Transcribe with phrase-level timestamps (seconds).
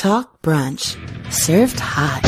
[0.00, 0.96] Talk Brunch.
[1.30, 2.22] Served hot.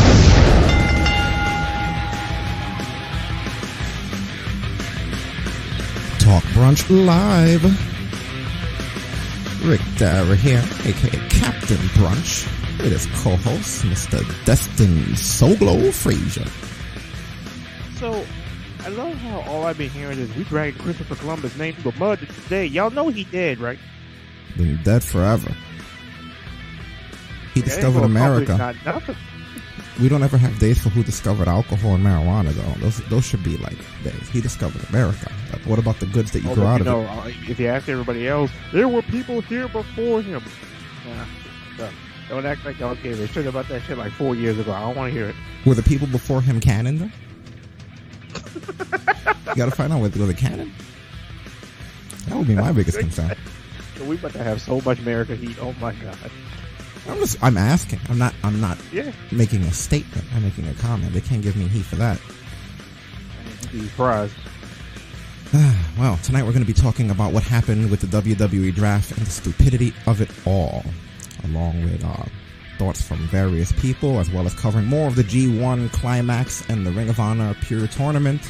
[6.19, 7.65] Talk Brunch Live.
[9.65, 12.47] Rick Dara here, aka Captain Brunch,
[12.83, 14.45] with his co-host, Mr.
[14.45, 16.45] Destin Soglo Frazier.
[17.97, 18.23] So,
[18.85, 21.99] I love how all I've been hearing is we dragged Christopher Columbus' name through the
[21.99, 22.67] mud today.
[22.67, 23.79] Y'all know he dead, right?
[24.59, 25.57] Been dead forever.
[27.55, 28.55] He ain't discovered America.
[28.55, 29.17] accomplish Not nothing.
[30.01, 32.81] We don't ever have days for who discovered alcohol and marijuana, though.
[32.81, 34.29] Those those should be like days.
[34.31, 35.31] He discovered America.
[35.53, 37.09] Like, what about the goods that you grow but out you of know, it?
[37.09, 40.43] uh, if you ask everybody else, there were people here before him.
[41.07, 41.27] Yeah.
[41.77, 41.91] So,
[42.31, 44.73] don't act like y'all gave a shit about that shit like four years ago.
[44.73, 45.37] I don't want to hear it.
[45.67, 47.11] Were the people before him canon, though?
[49.51, 50.73] you gotta find out whether was it canon.
[52.29, 53.37] That would be my biggest concern.
[54.03, 55.57] We about to have so much America heat.
[55.61, 56.19] Oh my god.
[57.09, 58.01] I'm just, I'm asking.
[58.09, 59.11] I'm not, I'm not Yeah.
[59.31, 60.25] making a statement.
[60.35, 61.13] I'm making a comment.
[61.13, 62.19] They can't give me heat for that.
[63.73, 64.35] You'd be surprised.
[65.99, 69.27] well, tonight we're going to be talking about what happened with the WWE draft and
[69.27, 70.85] the stupidity of it all,
[71.45, 72.25] along with uh,
[72.79, 76.91] thoughts from various people, as well as covering more of the G1 climax and the
[76.93, 78.41] Ring of Honor Pure Tournament.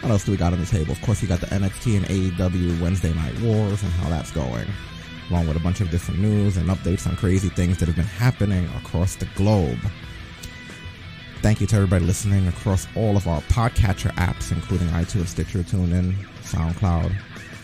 [0.00, 0.92] What else do we got on the table?
[0.92, 4.66] Of course, you got the NXT and AEW Wednesday Night Wars and how that's going,
[5.32, 8.04] along with a bunch of different news and updates on crazy things that have been
[8.04, 9.78] happening across the globe.
[11.40, 16.14] Thank you to everybody listening across all of our podcatcher apps, including iTunes, Stitcher, TuneIn,
[16.42, 17.16] SoundCloud.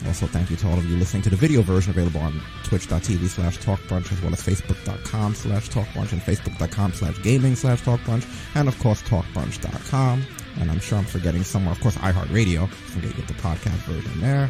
[0.06, 3.26] Also, thank you to all of you listening to the video version available on twitch.tv
[3.26, 8.68] slash talkbrunch as well as facebook.com slash talkbrunch and facebook.com slash gaming slash talkbrunch and
[8.68, 10.24] of course talkbrunch.com.
[10.60, 12.68] And I'm sure I'm forgetting somewhere, of course, iHeartRadio.
[12.68, 14.48] Forget to get the podcast version there.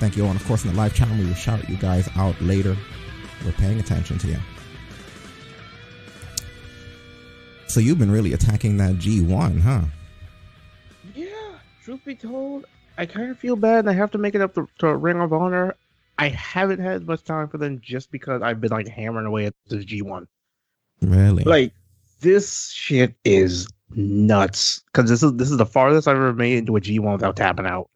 [0.00, 0.30] Thank you all.
[0.30, 2.74] And of course, in the live channel, we will shout you guys out later.
[3.44, 4.38] We're paying attention to you.
[7.66, 9.82] So you've been really attacking that G1, huh?
[11.14, 11.28] Yeah,
[11.84, 12.64] truth be told,
[12.96, 15.20] I kind of feel bad and I have to make it up to, to Ring
[15.20, 15.76] of Honor.
[16.18, 19.54] I haven't had much time for them just because I've been like hammering away at
[19.68, 20.26] the G1.
[21.02, 21.44] Really?
[21.44, 21.72] Like
[22.20, 26.76] this shit is nuts because this is this is the farthest I've ever made into
[26.76, 27.88] a G1 without tapping out.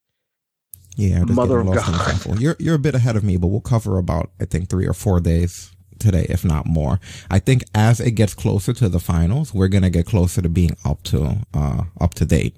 [0.97, 2.41] Yeah, just Mother of God.
[2.41, 4.95] You're you're a bit ahead of me, but we'll cover about I think three or
[4.95, 7.01] four days today, if not more.
[7.31, 10.77] I think as it gets closer to the finals, we're gonna get closer to being
[10.85, 12.57] up to uh up to date.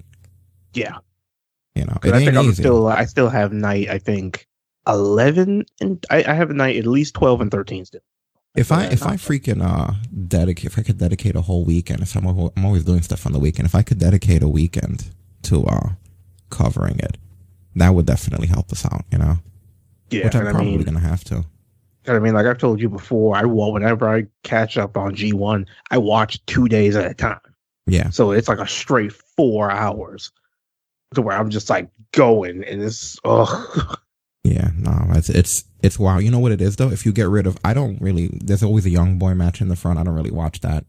[0.73, 0.97] Yeah,
[1.75, 2.61] You know, it I ain't think I'm easy.
[2.63, 3.89] still I still have night.
[3.89, 4.47] I think
[4.87, 8.01] eleven and I, I have a night at least twelve and thirteen still.
[8.55, 9.93] if I if I freaking uh
[10.27, 13.33] dedicate if I could dedicate a whole weekend, if I'm I'm always doing stuff on
[13.33, 15.09] the weekend, if I could dedicate a weekend
[15.43, 15.89] to uh
[16.51, 17.17] covering it,
[17.79, 19.05] that would definitely help us out.
[19.11, 19.37] You know,
[20.09, 21.45] Yeah, which I'm and I probably mean, gonna have to.
[22.07, 25.33] I mean, like I've told you before, I wa- whenever I catch up on G
[25.33, 27.39] one, I watch two days at a time.
[27.85, 28.09] Yeah.
[28.11, 30.31] So it's like a straight four hours
[31.15, 33.99] to where I'm just like going and it's ugh.
[34.43, 36.19] Yeah, no, it's it's it's wow.
[36.19, 36.89] You know what it is though?
[36.89, 38.29] If you get rid of, I don't really.
[38.41, 39.99] There's always a young boy match in the front.
[39.99, 40.85] I don't really watch that.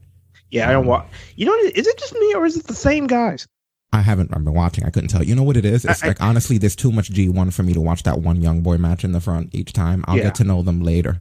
[0.50, 1.08] Yeah, I don't um, watch.
[1.34, 3.46] You know, is it just me or is it the same guys?
[3.92, 4.34] I haven't.
[4.36, 4.84] I've been watching.
[4.84, 5.22] I couldn't tell.
[5.22, 5.84] You know what it is?
[5.84, 8.40] It's I- I- like honestly, there's too much G1 for me to watch that one
[8.42, 10.04] young boy match in the front each time.
[10.06, 10.24] I'll Yeah.
[10.24, 11.20] get to know them later.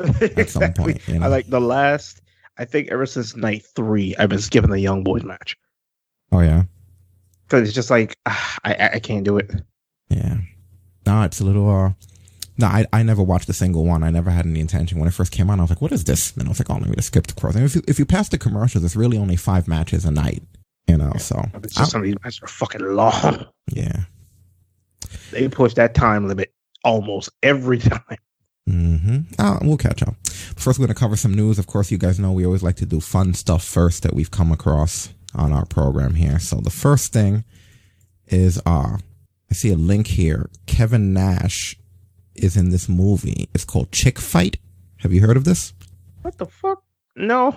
[0.00, 1.26] At some point, you know.
[1.26, 2.22] I like the last.
[2.56, 5.56] I think ever since night three, I've been skipping the young boys match
[6.32, 6.64] Oh yeah,
[7.46, 9.50] because it's just like ah, I I- I can't do it.
[10.08, 10.38] yeah.
[11.06, 11.68] No, it's a little.
[11.70, 11.92] uh
[12.58, 14.02] No, I I never watched a single one.
[14.02, 14.98] I never had any intention.
[14.98, 16.68] When it first came on, I was like, "What is this?" And I was like,
[16.70, 18.84] "Oh, let me just skip the cross." And if you if you pass the commercials,
[18.84, 20.42] it's really only five matches a night.
[20.88, 23.46] You know, so It's just some of these matches are fucking long.
[23.72, 24.04] yeah.
[25.30, 26.52] They push that time limit
[26.84, 28.16] almost every time.
[28.68, 29.18] Mm-hmm.
[29.38, 30.14] Uh, we'll catch up.
[30.26, 31.58] First, we're going to cover some news.
[31.58, 34.30] Of course, you guys know we always like to do fun stuff first that we've
[34.30, 36.38] come across on our program here.
[36.38, 37.44] So the first thing
[38.26, 38.98] is, uh,
[39.50, 40.50] I see a link here.
[40.66, 41.76] Kevin Nash
[42.34, 43.48] is in this movie.
[43.54, 44.58] It's called Chick Fight.
[44.98, 45.72] Have you heard of this?
[46.22, 46.82] What the fuck?
[47.16, 47.56] No,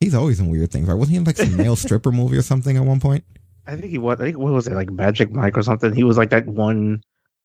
[0.00, 0.94] He's always in weird things, right?
[0.94, 3.24] Wasn't he in like some male stripper movie or something at one point?
[3.66, 4.20] I think he was.
[4.20, 5.92] I think what was it like Magic Mike or something?
[5.94, 7.02] He was like that one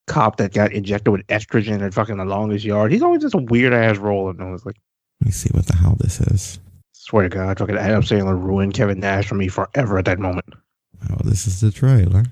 [0.07, 2.91] cop that got injected with estrogen at fucking the longest yard.
[2.91, 4.75] He's always just a weird ass role, and I was like,
[5.21, 6.59] Let me see what the hell this is.
[6.93, 10.45] swear to God, fucking Adam Sandler ruined Kevin Nash for me forever at that moment.
[11.09, 12.23] Oh, this is the trailer.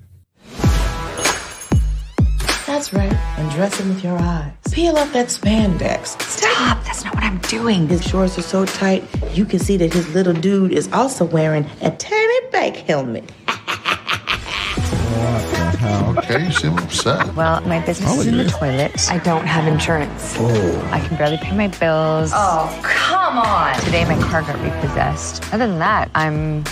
[2.92, 3.38] That's right.
[3.38, 4.52] Undress him with your eyes.
[4.70, 6.20] Peel off that spandex.
[6.22, 6.82] Stop!
[6.84, 7.88] That's not what I'm doing.
[7.88, 11.66] His shorts are so tight, you can see that his little dude is also wearing
[11.80, 13.30] a tiny bike helmet.
[13.46, 16.18] What the hell?
[16.18, 17.34] Okay, you seem upset.
[17.34, 18.50] Well, my business Oh, is in the yeah.
[18.50, 19.10] toilet.
[19.10, 20.36] I don't have insurance.
[20.38, 22.30] I can barely pay my bills.
[22.34, 23.78] Oh, come on.
[23.80, 25.42] Today, my car got repossessed.
[25.52, 26.64] Other than that, I'm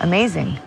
[0.00, 0.58] amazing.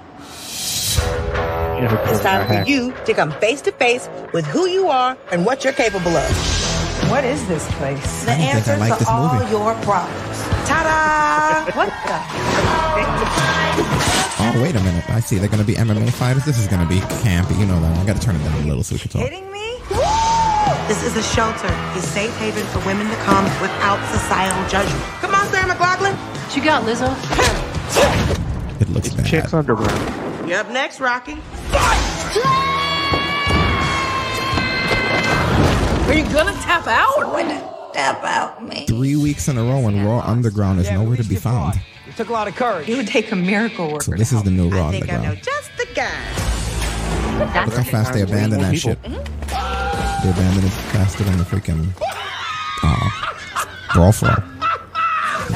[1.80, 5.18] You know, It's time for you to come face to face with who you are
[5.32, 6.30] and what you're capable of.
[7.10, 8.26] What is this place?
[8.26, 9.52] The I don't think I answers like to all movie.
[9.52, 10.38] your problems.
[10.68, 11.72] Ta-da!
[11.80, 12.20] What the?
[14.42, 15.10] Oh, wait a minute.
[15.10, 15.38] I see.
[15.38, 16.44] They're going to be MMA fighters.
[16.46, 17.58] This is going to be campy.
[17.60, 17.98] You know that.
[17.98, 19.22] I got to turn it down a little so we can talk.
[19.24, 19.78] Kidding me?
[20.88, 25.04] This is a shelter, a safe haven for women to come without societal judgment.
[25.22, 26.14] Come on, Sarah McLachlan.
[26.16, 27.10] What you got, Lizzo?
[28.82, 29.26] It looks bad.
[29.26, 30.29] Chicks underground.
[30.50, 31.34] You're up next, Rocky.
[31.34, 31.38] Are
[36.16, 37.92] you gonna tap out?
[37.92, 38.88] Step out me.
[38.88, 41.80] Three weeks in a row and Raw Underground is nowhere to be found.
[42.08, 42.90] It took a lot of courage.
[42.90, 44.06] It would take a miracle worker.
[44.06, 45.44] So this is the new Raw I think I know Underground.
[45.44, 46.20] just the guy.
[47.38, 49.00] Look how fast they abandon that shit.
[49.04, 51.94] They abandoned it faster than the freaking
[52.82, 53.10] uh,
[53.94, 54.59] Brawl for All.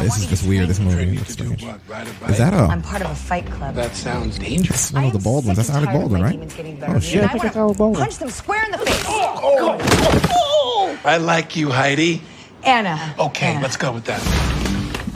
[0.02, 0.68] This is just weird.
[0.68, 1.64] This movie looks strange.
[1.64, 2.64] Is that a?
[2.64, 3.76] Um, I'm part of a fight club.
[3.76, 4.90] That sounds dangerous.
[4.90, 5.58] That's one of the Baldwins.
[5.58, 6.40] Oh, That's Alec Baldwin, right?
[6.88, 7.24] Oh shit!
[7.24, 8.02] I think it's Alec Baldwin.
[8.02, 9.04] Punch them square in the face.
[9.08, 12.22] Oh, oh I like you, Heidi.
[12.64, 13.14] Anna.
[13.20, 13.62] Okay, Anna.
[13.62, 14.22] let's go with that.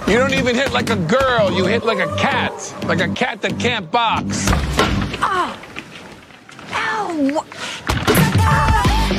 [0.08, 1.52] You don't even hit like a girl.
[1.52, 2.54] You hit like a cat.
[2.86, 4.46] Like a cat that can't box.
[5.20, 5.60] Ah.
[6.72, 7.46] Ow!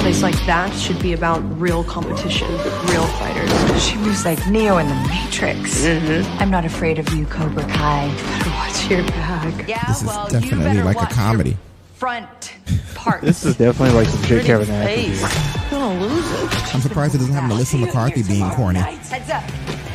[0.09, 3.85] A place like that should be about real competition, real fighters.
[3.85, 5.85] She moves like Neo in the Matrix.
[5.85, 6.41] Mm-hmm.
[6.41, 8.09] I'm not afraid of you, Cobra Kai.
[8.09, 9.69] Better watch your back.
[9.69, 11.57] Yeah, This is well, definitely better like a watch your comedy.
[11.97, 12.55] Front
[12.95, 13.21] part.
[13.21, 15.71] This is definitely like some Jake Kevin Nash.
[15.71, 16.75] Gonna lose it.
[16.75, 18.79] I'm surprised it doesn't have Melissa McCarthy being corny.
[18.79, 19.45] Heads up.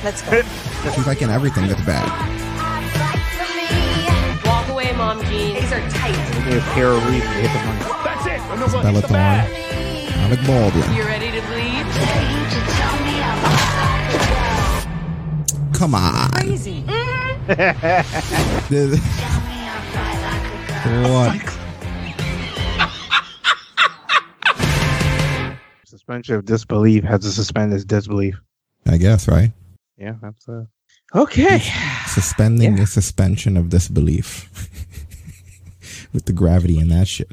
[0.04, 0.44] Let's go.
[0.94, 2.06] She's like in everything that's bad.
[4.46, 5.56] Walk away, Mom Jean.
[5.56, 6.16] These are tight.
[6.46, 7.80] Maybe a pair of reasons to hit the money.
[8.04, 8.40] That's it.
[8.42, 9.50] I know what Bella hit the bag.
[9.50, 9.73] Thorne,
[10.24, 10.96] Alec Baldwin.
[10.96, 11.86] You ready to bleed?
[15.74, 16.32] Come on.
[16.32, 16.80] Crazy.
[21.10, 21.60] What?
[25.86, 28.36] Suspension of disbelief has to suspend his disbelief.
[28.86, 29.52] I guess right.
[29.98, 30.64] Yeah, that's uh.
[31.14, 31.60] Okay.
[32.08, 34.50] Suspending your suspension of disbelief
[36.14, 37.30] with the gravity and that shit.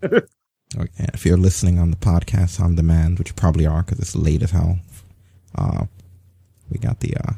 [0.76, 4.16] okay, if you're listening on the podcast on demand, which you probably are because it's
[4.16, 4.78] late as hell,
[5.54, 5.86] uh,
[6.70, 7.32] we got the uh,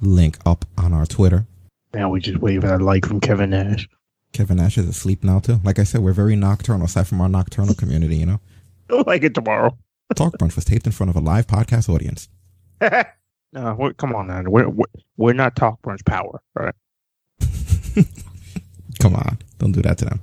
[0.00, 1.46] link up on our Twitter.
[1.94, 3.88] Now we just wait for that like from Kevin Nash.
[4.32, 5.60] Kevin Nash is asleep now too.
[5.64, 8.16] Like I said, we're very nocturnal, aside from our nocturnal community.
[8.16, 8.40] You know,
[8.90, 9.76] I'll like it tomorrow.
[10.14, 12.28] Talk Brunch was taped in front of a live podcast audience.
[13.52, 14.42] no, we're, come on now.
[14.42, 14.86] We're, we're
[15.16, 16.74] we're not talk brunch power, all right?
[19.00, 20.20] Come on, don't do that to them.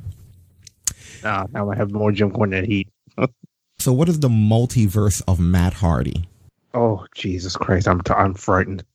[1.26, 2.88] Nah, now I have more Jim Cornette heat.
[3.78, 6.30] So, what is the multiverse of Matt Hardy?
[6.74, 7.90] Oh Jesus Christ!
[7.90, 8.86] I'm t- I'm frightened.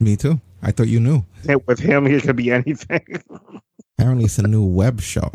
[0.00, 0.40] Me too.
[0.60, 1.24] I thought you knew.
[1.66, 3.22] With him, he could be anything.
[3.98, 5.30] Apparently, it's a new web show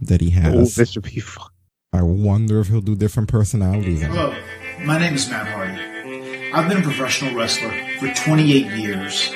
[0.00, 0.54] that he has.
[0.54, 1.46] oh, this should be fun.
[1.92, 4.00] I wonder if he'll do different personalities.
[4.00, 4.34] Hello,
[4.82, 6.50] my name is Matt Hardy.
[6.54, 7.70] I've been a professional wrestler
[8.00, 9.30] for 28 years.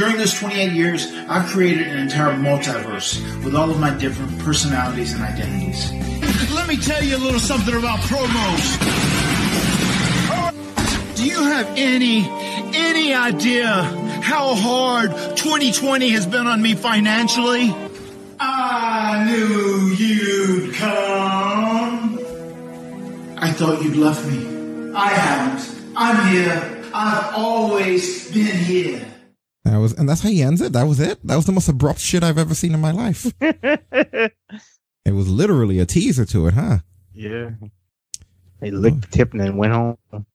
[0.00, 5.12] During those 28 years, I've created an entire multiverse with all of my different personalities
[5.12, 5.92] and identities.
[6.54, 8.78] Let me tell you a little something about promos.
[11.16, 12.26] Do you have any
[12.74, 13.66] any idea
[14.22, 17.70] how hard 2020 has been on me financially?
[18.40, 22.18] I knew you'd come.
[23.36, 24.94] I thought you'd left me.
[24.94, 25.92] I haven't.
[25.94, 26.84] I'm here.
[26.94, 29.06] I've always been here.
[29.64, 30.72] That was, and that's how he ends it.
[30.72, 31.18] That was it.
[31.26, 33.30] That was the most abrupt shit I've ever seen in my life.
[33.40, 34.32] it
[35.06, 36.78] was literally a teaser to it, huh?
[37.12, 37.50] Yeah.
[38.60, 39.98] They licked the tip and then went home.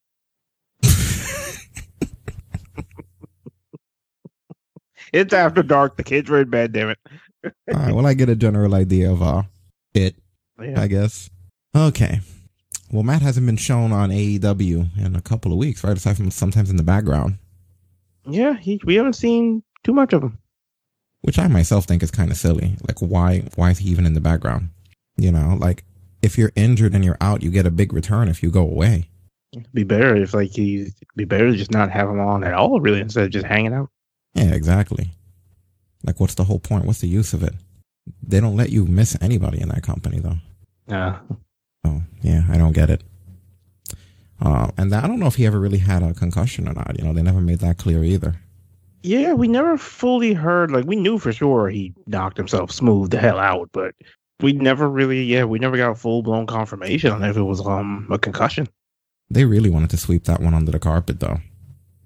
[5.13, 5.97] it's after dark.
[5.97, 6.73] The kids are in bed.
[6.73, 6.99] Damn it.
[7.45, 7.93] All right.
[7.95, 9.43] Well, I get a general idea of uh,
[9.93, 10.15] it.
[10.61, 10.79] Yeah.
[10.79, 11.29] I guess.
[11.75, 12.21] Okay.
[12.91, 15.97] Well, Matt hasn't been shown on AEW in a couple of weeks, right?
[15.97, 17.39] Aside from sometimes in the background,
[18.27, 20.37] Yeah, he, we haven't seen too much of him.
[21.21, 22.75] which I myself think is kind of silly.
[22.87, 23.43] Like, why?
[23.55, 24.69] Why is he even in the background?
[25.17, 25.83] You know, like
[26.21, 29.09] if you're injured and you're out, you get a big return if you go away.
[29.53, 32.53] It'd be better if like he be better to just not have him on at
[32.53, 33.89] all, really, instead of just hanging out.
[34.33, 35.11] Yeah, exactly.
[36.03, 36.85] Like, what's the whole point?
[36.85, 37.53] What's the use of it?
[38.21, 40.37] They don't let you miss anybody in that company, though.
[40.87, 41.19] Yeah.
[41.85, 43.01] Oh, yeah, I don't get it.
[44.45, 46.97] Uh, and that, I don't know if he ever really had a concussion or not.
[46.99, 48.35] You know, they never made that clear either.
[49.03, 50.71] Yeah, we never fully heard.
[50.71, 53.95] Like we knew for sure he knocked himself smooth the hell out, but
[54.41, 57.65] we never really, yeah, we never got a full blown confirmation on if it was
[57.65, 58.67] um a concussion.
[59.29, 61.39] They really wanted to sweep that one under the carpet, though.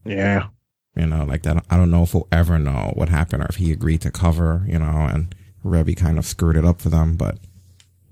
[0.06, 0.48] Yeah,
[0.96, 1.64] You know, like that.
[1.70, 4.64] I don't know if we'll ever know what happened or if he agreed to cover,
[4.68, 7.16] you know, and Reby kind of screwed it up for them.
[7.18, 7.38] But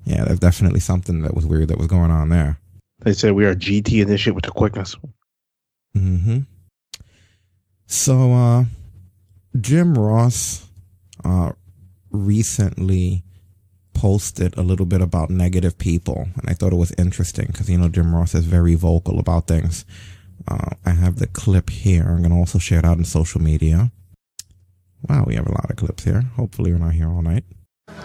[0.06, 2.60] yeah, there's definitely something that was weird that was going on there.
[3.00, 4.96] They said we are GT in this shit with the quickness.
[5.96, 6.40] Mm-hmm.
[7.86, 8.66] So, uh,
[9.60, 10.68] Jim Ross,
[11.24, 11.52] uh,
[12.12, 13.24] recently
[13.94, 17.78] posted a little bit about negative people, and I thought it was interesting because you
[17.78, 19.86] know Jim Ross is very vocal about things.
[20.48, 22.04] Uh, I have the clip here.
[22.04, 23.92] I'm gonna also share it out on social media.
[25.10, 26.22] Wow, we have a lot of clips here.
[26.36, 27.44] Hopefully, we're not here all night.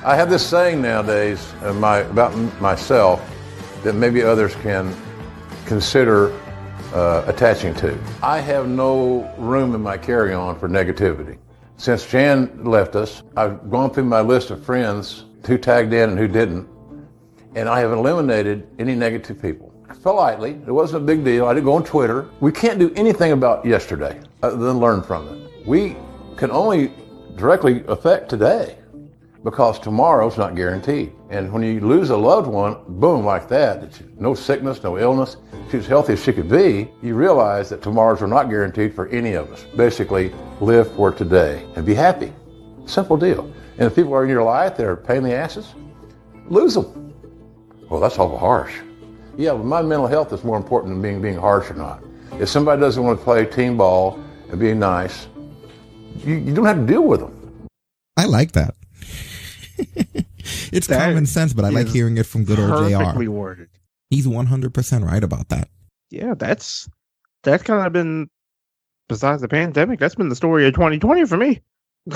[0.05, 3.21] I have this saying nowadays uh, my, about myself
[3.83, 4.95] that maybe others can
[5.67, 6.33] consider
[6.93, 7.99] uh, attaching to.
[8.23, 11.39] I have no room in my carry-on for negativity.
[11.77, 16.19] Since Jan left us, I've gone through my list of friends who tagged in and
[16.19, 16.69] who didn't,
[17.55, 19.73] and I have eliminated any negative people.
[20.03, 21.47] Politely, it wasn't a big deal.
[21.47, 22.29] I didn't go on Twitter.
[22.41, 25.67] We can't do anything about yesterday other than learn from it.
[25.67, 25.97] We
[26.37, 26.93] can only
[27.37, 28.79] directly affect today
[29.45, 31.13] because tomorrow's not guaranteed.
[31.31, 35.37] And when you lose a loved one, boom, like that, it's no sickness, no illness,
[35.71, 39.33] she's healthy as she could be, you realize that tomorrows are not guaranteed for any
[39.33, 39.65] of us.
[39.77, 42.33] Basically, live for today and be happy.
[42.87, 43.53] Simple deal.
[43.79, 45.75] And if people are in your life that are pain in the asses,
[46.47, 47.15] lose them.
[47.89, 48.75] Well, that's awful harsh.
[49.37, 52.03] Yeah, but my mental health is more important than being being harsh or not.
[52.39, 55.27] If somebody doesn't want to play team ball and be nice,
[56.19, 57.69] you, you don't have to deal with them.
[58.17, 58.75] I like that.
[60.73, 63.31] it's That common sense, but I like hearing it from good old Perfectly JR.
[63.31, 63.69] worded.
[64.11, 65.69] He's 100% right about that.
[66.11, 66.89] Yeah, that's
[67.43, 68.29] that's kind of been
[69.09, 69.99] besides the pandemic.
[69.99, 71.61] That's been the story of 2020 for me.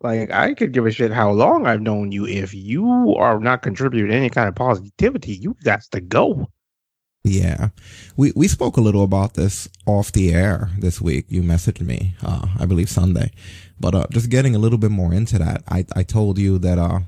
[0.00, 2.26] like I could give a shit how long I've known you.
[2.26, 6.48] If you are not contributing any kind of positivity, you got to go.
[7.24, 7.70] Yeah.
[8.16, 11.24] We we spoke a little about this off the air this week.
[11.28, 13.30] You messaged me, uh, I believe Sunday.
[13.80, 16.78] But uh, just getting a little bit more into that, I, I told you that
[16.78, 17.00] uh,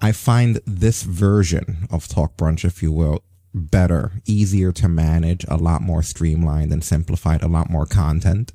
[0.00, 3.22] I find this version of Talk Brunch, if you will,
[3.54, 8.52] better, easier to manage, a lot more streamlined and simplified, a lot more content.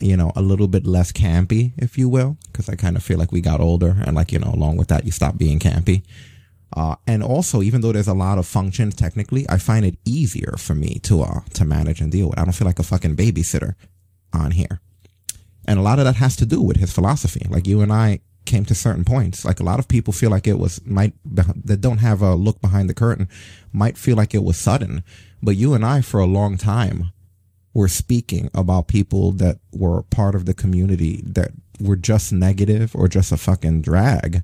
[0.00, 3.18] You know, a little bit less campy, if you will, because I kind of feel
[3.18, 6.02] like we got older and like, you know, along with that, you stop being campy.
[6.76, 10.54] Uh, and also, even though there's a lot of functions technically, I find it easier
[10.58, 12.38] for me to uh, to manage and deal with.
[12.38, 13.74] I don't feel like a fucking babysitter
[14.32, 14.80] on here.
[15.66, 17.46] And a lot of that has to do with his philosophy.
[17.48, 19.44] Like you and I came to certain points.
[19.44, 22.60] Like a lot of people feel like it was might that don't have a look
[22.60, 23.28] behind the curtain
[23.72, 25.04] might feel like it was sudden.
[25.42, 27.12] But you and I, for a long time,
[27.74, 33.06] were speaking about people that were part of the community that were just negative or
[33.06, 34.42] just a fucking drag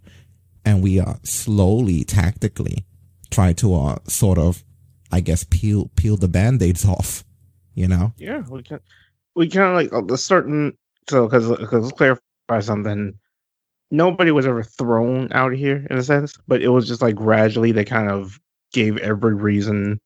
[0.64, 2.85] and we uh, slowly, tactically
[3.30, 4.64] try to uh, sort of,
[5.11, 7.25] I guess, peel peel the band-aids off.
[7.75, 8.12] You know?
[8.16, 8.80] Yeah, we can.
[9.35, 10.76] We kind of like a certain.
[11.09, 13.18] So, because let's clarify something.
[13.90, 17.14] Nobody was ever thrown out of here in a sense, but it was just like
[17.14, 18.40] gradually they kind of
[18.73, 20.00] gave every reason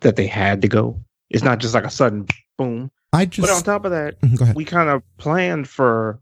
[0.00, 0.98] that they had to go.
[1.28, 2.26] It's not just like a sudden
[2.56, 2.90] boom.
[3.12, 3.46] I just.
[3.46, 4.16] But on top of that,
[4.54, 6.18] we kind of planned for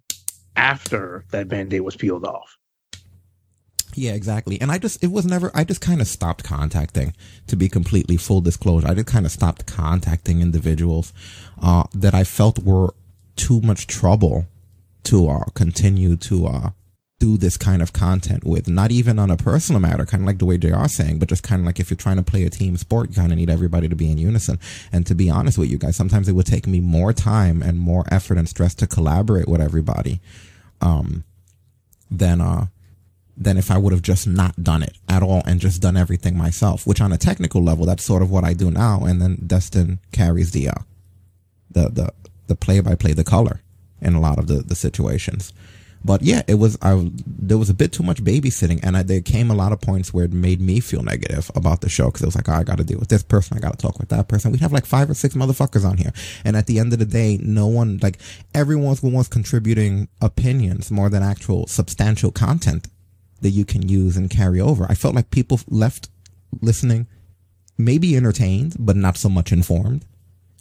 [0.57, 2.57] after that band-aid was peeled off.
[3.99, 4.61] Yeah, exactly.
[4.61, 7.15] And I just, it was never, I just kind of stopped contacting,
[7.49, 8.87] to be completely full disclosure.
[8.87, 11.13] I just kind of stopped contacting individuals,
[11.61, 12.95] uh, that I felt were
[13.35, 14.47] too much trouble
[15.05, 16.71] to, uh, continue to, uh,
[17.19, 20.39] do this kind of content with, not even on a personal matter, kind of like
[20.39, 22.51] the way JR saying, but just kind of like if you're trying to play a
[22.51, 24.61] team sport, you kind of need everybody to be in unison.
[24.93, 27.81] And to be honest with you guys, sometimes it would take me more time and
[27.81, 30.21] more effort and stress to collaborate with everybody,
[30.81, 31.25] um,
[32.09, 32.67] than, uh,
[33.39, 36.37] than if I would have just not done it at all and just done everything
[36.37, 39.05] myself, which on a technical level, that's sort of what I do now.
[39.05, 40.75] And then Destin carries the, uh,
[41.71, 42.13] the, the,
[42.49, 43.63] the play by play, the color
[44.03, 45.53] in a lot of the, the situations.
[46.05, 49.21] But yeah, it was, I, there was a bit too much babysitting and I, there
[49.21, 52.11] came a lot of points where it made me feel negative about the show.
[52.11, 53.57] Cause it was like, oh, I got to deal with this person.
[53.57, 54.51] I got to talk with that person.
[54.51, 56.13] We'd have like five or six motherfuckers on here.
[56.45, 58.19] And at the end of the day, no one, like
[58.53, 62.89] everyone's was contributing opinions more than actual substantial content
[63.41, 64.87] that you can use and carry over.
[64.89, 66.09] I felt like people left
[66.61, 67.07] listening,
[67.77, 70.05] maybe entertained, but not so much informed.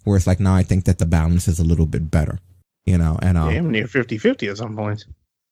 [0.04, 2.40] Whereas like now I think that the balance is a little bit better,
[2.86, 5.06] you know, and, um, Damn near 50-50 at some points.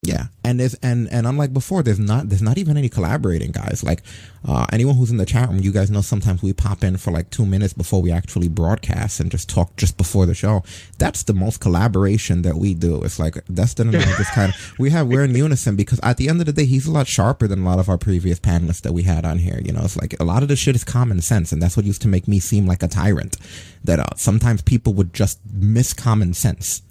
[0.07, 3.83] Yeah, and there's and and unlike before, there's not there's not even any collaborating guys.
[3.83, 4.03] Like
[4.47, 7.11] uh, anyone who's in the chat room, you guys know sometimes we pop in for
[7.11, 10.63] like two minutes before we actually broadcast and just talk just before the show.
[10.97, 13.03] That's the most collaboration that we do.
[13.03, 16.29] It's like and I just kind of we have we're in unison because at the
[16.29, 18.81] end of the day, he's a lot sharper than a lot of our previous panelists
[18.81, 19.59] that we had on here.
[19.63, 21.85] You know, it's like a lot of the shit is common sense, and that's what
[21.85, 23.37] used to make me seem like a tyrant.
[23.83, 26.81] That uh, sometimes people would just miss common sense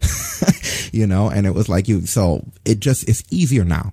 [0.92, 3.92] you know, and it was like you, so it just, it's easier now,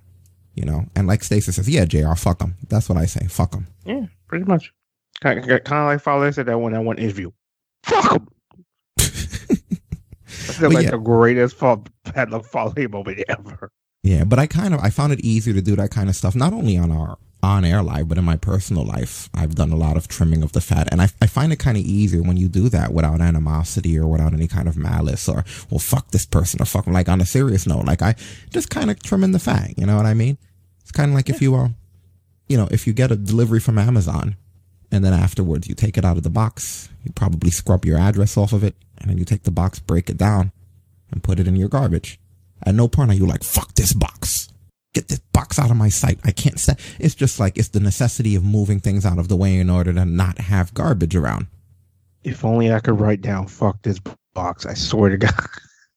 [0.54, 2.56] you know, and like Stacey says, yeah, JR, fuck them.
[2.68, 3.26] That's what I say.
[3.26, 3.66] Fuck them.
[3.84, 4.72] Yeah, pretty much.
[5.20, 7.30] Kind of, kind of like Father said that one, that one interview.
[7.84, 8.28] Fuck them.
[8.96, 10.90] That's like yeah.
[10.90, 13.70] the greatest fall, padlock folly moment ever.
[14.02, 16.34] Yeah, but I kind of, I found it easier to do that kind of stuff,
[16.34, 19.76] not only on our on air life, but in my personal life, I've done a
[19.76, 20.88] lot of trimming of the fat.
[20.90, 24.06] And I, I find it kind of easier when you do that without animosity or
[24.06, 27.26] without any kind of malice or, well, fuck this person or fuck, like on a
[27.26, 28.16] serious note, like I
[28.50, 29.78] just kind of trimming the fat.
[29.78, 30.38] You know what I mean?
[30.80, 31.68] It's kind of like if you, uh,
[32.48, 34.36] you know, if you get a delivery from Amazon
[34.90, 38.36] and then afterwards you take it out of the box, you probably scrub your address
[38.36, 40.50] off of it and then you take the box, break it down
[41.10, 42.18] and put it in your garbage.
[42.64, 44.48] At no point are you like, fuck this box
[44.94, 46.18] get this box out of my sight.
[46.24, 46.78] I can't stand.
[46.98, 49.92] It's just like it's the necessity of moving things out of the way in order
[49.92, 51.48] to not have garbage around.
[52.22, 54.00] If only I could write down "fuck this
[54.32, 55.34] box." I swear to God.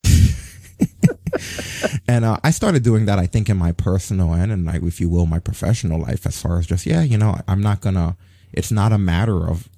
[2.08, 3.18] and uh, I started doing that.
[3.18, 6.40] I think in my personal and, and like, if you will, my professional life, as
[6.40, 8.16] far as just yeah, you know, I'm not gonna.
[8.52, 9.68] It's not a matter of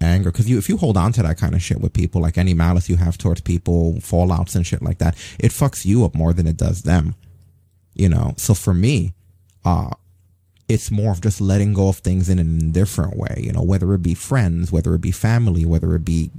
[0.00, 2.38] anger because you if you hold on to that kind of shit with people, like
[2.38, 6.14] any malice you have towards people, fallouts and shit like that, it fucks you up
[6.14, 7.16] more than it does them
[8.00, 8.34] you know?
[8.36, 9.14] So for me
[9.64, 9.90] uh
[10.68, 13.92] it's more of just letting go of things in a different way you know whether
[13.92, 16.30] it be friends whether it be family whether it be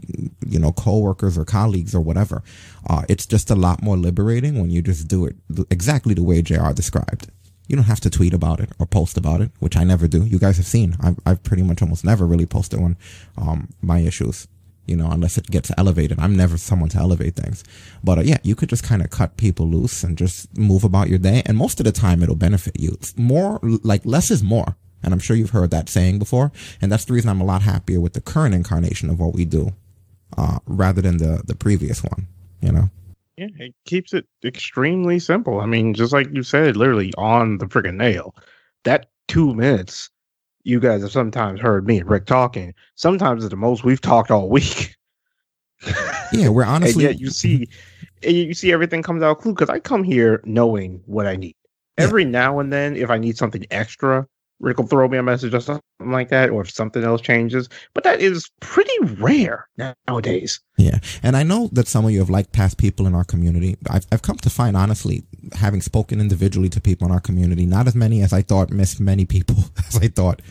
[0.48, 2.42] you know coworkers or colleagues or whatever
[2.90, 5.36] uh it's just a lot more liberating when you just do it
[5.70, 7.30] exactly the way jr described.
[7.68, 10.26] You don't have to tweet about it or post about it which i never do.
[10.26, 10.96] You guys have seen.
[11.02, 12.98] I've, I've pretty much almost never really posted on
[13.38, 14.48] um my issues
[14.92, 16.20] you know, unless it gets elevated.
[16.20, 17.64] I'm never someone to elevate things.
[18.04, 21.10] But uh, yeah, you could just kind of cut people loose and just move about
[21.10, 21.42] your day.
[21.46, 22.98] And most of the time it'll benefit you.
[23.18, 24.76] More, like less is more.
[25.02, 26.52] And I'm sure you've heard that saying before.
[26.82, 29.46] And that's the reason I'm a lot happier with the current incarnation of what we
[29.46, 29.72] do,
[30.38, 32.28] uh, rather than the, the previous one,
[32.62, 32.90] you know?
[33.38, 35.62] Yeah, it keeps it extremely simple.
[35.62, 38.36] I mean, just like you said, literally on the freaking nail.
[38.84, 40.10] That two minutes
[40.64, 42.74] you guys have sometimes heard me and Rick talking.
[42.96, 44.96] Sometimes it's the most we've talked all week.
[46.32, 47.06] yeah, we're honestly.
[47.06, 47.68] and yet you see,
[48.22, 51.56] you see everything comes out clue because I come here knowing what I need.
[51.98, 52.06] Yeah.
[52.06, 54.28] Every now and then, if I need something extra,
[54.62, 57.68] Rick will throw me a message or something like that, or if something else changes.
[57.94, 59.68] But that is pretty rare
[60.08, 60.60] nowadays.
[60.78, 63.78] Yeah, and I know that some of you have liked past people in our community.
[63.90, 67.88] I've I've come to find, honestly, having spoken individually to people in our community, not
[67.88, 70.42] as many as I thought, missed many people as I thought.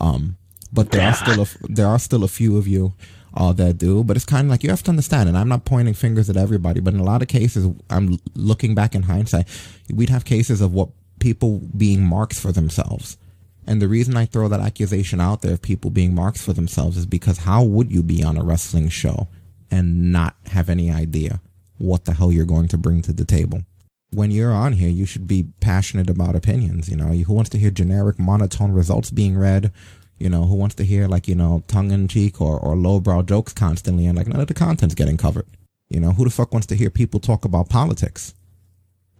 [0.00, 0.36] Um,
[0.72, 2.94] but there are still a, there are still a few of you
[3.34, 4.02] uh, that do.
[4.02, 6.36] But it's kind of like you have to understand, and I'm not pointing fingers at
[6.36, 9.46] everybody, but in a lot of cases, I'm looking back in hindsight,
[9.92, 10.88] we'd have cases of what
[11.20, 13.16] people being marks for themselves
[13.66, 16.96] and the reason I throw that accusation out there of people being marks for themselves
[16.96, 19.28] is because how would you be on a wrestling show
[19.70, 21.40] and not have any idea
[21.78, 23.62] what the hell you're going to bring to the table?
[24.10, 26.88] When you're on here, you should be passionate about opinions.
[26.88, 29.72] You know, who wants to hear generic monotone results being read?
[30.18, 33.22] You know, who wants to hear like, you know, tongue in cheek or, or lowbrow
[33.22, 35.46] jokes constantly and like none of the content's getting covered?
[35.88, 38.34] You know, who the fuck wants to hear people talk about politics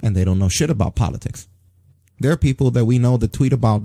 [0.02, 1.48] and they don't know shit about politics?
[2.18, 3.82] There are people that we know that tweet about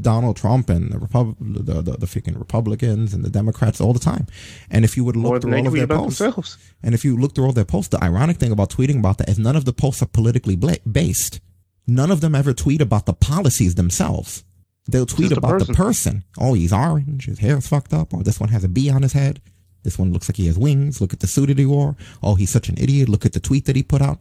[0.00, 3.98] Donald Trump and the Repub- the, the, the freaking Republicans and the Democrats all the
[3.98, 4.26] time.
[4.70, 6.58] And if you would look through all of their posts, themselves.
[6.82, 9.28] and if you look through all their posts, the ironic thing about tweeting about that
[9.28, 11.40] is none of the posts are politically bla- based.
[11.86, 14.44] None of them ever tweet about the policies themselves.
[14.86, 15.72] They'll tweet about the person.
[15.72, 16.24] the person.
[16.38, 17.26] Oh, he's orange.
[17.26, 18.14] His hair's fucked up.
[18.14, 19.40] Or this one has a bee on his head.
[19.82, 21.00] This one looks like he has wings.
[21.00, 21.96] Look at the suit that he wore.
[22.22, 23.08] Oh, he's such an idiot.
[23.08, 24.20] Look at the tweet that he put out.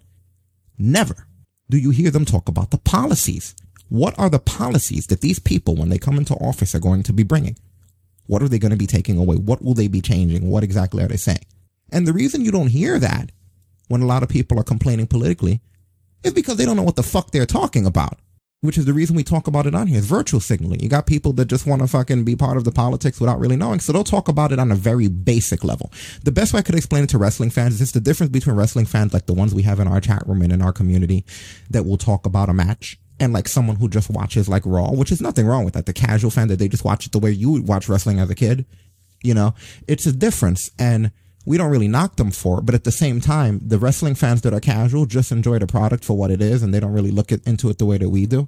[0.78, 1.28] Never
[1.70, 3.56] do you hear them talk about the policies
[3.90, 7.14] what are the policies that these people, when they come into office, are going to
[7.14, 7.58] be bringing?
[8.28, 9.36] What are they going to be taking away?
[9.36, 10.48] What will they be changing?
[10.50, 11.46] What exactly are they saying?
[11.92, 13.32] And the reason you don't hear that
[13.88, 15.62] when a lot of people are complaining politically
[16.24, 18.20] is because they don't know what the fuck they're talking about.
[18.62, 20.00] Which is the reason we talk about it on here.
[20.00, 20.82] It's virtual signaling.
[20.82, 23.56] You got people that just want to fucking be part of the politics without really
[23.56, 23.80] knowing.
[23.80, 25.94] So they'll talk about it on a very basic level.
[26.26, 28.58] The best way I could explain it to wrestling fans is it's the difference between
[28.58, 31.26] wrestling fans like the ones we have in our chat room and in our community
[31.70, 35.12] that will talk about a match and like someone who just watches like Raw, which
[35.12, 35.86] is nothing wrong with that.
[35.86, 38.30] The casual fan that they just watch it the way you would watch wrestling as
[38.30, 38.66] a kid,
[39.22, 39.54] you know,
[39.88, 40.72] it's a difference.
[40.80, 41.12] And
[41.46, 42.66] we don't really knock them for it.
[42.66, 46.06] But at the same time, the wrestling fans that are casual just enjoy the product
[46.06, 48.26] for what it is and they don't really look into it the way that we
[48.26, 48.48] do.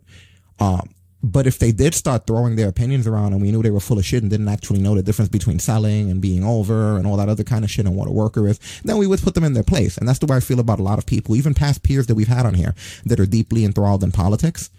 [0.60, 3.80] Um, but if they did start throwing their opinions around and we knew they were
[3.80, 7.06] full of shit and didn't actually know the difference between selling and being over and
[7.06, 9.36] all that other kind of shit and what a worker is, then we would put
[9.36, 9.98] them in their place.
[9.98, 12.16] And that's the way I feel about a lot of people, even past peers that
[12.16, 12.74] we've had on here
[13.06, 14.72] that are deeply enthralled in politics.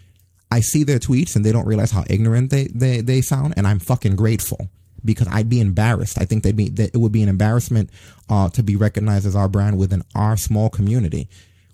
[0.51, 3.53] I see their tweets and they don't realize how ignorant they, they, they sound.
[3.55, 4.67] And I'm fucking grateful
[5.05, 6.19] because I'd be embarrassed.
[6.19, 7.89] I think they'd be, that it would be an embarrassment,
[8.29, 11.29] uh, to be recognized as our brand within our small community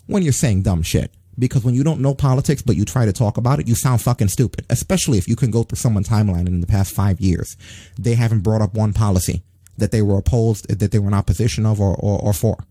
[0.06, 3.12] when you're saying dumb shit because when you don't know politics but you try to
[3.12, 4.64] talk about it, you sound fucking stupid.
[4.70, 7.56] Especially if you can go through someone's timeline in the past five years.
[7.98, 9.42] They haven't brought up one policy
[9.78, 12.64] that they were opposed, that they were in opposition of or, or, or for.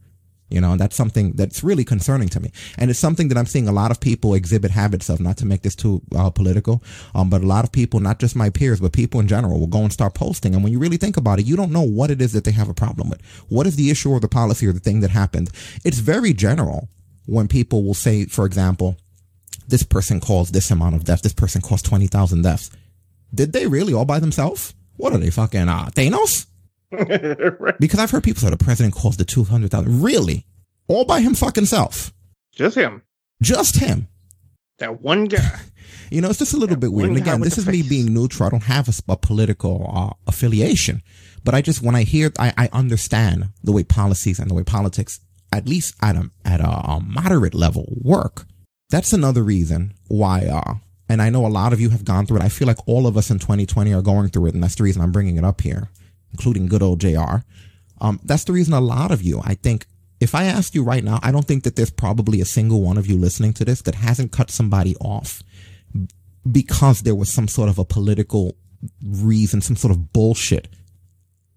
[0.49, 2.51] You know, and that's something that's really concerning to me.
[2.75, 5.45] And it's something that I'm seeing a lot of people exhibit habits of, not to
[5.45, 8.79] make this too uh, political, um, but a lot of people, not just my peers,
[8.79, 10.55] but people in general will go and start posting.
[10.55, 12.51] And when you really think about it, you don't know what it is that they
[12.51, 13.21] have a problem with.
[13.47, 15.51] What is the issue or the policy or the thing that happened?
[15.85, 16.89] It's very general
[17.29, 18.97] when people will say, for example,
[19.67, 22.71] this person caused this amount of deaths, this person caused 20,000 deaths.
[23.33, 24.73] Did they really all by themselves?
[24.97, 26.47] What are they fucking, uh, Thanos?
[27.79, 30.01] Because I've heard people say the president caused the 200,000.
[30.01, 30.45] Really?
[30.87, 32.11] All by him fucking self.
[32.51, 33.03] Just him.
[33.41, 34.07] Just him.
[34.79, 35.59] That one guy.
[36.11, 37.09] You know, it's just a little bit weird.
[37.09, 38.47] And again, this is me being neutral.
[38.47, 41.03] I don't have a, a political uh, affiliation,
[41.43, 44.63] but I just, when I hear, I, I understand the way policies and the way
[44.63, 45.19] politics
[45.51, 48.45] at least at a at a, a, moderate level work.
[48.89, 50.75] That's another reason why uh
[51.07, 52.43] and I know a lot of you have gone through it.
[52.43, 54.83] I feel like all of us in 2020 are going through it and that's the
[54.83, 55.89] reason I'm bringing it up here,
[56.31, 57.43] including good old JR.
[58.01, 59.85] Um that's the reason a lot of you, I think
[60.19, 62.97] if I ask you right now, I don't think that there's probably a single one
[62.97, 65.41] of you listening to this that hasn't cut somebody off
[66.49, 68.55] because there was some sort of a political
[69.01, 70.67] reason, some sort of bullshit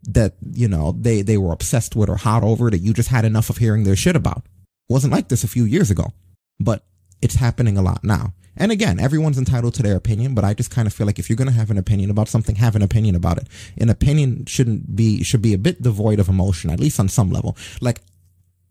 [0.04, 3.24] that, you know, they, they were obsessed with or hot over that you just had
[3.24, 4.44] enough of hearing their shit about.
[4.88, 6.12] Wasn't like this a few years ago,
[6.58, 6.84] but
[7.20, 8.34] it's happening a lot now.
[8.56, 11.30] And again, everyone's entitled to their opinion, but I just kind of feel like if
[11.30, 13.48] you're going to have an opinion about something, have an opinion about it.
[13.78, 17.30] An opinion shouldn't be, should be a bit devoid of emotion, at least on some
[17.30, 17.56] level.
[17.80, 18.00] Like,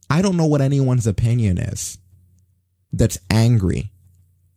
[0.09, 1.97] I don't know what anyone's opinion is
[2.93, 3.91] that's angry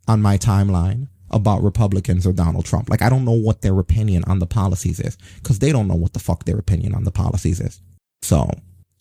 [0.07, 2.89] on my timeline about Republicans or Donald Trump.
[2.89, 5.95] Like, I don't know what their opinion on the policies is because they don't know
[5.95, 7.81] what the fuck their opinion on the policies is.
[8.21, 8.49] So,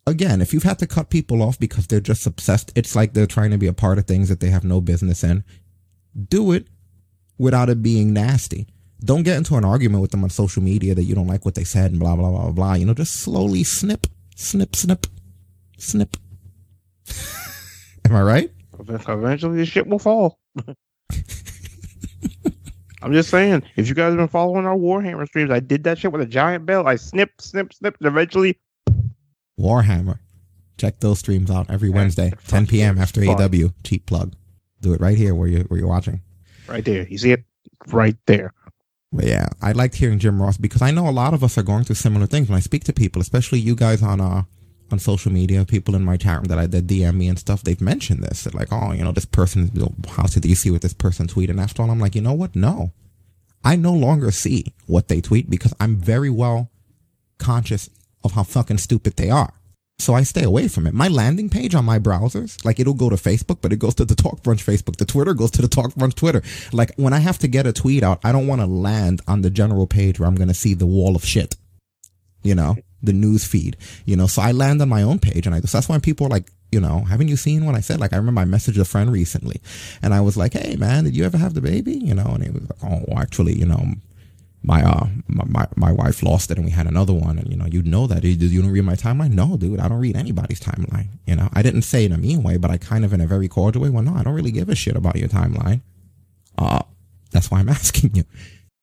[0.04, 3.26] again, if you've had to cut people off because they're just obsessed, it's like they're
[3.26, 5.44] trying to be a part of things that they have no business in.
[6.28, 6.66] Do it
[7.38, 8.66] without it being nasty.
[9.04, 11.54] Don't get into an argument with them on social media that you don't like what
[11.54, 12.52] they said and blah, blah, blah, blah.
[12.52, 12.74] blah.
[12.74, 15.06] You know, just slowly snip, snip, snip,
[15.78, 16.16] snip.
[18.04, 18.50] Am I right?
[18.80, 20.40] Eventually, the shit will fall.
[23.04, 25.98] I'm just saying, if you guys have been following our Warhammer streams, I did that
[25.98, 26.88] shit with a giant bell.
[26.88, 28.58] I snip, snip, snip, and eventually.
[29.60, 30.20] Warhammer.
[30.78, 32.98] Check those streams out every Wednesday, 10 p.m.
[32.98, 33.68] after AW.
[33.84, 34.34] Cheap plug.
[34.80, 36.22] Do it right here where you where you're watching.
[36.66, 37.06] Right there.
[37.06, 37.44] You see it?
[37.88, 38.54] Right there.
[39.12, 41.62] But yeah, I liked hearing Jim Ross because I know a lot of us are
[41.62, 42.48] going through similar things.
[42.48, 44.44] When I speak to people, especially you guys on uh
[44.90, 47.62] on social media, people in my chat room that I that DM me and stuff,
[47.62, 48.44] they've mentioned this.
[48.44, 49.70] They're like, oh, you know, this person,
[50.08, 51.50] how did you see what this person tweeted?
[51.50, 52.54] And after all, I'm like, you know what?
[52.54, 52.92] No,
[53.64, 56.70] I no longer see what they tweet because I'm very well
[57.38, 57.88] conscious
[58.22, 59.52] of how fucking stupid they are.
[59.98, 60.94] So I stay away from it.
[60.94, 64.04] My landing page on my browsers, like it'll go to Facebook, but it goes to
[64.04, 64.96] the Talk Brunch Facebook.
[64.96, 66.42] The Twitter goes to the Talk Brunch Twitter.
[66.72, 69.42] Like when I have to get a tweet out, I don't want to land on
[69.42, 71.56] the general page where I'm going to see the wall of shit.
[72.42, 75.54] You know, the news feed, you know, so I land on my own page and
[75.54, 78.00] I, that's why people are like, you know, haven't you seen what I said?
[78.00, 79.60] Like, I remember I messaged a friend recently
[80.02, 81.94] and I was like, Hey man, did you ever have the baby?
[81.94, 83.94] You know, and he was like, Oh, actually, you know,
[84.64, 87.38] my, uh, my, my, my wife lost it and we had another one.
[87.38, 88.22] And, you know, you know that.
[88.22, 89.32] Did you don't read my timeline?
[89.32, 91.08] No, dude, I don't read anybody's timeline.
[91.26, 93.20] You know, I didn't say it in a mean way, but I kind of in
[93.20, 93.90] a very cordial way.
[93.90, 95.82] Well, no, I don't really give a shit about your timeline.
[96.56, 96.82] Uh,
[97.30, 98.24] that's why I'm asking you,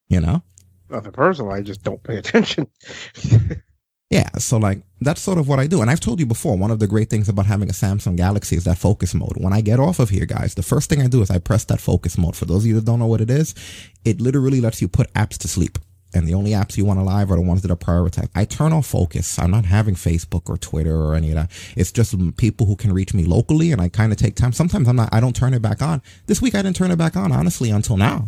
[0.07, 0.43] you know?
[0.89, 1.51] Nothing personal.
[1.51, 2.67] I just don't pay attention.
[4.11, 5.81] Yeah, so like that's sort of what I do.
[5.81, 8.57] And I've told you before, one of the great things about having a Samsung Galaxy
[8.57, 9.37] is that focus mode.
[9.37, 11.63] When I get off of here, guys, the first thing I do is I press
[11.65, 12.35] that focus mode.
[12.35, 13.55] For those of you that don't know what it is,
[14.03, 15.79] it literally lets you put apps to sleep.
[16.13, 18.31] And the only apps you want to live are the ones that are prioritized.
[18.35, 19.39] I turn off focus.
[19.39, 21.51] I'm not having Facebook or Twitter or any of that.
[21.77, 24.51] It's just people who can reach me locally and I kind of take time.
[24.51, 26.01] Sometimes I'm not, I don't turn it back on.
[26.25, 28.27] This week I didn't turn it back on, honestly, until now,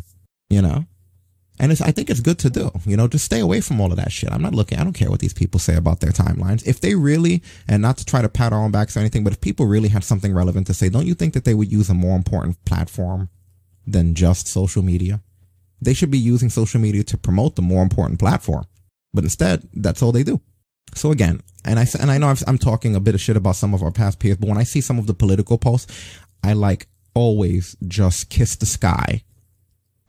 [0.50, 0.86] you know?
[1.60, 3.98] And I think it's good to do, you know, just stay away from all of
[3.98, 4.32] that shit.
[4.32, 6.66] I'm not looking, I don't care what these people say about their timelines.
[6.66, 9.42] If they really, and not to try to pat our backs or anything, but if
[9.42, 11.94] people really had something relevant to say, don't you think that they would use a
[11.94, 13.30] more important platform
[13.86, 15.22] than just social media?
[15.80, 18.66] They should be using social media to promote the more important platform.
[19.14, 20.42] But instead, that's all they do.
[20.96, 23.74] So again, and I and I know I'm talking a bit of shit about some
[23.74, 26.88] of our past peers, but when I see some of the political posts, I like
[27.14, 29.24] always just kiss the sky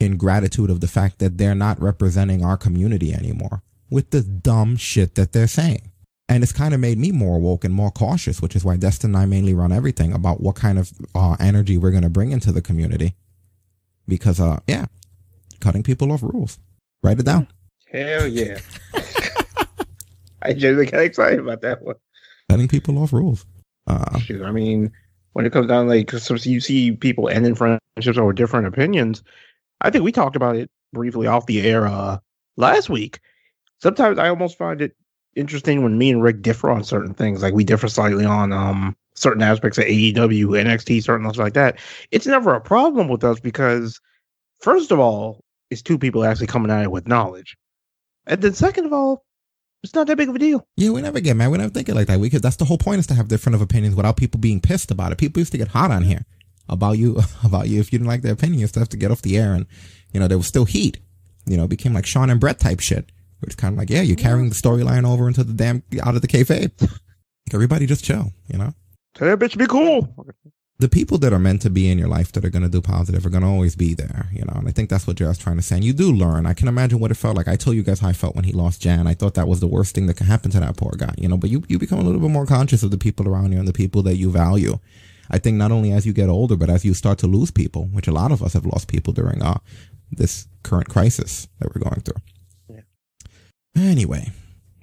[0.05, 4.77] in gratitude of the fact that they're not representing our community anymore with the dumb
[4.77, 5.91] shit that they're saying.
[6.29, 9.11] And it's kind of made me more woke and more cautious, which is why Destin
[9.11, 12.33] and I mainly run everything about what kind of uh, energy we're going to bring
[12.33, 13.15] into the community.
[14.09, 14.87] Because, uh, yeah,
[15.61, 16.59] cutting people off rules.
[17.03, 17.49] Write it down.
[17.93, 18.59] Hell yeah.
[20.43, 21.97] I genuinely get excited about that one.
[22.49, 23.45] Cutting people off rules.
[23.87, 24.93] Uh, Shoot, I mean,
[25.35, 29.23] when it comes down like so you see people ending friendships over different opinions.
[29.81, 32.19] I think we talked about it briefly off the air uh,
[32.57, 33.21] last week.
[33.81, 34.97] Sometimes I almost find it
[35.37, 37.43] interesting when me and Rick differ on certain things.
[37.43, 41.79] Like we differ slightly on um certain aspects of AEW, NXT, certain things like that.
[42.11, 44.01] It's never a problem with us because
[44.61, 47.57] first of all, it's two people actually coming at it with knowledge.
[48.27, 49.25] And then second of all,
[49.83, 50.67] it's not that big of a deal.
[50.77, 51.51] Yeah, we never get mad.
[51.51, 52.19] We never think it like that.
[52.19, 54.61] We could, that's the whole point is to have different of opinions without people being
[54.61, 55.19] pissed about it.
[55.19, 56.25] People used to get hot on here
[56.69, 58.69] about you, about you if you didn't like their opinion.
[58.69, 59.67] To have to get off the air and,
[60.13, 60.99] you know, there was still heat.
[61.47, 63.11] You know, it became like Shawn and Bret type shit.
[63.43, 66.23] It's kind of like, yeah, you're carrying the storyline over into the damn, out of
[66.23, 66.73] the kayfabe.
[67.53, 68.73] Everybody just chill, you know?
[69.15, 70.15] Tell that bitch be cool.
[70.79, 72.81] The people that are meant to be in your life that are going to do
[72.81, 74.55] positive are going to always be there, you know?
[74.57, 75.77] And I think that's what JR's trying to say.
[75.77, 76.47] And you do learn.
[76.47, 77.47] I can imagine what it felt like.
[77.47, 79.07] I told you guys how I felt when he lost Jan.
[79.07, 81.29] I thought that was the worst thing that could happen to that poor guy, you
[81.29, 81.37] know?
[81.37, 83.69] But you, you become a little bit more conscious of the people around you and
[83.69, 84.79] the people that you value.
[85.31, 87.85] I think not only as you get older, but as you start to lose people,
[87.87, 89.59] which a lot of us have lost people during uh,
[90.11, 92.21] this current crisis that we're going through.
[93.77, 94.31] Anyway,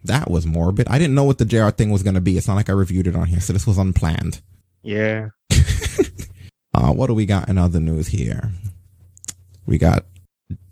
[0.03, 0.87] that was morbid.
[0.89, 2.37] I didn't know what the JR thing was going to be.
[2.37, 4.41] It's not like I reviewed it on here, so this was unplanned.
[4.83, 5.29] Yeah.
[6.73, 8.51] uh, what do we got in other news here?
[9.65, 10.05] We got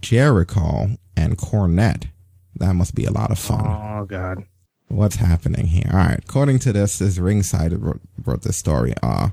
[0.01, 2.09] Jericho and Cornette.
[2.55, 3.65] That must be a lot of fun.
[3.65, 4.43] Oh God.
[4.89, 5.89] What's happening here?
[5.93, 6.19] All right.
[6.19, 8.93] According to this, this ringside wrote, wrote this story.
[9.01, 9.29] Uh,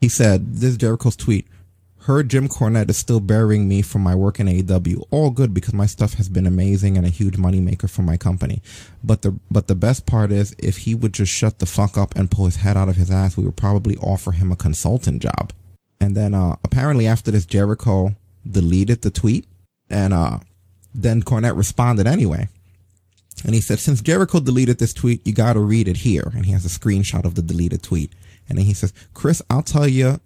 [0.00, 1.46] he said, this is Jericho's tweet.
[2.04, 5.06] Heard Jim Cornette is still burying me from my work in AEW.
[5.10, 8.62] All good because my stuff has been amazing and a huge moneymaker for my company.
[9.04, 12.16] But the but the best part is if he would just shut the fuck up
[12.16, 15.20] and pull his head out of his ass, we would probably offer him a consultant
[15.20, 15.52] job.
[16.00, 18.16] And then uh apparently after this Jericho
[18.50, 19.44] deleted the tweet
[19.90, 20.38] and uh
[20.94, 22.48] then Cornette responded anyway.
[23.44, 26.32] And he said, since Jericho deleted this tweet, you gotta read it here.
[26.34, 28.10] And he has a screenshot of the deleted tweet.
[28.50, 30.20] And then he says, Chris, I'll tell you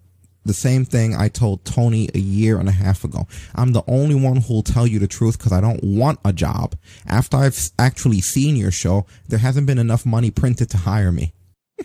[0.44, 3.26] the same thing I told Tony a year and a half ago.
[3.54, 6.74] I'm the only one who'll tell you the truth because I don't want a job.
[7.06, 11.32] After I've actually seen your show, there hasn't been enough money printed to hire me.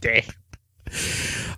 [0.00, 0.24] Dang.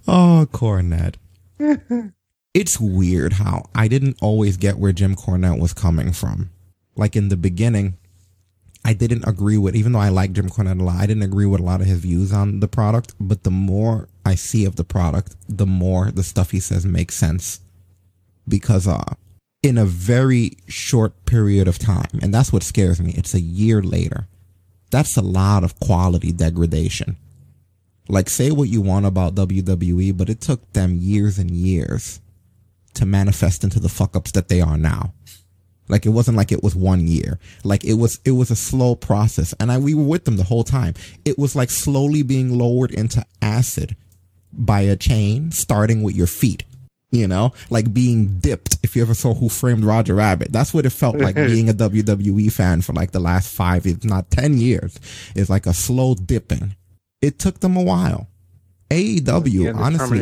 [0.07, 1.16] Oh, Cornette.
[2.55, 6.50] it's weird how I didn't always get where Jim Cornette was coming from.
[6.96, 7.96] Like in the beginning,
[8.84, 11.46] I didn't agree with, even though I like Jim Cornette a lot, I didn't agree
[11.46, 13.14] with a lot of his views on the product.
[13.18, 17.14] But the more I see of the product, the more the stuff he says makes
[17.14, 17.60] sense.
[18.46, 19.14] Because, uh,
[19.62, 23.80] in a very short period of time, and that's what scares me, it's a year
[23.80, 24.26] later.
[24.90, 27.16] That's a lot of quality degradation.
[28.06, 32.20] Like, say what you want about WWE, but it took them years and years
[32.92, 35.14] to manifest into the fuck ups that they are now.
[35.88, 37.38] Like it wasn't like it was one year.
[37.62, 39.54] Like it was, it was a slow process.
[39.60, 40.94] And I, we were with them the whole time.
[41.24, 43.96] It was like slowly being lowered into acid
[44.52, 46.64] by a chain, starting with your feet.
[47.10, 48.78] You know, like being dipped.
[48.82, 51.72] If you ever saw Who Framed Roger Rabbit, that's what it felt like being a
[51.72, 54.98] WWE fan for like the last five, if not 10 years.
[55.36, 56.74] It's like a slow dipping.
[57.22, 58.26] It took them a while.
[58.90, 60.18] AEW, honestly.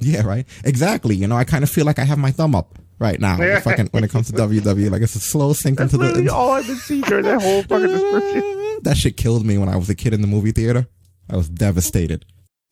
[0.00, 0.44] Yeah, right.
[0.64, 1.14] Exactly.
[1.14, 3.38] You know, I kind of feel like I have my thumb up right now.
[3.40, 3.60] Yeah.
[3.60, 6.34] Fucking, when it comes to WWE, like it's a slow sink That's into literally the.
[6.34, 8.54] all I've been seeing during that whole fucking description.
[8.82, 10.86] That shit killed me when I was a kid in the movie theater.
[11.28, 12.24] I was devastated.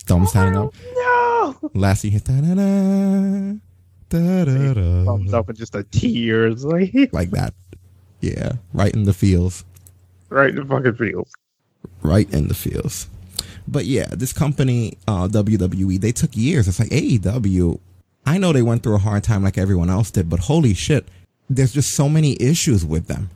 [0.04, 0.72] Thumb standing up.
[0.94, 1.58] No.
[1.74, 3.52] Last you hit da da da
[4.08, 5.04] da da da.
[5.04, 7.54] Thumbs up and just a tears like Like that.
[8.20, 9.64] Yeah, right in the feels.
[10.28, 11.26] right in the fucking field.
[12.02, 13.08] right in the feels.
[13.66, 16.68] But yeah, this company, uh, WWE, they took years.
[16.68, 17.80] It's like AEW.
[18.26, 21.06] I know they went through a hard time like everyone else did, but holy shit,
[21.48, 23.30] there's just so many issues with them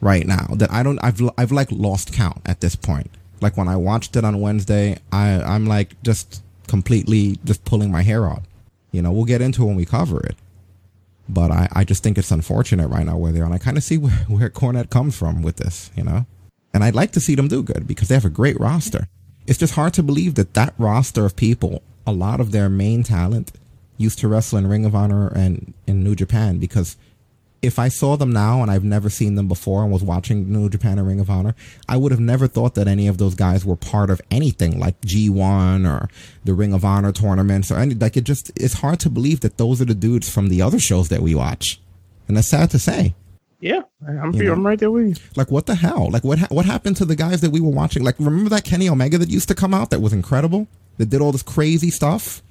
[0.00, 3.10] right now that I don't, I've, I've like lost count at this point.
[3.42, 8.02] Like when I watched it on Wednesday, I, I'm like just completely just pulling my
[8.02, 8.42] hair out.
[8.90, 10.36] You know, we'll get into when we cover it.
[11.28, 13.44] But I, I just think it's unfortunate right now where they are.
[13.44, 16.24] And I kind of see where, where Cornette comes from with this, you know?
[16.72, 19.08] And I'd like to see them do good because they have a great roster.
[19.46, 23.02] It's just hard to believe that that roster of people, a lot of their main
[23.02, 23.52] talent
[23.98, 26.96] used to wrestle in Ring of Honor and in New Japan because
[27.62, 30.68] if I saw them now and I've never seen them before and was watching New
[30.68, 31.54] Japan and Ring of Honor,
[31.88, 35.00] I would have never thought that any of those guys were part of anything like
[35.00, 36.08] G1 or
[36.44, 39.56] the Ring of Honor tournaments or any, like it just, it's hard to believe that
[39.56, 41.80] those are the dudes from the other shows that we watch.
[42.28, 43.14] And that's sad to say.
[43.60, 45.14] Yeah, I'm, you I'm right there with you.
[45.34, 46.10] Like, what the hell?
[46.10, 48.04] Like, what ha- what happened to the guys that we were watching?
[48.04, 50.68] Like, remember that Kenny Omega that used to come out that was incredible?
[50.98, 52.42] That did all this crazy stuff?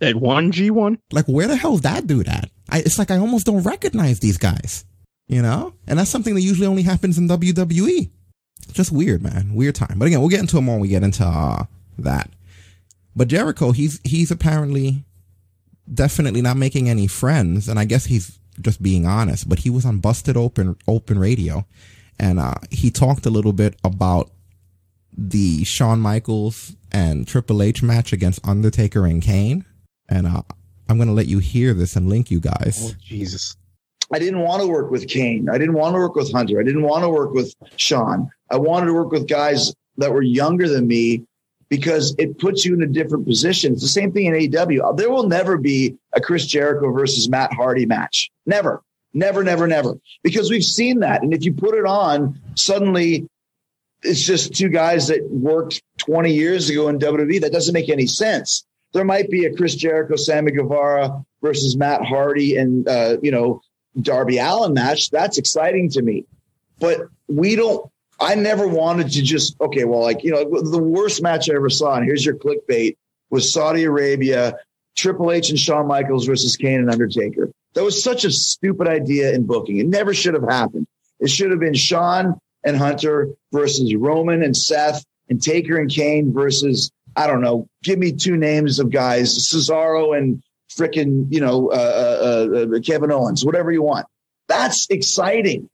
[0.00, 0.98] That one G1?
[1.12, 2.50] Like, where the hell's that dude at?
[2.68, 4.84] I, it's like I almost don't recognize these guys,
[5.28, 5.74] you know?
[5.86, 8.10] And that's something that usually only happens in WWE.
[8.72, 9.54] Just weird, man.
[9.54, 9.98] Weird time.
[9.98, 11.64] But again, we'll get into it more when we get into uh,
[11.98, 12.30] that.
[13.16, 15.04] But Jericho, he's he's apparently
[15.92, 19.48] definitely not making any friends, and I guess he's just being honest.
[19.48, 21.66] But he was on Busted Open Open Radio,
[22.18, 24.30] and uh, he talked a little bit about
[25.16, 29.64] the Shawn Michaels and Triple H match against Undertaker and Kane,
[30.10, 30.42] and uh,
[30.88, 32.92] I'm going to let you hear this and link you guys.
[32.92, 33.56] Oh, Jesus.
[34.12, 35.48] I didn't want to work with Kane.
[35.48, 36.58] I didn't want to work with Hunter.
[36.58, 38.30] I didn't want to work with Shawn.
[38.50, 41.24] I wanted to work with guys that were younger than me
[41.68, 43.72] because it puts you in a different position.
[43.72, 44.96] It's the same thing in AEW.
[44.96, 48.32] There will never be a Chris Jericho versus Matt Hardy match.
[48.44, 48.82] Never,
[49.14, 49.94] never, never, never.
[50.24, 51.22] Because we've seen that.
[51.22, 53.28] And if you put it on, suddenly
[54.02, 57.42] it's just two guys that worked 20 years ago in WWE.
[57.42, 62.04] That doesn't make any sense there might be a Chris Jericho, Sammy Guevara versus Matt
[62.04, 63.62] Hardy and, uh, you know,
[64.00, 65.10] Darby Allin match.
[65.10, 66.24] That's exciting to me.
[66.78, 71.22] But we don't, I never wanted to just, okay, well, like, you know, the worst
[71.22, 72.96] match I ever saw, and here's your clickbait,
[73.30, 74.56] was Saudi Arabia,
[74.96, 77.50] Triple H and Shawn Michaels versus Kane and Undertaker.
[77.74, 79.78] That was such a stupid idea in booking.
[79.78, 80.86] It never should have happened.
[81.20, 86.32] It should have been Shawn and Hunter versus Roman and Seth and Taker and Kane
[86.32, 90.42] versus I don't know, give me two names of guys, Cesaro and
[90.74, 94.06] freaking, you know, uh, uh, uh, Kevin Owens, whatever you want.
[94.48, 95.68] That's exciting.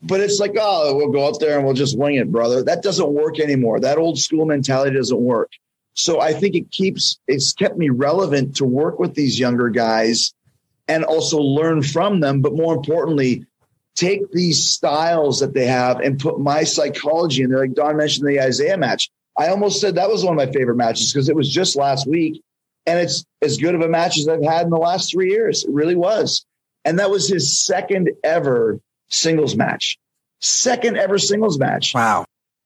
[0.00, 2.62] But it's like, oh, we'll go out there and we'll just wing it, brother.
[2.62, 3.80] That doesn't work anymore.
[3.80, 5.50] That old school mentality doesn't work.
[5.94, 10.32] So I think it keeps, it's kept me relevant to work with these younger guys
[10.86, 12.40] and also learn from them.
[12.40, 13.46] But more importantly,
[13.96, 17.58] take these styles that they have and put my psychology in there.
[17.58, 19.10] Like Don mentioned the Isaiah match.
[19.38, 22.06] I almost said that was one of my favorite matches because it was just last
[22.06, 22.42] week.
[22.86, 25.64] And it's as good of a match as I've had in the last three years.
[25.64, 26.44] It really was.
[26.84, 29.98] And that was his second ever singles match.
[30.40, 31.92] Second ever singles match.
[31.94, 32.24] Wow.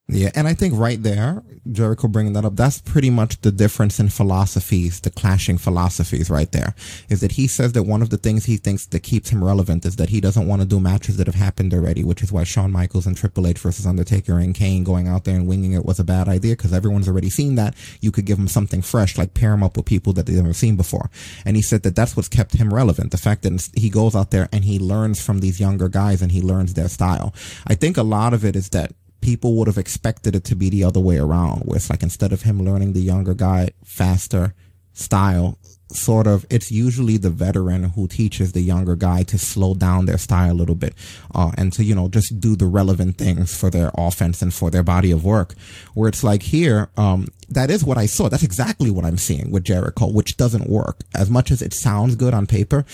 [0.09, 4.01] Yeah, and I think right there, Jericho bringing that up, that's pretty much the difference
[4.01, 6.75] in philosophies, the clashing philosophies right there.
[7.07, 9.85] Is that he says that one of the things he thinks that keeps him relevant
[9.85, 12.43] is that he doesn't want to do matches that have happened already, which is why
[12.43, 15.85] Shawn Michaels and Triple H versus Undertaker and Kane going out there and winging it
[15.85, 17.73] was a bad idea because everyone's already seen that.
[18.01, 20.51] You could give him something fresh, like pair him up with people that they've never
[20.51, 21.09] seen before.
[21.45, 23.11] And he said that that's what's kept him relevant.
[23.11, 26.33] The fact that he goes out there and he learns from these younger guys and
[26.33, 27.33] he learns their style.
[27.65, 28.91] I think a lot of it is that
[29.23, 32.33] people would have expected it to be the other way around, where it's like instead
[32.33, 34.53] of him learning the younger guy faster
[34.91, 35.57] style,
[35.91, 40.17] sort of, it's usually the veteran who teaches the younger guy to slow down their
[40.17, 40.93] style a little bit,
[41.33, 44.69] uh, and to, you know, just do the relevant things for their offense and for
[44.69, 45.53] their body of work.
[45.93, 48.27] Where it's like here, um, that is what I saw.
[48.27, 50.99] That's exactly what I'm seeing with Jericho, which doesn't work.
[51.15, 52.85] As much as it sounds good on paper,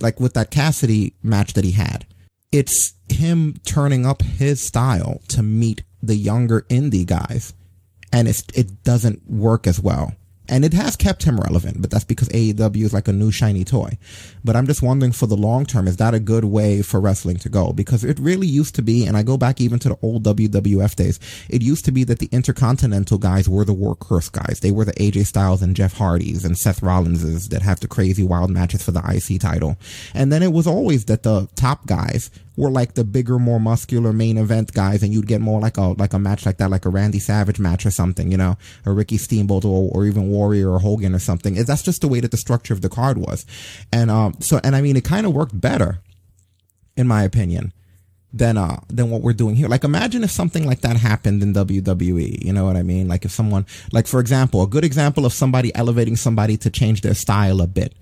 [0.00, 2.06] like with that Cassidy match that he had
[2.52, 7.54] it's him turning up his style to meet the younger indie guys
[8.12, 10.14] and it's it doesn't work as well
[10.48, 13.64] and it has kept him relevant, but that's because AEW is like a new shiny
[13.64, 13.98] toy.
[14.44, 17.36] But I'm just wondering for the long term, is that a good way for wrestling
[17.38, 17.72] to go?
[17.72, 20.96] Because it really used to be, and I go back even to the old WWF
[20.96, 24.60] days, it used to be that the intercontinental guys were the workhorse guys.
[24.60, 28.22] They were the AJ Styles and Jeff Hardys and Seth Rollinses that have the crazy
[28.22, 29.76] wild matches for the IC title.
[30.14, 34.12] And then it was always that the top guys were like the bigger, more muscular
[34.12, 36.84] main event guys, and you'd get more like a like a match like that, like
[36.84, 40.68] a Randy Savage match or something, you know, a Ricky Steamboat or, or even Warrior
[40.68, 41.54] or Hogan or something.
[41.54, 43.46] That's just the way that the structure of the card was,
[43.92, 46.00] and um, so and I mean, it kind of worked better,
[46.96, 47.72] in my opinion
[48.30, 49.68] than uh than what we're doing here.
[49.68, 53.06] Like imagine if something like that happened in WWE, you know what I mean?
[53.06, 57.02] Like if someone like for example, a good example of somebody elevating somebody to change
[57.02, 57.94] their style a bit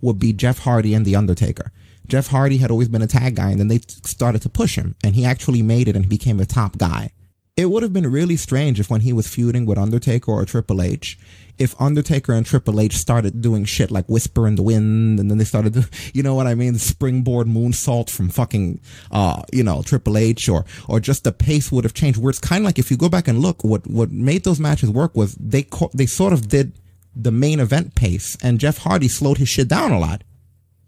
[0.00, 1.70] would be Jeff Hardy and The Undertaker.
[2.10, 4.96] Jeff Hardy had always been a tag guy, and then they started to push him,
[5.04, 7.12] and he actually made it and became a top guy.
[7.56, 10.82] It would have been really strange if when he was feuding with Undertaker or Triple
[10.82, 11.16] H,
[11.56, 15.38] if Undertaker and Triple H started doing shit like Whisper in the Wind, and then
[15.38, 18.80] they started, to, you know what I mean, springboard moonsault from fucking,
[19.12, 22.18] uh, you know, Triple H, or or just the pace would have changed.
[22.20, 24.58] Where it's kind of like if you go back and look, what what made those
[24.58, 26.72] matches work was they they sort of did
[27.14, 30.24] the main event pace, and Jeff Hardy slowed his shit down a lot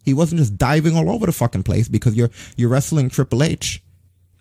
[0.02, 3.82] He wasn't just diving all over the fucking place because you're you're wrestling Triple H.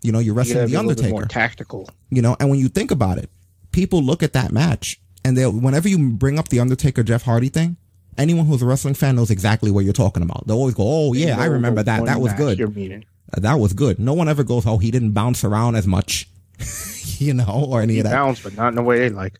[0.02, 1.10] You know, you're wrestling gotta the a Undertaker.
[1.12, 1.90] more tactical.
[2.10, 3.30] You know, and when you think about it,
[3.72, 7.50] people look at that match and they whenever you bring up the Undertaker Jeff Hardy
[7.50, 7.78] thing,
[8.18, 10.48] anyone who's a wrestling fan knows exactly what you're talking about.
[10.48, 12.06] They always go, "Oh yeah, I remember that.
[12.06, 12.60] That was good.
[12.62, 16.28] Uh, That was good." No one ever goes, "Oh, he didn't bounce around as much,"
[17.20, 18.14] you know, or any He of that.
[18.14, 19.40] bounced, but not in the way they like.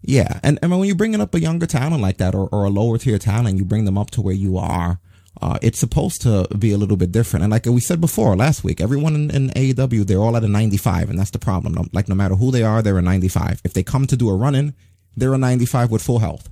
[0.00, 2.70] Yeah, and, and when you're bringing up a younger talent like that, or, or a
[2.70, 5.00] lower tier talent, you bring them up to where you are.
[5.40, 7.44] Uh, it's supposed to be a little bit different.
[7.44, 10.48] And like we said before last week, everyone in, in AEW, they're all at a
[10.48, 11.74] 95, and that's the problem.
[11.74, 13.60] No- Like no matter who they are, they're a 95.
[13.64, 14.74] If they come to do a run in,
[15.16, 16.46] they're a 95 with full health.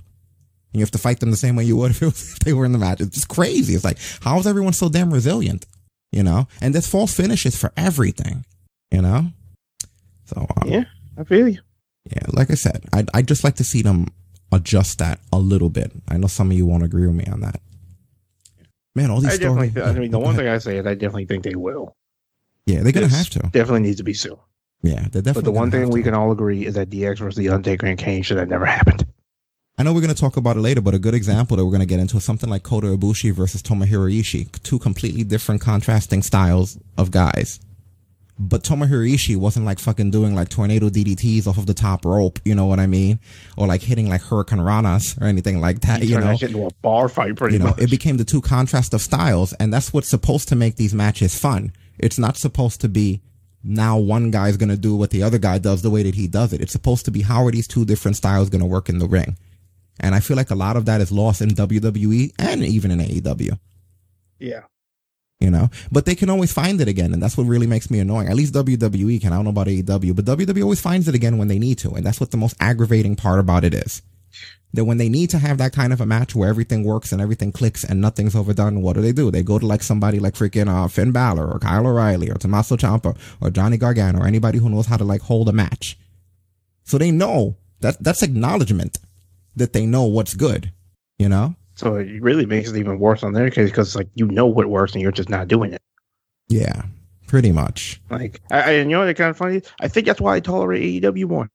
[0.73, 2.39] And you have to fight them the same way you would if, it was, if
[2.39, 3.01] they were in the match.
[3.01, 3.73] It's just crazy.
[3.75, 5.65] It's like, how is everyone so damn resilient?
[6.11, 6.47] You know?
[6.61, 8.45] And there's false finishes for everything.
[8.91, 9.27] You know?
[10.25, 10.83] So, um, Yeah,
[11.17, 11.59] I feel you.
[12.09, 14.07] yeah, like I said, I'd, I'd just like to see them
[14.51, 15.91] adjust that a little bit.
[16.07, 17.59] I know some of you won't agree with me on that.
[18.97, 19.69] Man, all these I definitely.
[19.69, 19.85] stories.
[19.85, 21.95] Th- I mean, the one thing I say is I definitely think they will.
[22.65, 23.39] yeah, they're gonna This have to.
[23.51, 24.37] Definitely needs to be soon.
[24.83, 25.33] Yeah, they're definitely.
[25.33, 26.05] But the one thing we to.
[26.05, 29.05] can all agree is that DX versus the Undertaker and Kane should have never happened.
[29.77, 31.85] I know we're gonna talk about it later, but a good example that we're gonna
[31.85, 36.79] get into is something like Kota Ibushi versus Tomohiro Ishii, two completely different, contrasting styles
[36.97, 37.59] of guys.
[38.39, 42.39] But Tomohiro Ishii wasn't like fucking doing like tornado DDTs off of the top rope,
[42.45, 43.19] you know what I mean?
[43.57, 46.25] Or like hitting like Hurricane Ranas or anything like that, He you know?
[46.37, 47.79] that into a bar fight, pretty you know, much.
[47.79, 51.37] it became the two contrast of styles, and that's what's supposed to make these matches
[51.37, 51.71] fun.
[51.97, 53.21] It's not supposed to be
[53.63, 56.53] now one guy's gonna do what the other guy does the way that he does
[56.53, 56.61] it.
[56.61, 59.35] It's supposed to be how are these two different styles gonna work in the ring?
[59.99, 62.99] And I feel like a lot of that is lost in WWE and even in
[62.99, 63.57] AEW.
[64.39, 64.61] yeah.
[65.39, 67.99] You know, but they can always find it again, and that's what really makes me
[67.99, 68.27] annoying.
[68.27, 69.31] At least WWE can.
[69.31, 71.91] I don't know about AEW, but WWE always finds it again when they need to,
[71.91, 74.01] and that's what the most aggravating part about it is.
[74.73, 77.21] That when they need to have that kind of a match where everything works and
[77.21, 79.29] everything clicks and nothing's overdone, what do they do?
[79.29, 82.75] They go to like somebody like freaking uh, Finn Balor or Kyle O'Reilly or Tommaso
[82.75, 85.97] Ciampa or Johnny Gargano or anybody who knows how to like hold a match.
[86.83, 88.97] So they know that that's acknowledgement
[89.55, 90.71] that they know what's good,
[91.17, 91.55] you know?
[91.77, 94.67] So it really makes it even worse on their case because like you know what
[94.67, 95.81] works and you're just not doing it.
[96.49, 96.83] Yeah,
[97.27, 98.01] pretty much.
[98.09, 99.15] Like, I, I you know what?
[99.15, 99.61] kind of funny.
[99.79, 101.49] I think that's why I tolerate AEW more.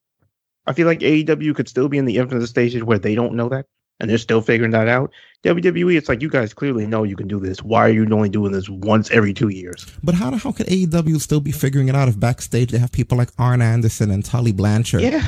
[0.66, 3.48] I feel like AEW could still be in the infinite stages where they don't know
[3.48, 3.66] that
[3.98, 5.10] and they're still figuring that out.
[5.42, 7.62] WWE, it's like you guys clearly know you can do this.
[7.62, 9.86] Why are you only doing this once every two years?
[10.04, 13.18] But how how could AEW still be figuring it out if backstage they have people
[13.18, 15.02] like Arn Anderson and Tully Blanchard?
[15.02, 15.26] Yeah,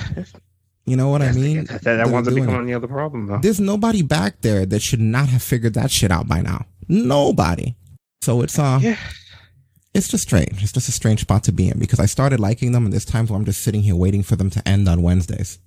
[0.86, 1.64] You know what I mean?
[1.64, 3.38] that, that That winds up becoming the other problem though.
[3.38, 6.66] There's nobody back there that should not have figured that shit out by now.
[6.88, 7.74] Nobody.
[8.22, 8.96] So it's uh Yeah.
[9.94, 10.62] it's just strange.
[10.62, 13.04] It's just a strange spot to be in because I started liking them and there's
[13.06, 15.58] times where I'm just sitting here waiting for them to end on Wednesdays.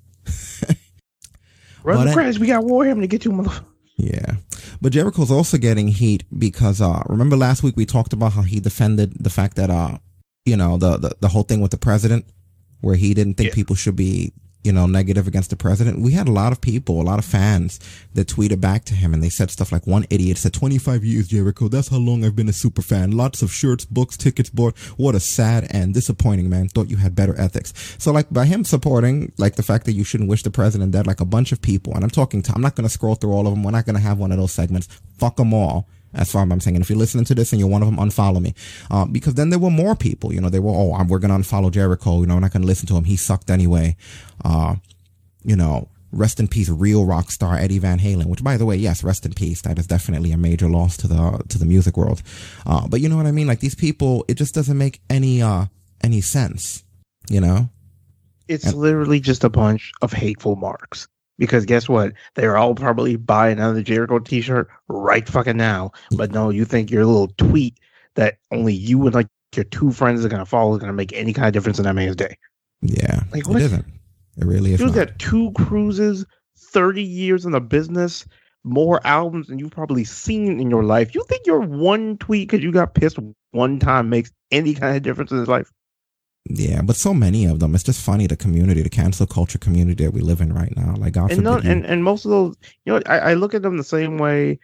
[1.83, 3.51] But I- We got Warhammer to get to, mother.
[3.97, 4.35] Yeah.
[4.81, 8.59] But Jericho's also getting heat because uh remember last week we talked about how he
[8.59, 9.97] defended the fact that uh
[10.45, 12.25] you know the the, the whole thing with the president
[12.81, 14.33] where he didn't think people should be
[14.67, 16.01] you know negative against the president.
[16.01, 17.79] We had a lot of people, a lot of fans
[18.15, 21.29] that tweeted back to him and they said stuff like one idiot said 25 years
[21.29, 23.11] Jericho, that's how long I've been a super fan.
[23.11, 24.77] Lots of shirts, books, tickets bought.
[24.97, 26.67] What a sad and disappointing man.
[26.67, 27.73] Thought you had better ethics.
[27.97, 31.07] So like by him supporting like the fact that you shouldn't wish the president dead
[31.07, 33.31] like a bunch of people and I'm talking to I'm not going to scroll through
[33.31, 33.63] all of them.
[33.63, 34.87] We're not going to have one of those segments.
[35.17, 35.87] Fuck them all.
[36.13, 37.87] As far as I'm saying, and if you're listening to this and you're one of
[37.89, 38.53] them, unfollow me.
[38.89, 41.31] Uh, because then there were more people, you know, they were, oh, I'm- we're going
[41.31, 42.21] to unfollow Jericho.
[42.21, 43.03] You know, we're not going to listen to him.
[43.03, 43.95] He sucked anyway.
[44.43, 44.75] Uh,
[45.43, 48.75] you know, rest in peace, real rock star Eddie Van Halen, which by the way,
[48.77, 49.61] yes, rest in peace.
[49.61, 52.23] That is definitely a major loss to the, to the music world.
[52.65, 53.47] Uh, but you know what I mean?
[53.47, 55.65] Like these people, it just doesn't make any, uh,
[56.03, 56.83] any sense,
[57.29, 57.69] you know?
[58.47, 61.07] It's literally just a bunch of hateful marks.
[61.37, 62.13] Because guess what?
[62.35, 65.91] They're all probably buying another Jericho t-shirt right fucking now.
[66.15, 67.79] But no, you think your little tweet
[68.15, 71.33] that only you and like your two friends are gonna follow is gonna make any
[71.33, 72.37] kind of difference in that man's day.
[72.81, 73.23] Yeah.
[73.31, 73.61] Like, it what?
[73.61, 73.85] isn't.
[74.37, 74.79] It really is.
[74.79, 74.93] Not.
[74.93, 76.25] got two cruises,
[76.57, 78.25] 30 years in the business,
[78.63, 81.15] more albums than you've probably seen in your life.
[81.15, 83.17] You think your one tweet because you got pissed
[83.51, 85.71] one time makes any kind of difference in his life?
[86.49, 87.75] Yeah, but so many of them.
[87.75, 90.95] It's just funny the community, the cancel culture community that we live in right now.
[90.97, 93.61] Like God and, forbid and and most of those, you know, I, I look at
[93.61, 94.59] them the same way.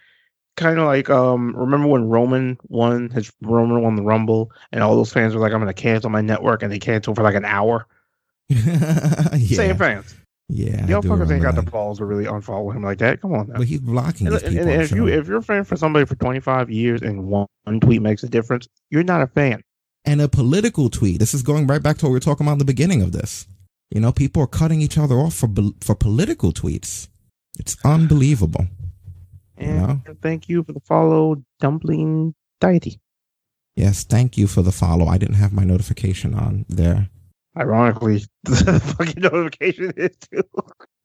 [0.55, 4.95] Kind of like, um, remember when Roman won his Roman won the Rumble, and all
[4.95, 7.34] those fans were like, "I'm going to cancel my network," and they canceled for like
[7.36, 7.88] an hour.
[8.49, 9.38] yeah.
[9.38, 10.15] Same fans.
[10.49, 11.65] Yeah, Y'all fuckers ain't got that.
[11.65, 13.21] the balls to really unfollow him like that.
[13.21, 13.55] Come on now.
[13.57, 16.15] But he's blocking And, and- and if you if you're a fan for somebody for
[16.15, 17.47] 25 years and one
[17.81, 19.63] tweet makes a difference, you're not a fan.
[20.06, 21.20] And a political tweet.
[21.20, 23.12] This is going right back to what we were talking about in the beginning of
[23.12, 23.47] this.
[23.91, 25.49] You know, people are cutting each other off for
[25.82, 27.08] for political tweets.
[27.60, 28.68] It's unbelievable.
[29.58, 30.01] And know?
[30.22, 32.99] thank you for the follow, Dumpling Deity.
[33.76, 35.08] Yes, thank you for the follow.
[35.08, 37.10] I didn't have my notification on there.
[37.58, 40.43] Ironically, the fucking notification is too.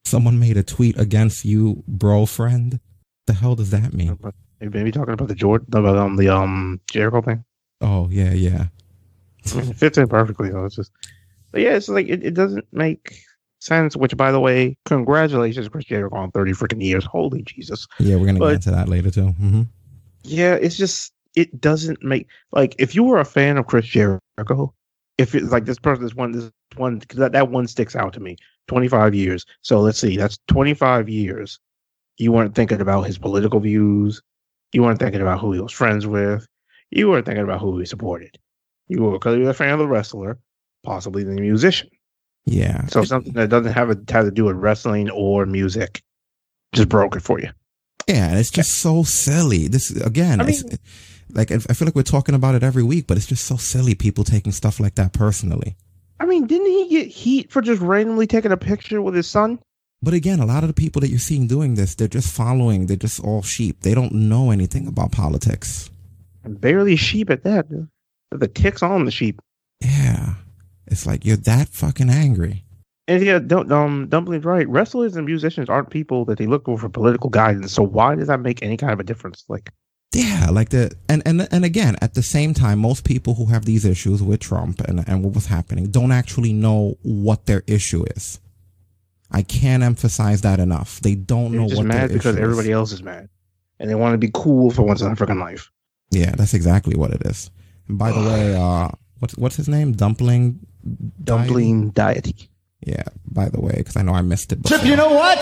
[0.05, 2.81] Someone made a tweet against you, bro friend.
[3.27, 4.19] The hell does that mean?
[4.61, 7.45] Maybe talking about the Jordan, about um, the um Jericho thing.
[7.83, 8.69] Oh yeah, yeah.
[9.77, 10.65] Fits in perfectly though.
[10.65, 10.93] It's just,
[11.53, 13.15] but yeah, it's like it, it doesn't make
[13.61, 13.97] sense.
[13.97, 17.05] Which, by the way, congratulations, Chris Jericho, on thirty freaking years.
[17.05, 17.87] Holy Jesus!
[17.99, 19.29] Yeah, we're gonna But- get into that later too.
[19.29, 19.63] hmm
[20.25, 24.73] Yeah, it's just it doesn't make like if you were a fan of Chris Jericho,
[25.19, 28.21] if it's like this person, this one, this one, that that one sticks out to
[28.21, 28.37] me.
[28.67, 29.47] Twenty five years.
[29.63, 31.59] So let's see, that's twenty five years.
[32.19, 34.21] You weren't thinking about his political views.
[34.73, 36.47] You weren't thinking about who he was friends with.
[36.91, 38.37] You weren't thinking about who he supported.
[38.89, 40.39] You were because you're a fan of the wrestler,
[40.83, 41.91] possibly the musician.
[42.47, 42.87] Yeah.
[42.87, 46.03] So something that doesn't have a have to do with wrestling or music
[46.73, 47.51] just broke it for you.
[48.07, 49.69] Yeah, and it's just so silly.
[49.69, 50.65] This again, I it's,
[51.31, 53.57] like I I feel like we're talking about it every week, but it's just so
[53.57, 53.95] silly.
[53.95, 55.77] People taking stuff like that personally.
[56.21, 59.61] I mean, didn't he get heat for just randomly taking a picture with his son?
[60.01, 62.87] But again, a lot of the people that you're seeing doing this, they're just following.
[62.87, 63.83] They're just all sheep.
[63.83, 65.91] They don't know anything about politics.
[66.45, 67.67] And barely sheep at that.
[68.31, 69.41] The ticks on the sheep.
[69.81, 70.35] Yeah,
[70.87, 72.65] it's like you're that fucking angry.
[73.07, 74.69] And yeah, don't um Dumpling's right.
[74.69, 77.73] Wrestlers and musicians aren't people that they look for for political guidance.
[77.73, 79.45] So why does that make any kind of a difference?
[79.49, 79.73] Like
[80.13, 83.65] Yeah, like the and and and again, at the same time, most people who have
[83.65, 88.05] these issues with Trump and and what was happening don't actually know what their issue
[88.15, 88.41] is.
[89.31, 91.01] I can't emphasize that enough.
[91.01, 92.75] They don't they're know just what mad because everybody is.
[92.75, 93.29] else is mad.
[93.81, 95.71] And they want to be cool for once in their freaking life.
[96.11, 97.51] Yeah, that's exactly what it is.
[97.89, 99.93] And by the way, uh, what's what's his name?
[99.93, 100.61] Dumpling.
[101.23, 102.51] Dumpling deity.
[102.81, 103.05] Yeah.
[103.27, 104.65] By the way, because I know I missed it.
[104.65, 105.41] Chip, you know what?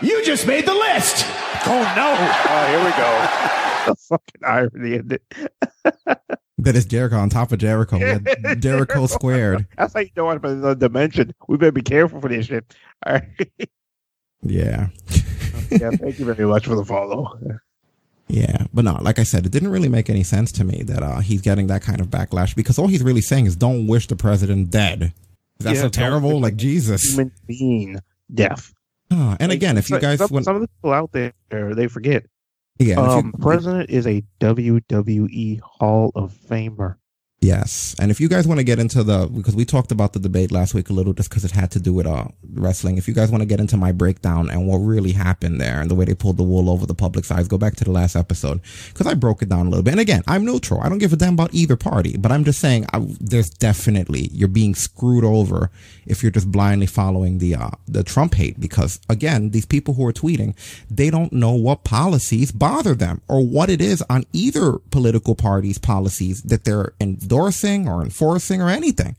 [0.00, 1.24] You just made the list.
[1.66, 2.14] Oh no!
[2.48, 3.58] Oh, here we go.
[3.86, 6.20] the fucking irony in it.
[6.60, 7.98] That is Jericho on top of Jericho.
[7.98, 9.68] Yeah, Jericho squared.
[9.76, 11.32] That's how you know I'm in another dimension.
[11.46, 12.74] We better be careful for this shit.
[13.06, 13.50] All right.
[14.42, 14.88] Yeah.
[15.70, 15.90] yeah.
[15.92, 17.38] Thank you very much for the follow.
[18.28, 21.02] Yeah, but no, like I said, it didn't really make any sense to me that
[21.02, 24.06] uh, he's getting that kind of backlash because all he's really saying is don't wish
[24.06, 25.12] the president dead.
[25.58, 26.38] That's that Yeah, so terrible?
[26.40, 27.02] Like Jesus.
[27.10, 27.98] Human being
[28.32, 28.72] death.
[29.10, 31.32] Huh, and again, if you guys some, went, some of the people out there
[31.74, 32.26] they forget.
[32.78, 36.96] Yeah, if you- um, president is a WWE Hall of Famer.
[37.40, 40.18] Yes, and if you guys want to get into the because we talked about the
[40.18, 42.98] debate last week a little, just because it had to do with uh wrestling.
[42.98, 45.88] If you guys want to get into my breakdown and what really happened there and
[45.88, 48.16] the way they pulled the wool over the public's eyes, go back to the last
[48.16, 49.92] episode because I broke it down a little bit.
[49.92, 50.80] And again, I'm neutral.
[50.80, 54.30] I don't give a damn about either party, but I'm just saying I, there's definitely
[54.32, 55.70] you're being screwed over
[56.06, 60.04] if you're just blindly following the uh the Trump hate because again, these people who
[60.04, 60.56] are tweeting,
[60.90, 65.78] they don't know what policies bother them or what it is on either political party's
[65.78, 66.94] policies that they're
[67.28, 69.14] endorsing or enforcing or anything.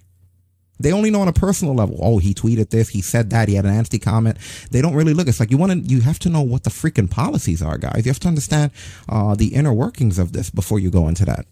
[0.80, 1.99] They only know on a personal level.
[2.01, 4.38] Oh, he tweeted this, he said that, he had an nasty comment.
[4.72, 5.28] They don't really look.
[5.28, 8.05] It's like you want to, you have to know what the freaking policies are, guys.
[8.05, 8.72] You have to understand
[9.07, 11.45] uh, the inner workings of this before you go into that.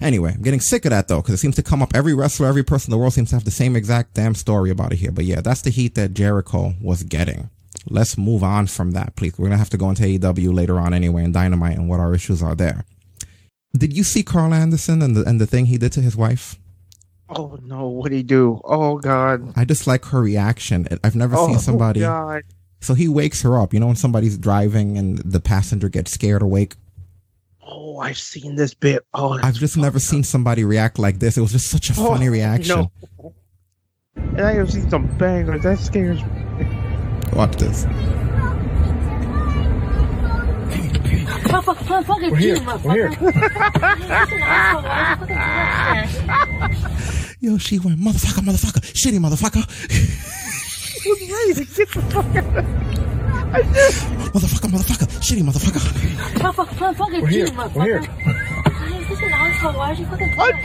[0.00, 1.92] Anyway, I'm getting sick of that though, because it seems to come up.
[1.94, 4.70] Every wrestler, every person in the world seems to have the same exact damn story
[4.70, 5.10] about it here.
[5.10, 7.50] But yeah, that's the heat that Jericho was getting.
[7.88, 9.36] Let's move on from that, please.
[9.36, 12.14] We're gonna have to go into AEW later on anyway, and Dynamite, and what our
[12.14, 12.84] issues are there.
[13.76, 16.58] Did you see Karl Anderson and the and the thing he did to his wife?
[17.28, 17.86] Oh no!
[17.88, 18.60] What would he do?
[18.64, 19.52] Oh God!
[19.56, 20.88] I just like her reaction.
[21.04, 22.00] I've never oh, seen somebody.
[22.00, 22.42] God.
[22.80, 23.74] So he wakes her up.
[23.74, 26.76] You know when somebody's driving and the passenger gets scared awake.
[27.62, 29.04] Oh, I've seen this bit.
[29.12, 31.36] Oh, I've just never seen somebody react like this.
[31.36, 32.88] It was just such a Oh, funny reaction.
[33.18, 33.34] no.
[34.16, 35.62] And I have seen some bangers.
[35.64, 36.66] That scares me.
[37.34, 37.84] Watch this.
[42.30, 42.56] We're here.
[42.84, 43.10] We're here.
[47.40, 49.62] Yo, she went motherfucker, motherfucker, shitty motherfucker,
[51.06, 51.58] was get the fuck out of
[53.54, 55.80] I just, motherfucker, motherfucker, shitty motherfucker.
[57.22, 57.46] We're here.
[57.74, 58.02] We're here.
[59.38, 59.54] I'm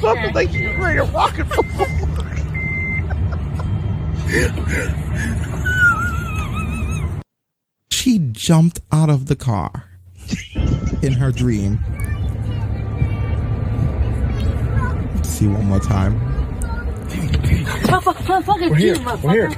[0.02, 1.50] something like she's ready to rock and.
[7.92, 9.93] She jumped out of the car
[11.02, 11.80] in her dream.
[15.16, 16.20] Let's see one more time.
[18.70, 18.98] We're here.
[19.24, 19.50] We're here.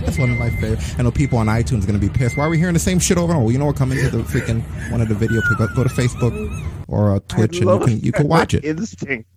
[0.00, 0.94] That's one of my favorites.
[0.98, 2.36] I know people on iTunes are going to be pissed.
[2.36, 3.50] Why are we hearing the same shit over and over?
[3.50, 3.76] You know what?
[3.76, 5.40] Come into the freaking one of the video.
[5.56, 6.32] Go, go to Facebook
[6.88, 8.64] or uh, Twitch, and you can you can watch it.
[8.64, 9.28] Instinct.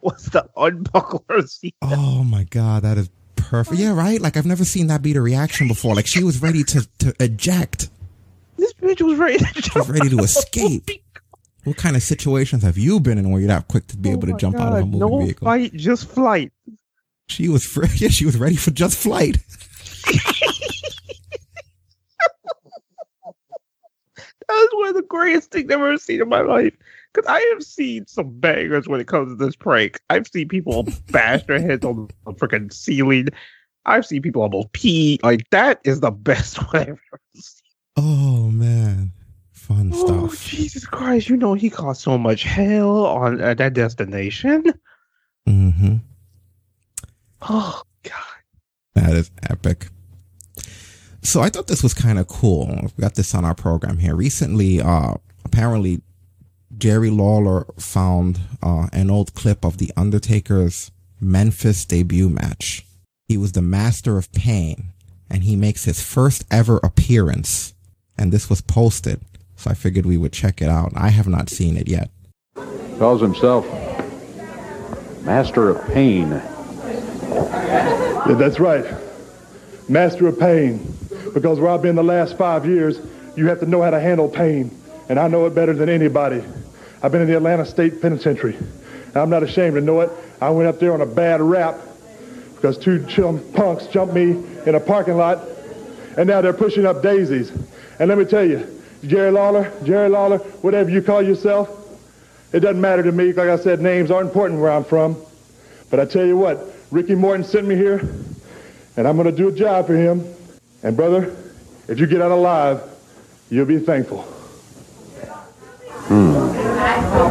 [0.00, 1.24] What's the unbuckle?
[1.82, 3.78] Oh my god, that is perfect.
[3.80, 4.20] Yeah, right.
[4.20, 5.94] Like I've never seen that be the reaction before.
[5.94, 7.88] Like she was ready to to eject.
[8.56, 9.38] This bitch was ready.
[9.38, 10.90] To She was ready to escape.
[11.64, 14.12] What kind of situations have you been in where you're that quick to be oh
[14.12, 15.44] able to jump out of a moving no vehicle?
[15.44, 16.52] fight, just flight.
[17.28, 19.38] She was fr- yeah, she was ready for just flight.
[24.48, 26.72] That was one of the greatest things I've ever seen in my life.
[27.18, 30.00] Because I have seen some bangers when it comes to this prank.
[30.08, 33.30] I've seen people bash their heads on the freaking ceiling.
[33.86, 35.18] I've seen people almost pee.
[35.24, 37.62] Like that is the best one I've ever seen.
[37.96, 39.10] Oh man,
[39.50, 40.06] fun stuff.
[40.08, 40.44] Oh stuff.
[40.44, 41.28] Jesus Christ!
[41.28, 44.72] You know he caused so much hell on uh, that destination.
[45.48, 45.96] Mm-hmm.
[47.42, 48.14] Oh God,
[48.94, 49.88] That is epic.
[51.24, 52.68] So I thought this was kind of cool.
[52.96, 54.80] We got this on our program here recently.
[54.80, 55.14] Uh,
[55.44, 56.00] apparently,
[56.78, 62.86] Jerry Lawler found uh, an old clip of the Undertaker's Memphis debut match.
[63.26, 64.90] He was the Master of Pain,
[65.28, 67.74] and he makes his first ever appearance.
[68.16, 69.20] And this was posted,
[69.56, 70.92] so I figured we would check it out.
[70.94, 72.10] I have not seen it yet.
[72.98, 73.66] Calls himself
[75.24, 76.30] Master of Pain.
[76.30, 78.84] Yeah, that's right.
[79.88, 80.94] Master of pain.
[81.34, 83.00] Because where I've been the last five years,
[83.36, 84.70] you have to know how to handle pain.
[85.08, 86.44] And I know it better than anybody.
[87.02, 88.56] I've been in the Atlanta State Penitentiary.
[89.14, 90.10] I'm not ashamed to know it.
[90.40, 91.76] I went up there on a bad rap
[92.54, 94.30] because two chum punks jumped me
[94.66, 95.40] in a parking lot.
[96.16, 97.50] And now they're pushing up daisies.
[98.00, 98.66] And let me tell you,
[99.04, 101.70] Jerry Lawler, Jerry Lawler, whatever you call yourself,
[102.52, 103.32] it doesn't matter to me.
[103.32, 105.16] Like I said, names aren't important where I'm from.
[105.90, 107.98] But I tell you what, Ricky Morton sent me here,
[108.96, 110.24] and I'm going to do a job for him.
[110.82, 111.36] And brother,
[111.86, 112.82] if you get out alive,
[113.50, 114.26] you'll be thankful.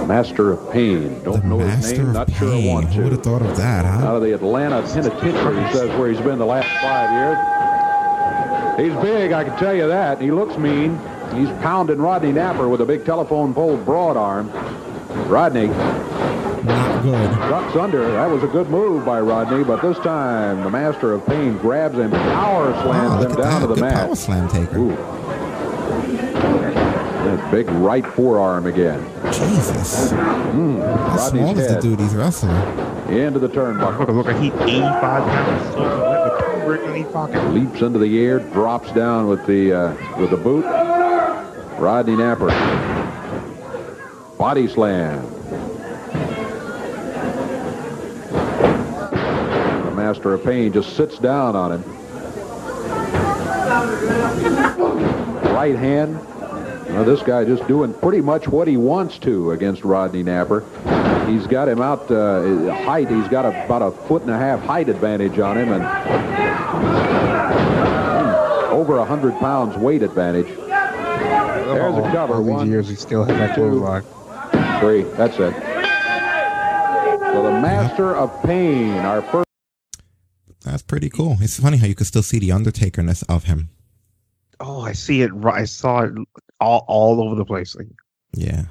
[0.07, 1.21] Master of Pain.
[1.23, 2.13] Don't know his name.
[2.13, 4.07] Not sure I want Who would have thought of that, huh?
[4.07, 7.37] Out of the Atlanta Penitentiary, he says where he's been the last five years.
[8.79, 10.21] He's big, I can tell you that.
[10.21, 10.99] He looks mean.
[11.33, 14.49] He's pounding Rodney Napper with a big telephone pole broad arm.
[15.27, 17.31] Rodney Not good.
[17.49, 18.11] ducks under.
[18.11, 21.97] That was a good move by Rodney, but this time the Master of Pain grabs
[21.97, 23.59] him, power slams oh, Wow, him down that.
[23.61, 23.93] to the mat.
[24.05, 24.85] power slam taker.
[27.27, 29.03] That big right forearm again.
[29.33, 30.11] Jesus.
[30.11, 30.79] Mm.
[31.09, 32.87] How small Rodney's is the dude he's wrestling?
[33.09, 34.07] into the turnbuckle.
[34.07, 35.73] Look, look, he 85 pounds.
[35.73, 37.53] So he went with two brick in his pocket.
[37.53, 40.65] leaps into the air, drops down with the uh, with the boot.
[41.79, 42.47] Rodney Napper.
[44.37, 45.23] Body slam.
[49.85, 51.83] The Master of Pain just sits down on him.
[55.53, 56.19] Right hand.
[56.97, 60.61] Well, this guy just doing pretty much what he wants to against Rodney Napper.
[61.29, 63.07] He's got him out uh, height.
[63.07, 65.83] He's got about a foot and a half height advantage on him, and
[68.73, 70.47] over a hundred pounds weight advantage.
[70.47, 72.33] There's a cover.
[72.33, 74.01] All One, years, he still has that clothesline.
[74.79, 75.03] three.
[75.17, 75.53] That's it.
[77.31, 79.45] So the Master of Pain, our first.
[80.65, 81.37] That's pretty cool.
[81.41, 83.69] It's funny how you could still see the Undertakerness of him.
[84.59, 85.29] Oh, I see it.
[85.45, 86.13] I saw it
[86.59, 87.75] all, all over the place.
[87.75, 87.87] Like,
[88.33, 88.63] Yeah.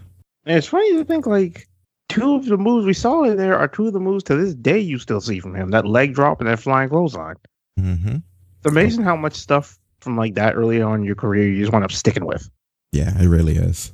[0.45, 1.69] and it's funny to think like
[2.09, 4.55] two of the moves we saw in there are two of the moves to this
[4.55, 5.71] day you still see from him.
[5.71, 7.37] That leg drop and that flying clothesline.
[7.79, 8.17] Mm-hmm.
[8.17, 11.73] It's amazing how much stuff from like that early on in your career you just
[11.73, 12.49] wind up sticking with.
[12.93, 13.93] Yeah, it really is.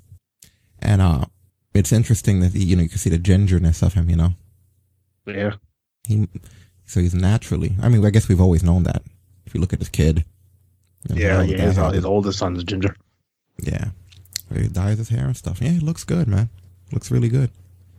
[0.80, 1.24] And uh
[1.74, 4.32] it's interesting that you know you can see the gingerness of him, you know.
[5.26, 5.52] Yeah.
[6.06, 6.28] He
[6.84, 9.02] so he's naturally I mean I guess we've always known that.
[9.46, 10.24] If you look at his kid.
[11.08, 11.56] you know, Yeah, yeah.
[11.72, 12.94] His, his oldest son's ginger.
[13.62, 13.90] Yeah.
[14.54, 15.60] He dyes his hair and stuff.
[15.62, 16.50] Yeah, it looks good, man.
[16.92, 17.50] Looks really good.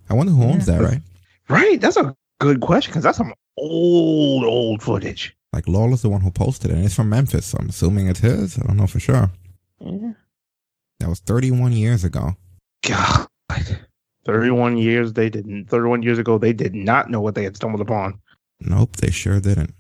[0.09, 1.01] I wonder who owns Yeah, that, right?
[1.49, 1.82] Right.
[1.82, 5.36] That's a good question because that's some old, old footage.
[5.51, 8.20] Like Lawler's the one who posted it, and it's from Memphis, so I'm assuming it's
[8.20, 8.57] his.
[8.59, 9.32] I don't know for sure.
[9.80, 10.14] Yeah.
[10.99, 12.36] That was 31 years ago.
[12.84, 13.28] God.
[14.26, 17.82] 31 years they didn't 31 years ago they did not know what they had stumbled
[17.82, 18.20] upon.
[18.61, 19.74] Nope, they sure didn't.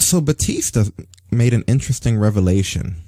[0.00, 0.84] So Batista
[1.30, 3.01] made an interesting revelation.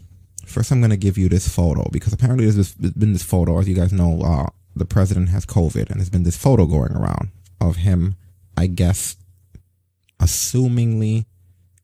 [0.47, 3.59] First, I'm going to give you this photo because apparently there's, been this photo.
[3.59, 6.93] As you guys know, uh, the president has COVID, and there's been this photo going
[6.93, 7.31] around
[7.61, 8.17] of him,
[8.57, 9.17] I guess,
[10.21, 11.27] assumingly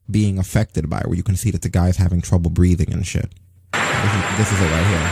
[0.09, 3.05] being affected by it, where you can see that the guy's having trouble breathing and
[3.05, 3.29] shit.
[3.73, 5.09] This is, this is it right here.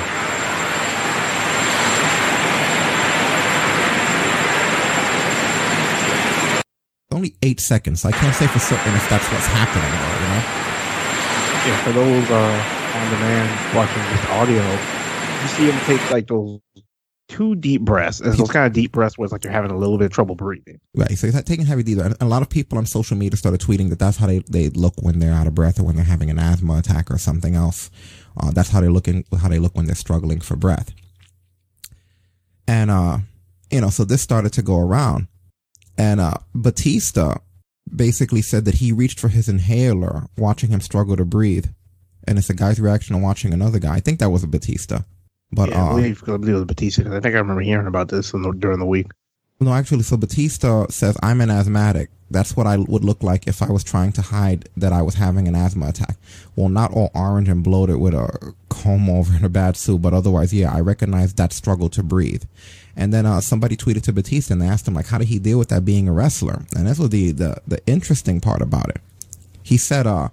[7.12, 8.06] Only eight seconds.
[8.06, 10.44] I can't say for certain if that's what's happening, though, you know?
[11.68, 14.64] Yeah, for those uh on demand watching this audio,
[15.42, 16.60] you see him take like those
[17.30, 18.20] two deep breaths.
[18.20, 20.12] And those kind of deep breaths where it's like you're having a little bit of
[20.12, 20.80] trouble breathing.
[20.96, 21.12] Right.
[21.12, 22.18] So he's taking heavy deep breaths.
[22.20, 24.70] And a lot of people on social media started tweeting that that's how they, they
[24.70, 27.56] look when they're out of breath or when they're having an asthma attack or something
[27.56, 27.90] else.
[28.36, 30.94] Uh, that's how they look in, how they look when they're struggling for breath.
[32.68, 33.20] And, uh,
[33.72, 35.28] you know, so this started to go around
[35.98, 37.38] and, uh, Batista
[37.96, 41.68] basically said that he reached for his inhaler watching him struggle to breathe.
[42.28, 43.96] And it's a guy's reaction to watching another guy.
[43.96, 45.02] I think that was a Batista.
[45.52, 47.62] But, yeah, I uh, believe, I believe it was Batista because I think I remember
[47.62, 49.08] hearing about this in the, during the week.
[49.62, 52.10] No, actually, so Batista says, I'm an asthmatic.
[52.32, 55.16] That's what I would look like if I was trying to hide that I was
[55.16, 56.16] having an asthma attack.
[56.56, 60.14] Well, not all orange and bloated with a comb over and a bad suit, but
[60.14, 62.44] otherwise, yeah, I recognize that struggle to breathe.
[62.96, 65.40] And then uh, somebody tweeted to Batista and they asked him, like, how did he
[65.40, 66.66] deal with that being a wrestler?
[66.76, 69.02] And that's what the, the, the interesting part about it.
[69.64, 70.30] He said, uh,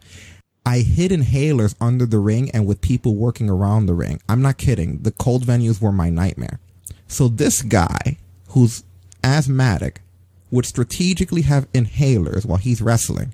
[0.67, 4.21] I hid inhalers under the ring and with people working around the ring.
[4.29, 4.99] I'm not kidding.
[5.03, 6.59] The cold venues were my nightmare.
[7.07, 8.83] So this guy who's
[9.23, 10.03] asthmatic
[10.51, 13.33] would strategically have inhalers while he's wrestling.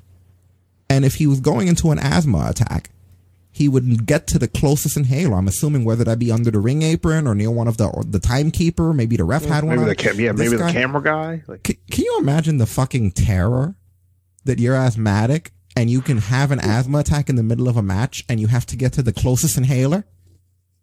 [0.90, 2.90] And if he was going into an asthma attack,
[3.50, 5.36] he would get to the closest inhaler.
[5.36, 8.02] I'm assuming whether that be under the ring apron or near one of the or
[8.04, 8.92] the timekeeper.
[8.92, 9.76] Maybe the ref had one.
[9.76, 9.88] Maybe on.
[9.88, 11.42] the cam- yeah, This maybe guy- the camera guy.
[11.46, 13.74] Like, can, can you imagine the fucking terror
[14.44, 17.82] that you're asthmatic and you can have an asthma attack in the middle of a
[17.82, 20.04] match and you have to get to the closest inhaler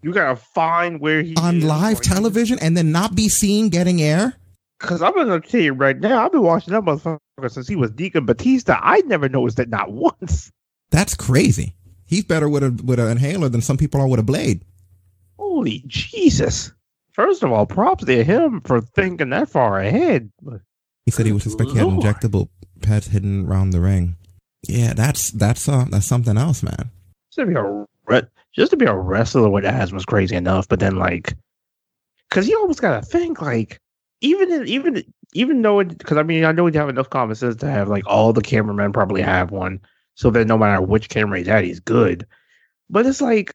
[0.02, 4.34] you gotta find where he on live television and then not be seen getting air?
[4.80, 7.20] Because I'm gonna tell you right now, I've been watching that motherfucker
[7.52, 8.80] since he was Deacon Batista.
[8.82, 10.52] I never noticed it not once.
[10.90, 11.76] That's crazy.
[12.06, 14.64] He's better with a with an inhaler than some people are with a blade.
[15.38, 16.72] Holy Jesus!
[17.12, 20.32] First of all, props to him for thinking that far ahead.
[21.06, 22.48] He said he was suspect he had injectable
[22.82, 24.16] pads hidden around the ring.
[24.68, 26.92] Yeah, that's that's uh that's something else, man.
[27.30, 30.68] just to be a re- just to be a wrestler with asthma is crazy enough.
[30.68, 31.36] But then like,
[32.30, 33.80] because you almost gotta think like,
[34.22, 35.04] even in, even
[35.34, 38.06] even though because I mean I know we have enough common sense to have like
[38.06, 39.80] all the cameramen probably have one,
[40.16, 42.26] so that no matter which camera he's at, he's good.
[42.90, 43.54] But it's like,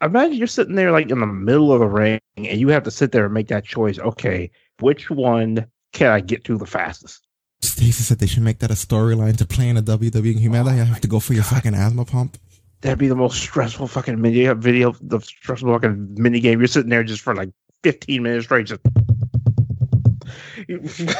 [0.00, 2.90] imagine you're sitting there like in the middle of the ring, and you have to
[2.90, 3.98] sit there and make that choice.
[3.98, 7.26] Okay, which one can I get to the fastest?
[7.62, 10.38] Stacey said they should make that a storyline to play in a WWE.
[10.38, 12.38] You imagine you have to go for your oh fucking asthma pump?
[12.80, 16.58] That'd be the most stressful fucking video uh, video, the stressful fucking mini game.
[16.60, 17.50] You're sitting there just for like
[17.82, 18.80] 15 minutes straight, just.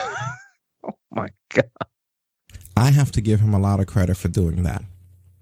[0.84, 1.70] oh my god!
[2.76, 4.82] I have to give him a lot of credit for doing that.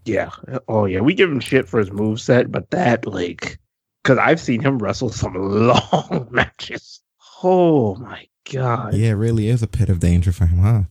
[0.04, 0.30] Yeah.
[0.66, 1.00] Oh yeah.
[1.00, 3.58] We give him shit for his move set, but that like,
[4.02, 7.00] because I've seen him wrestle some long matches.
[7.42, 8.94] Oh my god.
[8.94, 10.82] Yeah, it really is a pit of danger for him, huh?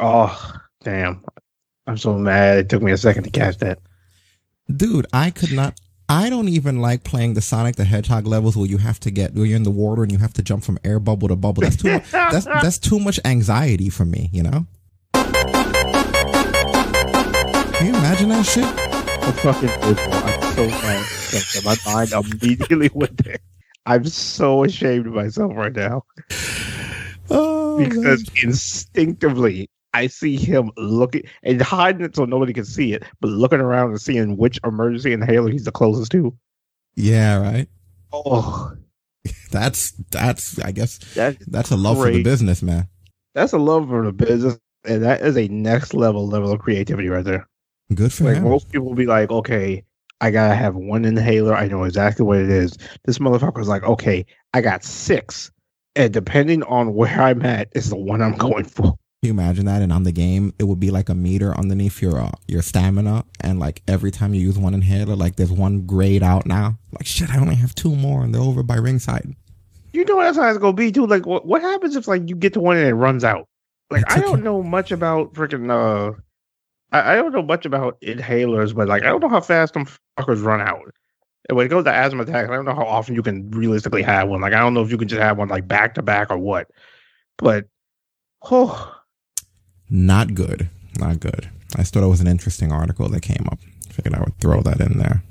[0.00, 1.24] Oh damn!
[1.86, 2.58] I'm so mad.
[2.58, 3.78] It took me a second to catch that.
[4.74, 5.78] Dude, I could not.
[6.10, 9.34] I don't even like playing the Sonic the Hedgehog levels where you have to get
[9.34, 11.62] where you're in the water and you have to jump from air bubble to bubble.
[11.62, 11.92] That's too.
[11.92, 14.30] much, that's that's too much anxiety for me.
[14.32, 14.66] You know.
[15.12, 15.24] Can
[17.86, 18.64] you imagine that shit?
[18.64, 20.14] I'm fucking miserable.
[20.14, 21.04] I'm so mad.
[21.64, 23.38] My mind immediately went there.
[23.86, 26.04] I'm so ashamed of myself right now
[27.30, 33.04] Oh, because instinctively I see him looking and hiding it so nobody can see it,
[33.20, 36.36] but looking around and seeing which emergency inhaler he's the closest to.
[36.96, 37.68] Yeah, right.
[38.12, 38.72] Oh,
[39.50, 40.58] That's that's.
[40.60, 42.88] I guess That- that's a love for the business, man.
[43.34, 47.08] that's a love for the business, and that is a next level level of creativity
[47.08, 47.46] right there.
[47.94, 48.44] Good for Like him.
[48.44, 49.84] most people will be like, okay,
[50.20, 51.54] I gotta have one inhaler.
[51.54, 52.76] I know exactly what it is.
[53.04, 54.24] This motherfucker's like, okay,
[54.54, 55.50] I got six,
[55.98, 58.84] and depending on where I'm at, is the one I'm going for.
[58.84, 59.82] Can you imagine that?
[59.82, 63.24] And on the game, it would be like a meter underneath your uh, your stamina,
[63.40, 66.78] and like every time you use one inhaler, like there's one grade out now.
[66.92, 69.34] Like shit, I only have two more, and they're over by ringside.
[69.92, 71.06] You know that's how it's gonna be too.
[71.06, 73.48] Like, what what happens if like you get to one and it runs out?
[73.90, 75.68] Like, I don't know much about freaking.
[75.68, 76.16] uh
[76.92, 79.86] I, I don't know much about inhalers, but like I don't know how fast them
[80.16, 80.94] fuckers run out.
[81.50, 84.28] When it goes to asthma attacks, I don't know how often you can realistically have
[84.28, 84.40] one.
[84.40, 86.38] Like, I don't know if you can just have one like back to back or
[86.38, 86.68] what.
[87.38, 87.66] But
[88.50, 88.94] oh,
[89.88, 90.68] Not good,
[90.98, 91.48] not good.
[91.76, 93.58] I thought it was an interesting article that came up.
[93.90, 95.22] Figured I would throw that in there.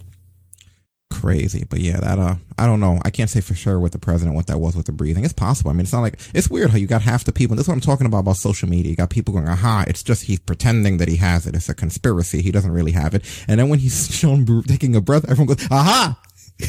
[1.09, 2.99] Crazy, but yeah, that uh, I don't know.
[3.03, 5.23] I can't say for sure with the president what that was with the breathing.
[5.23, 5.71] It's possible.
[5.71, 7.53] I mean, it's not like it's weird how you got half the people.
[7.53, 8.91] And This is what I'm talking about about social media.
[8.91, 9.85] You got people going, "Aha!
[9.87, 11.55] It's just he's pretending that he has it.
[11.55, 12.41] It's a conspiracy.
[12.41, 15.65] He doesn't really have it." And then when he's shown taking a breath, everyone goes,
[15.71, 16.19] "Aha!"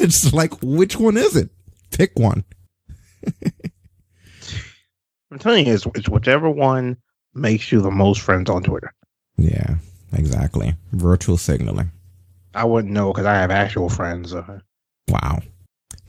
[0.00, 1.50] it's like, which one is it?
[1.90, 2.44] Pick one.
[5.30, 6.96] I'm telling you, it's, it's whichever one
[7.34, 8.92] makes you the most friends on Twitter.
[9.36, 9.76] Yeah,
[10.12, 10.74] exactly.
[10.92, 11.90] Virtual signaling.
[12.58, 14.34] I wouldn't know because I have actual friends.
[14.34, 14.60] Uh,
[15.08, 15.40] Wow.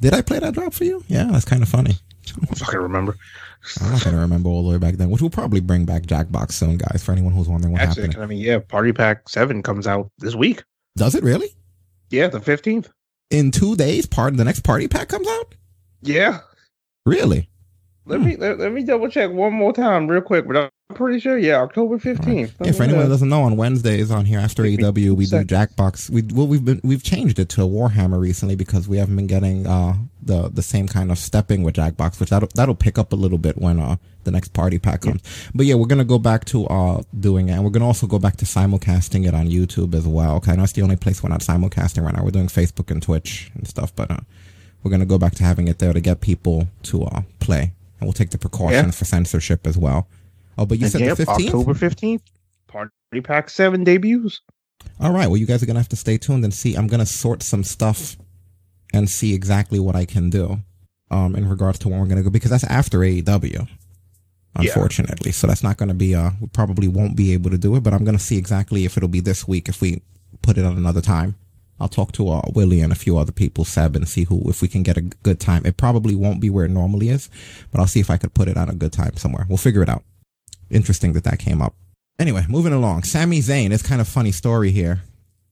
[0.01, 1.03] Did I play that drop for you?
[1.07, 1.91] Yeah, that's kind of funny.
[1.93, 3.15] I don't fucking remember.
[3.81, 6.53] I'm not gonna remember all the way back then, which will probably bring back Jackbox
[6.53, 7.03] soon, guys.
[7.03, 10.09] For anyone who's wondering what Actually, happened, I mean, yeah, Party Pack Seven comes out
[10.19, 10.63] this week.
[10.95, 11.49] does it really?
[12.09, 12.89] Yeah, the fifteenth.
[13.29, 15.55] In two days, part the next party pack comes out.
[16.01, 16.39] Yeah.
[17.05, 17.48] Really?
[18.09, 21.19] Let me let, let me double check one more time real quick, but I'm pretty
[21.19, 21.37] sure.
[21.37, 22.55] Yeah, October fifteenth.
[22.59, 26.09] Yeah, for anyone that doesn't know, on Wednesdays on here after AEW, we do Jackbox.
[26.09, 29.27] We well, we've been we've changed it to a Warhammer recently because we haven't been
[29.27, 29.93] getting uh
[30.23, 33.37] the the same kind of stepping with Jackbox, which that'll that'll pick up a little
[33.37, 35.21] bit when uh the next party pack comes.
[35.53, 38.17] But yeah, we're gonna go back to uh doing it, and we're gonna also go
[38.17, 40.37] back to simulcasting it on YouTube as well.
[40.37, 42.23] Okay, I know it's the only place we're not simulcasting right now.
[42.23, 44.17] We're doing Facebook and Twitch and stuff, but uh,
[44.81, 48.07] we're gonna go back to having it there to get people to uh play, and
[48.07, 48.91] we'll take the precautions Yeah.
[48.91, 50.07] for censorship as well.
[50.57, 51.53] Oh, but you And said yep, the fifteenth.
[51.53, 52.21] October fifteenth.
[52.67, 52.91] Party
[53.23, 54.41] Pack Seven debuts.
[54.99, 55.27] All right.
[55.27, 56.75] Well, you guys are gonna have to stay tuned and see.
[56.75, 58.17] I'm gonna sort some stuff
[58.93, 60.59] and see exactly what I can do,
[61.11, 63.67] um, in regards to when we're gonna go because that's after AEW,
[64.55, 65.31] unfortunately.
[65.31, 66.15] So that's not gonna be.
[66.15, 68.97] Uh, we probably won't be able to do it, but I'm gonna see exactly if
[68.97, 70.01] it'll be this week if we
[70.41, 71.35] put it on another time.
[71.79, 74.61] I'll talk to uh, Willie and a few other people, Seb, and see who if
[74.61, 75.65] we can get a good time.
[75.65, 77.29] It probably won't be where it normally is,
[77.71, 79.45] but I'll see if I could put it on a good time somewhere.
[79.47, 80.03] We'll figure it out.
[80.69, 81.75] Interesting that that came up.
[82.19, 83.03] Anyway, moving along.
[83.03, 85.03] Sami Zayn It's kind of funny story here.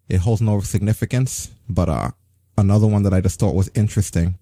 [0.09, 2.11] It holds no significance, but uh,
[2.57, 4.35] another one that I just thought was interesting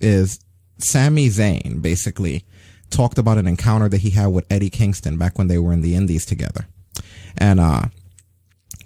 [0.00, 0.40] is
[0.78, 2.44] Sami Zayn basically
[2.90, 5.80] talked about an encounter that he had with Eddie Kingston back when they were in
[5.80, 6.66] the Indies together,
[7.38, 7.82] and uh,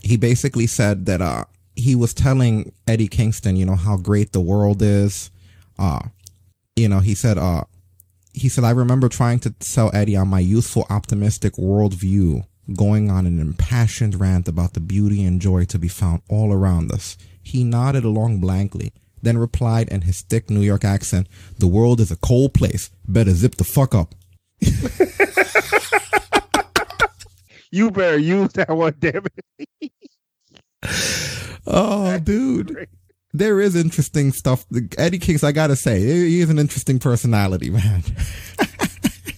[0.00, 1.44] he basically said that uh,
[1.78, 5.30] he was telling Eddie Kingston, you know, how great the world is.
[5.78, 6.00] Uh,
[6.74, 7.62] you know, he said, uh,
[8.32, 12.44] he said, I remember trying to sell Eddie on my youthful, optimistic worldview,
[12.76, 16.90] going on an impassioned rant about the beauty and joy to be found all around
[16.90, 17.16] us.
[17.42, 22.10] He nodded along blankly, then replied in his thick New York accent, The world is
[22.10, 22.90] a cold place.
[23.06, 24.16] Better zip the fuck up.
[27.70, 29.92] You better use that one, damn it.
[31.66, 32.88] Oh, dude.
[33.34, 34.64] There is interesting stuff.
[34.96, 38.02] Eddie Kings, I gotta say, he is an interesting personality, man.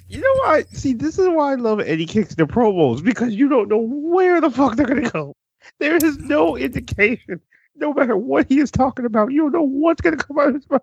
[0.09, 0.69] You know what?
[0.69, 4.51] See, this is why I love Eddie Kingston promos because you don't know where the
[4.51, 5.35] fuck they're gonna go.
[5.79, 7.41] There is no indication.
[7.77, 10.55] No matter what he is talking about, you don't know what's gonna come out of
[10.55, 10.83] his mouth.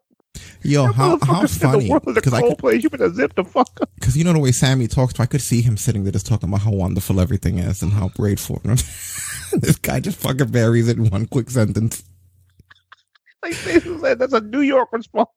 [0.63, 1.85] Yo, how how funny?
[1.85, 2.83] The world is a Because I could, place.
[2.83, 3.89] You better zip the fuck up.
[3.95, 6.49] because you know the way Sami talks, I could see him sitting there just talking
[6.49, 8.61] about how wonderful everything is and how grateful.
[9.53, 12.03] this guy just fucking buries it in one quick sentence.
[13.43, 15.29] Like said, that's a New York response.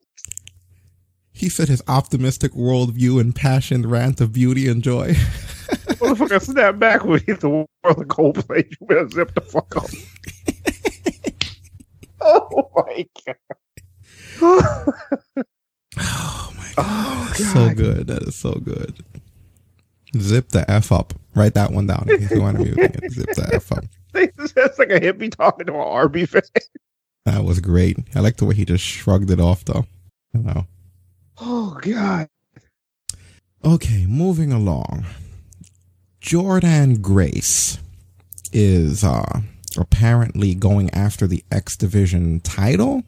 [1.32, 5.14] He said his optimistic worldview and passionate rant of beauty and joy.
[6.00, 8.66] Motherfucker, snap back when hit the world a cold place.
[8.80, 9.90] You better zip the fuck up.
[12.20, 13.36] oh my god.
[15.98, 16.78] oh my god.
[16.78, 17.36] Oh, god.
[17.36, 18.06] so good.
[18.08, 19.04] That is so good.
[20.18, 21.14] Zip the F up.
[21.34, 22.70] Write that one down if you want to be
[23.08, 23.84] Zip the F up.
[24.54, 26.42] That's like a hippie talking to an RB fan.
[27.26, 27.98] That was great.
[28.14, 29.86] I like the way he just shrugged it off though.
[30.32, 30.66] You know.
[31.38, 32.28] Oh god.
[33.64, 35.04] Okay, moving along.
[36.20, 37.78] Jordynne Grace
[38.52, 39.40] is uh
[39.76, 43.02] apparently going after the X Division title.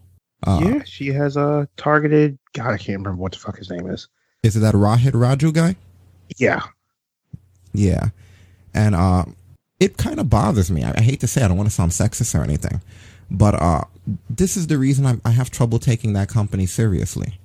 [0.44, 2.38] Uh, yeah, she has a targeted.
[2.54, 4.08] God, I can't remember what the fuck his name is.
[4.42, 5.76] Is it that Rohit Raju guy?
[6.36, 6.62] Yeah,
[7.72, 8.08] Yeah.
[8.74, 9.24] And uh
[9.82, 10.84] it kind of bothers me.
[10.84, 12.80] I, I hate to say I don't want to sound sexist or anything.
[13.30, 13.84] But uh
[14.28, 17.38] this is the reason I, I have trouble taking that company seriously.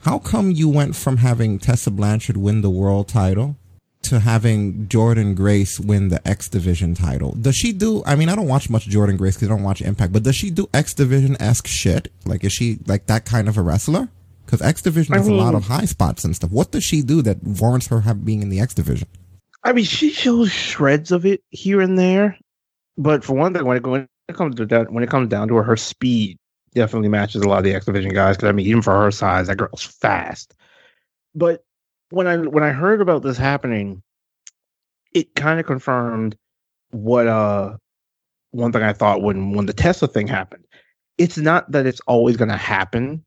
[0.00, 3.56] How come you went from having Tessa Blanchard win the world title
[4.02, 7.32] to having Jordynne Grace win the X Division title?
[7.32, 8.02] Does she do?
[8.06, 10.36] I mean, I don't watch much Jordynne Grace because I don't watch Impact, but does
[10.36, 12.10] she do X Division esque shit?
[12.24, 14.08] Like, is she like that kind of a wrestler?
[14.46, 16.50] Because X Division I has a lot of high spots and stuff.
[16.50, 19.06] What does she do that warrants her being in the X Division?
[19.62, 22.38] I mean, she shows shreds of it here and there,
[22.96, 25.48] but for one thing, when it, when it comes to that, when it comes down
[25.48, 26.38] to her, her speed
[26.74, 28.36] definitely matches a lot of the X Division guys.
[28.36, 30.54] Because I mean, even for her size, that girl's fast.
[31.34, 31.62] But
[32.10, 34.02] when I when I heard about this happening,
[35.12, 36.36] it kind of confirmed
[36.90, 37.76] what uh
[38.52, 40.64] one thing I thought when when the Tessa thing happened.
[41.18, 43.22] It's not that it's always going to happen,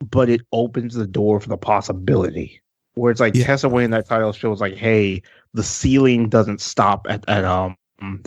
[0.00, 2.62] but it opens the door for the possibility
[2.94, 5.22] where it's like Tessa winning that title shows like, hey,
[5.54, 7.76] the ceiling doesn't stop at at um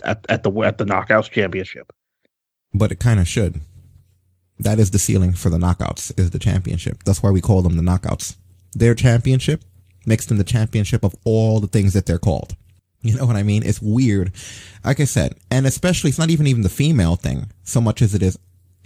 [0.04, 1.92] at, at the at the knockouts championship.
[2.74, 3.60] but it kind of should.
[4.58, 7.04] That is the ceiling for the knockouts is the championship.
[7.04, 8.36] That's why we call them the knockouts.
[8.74, 9.62] Their championship
[10.04, 12.56] makes them the championship of all the things that they're called.
[13.00, 13.62] You know what I mean?
[13.64, 14.32] It's weird.
[14.84, 18.12] Like I said, and especially it's not even even the female thing so much as
[18.12, 18.36] it is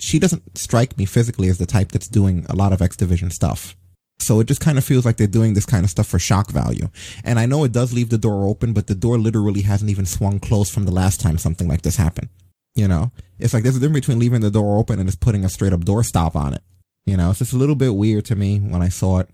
[0.03, 3.30] she doesn't strike me physically as the type that's doing a lot of X Division
[3.30, 3.76] stuff.
[4.19, 6.51] So it just kind of feels like they're doing this kind of stuff for shock
[6.51, 6.89] value.
[7.25, 10.07] And I know it does leave the door open, but the door literally hasn't even
[10.07, 12.29] swung closed from the last time something like this happened.
[12.75, 15.45] You know, it's like there's a difference between leaving the door open and just putting
[15.45, 16.63] a straight up door stop on it.
[17.05, 19.29] You know, it's just a little bit weird to me when I saw it.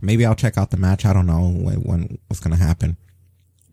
[0.00, 1.04] Maybe I'll check out the match.
[1.06, 2.96] I don't know when, when what's going to happen,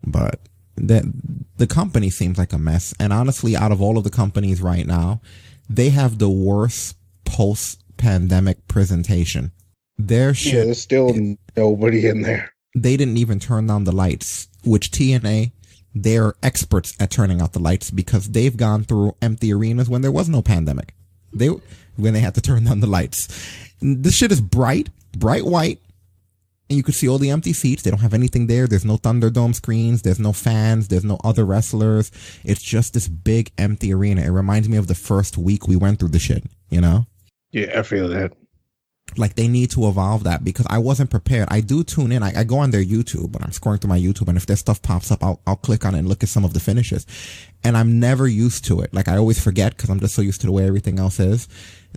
[0.06, 0.40] but
[0.76, 1.12] the
[1.56, 2.94] the company seems like a mess.
[2.98, 5.20] And honestly, out of all of the companies right now,
[5.68, 9.52] they have the worst post pandemic presentation.
[10.06, 10.54] Their shit.
[10.54, 11.14] Yeah, there's still
[11.56, 12.52] nobody in there.
[12.74, 15.52] They didn't even turn down the lights, which TNA
[15.94, 20.12] they're experts at turning out the lights because they've gone through empty arenas when there
[20.12, 20.94] was no pandemic.
[21.32, 21.48] They
[21.96, 23.28] when they had to turn down the lights.
[23.80, 25.80] This shit is bright, bright white,
[26.68, 27.82] and you could see all the empty seats.
[27.82, 28.66] They don't have anything there.
[28.66, 30.02] There's no Thunderdome screens.
[30.02, 30.88] There's no fans.
[30.88, 32.10] There's no other wrestlers.
[32.44, 34.22] It's just this big empty arena.
[34.22, 36.44] It reminds me of the first week we went through the shit.
[36.68, 37.06] You know?
[37.50, 38.32] Yeah, I feel that
[39.18, 41.48] like they need to evolve that because I wasn't prepared.
[41.50, 42.22] I do tune in.
[42.22, 44.56] I, I, go on their YouTube, but I'm scrolling through my YouTube, and if their
[44.56, 47.06] stuff pops up, I'll I'll click on it and look at some of the finishes.
[47.62, 48.92] And I'm never used to it.
[48.94, 51.48] Like I always forget because I'm just so used to the way everything else is.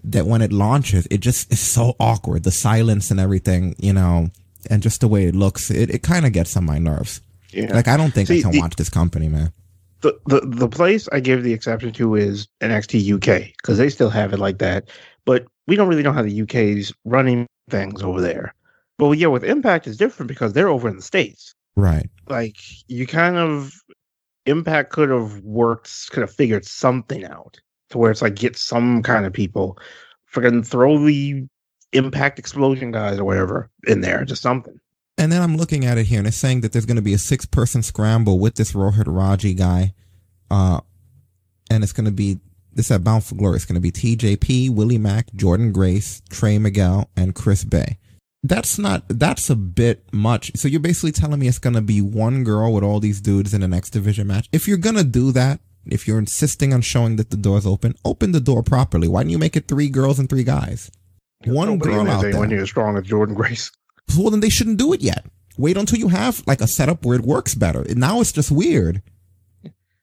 [0.04, 2.44] That when it launches, it just is so awkward.
[2.44, 4.30] The silence and everything, you know,
[4.70, 7.22] and just the way it looks, it it kind of gets on my nerves.
[7.52, 7.74] Yeah.
[7.74, 9.54] Like I don't think See, I can the, watch this company, man.
[10.02, 14.10] The, the the place I give the exception to is NXT UK because they still
[14.10, 14.90] have it like that.
[15.26, 18.54] But we don't really know how the UK's running things over there.
[18.98, 21.56] But yeah, with Impact is different because they're over in the States.
[21.76, 22.10] Right.
[22.30, 22.58] Like
[22.88, 23.74] you kind of
[24.46, 27.60] Impact could have worked, could have figured something out
[27.90, 29.78] to where it's like get some kind of people,
[30.32, 31.48] freaking throw the
[31.94, 34.80] Impact Explosion guys or whatever in there, just something.
[35.18, 37.14] And then I'm looking at it here and it's saying that there's going to be
[37.14, 39.94] a six person scramble with this Rohit Raju guy.
[40.50, 40.82] Uh,
[41.70, 42.40] and it's going to be
[42.76, 46.58] this at Bound for Glory is going to be TJP, Willie Mack, Jordynne Grace, Trey
[46.58, 47.98] Miguel, and Chris Bey.
[48.44, 50.52] That's not, that's a bit much.
[50.56, 53.54] So you're basically telling me it's going to be one girl with all these dudes
[53.54, 54.50] in an X division match.
[54.52, 57.96] If you're going to do that, if you're insisting on showing that the door's open,
[58.04, 59.08] open the door properly.
[59.08, 60.92] Why don't you make it three girls and three guys?
[61.46, 62.40] One girl out there.
[62.40, 63.72] When you're as strong as Jordynne Grace.
[64.18, 65.26] Well, then they shouldn't do it yet.
[65.58, 67.86] Wait until you have like a setup where it works better.
[67.96, 69.02] Now it's just weird.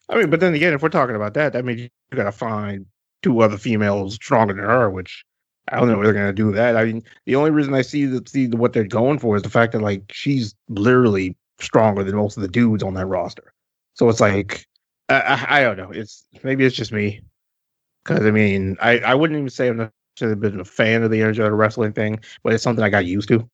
[0.09, 2.87] I mean, but then again, if we're talking about that, that means got to find
[3.23, 5.25] two other females stronger than her, which
[5.69, 6.77] I don't know if they're gonna do that.
[6.77, 9.51] I mean, the only reason I see that see what they're going for is the
[9.51, 13.53] fact that like she's literally stronger than most of the dudes on that roster.
[13.95, 14.67] So it's like
[15.09, 15.91] I, I, I don't know.
[15.91, 17.21] It's maybe it's just me
[18.05, 21.21] because I mean I I wouldn't even say I'm necessarily been a fan of the
[21.21, 23.49] Intergender Wrestling thing, but it's something I got used to.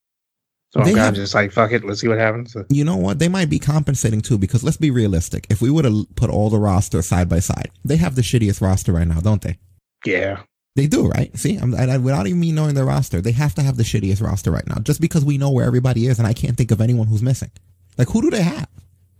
[0.70, 2.56] So I'm kind just like, fuck it, let's see what happens.
[2.68, 3.18] You know what?
[3.18, 5.46] They might be compensating too, because let's be realistic.
[5.48, 8.60] If we would have put all the roster side by side, they have the shittiest
[8.60, 9.58] roster right now, don't they?
[10.04, 10.42] Yeah.
[10.74, 11.34] They do, right?
[11.38, 14.22] See, I'm, I, without even me knowing their roster, they have to have the shittiest
[14.22, 16.80] roster right now, just because we know where everybody is, and I can't think of
[16.80, 17.50] anyone who's missing.
[17.96, 18.68] Like, who do they have?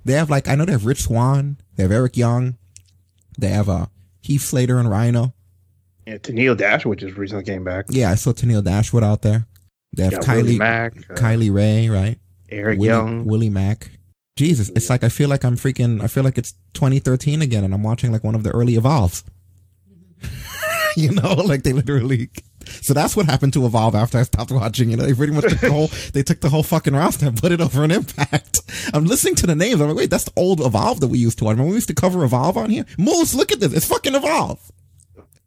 [0.05, 2.59] They have like, I know they have Rich Swann, they have Eric Young,
[3.38, 3.86] they have uh,
[4.20, 5.32] Heath Slater and Rhino.
[6.07, 7.86] Yeah, Tennille Dashwood just recently came back.
[7.88, 9.47] Yeah, I saw Tennille Dashwood out there.
[9.97, 12.18] They have Kylie Mack, uh, Kylie Rae, right?
[12.49, 13.90] Eric Willie, Young, Willie Mack.
[14.36, 16.03] Jesus, it's like I feel like I'm freaking.
[16.03, 19.24] I feel like it's 2013 again, and I'm watching like one of the early evolves.
[20.97, 22.30] you know, like they literally.
[22.82, 24.90] So that's what happened to Evolve after I stopped watching.
[24.90, 25.86] You know, they pretty much took the whole.
[26.12, 28.61] they took the whole fucking roster and put it over an Impact.
[28.92, 29.80] I'm listening to the names.
[29.80, 31.53] I'm like, wait, that's the old Evolve that we used to watch.
[31.53, 32.84] Remember we used to cover Evolve on here.
[32.99, 33.72] Moose, look at this.
[33.72, 34.61] It's fucking Evolve.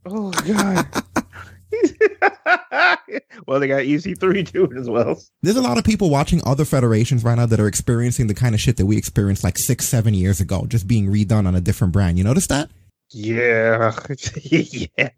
[0.06, 0.88] Oh god.
[3.48, 5.22] well, they got EC3 doing as well.
[5.42, 8.56] There's a lot of people watching other federations right now that are experiencing the kind
[8.56, 11.62] of shit that we experienced like six, seven years ago, just being redone on a
[11.62, 12.18] different brand.
[12.18, 12.70] You notice that?
[13.12, 13.96] Yeah.
[14.44, 15.10] yeah.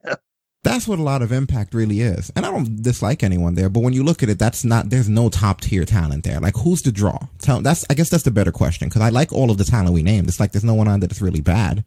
[0.63, 2.31] That's what a lot of impact really is.
[2.35, 5.09] And I don't dislike anyone there, but when you look at it, that's not, there's
[5.09, 6.39] no top tier talent there.
[6.39, 7.17] Like, who's the draw?
[7.39, 9.93] Tell, that's, I guess that's the better question, because I like all of the talent
[9.93, 10.27] we named.
[10.27, 11.83] It's like there's no one on that is really bad.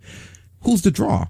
[0.63, 1.27] Who's the draw?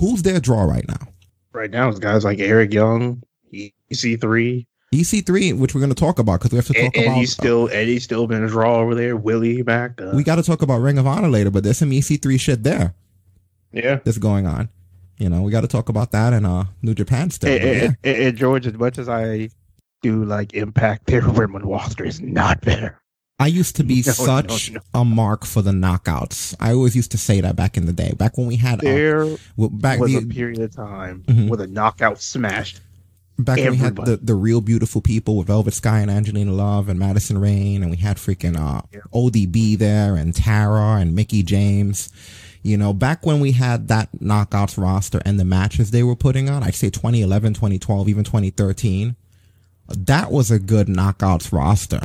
[0.00, 1.08] Who's their draw right now?
[1.52, 3.22] Right now is guys like Eric Young,
[3.52, 4.66] EC3.
[4.94, 7.16] EC3, which we're going to talk about because we have to talk and, about.
[7.16, 9.16] Eddie's still Eddie's still been a draw over there.
[9.16, 10.00] Willie back.
[10.00, 12.62] Uh, we got to talk about Ring of Honor later, but there's some EC3 shit
[12.62, 12.94] there.
[13.72, 14.70] Yeah, that's going on.
[15.18, 17.50] You know, we got to talk about that and uh New Japan still.
[17.50, 18.12] And, yeah.
[18.12, 19.50] and, George, as much as I
[20.00, 23.00] do like Impact, their women roster is not better.
[23.38, 25.00] I used to be no, such no, no.
[25.00, 26.54] a mark for the knockouts.
[26.60, 29.22] I always used to say that back in the day, back when we had there
[29.22, 31.48] uh, back was the, a period of time mm-hmm.
[31.48, 32.80] with a knockout smashed.
[33.40, 33.70] Back everybody.
[33.70, 36.98] when we had the, the real beautiful people with Velvet Sky and Angelina Love and
[36.98, 39.00] Madison Rayne, and we had freaking uh, yeah.
[39.14, 42.10] ODB there and Tara and Mickie James.
[42.62, 46.50] You know, back when we had that knockouts roster and the matches they were putting
[46.50, 49.14] on, I'd say 2011, 2012, even 2013,
[49.86, 52.00] that was a good knockouts roster.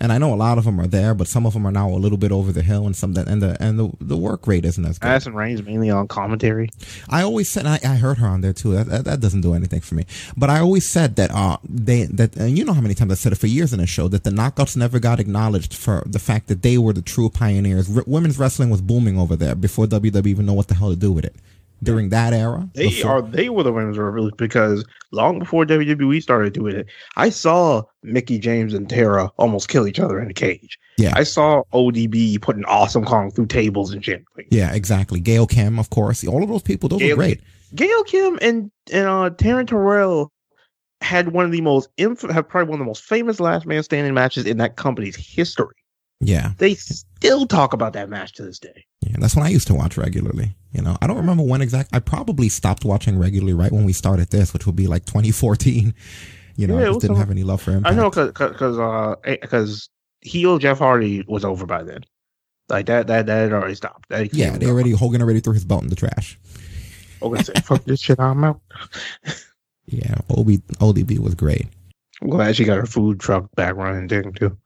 [0.00, 1.88] And I know a lot of them are there, but some of them are now
[1.88, 4.46] a little bit over the hill, and some that and the and the the work
[4.46, 5.08] rate isn't as good.
[5.08, 6.70] Madison Rayne's mainly on commentary.
[7.08, 8.72] I always said I, I heard her on there too.
[8.72, 10.04] That, that, that doesn't do anything for me.
[10.36, 13.16] But I always said that uh they that and you know how many times I
[13.16, 16.18] said it for years in the show that the knockouts never got acknowledged for the
[16.18, 17.94] fact that they were the true pioneers.
[17.96, 20.96] R- women's wrestling was booming over there before WWE even know what the hell to
[20.96, 21.34] do with it.
[21.82, 26.20] During that era, They before- are they were the women's revolution because long before WWE
[26.20, 30.34] started doing it, I saw Mickie James and Tara almost kill each other in a
[30.34, 30.78] cage.
[30.96, 31.12] Yeah.
[31.14, 34.24] I saw ODB putting Awesome Kong through tables and shit.
[34.36, 35.20] Like, yeah, exactly.
[35.20, 37.40] Gail Kim, of course, all of those people, those Gail- were great.
[37.74, 40.32] Gail Kim and and uh, Taryn Terrell
[41.00, 43.84] had one of the most inf- have probably one of the most famous last man
[43.84, 45.76] standing matches in that company's history.
[46.20, 48.84] Yeah, They still talk about that match to this day.
[49.00, 50.56] Yeah, that's when I used to watch regularly.
[50.72, 51.90] You know, I don't remember when exact.
[51.92, 55.94] I probably stopped watching regularly right when we started this, which would be like 2014.
[56.56, 57.86] You know, Yeah, I just didn't have any love for him.
[57.86, 59.88] I know because because uh because
[60.20, 62.04] heel Jeff Hardy was over by then.
[62.68, 64.08] Like that that that had already stopped.
[64.08, 66.38] That Yeah, they already Hogan already threw his belt in the trash.
[67.22, 68.60] Hogan said, "Fuck this shit, I'm out."
[69.90, 70.48] Yeah, OB,
[70.80, 71.66] ODB was great.
[72.20, 74.56] I'm glad she got her food truck back running thing too.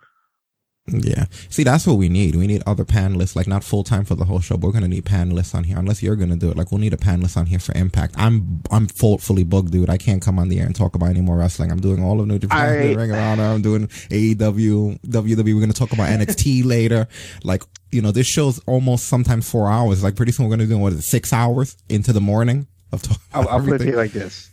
[0.89, 1.27] Yeah.
[1.49, 2.35] See, that's what we need.
[2.35, 4.89] We need other panelists, like not full time for the whole show, but we're gonna
[4.89, 5.79] need panelists on here.
[5.79, 8.15] Unless you're gonna do it, like we'll need a panelist on here for Impact.
[8.19, 9.89] I'm I'm full, fully booked, dude.
[9.89, 11.71] I can't come on the air and talk about any more wrestling.
[11.71, 13.45] I'm doing all of New Japan, I- doing Ring of Honor.
[13.45, 15.55] I'm doing AEW, WWE.
[15.55, 17.07] We're gonna talk about NXT later.
[17.45, 17.63] Like
[17.93, 20.03] you know, this show's almost sometimes four hours.
[20.03, 23.03] Like pretty soon we're gonna do what is it, six hours into the morning of
[23.03, 23.23] talking.
[23.33, 24.51] I'll, I'll put it like this: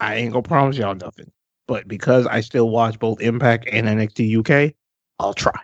[0.00, 1.30] I ain't gonna promise y'all nothing,
[1.68, 4.38] but because I still watch both Impact and NXT
[4.68, 4.74] UK,
[5.18, 5.58] I'll try.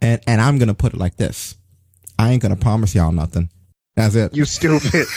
[0.00, 1.56] And and I'm gonna put it like this:
[2.18, 3.50] I ain't gonna promise y'all nothing.
[3.96, 4.34] That's it.
[4.34, 5.06] You stupid.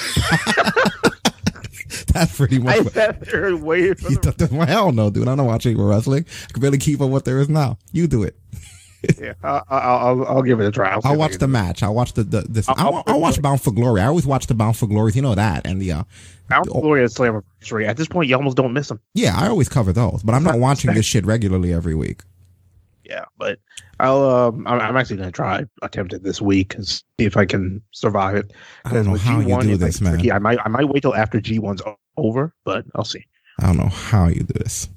[2.13, 2.75] That's pretty much.
[2.75, 5.27] I what- sat there and waited for You the well, hell no, dude.
[5.27, 6.25] I don't watch any wrestling.
[6.49, 7.77] I can barely keep up what there is now.
[7.91, 8.37] You do it.
[9.21, 9.33] yeah.
[9.43, 10.89] I, I, I'll I'll give it a try.
[10.91, 11.83] I'll, I'll watch the match.
[11.83, 12.67] I'll watch the, the this.
[12.69, 14.01] I'll- I'll, I'll- I'll watch Bound for Glory.
[14.01, 15.15] I always watch the Bound for Glories.
[15.15, 16.03] You know that and the uh,
[16.49, 17.85] Bound for Glory and Slammiversary.
[17.87, 18.99] At this point, you almost don't miss them.
[19.13, 19.35] yeah.
[19.37, 22.23] I always cover those, but I'm not watching this shit regularly every week.
[23.07, 23.59] Yeah, but
[23.99, 27.45] I'll um I'm, I'm actually gonna try attempt it this week and see if I
[27.45, 28.51] can survive it.
[28.85, 30.13] I don't know how you G1, do it's, like, this, man.
[30.13, 30.31] tricky.
[30.31, 31.81] I might I might wait till after G1's
[32.17, 33.25] over, but I'll see.
[33.59, 34.89] I don't know how you do this.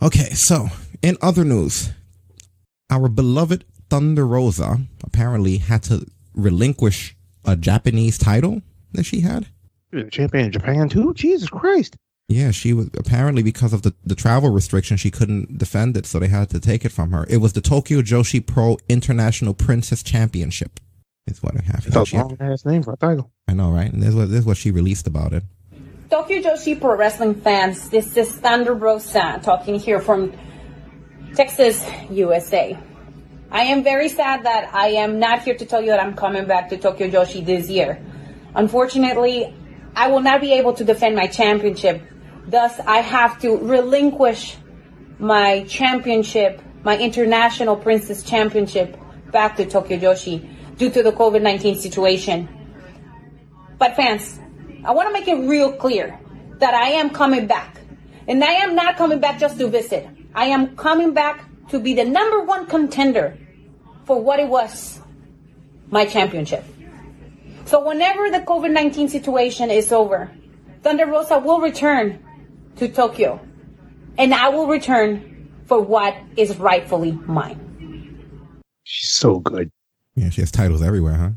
[0.00, 0.68] Okay, so
[1.02, 1.90] in other news,
[2.90, 8.62] our beloved Thunder Rosa apparently had to relinquish a Japanese title
[8.92, 9.46] that she had.
[9.90, 11.14] The champion in Japan too.
[11.14, 11.96] Jesus Christ!
[12.28, 16.18] Yeah, she was apparently because of the, the travel restriction, she couldn't defend it, so
[16.18, 17.24] they had to take it from her.
[17.30, 20.78] It was the Tokyo Joshi Pro International Princess Championship.
[21.26, 21.86] Is what I have.
[21.86, 22.02] It's here.
[22.02, 23.30] a She had- long ass name for a title.
[23.48, 23.90] I know, right?
[23.92, 25.42] And this is what this is what she released about it.
[26.10, 30.32] Tokyo Joshi Pro Wrestling fans, this is Thunder Rosa talking here from
[31.34, 32.78] Texas, USA.
[33.50, 36.46] I am very sad that I am not here to tell you that I'm coming
[36.46, 37.98] back to Tokyo Joshi this year.
[38.54, 39.54] Unfortunately,
[39.94, 42.02] I will not be able to defend my championship.
[42.48, 44.56] Thus, I have to relinquish
[45.18, 48.96] my championship, my International Princess Championship,
[49.30, 52.48] back to Tokyo Joshi due to the COVID 19 situation.
[53.78, 54.40] But fans,
[54.82, 56.18] I want to make it real clear
[56.58, 57.82] that I am coming back.
[58.26, 60.08] And I am not coming back just to visit.
[60.34, 63.36] I am coming back to be the number one contender
[64.06, 65.00] for what it was
[65.90, 66.64] my championship.
[67.66, 70.30] So whenever the COVID 19 situation is over,
[70.82, 72.24] Thunder Rosa will return
[72.78, 73.40] to Tokyo.
[74.16, 77.64] And I will return for what is rightfully mine.
[78.84, 79.70] She's so good.
[80.14, 81.30] Yeah, she has titles everywhere, huh?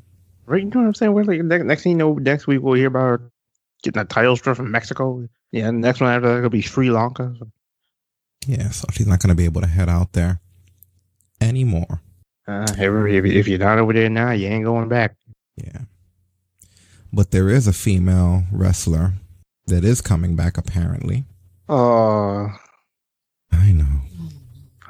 [0.45, 0.63] Right?
[0.63, 1.13] You know what I'm saying?
[1.13, 3.31] We're like next, next thing you know, next week we'll hear about her
[3.83, 5.27] getting a title strip from Mexico.
[5.51, 7.35] Yeah, and the next one after that will be Sri Lanka.
[8.47, 10.39] Yeah, so she's not going to be able to head out there
[11.39, 12.01] anymore.
[12.47, 15.15] Uh, if, if, if you're not over there now, you ain't going back.
[15.57, 15.81] Yeah.
[17.13, 19.13] But there is a female wrestler
[19.67, 21.25] that is coming back apparently.
[21.71, 22.49] Uh,
[23.53, 24.01] I know.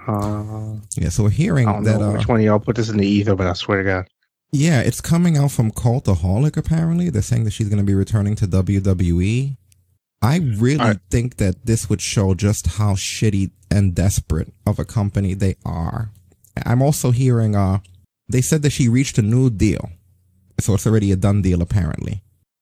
[0.07, 2.75] uh, Yeah, so we're hearing I don't that know uh, which one of y'all put
[2.75, 4.07] this in the ether, but I swear to God.
[4.51, 7.09] Yeah, it's coming out from Cultaholic apparently.
[7.09, 9.55] They're saying that she's going to be returning to WWE.
[10.23, 15.33] I really think that this would show just how shitty and desperate of a company
[15.33, 16.11] they are.
[16.65, 17.79] I'm also hearing uh
[18.27, 19.89] they said that she reached a new deal.
[20.59, 22.21] So it's already a done deal apparently.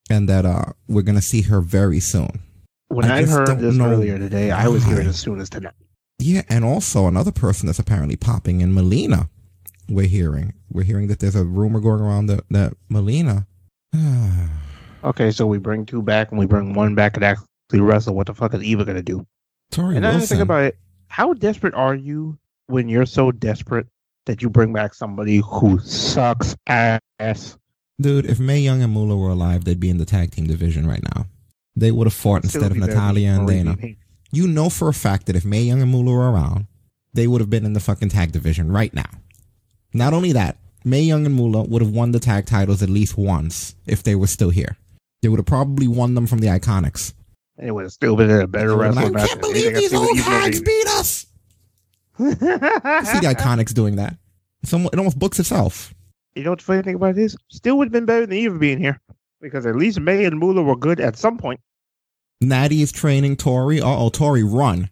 [0.10, 2.40] And that uh we're going to see her very soon.
[2.90, 5.74] When I, just heard this know earlier today, I was hearing as soon as tonight.
[6.18, 9.30] Yeah, and also another person that's apparently popping in Melina.
[9.88, 13.48] We're hearing we're hearing that there's a rumor going around that that Melina
[15.04, 18.16] okay, so we bring two back and we bring one back and actually wrestle.
[18.16, 19.26] What the fuck is Eva gonna do?
[19.72, 20.78] Tori and then I think about it.
[21.08, 22.38] How desperate are you
[22.68, 23.88] when you're so desperate
[24.26, 27.58] that you bring back somebody who sucks ass?
[28.00, 30.88] Dude, if May Young and Moolah were alive, they'd be in the tag team division
[30.88, 31.26] right now.
[31.80, 33.78] They would have fought instead of Natalya and Dana.
[34.32, 36.68] You know for a fact that if May Young and Moolah were around,
[37.14, 39.10] they would have been in the fucking tag division right now.
[39.94, 43.18] Not only that, May Young and Moolah would have won the tag titles at least
[43.18, 44.78] once if they were still here.
[45.22, 47.14] They would have probably won them from the Iconics.
[47.58, 49.24] It would have still been a better They would've been wrestling match.
[49.24, 51.26] I can't believe these old hags beat us.
[52.18, 54.16] See the Iconics doing that.
[54.64, 55.94] Some, it almost books itself.
[56.36, 57.36] You know what the funny thing about this?
[57.50, 59.02] Still would have been better than Eva being here.
[59.42, 61.60] Because at least May and Moolah were good at some point.
[62.42, 63.82] Natty is training Tori.
[63.82, 64.90] Uh oh, Tori, run.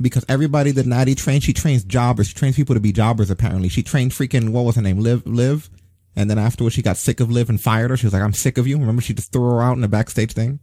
[0.00, 2.28] Because everybody that Natty trains, she trains jobbers.
[2.28, 3.68] She trains people to be jobbers, apparently.
[3.68, 4.98] She trained freaking, what was her name?
[4.98, 5.70] Liv, Liv.
[6.16, 7.96] And then afterwards, she got sick of Liv and fired her.
[7.96, 8.78] She was like, I'm sick of you.
[8.78, 10.60] Remember, she just threw her out in the backstage thing?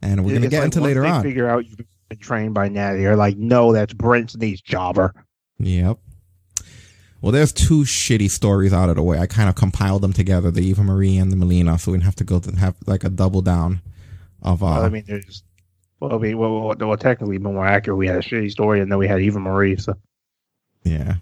[0.00, 1.22] And we're going to get like into later on.
[1.22, 1.78] figure out you've
[2.08, 3.02] been trained by Natty.
[3.02, 5.14] They're like, no, that's Brent Sneed's jobber.
[5.58, 5.98] Yep.
[7.20, 9.18] Well, there's two shitty stories out of the way.
[9.18, 12.06] I kind of compiled them together, the Eva Marie and the Melina, so we didn't
[12.06, 13.80] have to go to have like a double down
[14.42, 15.42] of, uh, Well, I mean, there's.
[16.00, 18.98] Well, I mean, well, well, technically, more accurate, we had a shitty story, and then
[18.98, 19.76] we had Eva Marie.
[19.76, 19.94] So
[20.84, 21.14] yeah.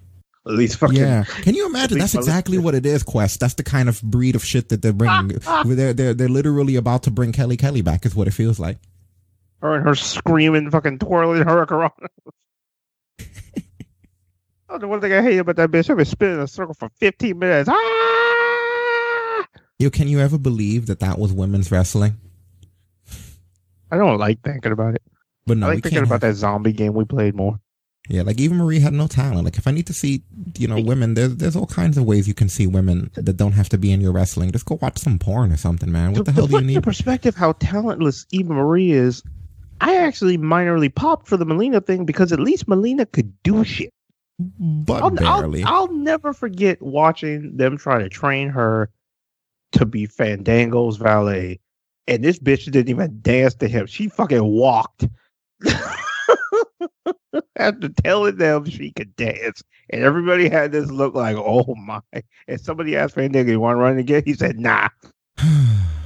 [0.47, 0.97] at least fucking.
[0.97, 1.25] Yeah.
[1.25, 1.99] Can you imagine?
[1.99, 3.41] That's exactly what it is, Quest.
[3.41, 5.29] That's the kind of breed of shit that they're bringing.
[5.67, 8.79] they're, they're, they're literally about to bring Kelly Kelly back, is what it feels like.
[9.61, 11.93] Her and her screaming, fucking twirling her around.
[14.71, 16.75] oh, the one thing I hate about that bitch, I've been spinning in a circle
[16.75, 17.69] for 15 minutes.
[17.71, 19.47] Ah!
[19.79, 22.17] Yo, can you ever believe that that was women's wrestling?
[23.91, 25.03] I don't like thinking about it.
[25.47, 27.61] But no, I like thinking about have- that zombie game we played more.
[28.09, 29.45] Yeah, like even Marie had no talent.
[29.45, 30.23] Like if I need to see,
[30.59, 33.53] you know, women, there's there's all kinds of ways you can see women that don't
[33.53, 34.51] have to be in your wrestling.
[34.51, 36.15] Just go watch some porn or something, man.
[36.15, 36.83] What the hell do you need?
[36.83, 39.23] perspective how talentless Eva Marie is,
[39.81, 43.93] I actually minorly popped for the Melina thing because at least Melina could do shit.
[44.59, 45.63] But I'll, barely.
[45.63, 48.91] I'll, I'll never forget watching them try to train her
[49.73, 51.61] to be Fandango's valet.
[52.11, 53.87] And this bitch didn't even dance to him.
[53.87, 55.07] She fucking walked.
[57.57, 59.63] After telling them she could dance.
[59.91, 62.01] And everybody had this look like, oh my.
[62.49, 64.25] And somebody asked Fandango, you want to run again?
[64.27, 64.89] He said, nah.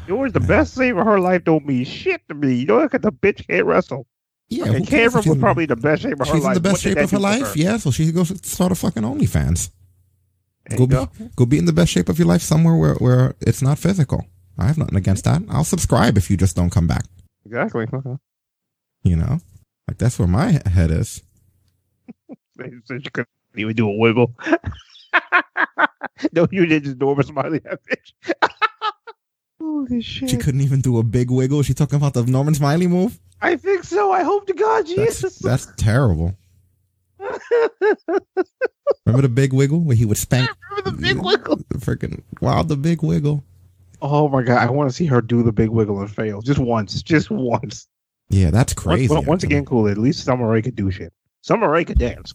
[0.07, 1.45] It was the best thing of her life.
[1.45, 2.57] Don't mean shit to me.
[2.57, 4.07] You know, look at the bitch can't wrestle.
[4.51, 6.35] Yeah, and who cares if Cameron was probably the best shape of her life.
[6.35, 7.55] She's in the best shape of her life.
[7.55, 7.59] her?
[7.59, 9.71] Yeah, so she goes start a fucking OnlyFans.
[10.67, 11.09] There Go, be, go.
[11.37, 14.27] go be in the best shape of your life somewhere where, where it's not physical.
[14.59, 15.43] I have nothing against that.
[15.49, 17.05] I'll subscribe if you just don't come back.
[17.47, 17.87] Exactly.
[17.93, 18.17] Okay.
[19.07, 19.39] You know,
[19.87, 21.23] like that's where my head is.
[22.57, 24.35] They said you couldn't even do a wiggle.
[26.33, 28.49] no, you did just Norman Smiley that bitch.
[29.61, 30.31] Holy shit.
[30.31, 31.63] She couldn't even do a big wiggle.
[31.63, 33.19] She talking about the Norman Smiley move.
[33.43, 34.11] I think so.
[34.11, 36.35] I hope to God she That's, that's terrible.
[39.05, 41.57] Remember the big wiggle where he would spank Remember the big wiggle?
[41.69, 43.45] the freaking wow the big wiggle.
[44.03, 44.59] Oh my God.
[44.59, 46.43] I want to see her do the big wiggle and fail.
[46.43, 47.03] Just once.
[47.03, 47.89] Just once.
[48.31, 49.13] Yeah, that's crazy.
[49.13, 49.89] Once, once again, cool.
[49.89, 51.13] At least Summer Rae could do shit.
[51.43, 52.35] Summer Rae could dance.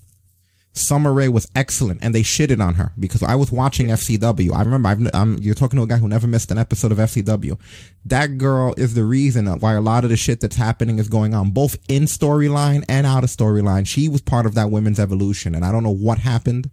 [0.73, 4.53] Summer Rae was excellent, and they shitted on her because I was watching FCW.
[4.53, 6.99] I remember I've, I'm, you're talking to a guy who never missed an episode of
[6.99, 7.59] FCW.
[8.05, 11.33] That girl is the reason why a lot of the shit that's happening is going
[11.33, 13.87] on, both in storyline and out of storyline.
[13.87, 16.69] She was part of that women's evolution, and I don't know what happened,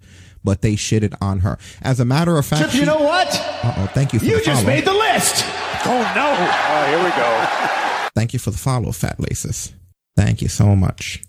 [0.47, 1.59] but they shitted on her.
[1.83, 3.29] As a matter of fact, Chip, you know what?
[3.29, 4.75] uh-oh, thank you for You the just follow.
[4.75, 5.45] made the list.
[5.85, 6.29] Oh no!
[6.39, 8.09] Oh, here we go.
[8.15, 9.73] Thank you for the follow, Fat Laces.
[10.17, 11.23] Thank you so much.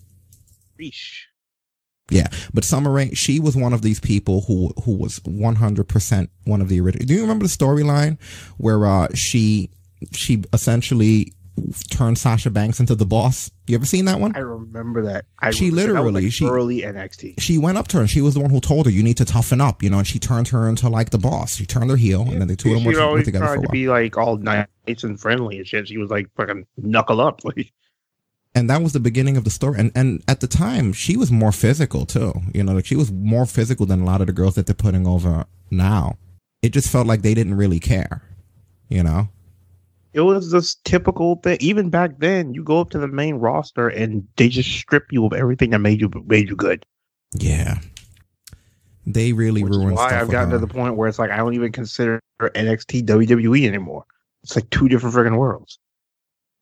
[0.80, 1.24] Reesh.
[2.10, 5.90] Yeah, but Summer Rae, she was one of these people who who was one hundred
[5.90, 7.06] percent one of the original.
[7.06, 8.18] Do you remember the storyline
[8.58, 9.70] where uh, she
[10.14, 11.34] she essentially
[11.90, 13.50] turned Sasha Banks into the boss?
[13.68, 14.36] You ever seen that one?
[14.36, 15.26] I remember that.
[15.42, 15.88] I She remember that.
[15.88, 17.40] That literally- like, she- early NXT.
[17.40, 19.18] She went up to her and she was the one who told her you need
[19.18, 21.56] to toughen up, you know, and she turned her into like the boss.
[21.56, 23.70] She turned her heel, and then the two of them were, always together tried to
[23.70, 24.68] be like all nice
[25.04, 25.88] and friendly and shit.
[25.88, 27.42] She was like fucking knuckle up.
[27.44, 27.72] Like
[28.56, 29.78] and that was the beginning of the story.
[29.80, 32.34] And and at the time, she was more physical too.
[32.56, 34.74] You know, like she was more physical than a lot of the girls that they're
[34.74, 36.18] putting over now.
[36.64, 38.24] It just felt like they didn't really care.
[38.90, 39.30] You know.
[40.18, 41.58] It was this typical thing.
[41.62, 45.24] Even back then, you go up to the main roster and they just strip you
[45.26, 46.84] of everything that made you made you good.
[47.34, 47.78] Yeah.
[49.06, 51.72] They really ruined Why I've gotten to the point where it's like I don't even
[51.72, 54.06] consider NXT WWE anymore.
[54.44, 55.78] It's like two different friggin' worlds.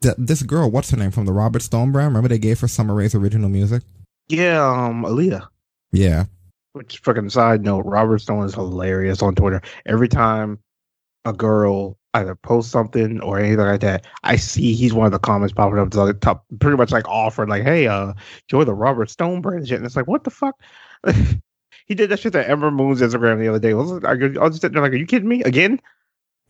[0.02, 2.10] Th- this girl, what's her name from the Robert Stone brand?
[2.10, 3.84] Remember they gave her Summer Rae's original music?
[4.27, 5.48] Yeah, um, Aaliyah.
[5.91, 6.26] Yeah.
[6.73, 9.61] Which fucking side note, Robert Stone is hilarious on Twitter.
[9.86, 10.60] Every time
[11.23, 15.19] a girl either post something or anything like that, I see he's one of the
[15.19, 18.13] comments popping up to the top, pretty much like offered, like, "Hey, uh,
[18.47, 20.55] join the Robert Stone brand shit." And it's like, what the fuck?
[21.85, 23.71] he did that shit to Ember Moon's Instagram the other day.
[23.71, 25.79] I was, I was just sitting there like, "Are you kidding me again?"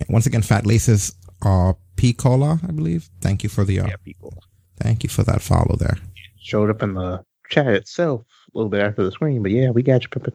[0.09, 3.09] Once again, Fat Laces uh, P Cola, I believe.
[3.21, 4.37] Thank you for the uh, Yeah, people
[4.77, 5.97] thank you for that follow there.
[6.39, 8.21] showed up in the chat itself
[8.53, 10.33] a little bit after the screen, but yeah, we got you, Pippin.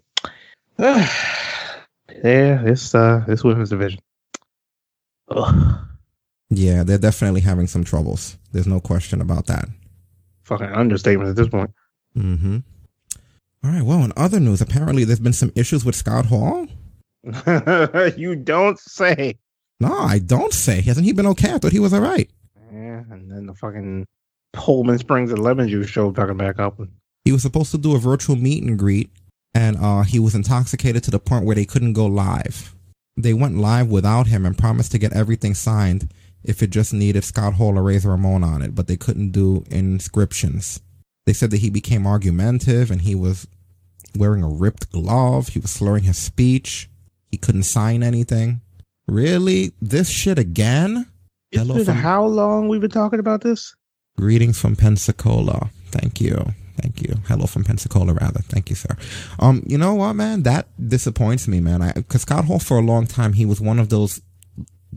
[0.79, 4.01] yeah, this uh, this women's division.
[5.31, 5.79] Ugh,
[6.51, 8.37] Yeah, they're definitely having some troubles.
[8.53, 9.69] There's no question about that.
[10.43, 11.71] fucking understatement at this point.
[12.17, 12.59] Mm-hmm.
[13.63, 13.83] All right.
[13.83, 16.67] Well, in other news, apparently there's been some issues with Scott Hall.
[18.17, 19.37] you don't say.
[19.79, 20.81] No, I don't say.
[20.81, 21.53] Hasn't he been okay?
[21.55, 22.29] I thought he was all right.
[22.73, 24.07] Yeah, and then the fucking
[24.53, 26.81] Pullman Springs and lemon juice show talking back up.
[27.25, 29.11] He was supposed to do a virtual meet and greet,
[29.55, 32.75] and uh, he was intoxicated to the point where they couldn't go live.
[33.23, 37.25] They went live without him and promised to get everything signed if it just needed
[37.25, 40.81] Scott Hall or Razor Ramon on it, but they couldn't do inscriptions.
[41.27, 43.47] They said that he became argumentative and he was
[44.17, 45.49] wearing a ripped glove.
[45.49, 46.89] He was slurring his speech.
[47.31, 48.61] He couldn't sign anything.
[49.07, 49.73] Really?
[49.81, 51.07] This shit again?
[51.53, 53.75] It's been how long we've been talking about this?
[54.17, 55.71] Greetings from Pensacola.
[55.91, 56.55] Thank you.
[56.81, 57.17] Thank you.
[57.29, 58.41] Hello from Pensacola, rather.
[58.41, 58.97] Thank you, sir.
[59.39, 60.45] Um, you know what, man?
[60.45, 61.83] That disappoints me, man.
[61.83, 64.23] I, cause Scott Hall for a long time, he was one of those,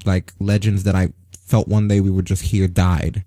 [0.05, 3.25] like, legends that I felt one day we would just hear died.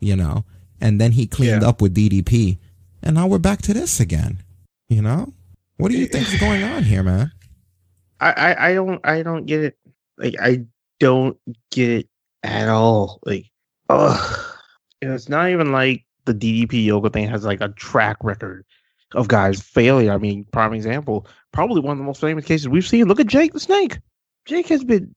[0.00, 0.44] You know?
[0.80, 2.58] And then he cleaned up with DDP.
[3.02, 4.42] And now we're back to this again.
[4.88, 5.32] You know?
[5.76, 7.32] What do you think is going on here, man?
[8.18, 9.78] I, I I don't I don't get it.
[10.16, 10.64] Like I
[10.98, 11.36] don't
[11.70, 12.08] get it
[12.42, 13.20] at all.
[13.24, 13.50] Like.
[13.88, 18.64] And it's not even like the DDP yoga thing has like a track record
[19.14, 20.10] of guys failing.
[20.10, 23.06] I mean, prime example, probably one of the most famous cases we've seen.
[23.06, 23.98] Look at Jake the Snake.
[24.44, 25.14] Jake has been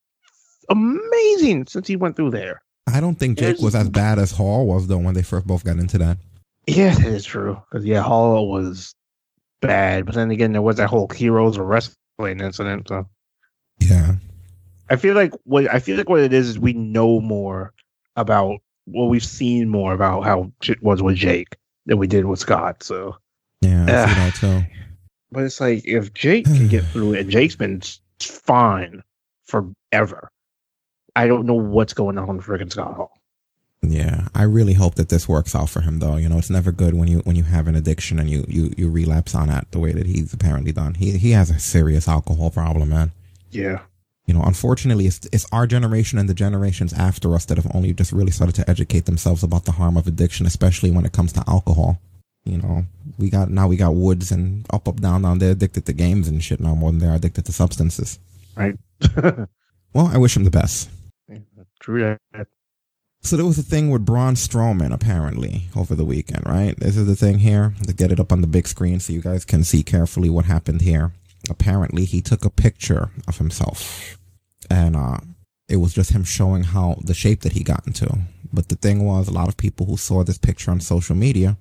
[0.69, 2.61] amazing since he went through there.
[2.87, 5.63] I don't think Jake was as bad as Hall was, though, when they first both
[5.63, 6.17] got into that.
[6.65, 7.61] Yeah, that is true.
[7.69, 8.95] Because yeah, Hall was
[9.61, 12.87] bad, but then again, there was that whole heroes of wrestling incident.
[12.87, 13.07] So
[13.79, 14.15] yeah,
[14.89, 17.73] I feel like what I feel like what it is is we know more
[18.15, 18.59] about
[18.93, 22.83] well, we've seen more about how shit was with Jake than we did with Scott.
[22.83, 23.17] So
[23.61, 24.17] Yeah, I see Ugh.
[24.17, 24.63] that too.
[25.31, 27.81] But it's like if Jake can get through it, and Jake's been
[28.19, 29.03] fine
[29.45, 30.29] forever.
[31.15, 33.11] I don't know what's going on with freaking Scott Hall.
[33.81, 36.17] Yeah, I really hope that this works out for him, though.
[36.17, 38.73] You know, it's never good when you when you have an addiction and you you
[38.77, 40.95] you relapse on that the way that he's apparently done.
[40.95, 43.11] He he has a serious alcohol problem, man.
[43.51, 43.79] Yeah.
[44.29, 47.93] You know, unfortunately, it's it's our generation and the generations after us that have only
[47.93, 51.33] just really started to educate themselves about the harm of addiction, especially when it comes
[51.33, 51.99] to alcohol.
[52.45, 52.85] You know,
[53.17, 55.39] we got now we got Woods and up up down down.
[55.39, 58.19] They're addicted to games and shit now more than they're addicted to substances.
[58.55, 58.77] Right.
[59.91, 60.87] Well, I wish him the best.
[61.79, 62.45] True that.
[63.21, 66.79] So there was a thing with Braun Strowman apparently over the weekend, right?
[66.79, 69.21] This is the thing here to get it up on the big screen so you
[69.21, 71.13] guys can see carefully what happened here.
[71.49, 74.18] Apparently, he took a picture of himself,
[74.69, 75.17] and uh,
[75.67, 78.09] it was just him showing how the shape that he got into.
[78.51, 81.57] But the thing was, a lot of people who saw this picture on social media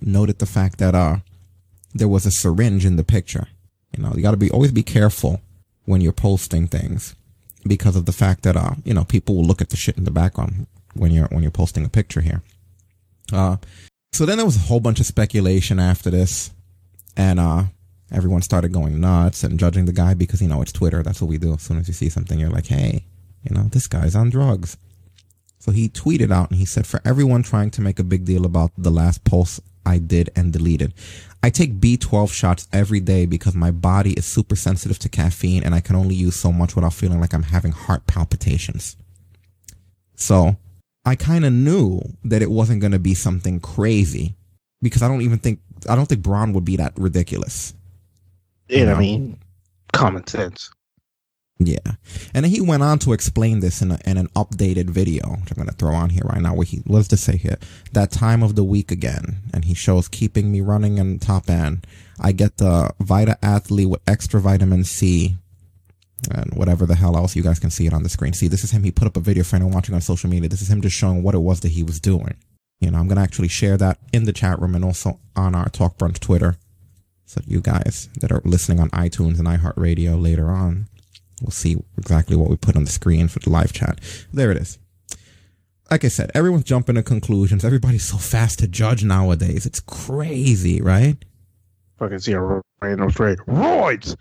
[0.00, 1.18] noted the fact that uh,
[1.94, 3.46] there was a syringe in the picture.
[3.96, 5.40] You know, you got to be always be careful
[5.84, 7.14] when you're posting things
[7.66, 10.04] because of the fact that uh, you know, people will look at the shit in
[10.04, 12.42] the background when you're when you're posting a picture here.
[13.32, 13.56] Uh,
[14.12, 16.50] so then there was a whole bunch of speculation after this,
[17.16, 17.64] and uh,
[18.12, 21.02] everyone started going nuts and judging the guy because you know it's Twitter.
[21.02, 21.54] That's what we do.
[21.54, 23.04] As soon as you see something, you're like, hey,
[23.42, 24.76] you know, this guy's on drugs.
[25.58, 28.44] So he tweeted out and he said, for everyone trying to make a big deal
[28.44, 30.92] about the last post I did and deleted,
[31.42, 35.74] I take B12 shots every day because my body is super sensitive to caffeine and
[35.74, 38.96] I can only use so much without feeling like I'm having heart palpitations.
[40.14, 40.56] So
[41.04, 44.34] I kind of knew that it wasn't going to be something crazy
[44.80, 47.74] because I don't even think, I don't think Braun would be that ridiculous.
[48.72, 48.98] And I know?
[48.98, 49.38] mean,
[49.92, 50.70] common sense.
[51.58, 51.92] Yeah.
[52.34, 55.56] And he went on to explain this in, a, in an updated video, which I'm
[55.56, 57.58] going to throw on here right now, where he, does this say here?
[57.92, 59.36] That time of the week again.
[59.54, 61.86] And he shows keeping me running in top end.
[62.20, 65.36] I get the Vita Athlete with extra vitamin C
[66.30, 68.32] and whatever the hell else you guys can see it on the screen.
[68.32, 68.84] See, this is him.
[68.84, 70.48] He put up a video for anyone watching on social media.
[70.48, 72.36] This is him just showing what it was that he was doing.
[72.80, 75.54] You know, I'm going to actually share that in the chat room and also on
[75.54, 76.56] our Talk Brunch Twitter.
[77.32, 80.88] So you guys that are listening on iTunes and iHeartRadio later on
[81.42, 83.98] We'll see exactly what we put on the screen for the live chat.
[84.32, 84.78] There it is.
[85.90, 87.64] Like I said, everyone's jumping to conclusions.
[87.64, 89.66] Everybody's so fast to judge nowadays.
[89.66, 91.16] It's crazy, right?
[91.98, 94.16] Fucking see a random straight roids.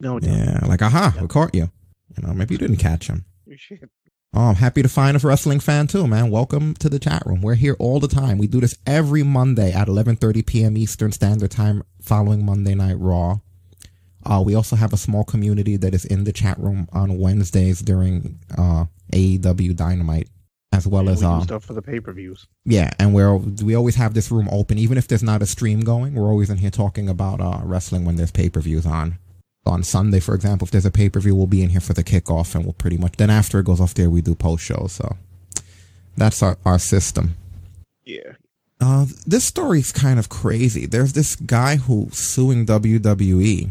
[0.00, 1.70] No, Yeah, like, aha, we caught you.
[2.16, 3.24] You know, maybe you didn't catch him.
[3.56, 3.88] Shit.
[4.36, 6.28] Oh, I'm happy to find a wrestling fan too, man.
[6.28, 7.40] Welcome to the chat room.
[7.40, 8.36] We're here all the time.
[8.36, 10.76] We do this every Monday at 11:30 p.m.
[10.76, 13.38] Eastern Standard Time, following Monday Night Raw.
[14.26, 17.78] Uh, we also have a small community that is in the chat room on Wednesdays
[17.80, 20.28] during uh, AEW Dynamite,
[20.72, 22.48] as well as we do uh, stuff for the pay per views.
[22.64, 25.82] yeah, and we're we always have this room open, even if there's not a stream
[25.82, 26.16] going.
[26.16, 29.16] We're always in here talking about uh, wrestling when there's pay per views on.
[29.66, 31.94] On Sunday, for example, if there's a pay per view, we'll be in here for
[31.94, 34.62] the kickoff, and we'll pretty much then after it goes off there, we do post
[34.64, 34.92] shows.
[34.92, 35.16] So
[36.16, 37.34] that's our our system.
[38.04, 38.32] Yeah.
[38.80, 40.84] Uh, this story's kind of crazy.
[40.84, 43.70] There's this guy who's suing WWE.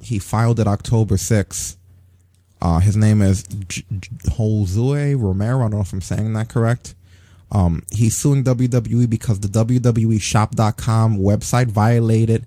[0.00, 1.76] He filed it October 6th.
[2.62, 5.58] Uh, his name is J- J- Josue Romero.
[5.58, 6.94] I don't know if I'm saying that correct.
[7.50, 12.46] Um, he's suing WWE because the WWE shop.com website violated,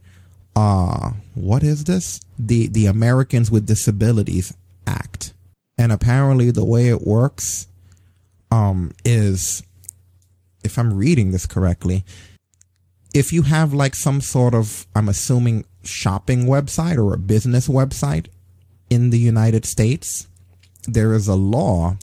[0.56, 2.22] uh, what is this?
[2.38, 4.54] The, the Americans with Disabilities
[4.86, 5.34] Act.
[5.78, 7.68] And apparently the way it works,
[8.52, 9.64] um, is
[10.64, 12.04] if I'm reading this correctly,
[13.14, 18.28] if you have like some sort of, I'm assuming, shopping website or a business website
[18.90, 20.28] in the United States,
[20.84, 21.98] there is a law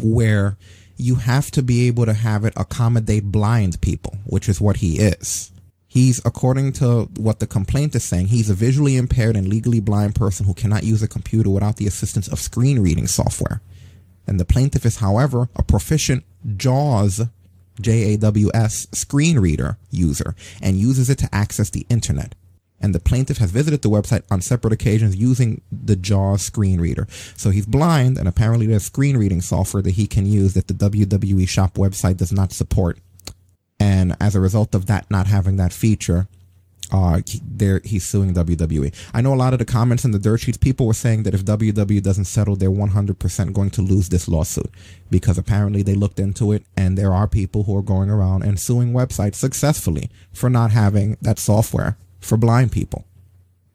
[0.00, 0.56] where
[0.96, 4.98] you have to be able to have it accommodate blind people, which is what he
[4.98, 5.52] is.
[5.90, 10.14] He's, according to what the complaint is saying, he's a visually impaired and legally blind
[10.14, 13.62] person who cannot use a computer without the assistance of screen reading software.
[14.26, 16.24] And the plaintiff is, however, a proficient
[16.56, 17.22] JAWS,
[17.80, 22.34] J A W S, screen reader user and uses it to access the internet.
[22.80, 27.08] And the plaintiff has visited the website on separate occasions using the JAWS screen reader.
[27.36, 30.74] So he's blind, and apparently there's screen reading software that he can use that the
[30.74, 32.98] WWE shop website does not support.
[33.80, 36.26] And as a result of that not having that feature,
[36.90, 38.94] uh, he, there he's suing WWE.
[39.12, 41.34] I know a lot of the comments in the dirt sheets, people were saying that
[41.34, 44.70] if WWE doesn't settle, they're 100% going to lose this lawsuit
[45.10, 48.58] because apparently they looked into it and there are people who are going around and
[48.58, 53.04] suing websites successfully for not having that software for blind people,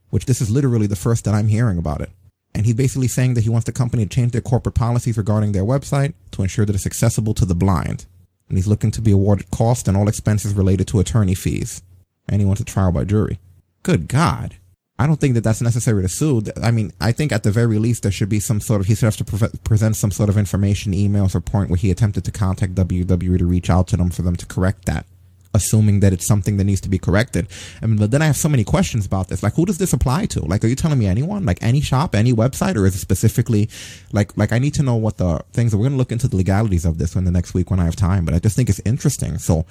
[0.10, 2.10] which this is literally the first that I'm hearing about it.
[2.56, 5.54] And he's basically saying that he wants the company to change their corporate policies regarding
[5.54, 8.06] their website to ensure that it's accessible to the blind.
[8.54, 11.82] And he's looking to be awarded cost and all expenses related to attorney fees
[12.30, 13.40] and he wants a trial by jury.
[13.82, 14.58] Good God.
[15.00, 16.44] I don't think that that's necessary to sue.
[16.62, 18.94] I mean, I think at the very least there should be some sort of, he
[18.94, 22.24] should have to pre- present some sort of information, emails or point where he attempted
[22.26, 25.08] to contact WWE to reach out to them for them to correct that,
[25.54, 27.48] assuming that it's something that needs to be corrected.
[27.82, 29.44] I mean, but then I have so many questions about this.
[29.44, 30.42] Like, who does this apply to?
[30.46, 31.46] Like, are you telling me anyone?
[31.46, 33.70] Like, any shop, any website, or is it specifically,
[34.12, 36.36] like, like I need to know what the things, we're going to look into the
[36.36, 38.70] legalities of this in the next week when I have time, but I just think
[38.70, 39.38] it's interesting.
[39.38, 39.66] So,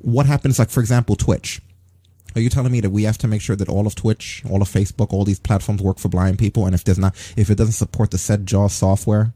[0.00, 1.60] what happens, like, for example, Twitch?
[2.34, 4.62] Are you telling me that we have to make sure that all of Twitch, all
[4.62, 6.66] of Facebook, all these platforms work for blind people?
[6.66, 9.32] And if there's not, if it doesn't support the said JAWS software,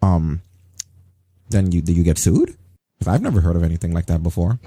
[0.00, 0.40] um,
[1.50, 2.56] then you do you get sued?
[2.98, 4.58] Because I've never heard of anything like that before.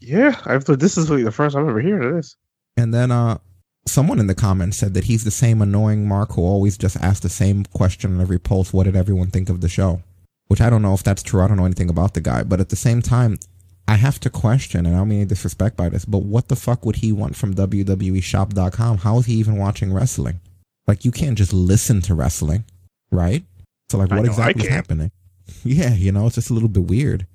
[0.00, 2.36] Yeah, I've this is like the first I've ever heard of this.
[2.76, 3.38] And then uh,
[3.86, 7.20] someone in the comments said that he's the same annoying Mark who always just asks
[7.20, 8.72] the same question on every post.
[8.72, 10.02] What did everyone think of the show?
[10.48, 11.42] Which I don't know if that's true.
[11.42, 13.38] I don't know anything about the guy, but at the same time,
[13.86, 16.56] I have to question, and I don't mean any disrespect by this, but what the
[16.56, 18.98] fuck would he want from WWEshop.com?
[18.98, 20.40] How is he even watching wrestling?
[20.86, 22.64] Like, you can't just listen to wrestling,
[23.10, 23.44] right?
[23.90, 25.10] So, like, what exactly is happening?
[25.64, 27.26] Yeah, you know, it's just a little bit weird.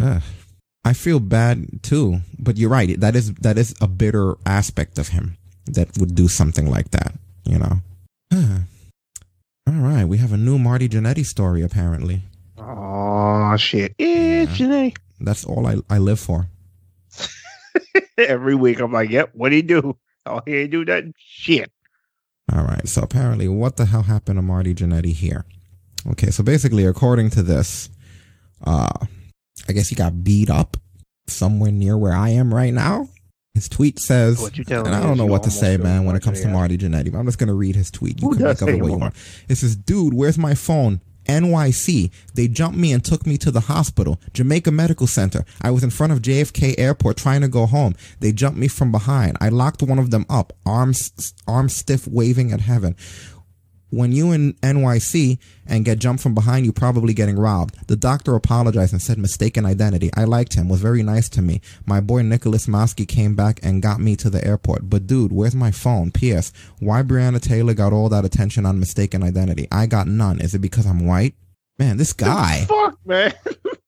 [0.00, 0.22] Ugh.
[0.84, 2.98] I feel bad too, but you're right.
[3.00, 5.36] That is that is a bitter aspect of him
[5.66, 7.14] that would do something like that.
[7.44, 7.80] You know.
[9.66, 12.22] All right, we have a new Marty Jannetty story apparently.
[12.58, 13.94] Oh shit!
[13.98, 14.94] It's Janae.
[15.20, 16.48] That's all I I live for.
[18.18, 19.30] Every week I'm like, yep.
[19.32, 19.96] What do he do?
[20.26, 21.70] Oh, he ain't do that shit.
[22.52, 25.46] All right, so apparently, what the hell happened to Marty Jannetty here?
[26.10, 27.88] Okay, so basically, according to this,
[28.64, 29.06] uh,
[29.68, 30.76] I guess he got beat up
[31.26, 33.08] somewhere near where I am right now.
[33.54, 36.48] His tweet says, and I don't know what to say, man, when it comes to.
[36.48, 37.12] Marty Jannetty.
[37.12, 38.20] but I'm just gonna read his tweet.
[38.20, 39.14] You Who can make of it what you want.
[39.48, 42.10] It says, "Dude, where's my phone?" NYC.
[42.34, 44.20] They jumped me and took me to the hospital.
[44.32, 45.44] Jamaica Medical Center.
[45.62, 47.94] I was in front of JFK Airport trying to go home.
[48.20, 49.36] They jumped me from behind.
[49.40, 52.96] I locked one of them up, arms arms stiff, waving at heaven.
[53.94, 57.86] When you in NYC and get jumped from behind, you probably getting robbed.
[57.86, 60.10] The doctor apologized and said mistaken identity.
[60.16, 61.60] I liked him, was very nice to me.
[61.86, 64.90] My boy Nicholas Mosky came back and got me to the airport.
[64.90, 66.10] But dude, where's my phone?
[66.10, 66.52] P.S.
[66.80, 69.68] Why Breonna Taylor got all that attention on mistaken identity?
[69.70, 70.40] I got none.
[70.40, 71.34] Is it because I'm white?
[71.78, 72.64] Man, this guy.
[72.66, 73.32] Fuck, man.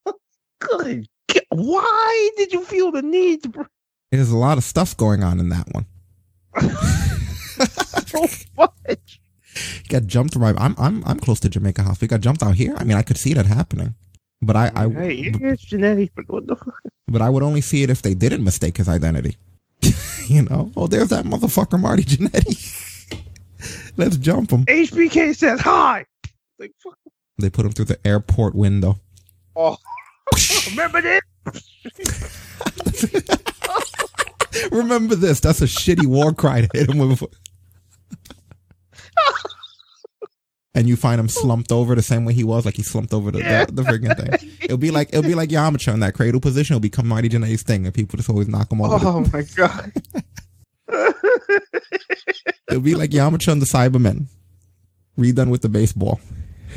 [0.61, 1.09] Good.
[1.49, 3.49] Why did you feel the need to?
[3.49, 3.63] br-
[4.13, 5.87] There's a lot of stuff going on in that one.
[8.07, 8.27] so
[8.57, 9.21] much?
[9.83, 10.55] He got jumped right.
[10.59, 12.01] I'm I'm I'm close to Jamaica House.
[12.01, 12.75] We got jumped out here.
[12.77, 13.95] I mean, I could see that happening,
[14.43, 16.81] but I I Hey, it's genetic, but what the fuck?
[17.09, 19.37] but I would only see it if they didn't mistake his identity.
[20.27, 23.23] you know, oh, there's that motherfucker Marty Jannetty.
[23.97, 24.65] Let's jump him.
[24.67, 26.05] HBK says hi.
[26.59, 26.99] Like, fuck.
[27.39, 28.99] They put him through the airport window.
[29.55, 29.77] Oh,
[30.71, 31.21] remember this?
[34.73, 35.41] Remember this?
[35.41, 37.23] That's a shitty war cry to hit him with.
[40.75, 43.31] and you find him slumped over the same way he was, like he slumped over
[43.31, 43.65] the Yeah.
[43.67, 44.51] the, the freaking thing.
[44.63, 46.75] It'll be like it'll be like Yamcha in that cradle position.
[46.75, 48.99] It'll become Marty Jannetty's thing, and people just always knock him over.
[49.07, 49.93] Oh my god.
[52.71, 54.27] It'll be like Yamcha and the Saibamen,
[55.19, 56.21] redone with the baseball.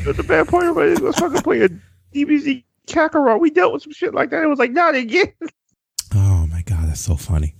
[0.06, 1.70] But the bad part about it was fucking playing a
[2.16, 3.40] DBZ Kakarot.
[3.40, 4.44] We dealt with some shit like that.
[4.44, 5.34] It was like, not again.
[6.16, 7.56] Oh my god, that's so funny.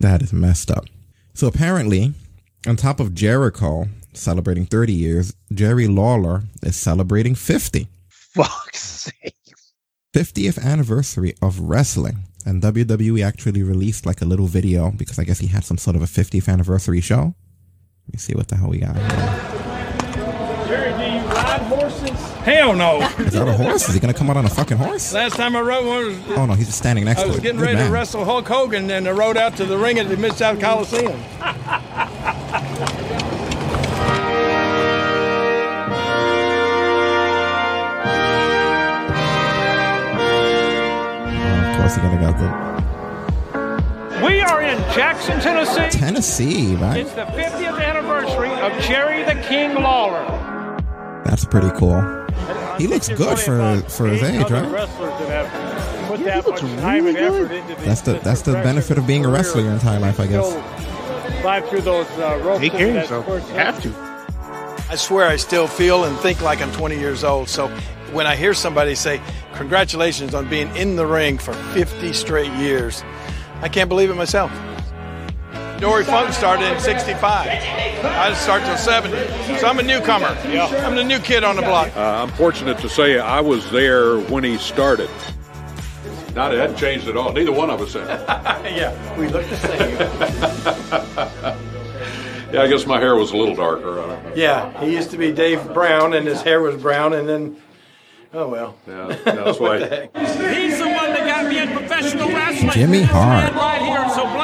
[0.00, 0.84] That is messed up.
[1.34, 2.14] So apparently,
[2.66, 7.88] on top of Jericho celebrating 30 years, Jerry Lawler is celebrating 50.
[8.08, 9.34] Fuck's sake.
[10.14, 12.18] 50th anniversary of wrestling.
[12.46, 15.96] And WWE actually released like a little video because I guess he had some sort
[15.96, 17.34] of a 50th anniversary show.
[18.06, 19.06] Let me see what the hell we got here.
[20.66, 22.24] Jerry, do you ride horses?
[22.44, 23.00] Hell no.
[23.18, 23.88] Is that a horse?
[23.88, 25.14] Is he going to come out on a fucking horse?
[25.14, 27.32] Last time I rode one was Oh no, he's just standing next to me.
[27.32, 27.86] I was getting ready man.
[27.86, 30.60] to wrestle Hulk Hogan, and I rode out to the ring at the Mid South
[30.60, 31.18] Coliseum.
[40.16, 44.24] Oh, of course, he got to go good.
[44.24, 45.98] We are in Jackson, Tennessee.
[45.98, 47.00] Tennessee, right?
[47.00, 50.24] It's the 50th anniversary of Jerry the King Lawler.
[51.24, 52.23] That's pretty cool.
[52.78, 54.70] He looks good for for his age, right?
[54.70, 57.74] wrestlers that have put that much time and effort into.
[57.82, 60.50] That's the that's the benefit of being a wrestler your entire life, I guess.
[61.40, 62.60] Slide through those uh, ropes.
[62.60, 63.26] Take care of into yourself.
[63.48, 64.90] You have to.
[64.90, 67.48] I swear I still feel and think like I'm 20 years old.
[67.48, 67.68] So
[68.12, 69.20] when I hear somebody say,
[69.54, 73.04] Congratulations on being in the ring for 50 straight years,
[73.62, 74.50] I can't believe it myself.
[75.84, 77.46] Dory Funk started in 65.
[77.46, 79.14] I didn't start till 70.
[79.58, 80.34] So I'm a newcomer.
[80.48, 80.64] Yeah.
[80.86, 81.94] I'm the new kid on the block.
[81.94, 85.10] Uh, I'm fortunate to say I was there when he started.
[86.34, 87.34] Not it hadn't changed at all.
[87.34, 88.08] Neither one of us had.
[88.74, 89.90] yeah, we look the same.
[92.54, 94.00] yeah, I guess my hair was a little darker.
[94.00, 94.32] I don't know.
[94.34, 97.58] Yeah, he used to be Dave Brown, and his hair was brown, and then,
[98.32, 98.74] oh well.
[98.88, 99.80] Yeah, that's why.
[100.14, 102.70] He's the one that got me in professional wrestling.
[102.70, 103.54] Jimmy This man Hart.
[103.54, 104.43] Right here, so blame him for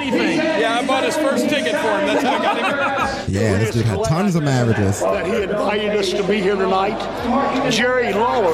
[0.00, 0.38] anything.
[0.38, 2.06] Yeah, I bought his first ticket for him.
[2.06, 3.34] That's how I got him.
[3.34, 5.00] Yeah, this dude had tons of marriages.
[5.00, 6.98] that he invited us to be here tonight.
[7.70, 8.52] Jerry Lawler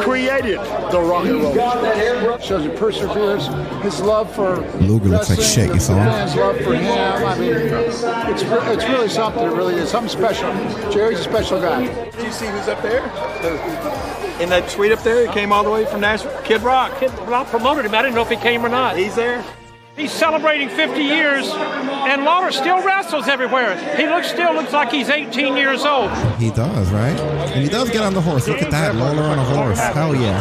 [0.00, 0.58] created
[0.90, 2.38] the rock and roll.
[2.38, 3.46] Shows his perseverance,
[3.82, 5.72] his love for Luger looks like shit.
[5.72, 6.06] You saw him?
[6.12, 6.92] fans' love for him.
[7.26, 9.42] I mean, it's it's really something.
[9.44, 10.52] It really is something special.
[10.90, 11.86] Jerry's a special guy.
[11.86, 13.02] Did you see who's up there?
[14.40, 16.38] In that suite up there, he came all the way from Nashville.
[16.42, 16.98] Kid Rock.
[17.00, 17.94] Kid Rock promoted him.
[17.94, 18.96] I didn't know if he came or not.
[18.96, 19.42] He's there.
[19.96, 23.78] He's celebrating 50 years, and Lawler still wrestles everywhere.
[23.96, 26.10] He looks still looks like he's 18 years old.
[26.36, 27.18] He does, right?
[27.18, 28.46] And he does get on the horse.
[28.46, 29.78] Look at that, Lawler on a horse.
[29.78, 30.38] Hell yeah.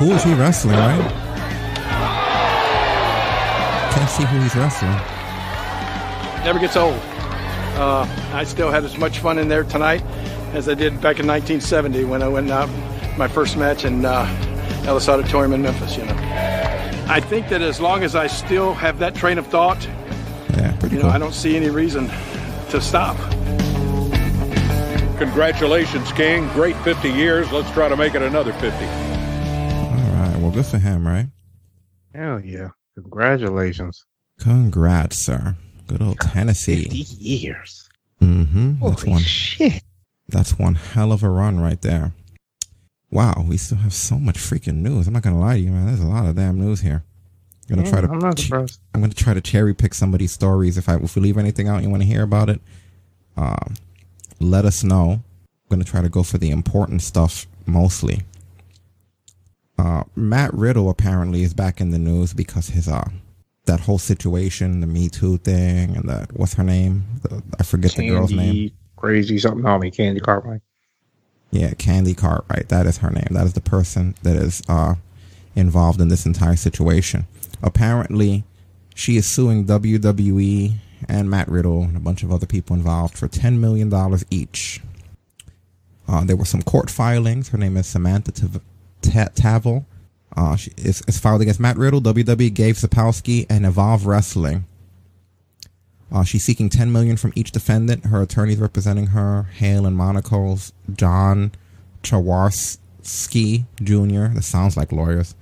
[0.00, 1.21] Who is he wrestling, right?
[4.02, 4.90] Can't see who he's wrestling.
[6.44, 6.98] Never gets old.
[7.78, 10.02] Uh, I still had as much fun in there tonight
[10.54, 12.68] as I did back in 1970 when I went out
[13.16, 14.26] my first match in uh,
[14.88, 15.96] Ellis Auditorium in Memphis.
[15.96, 19.80] You know, I think that as long as I still have that train of thought,
[20.56, 21.12] Yeah, pretty you know, cool.
[21.14, 22.08] I don't see any reason
[22.70, 23.16] to stop.
[25.18, 26.48] Congratulations, King.
[26.54, 27.52] Great 50 years.
[27.52, 28.66] Let's try to make it another 50.
[28.66, 30.36] All right.
[30.40, 31.28] Well, good for him, right?
[32.12, 32.70] Hell yeah.
[33.02, 34.04] Congratulations.
[34.38, 35.56] Congrats, sir.
[35.86, 36.84] Good old Tennessee.
[36.84, 37.88] 50 years.
[38.20, 38.84] Mm-hmm.
[38.84, 39.22] That's Holy one.
[39.22, 39.82] shit.
[40.28, 42.12] That's one hell of a run right there.
[43.10, 45.06] Wow, we still have so much freaking news.
[45.06, 45.86] I'm not gonna lie to you, man.
[45.86, 47.04] There's a lot of damn news here.
[47.68, 48.10] I'm gonna Yeah, try to.
[48.10, 48.80] I'm not surprised.
[48.94, 50.78] I'm gonna try to cherry pick some of these stories.
[50.78, 52.60] If I if we leave anything out, you want to hear about it.
[53.36, 53.74] Um,
[54.40, 55.10] let us know.
[55.12, 55.22] I'm
[55.68, 58.22] gonna try to go for the important stuff mostly.
[59.82, 63.08] Uh, Matt Riddle apparently is back in the news because his uh
[63.64, 67.04] that whole situation, the Me Too thing, and the what's her name?
[67.22, 68.46] The, I forget the girl's name.
[68.46, 69.90] Candy, Crazy something on me.
[69.90, 70.60] Candy Cartwright.
[71.50, 72.68] Yeah, Candy Cartwright.
[72.68, 73.26] That is her name.
[73.32, 74.94] That is the person that is uh,
[75.56, 77.26] involved in this entire situation.
[77.60, 78.44] Apparently,
[78.94, 80.74] she is suing WWE
[81.08, 83.92] and Matt Riddle and a bunch of other people involved for $10 million
[84.30, 84.80] each.
[86.06, 87.48] Uh, there were some court filings.
[87.48, 88.32] Her name is Samantha
[89.02, 89.86] Ta- Tavel.
[90.36, 94.64] Uh, she is, is filed against Matt Riddle, WWE, Gabe Sapolsky, and Evolve Wrestling.
[96.10, 98.06] Uh, she's seeking 10 million from each defendant.
[98.06, 101.52] Her attorneys representing her, Hale and Monocle's John
[102.02, 104.34] Chawarski Jr.
[104.34, 105.34] That sounds like lawyers.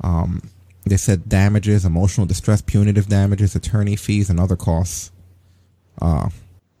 [0.00, 0.42] Um,
[0.84, 5.10] they said damages, emotional distress, punitive damages, attorney fees, and other costs.
[6.00, 6.30] Uh,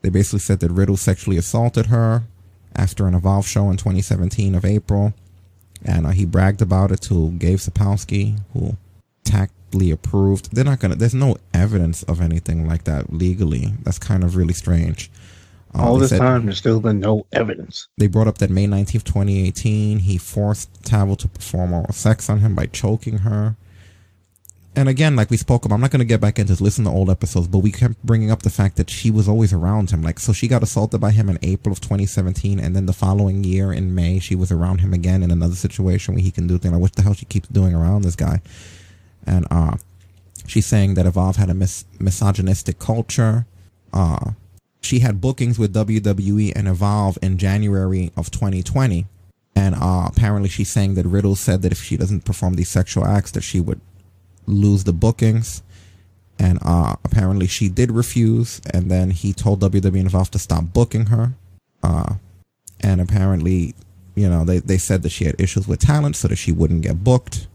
[0.02, 2.24] they basically said that Riddle sexually assaulted her
[2.74, 5.14] after an Evolve show in 2017 of April,
[5.84, 8.76] and uh, he bragged about it to Gabe Sapolsky, who
[9.24, 10.54] tactly approved.
[10.54, 10.96] They're not gonna.
[10.96, 13.72] There's no evidence of anything like that legally.
[13.82, 15.10] That's kind of really strange.
[15.74, 17.88] Uh, All this said- time, there's still been no evidence.
[17.96, 22.40] they brought up that May 19th, 2018, he forced Tavel to perform oral sex on
[22.40, 23.56] him by choking her.
[24.74, 26.90] And again, like we spoke about, I'm not going to get back into listen to
[26.90, 30.02] old episodes, but we kept bringing up the fact that she was always around him.
[30.02, 33.44] Like, so she got assaulted by him in April of 2017, and then the following
[33.44, 36.56] year in May, she was around him again in another situation where he can do
[36.56, 36.72] things.
[36.72, 38.40] Like, what the hell she keeps doing around this guy?
[39.26, 39.76] And, uh,
[40.46, 43.46] she's saying that Evolve had a mis- misogynistic culture.
[43.92, 44.32] Uh,
[44.80, 49.06] she had bookings with WWE and Evolve in January of 2020.
[49.54, 53.04] And uh, apparently she's saying that Riddle said that if she doesn't perform these sexual
[53.04, 53.80] acts, that she would
[54.46, 55.62] lose the bookings.
[56.38, 58.60] And uh, apparently she did refuse.
[58.72, 61.34] And then he told WWE involved to stop booking her.
[61.82, 62.14] Uh,
[62.80, 63.74] and apparently,
[64.14, 66.82] you know, they, they said that she had issues with talent so that she wouldn't
[66.82, 67.46] get booked.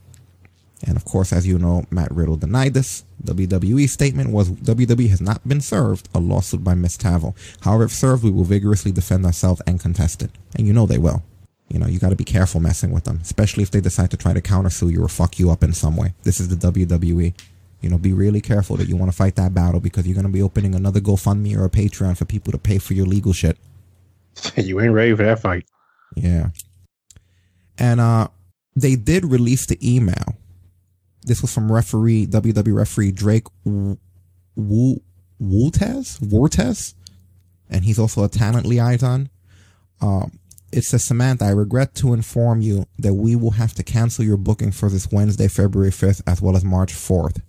[0.85, 3.03] And of course, as you know, Matt Riddle denied this.
[3.23, 7.35] WWE statement was WWE has not been served a lawsuit by Miss Tavel.
[7.61, 10.31] However, if served, we will vigorously defend ourselves and contest it.
[10.55, 11.23] And you know they will.
[11.69, 14.17] You know, you got to be careful messing with them, especially if they decide to
[14.17, 16.13] try to countersue you or fuck you up in some way.
[16.23, 17.33] This is the WWE.
[17.81, 20.25] You know, be really careful that you want to fight that battle because you're going
[20.25, 23.33] to be opening another GoFundMe or a Patreon for people to pay for your legal
[23.33, 23.57] shit.
[24.55, 25.65] You ain't ready for that fight.
[26.15, 26.49] Yeah.
[27.77, 28.27] And uh
[28.75, 30.37] they did release the email.
[31.23, 33.97] This was from referee WWE referee Drake Wu
[34.55, 35.01] Wu
[35.41, 36.93] Wuertz Wuertz,
[37.69, 39.29] and he's also a talent liaison.
[39.99, 40.39] Um,
[40.77, 44.37] it says Samantha, I regret to inform you that we will have to cancel your
[44.37, 47.41] booking for this Wednesday, February fifth, as well as March fourth.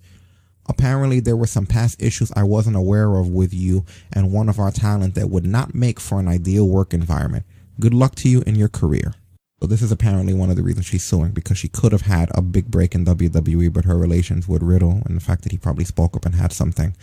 [0.67, 4.59] Apparently, there were some past issues I wasn't aware of with you and one of
[4.59, 7.45] our talent that would not make for an ideal work environment.
[7.79, 9.13] Good luck to you in your career.
[9.61, 12.29] So this is apparently one of the reasons she's suing because she could have had
[12.33, 15.57] a big break in WWE, but her relations with Riddle and the fact that he
[15.57, 16.95] probably spoke up and had something,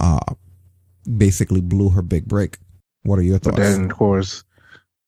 [0.00, 0.34] uh,
[1.16, 2.58] basically blew her big break.
[3.04, 3.58] What are your But thoughts?
[3.58, 4.42] then, of course,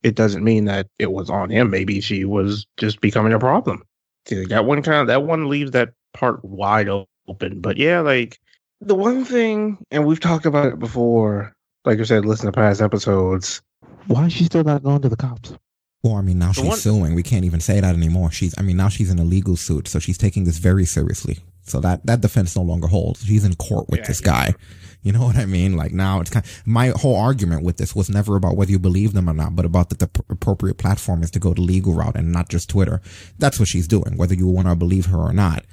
[0.03, 1.71] it doesn't mean that it was on him.
[1.71, 3.83] Maybe she was just becoming a problem.
[4.27, 7.61] See, that one kind of that one leaves that part wide open.
[7.61, 8.39] But yeah, like
[8.81, 11.53] the one thing, and we've talked about it before.
[11.85, 13.63] Like I said, listen to past episodes.
[14.09, 15.55] Why is she still not going to the cops?
[16.03, 17.15] Well, I mean, now The she's one- suing.
[17.15, 18.31] We can't even say that anymore.
[18.31, 21.39] She's, I mean, now she's in a legal suit, so she's taking this very seriously.
[21.63, 23.25] So that that defense no longer holds.
[23.25, 24.55] She's in court with this guy.
[25.03, 25.77] You know what I mean?
[25.77, 26.45] Like now, it's kind.
[26.45, 29.55] of, my whole argument with this was never about whether you believe them or not,
[29.55, 32.49] but about that the p- appropriate platform is to go the legal route and not
[32.49, 33.01] just Twitter.
[33.39, 35.65] That's what she's doing, whether you want to believe her or not.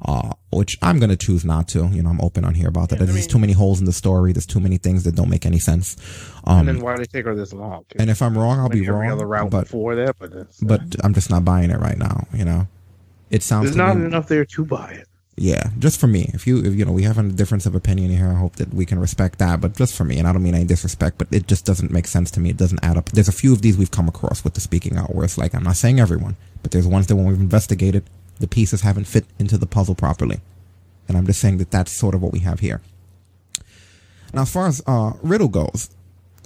[0.00, 1.88] Uh, which I'm going to choose not to.
[1.88, 3.00] You know, I'm open on here about that.
[3.00, 4.32] There's too many holes in the story.
[4.32, 5.96] There's too many things that don't make any sense.
[6.44, 7.84] Um, and then why did it take her this long?
[7.98, 9.10] and if I'm wrong, I'll be wrong.
[9.10, 12.28] other route but before that, but it's, but I'm just not buying it right now.
[12.32, 12.68] You know,
[13.28, 15.07] it sounds there's not me- enough there to buy it.
[15.40, 16.30] Yeah, just for me.
[16.34, 18.28] If you, if, you know, we have a difference of opinion here.
[18.28, 19.60] I hope that we can respect that.
[19.60, 22.06] But just for me, and I don't mean any disrespect, but it just doesn't make
[22.06, 22.50] sense to me.
[22.50, 23.10] It doesn't add up.
[23.10, 25.54] There's a few of these we've come across with the speaking out where it's like,
[25.54, 28.04] I'm not saying everyone, but there's ones that when we've investigated,
[28.40, 30.40] the pieces haven't fit into the puzzle properly.
[31.08, 32.80] And I'm just saying that that's sort of what we have here.
[34.32, 35.90] Now, as far as uh, Riddle goes,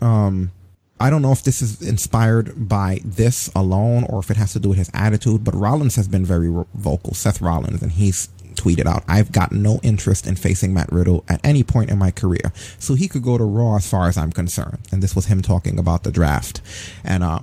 [0.01, 0.52] um,
[1.01, 4.60] I don't know if this is inspired by this alone or if it has to
[4.60, 8.87] do with his attitude, but Rollins has been very vocal, Seth Rollins, and he's tweeted
[8.87, 12.53] out, I've got no interest in facing Matt Riddle at any point in my career.
[12.79, 14.79] So he could go to Raw as far as I'm concerned.
[14.91, 16.61] And this was him talking about the draft.
[17.05, 17.41] And uh,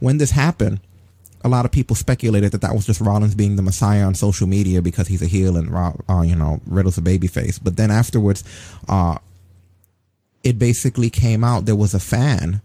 [0.00, 0.80] when this happened,
[1.44, 4.46] a lot of people speculated that that was just Rollins being the messiah on social
[4.46, 7.60] media because he's a heel and uh, you know Riddle's a babyface.
[7.62, 8.42] But then afterwards,
[8.88, 9.18] uh,
[10.42, 12.62] it basically came out there was a fan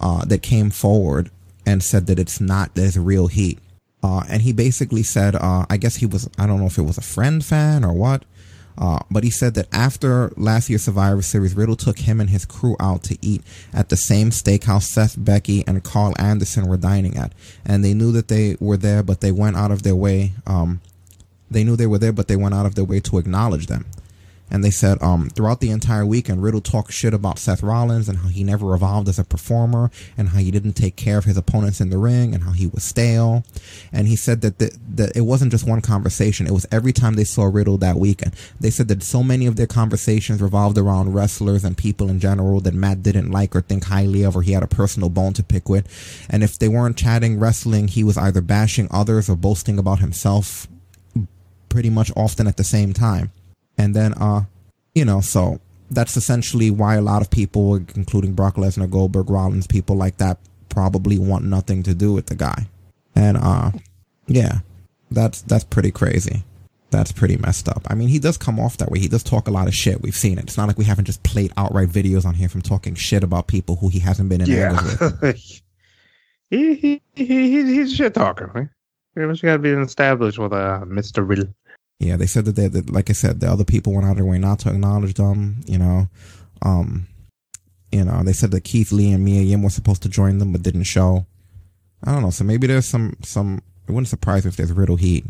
[0.00, 1.30] uh, that came forward
[1.66, 3.58] and said that it's not there's real heat.
[4.04, 6.82] Uh, and he basically said, uh, I guess he was, I don't know if it
[6.82, 8.22] was a friend fan or what,
[8.76, 12.44] uh, but he said that after last year's Survivor Series, Riddle took him and his
[12.44, 13.40] crew out to eat
[13.72, 17.32] at the same steakhouse Seth Becky and Karl Anderson were dining at.
[17.64, 20.32] And they knew that they were there, but they went out of their way.
[20.46, 20.82] Um,
[21.50, 23.86] they knew they were there, but they went out of their way to acknowledge them.
[24.50, 28.18] And they said um, throughout the entire weekend, Riddle talked shit about Seth Rollins and
[28.18, 31.36] how he never evolved as a performer and how he didn't take care of his
[31.36, 33.44] opponents in the ring and how he was stale.
[33.92, 36.46] And he said that, the, that it wasn't just one conversation.
[36.46, 38.34] It was every time they saw Riddle that weekend.
[38.60, 42.60] They said that so many of their conversations revolved around wrestlers and people in general
[42.60, 45.42] that Matt didn't like or think highly of or he had a personal bone to
[45.42, 45.88] pick with.
[46.30, 50.68] And if they weren't chatting wrestling, he was either bashing others or boasting about himself
[51.68, 53.32] pretty much often at the same time.
[53.78, 54.42] And then, uh,
[54.94, 55.60] you know, so
[55.90, 60.38] that's essentially why a lot of people, including Brock Lesnar, Goldberg, Rollins, people like that,
[60.68, 62.66] probably want nothing to do with the guy.
[63.14, 63.70] And, uh,
[64.26, 64.60] yeah,
[65.10, 66.42] that's, that's pretty crazy.
[66.90, 67.82] That's pretty messed up.
[67.88, 69.00] I mean, he does come off that way.
[69.00, 70.00] He does talk a lot of shit.
[70.00, 70.44] We've seen it.
[70.44, 73.48] It's not like we haven't just played outright videos on him from talking shit about
[73.48, 74.80] people who he hasn't been in Yeah.
[75.20, 75.60] with.
[76.50, 78.50] he, he, he, he, he's a shit talker.
[78.54, 78.68] Right?
[79.14, 81.28] Pretty much got to be established with uh, Mr.
[81.28, 81.52] Riddle.
[82.00, 84.16] Yeah, they said that, they, that, like I said, the other people went out of
[84.16, 85.60] their way not to acknowledge them.
[85.66, 86.08] You know,
[86.62, 87.06] um,
[87.92, 90.52] you know, they said that Keith Lee and Mia Yim were supposed to join them
[90.52, 91.26] but didn't show.
[92.02, 92.30] I don't know.
[92.30, 93.62] So maybe there's some some.
[93.88, 95.24] It wouldn't surprise me if there's Riddle heat.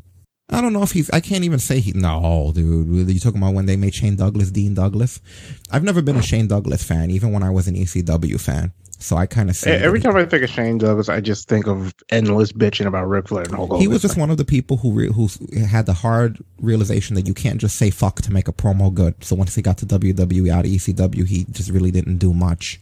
[0.50, 1.10] I don't know if he's.
[1.10, 1.92] I can't even say he.
[1.92, 3.08] No, dude.
[3.08, 5.20] You talking about when they made Shane Douglas Dean Douglas?
[5.70, 8.72] I've never been a Shane Douglas fan, even when I was an ECW fan.
[9.00, 9.70] So I kind of see.
[9.70, 13.28] Every time I think of Shane Douglas, I just think of endless bitching about Ric
[13.28, 13.80] Flair and Hulk Hogan.
[13.82, 15.28] He was just one of the people who re- who
[15.66, 19.22] had the hard realization that you can't just say fuck to make a promo good.
[19.24, 22.80] So once he got to WWE out of ECW, he just really didn't do much.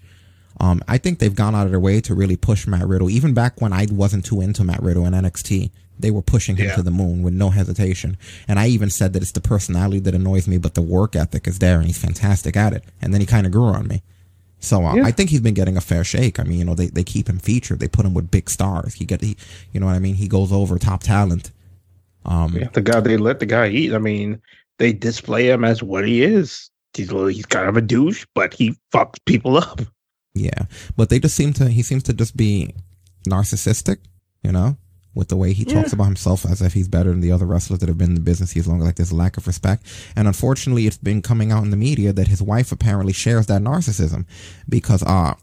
[0.61, 3.11] Um, I think they've gone out of their way to really push Matt Riddle.
[3.11, 6.67] Even back when I wasn't too into Matt Riddle in NXT, they were pushing him
[6.67, 6.77] Yeah.
[6.77, 8.17] to the moon with no hesitation.
[8.47, 11.49] And I even said that it's the personality that annoys me, but the work ethic
[11.49, 12.85] is there, and he's fantastic at it.
[13.01, 14.03] And then he kind of grew on me.
[14.63, 15.05] So uh, Yeah.
[15.05, 16.39] I think he's been getting a fair shake.
[16.41, 17.81] I mean, you know, they, they keep him featured.
[17.81, 18.95] They put him with big stars.
[18.95, 19.37] He get he,
[19.73, 20.15] you know what I mean.
[20.15, 21.51] He goes over top talent.
[22.25, 23.93] Um, Yeah, the guy they let the guy eat.
[23.93, 24.41] I mean,
[24.79, 26.71] they display him as what he is.
[26.95, 29.81] He's he's kind of a douche, but he fucks people up.
[30.35, 30.67] Yeah,
[30.97, 31.69] but they just seem to.
[31.69, 32.75] He seems to just be
[33.29, 33.99] narcissistic,
[34.43, 34.77] you know,
[35.15, 35.95] with the way he talks Yeah.
[35.97, 38.21] about himself as if he's better than the other wrestlers that have been in the
[38.21, 38.53] business.
[38.53, 39.85] He's longer like there's a lack of respect,
[40.17, 43.63] and unfortunately, it's been coming out in the media that his wife apparently shares that
[43.63, 44.25] narcissism
[44.69, 45.35] because uh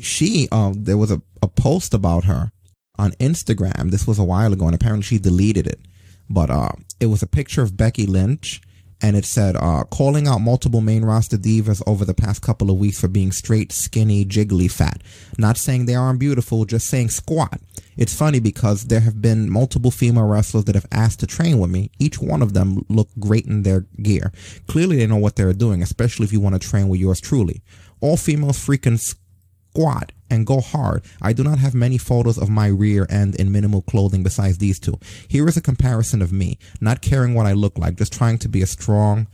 [0.00, 2.50] she uh there was a, a post about her
[2.98, 3.90] on Instagram.
[3.90, 5.80] This was a while ago, and apparently she deleted it.
[6.28, 8.60] But uh, it was a picture of Becky Lynch,
[9.00, 12.76] and it said, uh, calling out multiple main roster divas over the past couple of
[12.78, 15.02] weeks for being straight, skinny, jiggly fat.
[15.38, 17.60] Not saying they aren't beautiful, just saying squat.
[17.96, 21.70] It's funny because there have been multiple female wrestlers that have asked to train with
[21.70, 21.90] me.
[21.98, 24.32] Each one of them look great in their gear.
[24.66, 27.62] Clearly they know what they're doing, especially if you want to train with yours truly.
[28.00, 31.04] All females freaking squat and go hard.
[31.20, 34.80] I do not have many photos of my rear end in minimal clothing besides these
[34.80, 34.98] two.
[35.28, 38.48] Here is a comparison of me, not caring what I look like, just trying to
[38.48, 39.26] be a strong,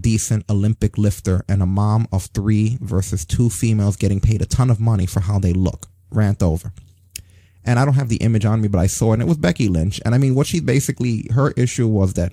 [0.00, 4.70] decent Olympic lifter and a mom of three versus two females getting paid a ton
[4.70, 5.88] of money for how they look.
[6.10, 6.72] Rant over.
[7.64, 9.36] And I don't have the image on me, but I saw it and it was
[9.36, 10.00] Becky Lynch.
[10.04, 12.32] And I mean, what she basically, her issue was that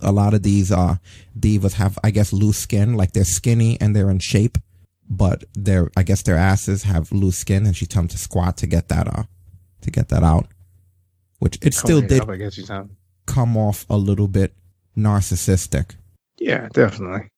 [0.00, 0.96] a lot of these, uh,
[1.38, 4.58] divas have, I guess, loose skin, like they're skinny and they're in shape
[5.10, 8.56] but their I guess their asses have loose skin, and she told them to squat
[8.58, 9.24] to get that uh
[9.82, 10.46] to get that out,
[11.40, 12.90] which it still did up, I guess you sound.
[13.26, 14.54] come off a little bit
[14.96, 15.96] narcissistic.
[16.38, 17.28] Yeah, definitely.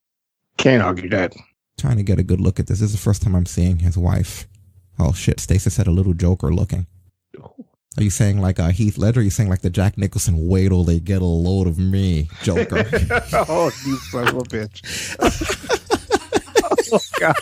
[0.59, 1.35] Can't argue that.
[1.79, 2.81] Trying to get a good look at this.
[2.81, 4.47] This is the first time I'm seeing his wife.
[4.99, 5.41] Oh shit!
[5.41, 6.87] Stacey said a little Joker looking.
[7.99, 9.21] Are you saying like uh, Heath Ledger?
[9.21, 10.47] Are you saying like the Jack Nicholson?
[10.49, 12.89] Wait till they get a load of me, Joker.
[13.49, 15.17] oh, you son of a bitch.
[16.93, 17.37] oh, God.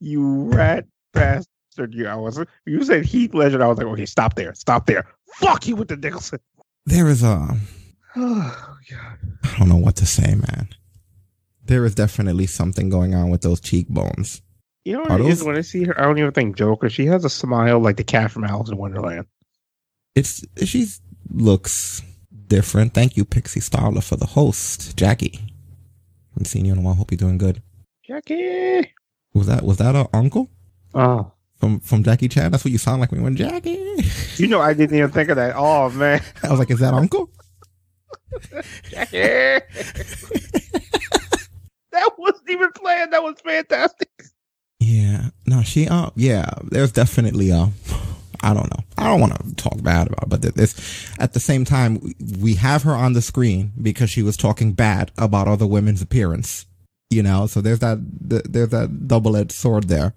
[0.00, 1.94] You rat bastard.
[1.94, 3.62] You, I was, you said Heath Ledger.
[3.62, 4.54] I was like, okay, stop there.
[4.54, 5.06] Stop there.
[5.36, 6.40] Fuck you with the Nicholson.
[6.84, 7.56] there is a
[8.16, 9.18] Oh, God.
[9.44, 10.68] I don't know what to say, man.
[11.64, 14.42] There is definitely something going on with those cheekbones.
[14.84, 15.98] You know what it is when I see her?
[16.00, 16.88] I don't even think Joker.
[16.88, 19.26] She has a smile like the cat from Alice in Wonderland.
[20.14, 20.86] It's she
[21.30, 22.02] looks
[22.46, 22.94] different.
[22.94, 25.38] Thank you, Pixie Starla, for the host, Jackie.
[26.32, 26.94] Haven't seen you in a while.
[26.94, 27.62] Hope you're doing good.
[28.06, 28.92] Jackie.
[29.34, 30.50] Was that was that a uncle
[30.94, 31.30] Oh.
[31.58, 32.50] from from Jackie Chan?
[32.50, 33.78] That's what you sound like when you went Jackie.
[34.36, 35.54] You know, I didn't even think of that.
[35.56, 36.22] Oh, man.
[36.42, 37.30] I was like, is that uncle?
[38.88, 39.18] Jackie.
[41.92, 43.12] that wasn't even planned.
[43.12, 44.08] That was fantastic.
[44.80, 45.28] Yeah.
[45.46, 45.86] No, she.
[45.86, 46.10] Uh.
[46.16, 46.50] Yeah.
[46.64, 47.70] There's definitely a.
[48.42, 48.82] I don't know.
[48.96, 52.54] I don't want to talk bad about, it, but this at the same time we
[52.54, 56.64] have her on the screen because she was talking bad about other women's appearance.
[57.10, 60.14] You know, so there's that there's that double edged sword there.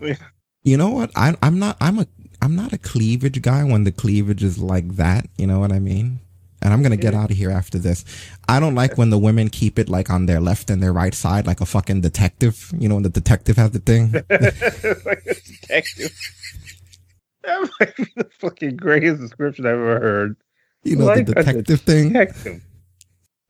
[0.00, 0.16] Yeah.
[0.62, 1.10] You know what?
[1.16, 2.06] I I'm not I'm a
[2.42, 5.26] I'm not a cleavage guy when the cleavage is like that.
[5.38, 6.20] You know what I mean?
[6.62, 8.04] And I'm gonna get out of here after this.
[8.48, 11.14] I don't like when the women keep it like on their left and their right
[11.14, 12.72] side, like a fucking detective.
[12.78, 14.12] You know, when the detective has the thing.
[14.12, 16.12] like a detective.
[17.42, 20.36] That's like the fucking greatest description I've ever heard.
[20.82, 22.62] You know, Like the a detective thing, detective.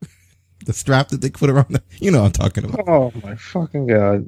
[0.65, 1.67] the strap that they put around.
[1.69, 2.87] The, you know, what I'm talking about.
[2.87, 4.27] Oh my fucking god!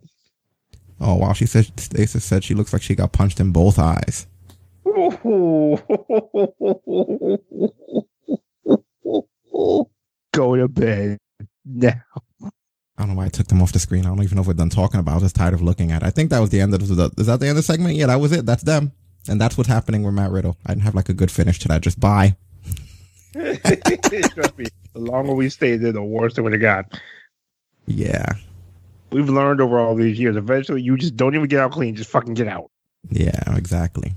[0.99, 4.27] Oh wow, she said Stacey said she looks like she got punched in both eyes.
[9.53, 11.17] Go to bed
[11.65, 12.01] now.
[12.43, 12.49] I
[13.05, 14.05] don't know why I took them off the screen.
[14.05, 15.11] I don't even know if we're done talking about.
[15.11, 15.13] it.
[15.13, 16.03] I was just tired of looking at.
[16.03, 16.05] it.
[16.05, 17.11] I think that was the end of the.
[17.17, 17.95] Is that the end of the segment?
[17.95, 18.45] Yeah, that was it.
[18.45, 18.91] That's them,
[19.27, 20.55] and that's what's happening with Matt Riddle.
[20.65, 21.81] I didn't have like a good finish to that.
[21.81, 22.35] Just bye.
[23.33, 26.99] Trust me, the longer we stay there, the worse it would have got.
[27.87, 28.25] Yeah,
[29.11, 30.37] We've learned over all these years.
[30.37, 31.95] Eventually, you just don't even get out clean.
[31.95, 32.69] Just fucking get out.
[33.09, 34.13] yeah, exactly.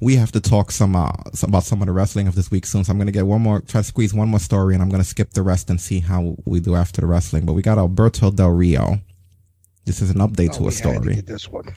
[0.00, 1.10] We have to talk some, uh,
[1.42, 2.84] about some of the wrestling of this week soon.
[2.84, 5.02] So I'm gonna get one more, try to squeeze one more story, and I'm gonna
[5.04, 7.44] skip the rest and see how we do after the wrestling.
[7.46, 9.00] But we got Alberto Del Rio.
[9.86, 11.14] This is an update to Oh, we a to story.
[11.16, 11.74] get this one.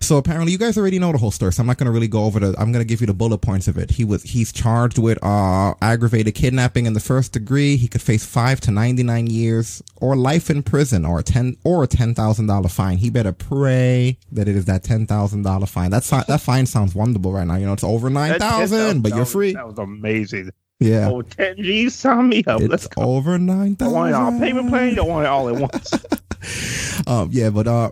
[0.00, 1.52] So apparently, you guys already know the whole story.
[1.52, 2.48] So I'm not going to really go over the.
[2.58, 3.90] I'm going to give you the bullet points of it.
[3.90, 7.76] He was he's charged with uh aggravated kidnapping in the first degree.
[7.76, 11.82] He could face five to 99 years or life in prison or a ten or
[11.82, 12.98] a ten thousand dollar fine.
[12.98, 15.90] He better pray that it is that ten thousand dollar fine.
[15.90, 17.56] That's that fine sounds wonderful right now.
[17.56, 19.54] You know it's over nine thousand, but you're free.
[19.54, 20.50] That was amazing.
[20.80, 21.10] Yeah.
[21.10, 22.60] Oh, 10 G's, sign me up.
[22.60, 23.02] Let's It's go.
[23.02, 23.82] over 9,000.
[23.82, 24.38] I want it thousand.
[24.40, 24.90] payment plan.
[24.90, 27.04] You don't want it all at once.
[27.08, 27.90] um, yeah, but uh,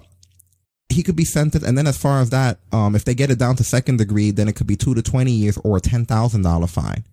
[0.88, 3.38] he could be sentenced, and then as far as that, um, if they get it
[3.38, 6.04] down to second degree, then it could be two to twenty years or a ten
[6.04, 7.04] thousand dollar fine.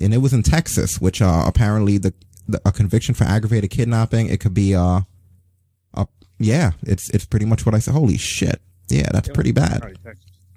[0.00, 2.14] And it was in Texas, which uh, apparently the,
[2.46, 5.00] the a conviction for aggravated kidnapping, it could be uh,
[5.94, 6.04] uh,
[6.38, 7.94] yeah, it's it's pretty much what I said.
[7.94, 9.82] Holy shit, yeah, that's pretty bad.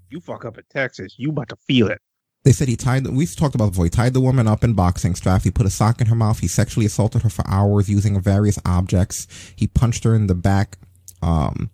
[0.09, 1.99] You fuck up in Texas, you about to feel it.
[2.43, 3.07] They said he tied.
[3.07, 3.85] We talked about before.
[3.85, 5.43] He tied the woman up in boxing straps.
[5.43, 6.39] He put a sock in her mouth.
[6.39, 9.27] He sexually assaulted her for hours using various objects.
[9.55, 10.77] He punched her in the back.
[11.21, 11.69] Um,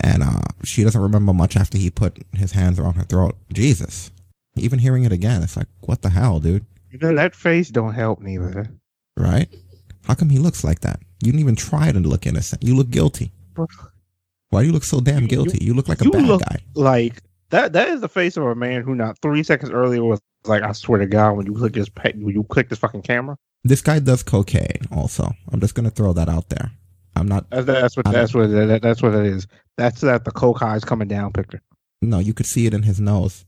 [0.00, 3.36] and uh, she doesn't remember much after he put his hands around her throat.
[3.52, 4.10] Jesus.
[4.56, 6.64] Even hearing it again, it's like, what the hell, dude?
[6.90, 8.66] You know, that face don't help neither.
[9.16, 9.48] Right?
[10.04, 11.00] How come he looks like that?
[11.22, 12.62] You didn't even try to look innocent.
[12.62, 13.32] You look guilty.
[14.50, 15.64] Why do you look so damn guilty?
[15.64, 16.56] You, look like a you bad guy.
[16.74, 17.72] like that.
[17.72, 20.72] That is the face of a man who, not three seconds earlier, was like, "I
[20.72, 23.98] swear to God, when you click this, when you click this fucking camera, This guy
[23.98, 25.32] does cocaine also.
[25.50, 26.70] I'm just going to throw that out there.
[27.16, 27.48] I'm not.
[27.50, 29.46] that's, that's what I'm- that's what that, that's what it is.
[29.76, 31.60] That's that the coke high is coming down picture.
[32.02, 33.44] No, you could see it in his nose.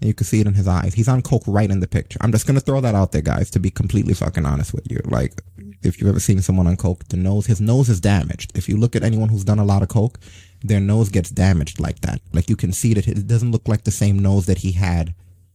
[0.00, 0.92] And you could see it in his eyes.
[0.94, 2.18] He's on coke right in the picture.
[2.20, 5.00] I'm just gonna throw that out there, guys, to be completely fucking honest with you.
[5.04, 5.40] Like,
[5.82, 8.50] if you've ever seen someone on coke, the nose, his nose is damaged.
[8.56, 10.18] If you look at anyone who's done a lot of coke,
[10.62, 12.20] their nose gets damaged like that.
[12.32, 15.14] Like you can see that it doesn't look like the same nose that he had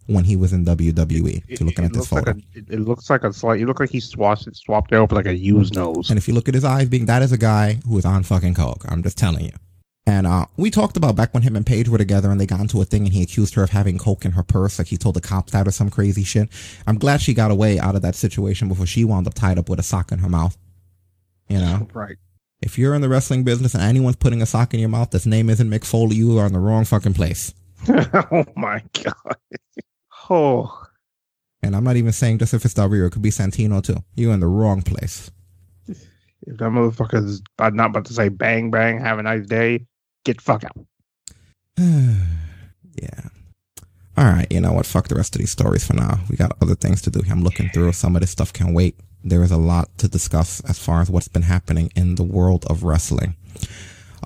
[0.10, 1.44] when he was in WWE.
[1.48, 2.32] If you're looking at this looks photo.
[2.32, 3.60] like a, it, it looks like a slight.
[3.60, 6.10] You look like he swapped it, swapped it over like a used nose.
[6.10, 8.24] And if you look at his eyes being, that is a guy who is on
[8.24, 8.84] fucking coke.
[8.90, 9.52] I'm just telling you.
[10.08, 12.62] And uh, we talked about back when him and Paige were together and they got
[12.62, 14.80] into a thing and he accused her of having coke in her purse.
[14.80, 16.50] Like he told the cops that or some crazy shit.
[16.88, 19.70] I'm glad she got away out of that situation before she wound up tied up
[19.70, 20.58] with a sock in her mouth.
[21.48, 21.88] You know?
[21.94, 22.18] Right.
[22.62, 25.28] If you're in the wrestling business and anyone's putting a sock in your mouth, that's
[25.28, 27.54] name isn't Mick Foley, you are in the wrong fucking place.
[27.90, 29.36] oh my god.
[30.30, 30.86] Oh.
[31.62, 33.98] And I'm not even saying just if it's W, it could be Santino too.
[34.16, 35.32] You're in the wrong place.
[35.88, 39.86] If that motherfucker's not about to say bang bang, have a nice day,
[40.24, 40.78] get fuck out.
[41.78, 43.30] yeah.
[44.18, 44.86] All right, you know what?
[44.86, 46.20] Fuck the rest of these stories for now.
[46.30, 47.22] We got other things to do.
[47.30, 47.94] I'm looking through.
[47.94, 48.96] Some of this stuff can wait.
[49.24, 52.66] There is a lot to discuss as far as what's been happening in the world
[52.70, 53.36] of wrestling.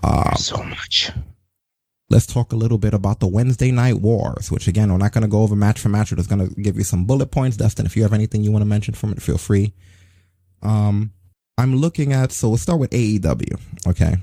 [0.04, 1.12] Uh, so much.
[2.10, 5.24] Let's talk a little bit about the Wednesday Night Wars, which again, we're not going
[5.24, 6.12] to go over match for match.
[6.12, 7.58] We're just going to give you some bullet points.
[7.58, 9.74] Dustin, if you have anything you want to mention from it, feel free.
[10.62, 11.12] Um,
[11.58, 13.60] I'm looking at, so we'll start with AEW.
[13.88, 14.18] Okay.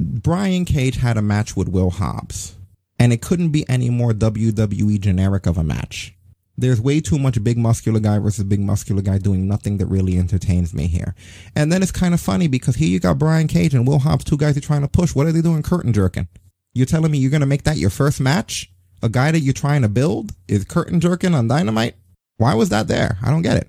[0.00, 2.56] Brian Cage had a match with Will Hobbs,
[2.98, 6.14] and it couldn't be any more WWE generic of a match.
[6.56, 10.18] There's way too much big muscular guy versus big muscular guy doing nothing that really
[10.18, 11.14] entertains me here.
[11.56, 14.24] And then it's kind of funny because here you got Brian Cage and Will Hobbs,
[14.24, 15.14] two guys are trying to push.
[15.14, 15.62] What are they doing?
[15.62, 16.28] Curtain jerking.
[16.74, 18.68] You're telling me you're going to make that your first match?
[19.00, 21.94] A guy that you're trying to build is curtain jerking on Dynamite?
[22.36, 23.16] Why was that there?
[23.22, 23.68] I don't get it.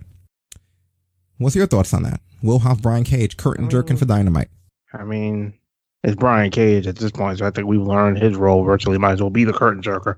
[1.37, 2.19] What's your thoughts on that?
[2.41, 4.49] Will Hobbs, Brian Cage, curtain jerking for Dynamite.
[4.91, 5.53] I mean,
[6.03, 9.13] it's Brian Cage at this point, so I think we've learned his role virtually might
[9.13, 10.15] as well be the curtain jerker.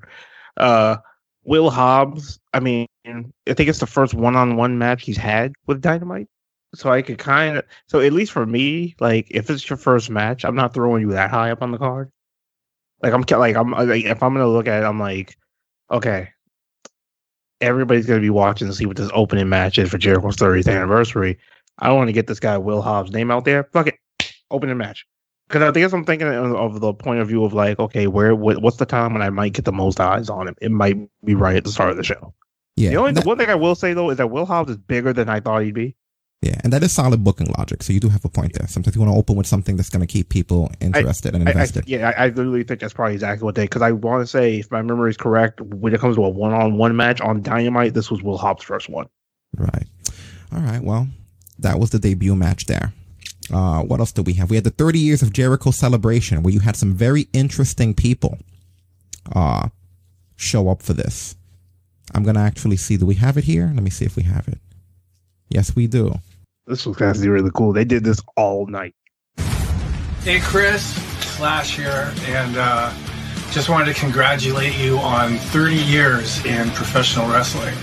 [0.55, 0.97] Uh,
[1.43, 5.53] Will Hobbs, I mean, I think it's the first one on one match he's had
[5.65, 6.27] with Dynamite.
[6.75, 10.09] So I could kind of, so at least for me, like if it's your first
[10.09, 12.11] match, I'm not throwing you that high up on the card.
[13.01, 15.37] Like I'm like I'm uh, like if I'm gonna look at it, I'm like,
[15.91, 16.29] okay,
[17.61, 21.37] everybody's gonna be watching to see what this opening match is for Jericho's 30th anniversary.
[21.79, 23.65] I want to get this guy Will Hobbs name out there.
[23.73, 23.95] Fuck it,
[24.49, 25.05] opening match.
[25.47, 28.61] Because I guess I'm thinking of, the point of view of like, okay, where what,
[28.61, 30.55] what's the time when I might get the most eyes on him?
[30.61, 32.33] It might be right at the start of the show.
[32.75, 34.77] Yeah, The only that- one thing I will say though is that Will Hobbs is
[34.77, 35.95] bigger than I thought he'd be.
[36.41, 37.81] Yeah, and that is solid booking logic.
[37.83, 38.67] So you do have a point there.
[38.67, 41.49] Sometimes you want to open with something that's going to keep people interested and I-
[41.49, 41.87] I- invested.
[41.87, 43.63] yeah, I, I literally think that's probably exactly what they.
[43.63, 46.29] Because I want to say, if my memory is correct, when it comes to a
[46.29, 49.07] one-on-one match on Dynamite, this was Will Hobbs' first one.
[49.57, 49.87] Right.
[50.53, 50.81] All right.
[50.83, 51.07] Well,
[51.59, 52.93] that was the debut match there.
[53.51, 54.49] Uh, what else do we have?
[54.49, 58.37] We had the 30 years of Jericho celebration where you had some very interesting people
[59.35, 59.69] uh,
[60.35, 61.35] show up for this.
[62.13, 62.95] I'm going to actually see.
[62.97, 63.71] Do we have it here?
[63.73, 64.59] Let me see if we have it.
[65.49, 66.13] Yes, we do.
[66.67, 67.71] This was actually really cool.
[67.71, 68.93] They did this all night.
[70.23, 70.83] Hey, Chris,
[71.37, 72.93] Slash here, and uh,
[73.51, 77.73] just wanted to congratulate you on 30 years in professional wrestling,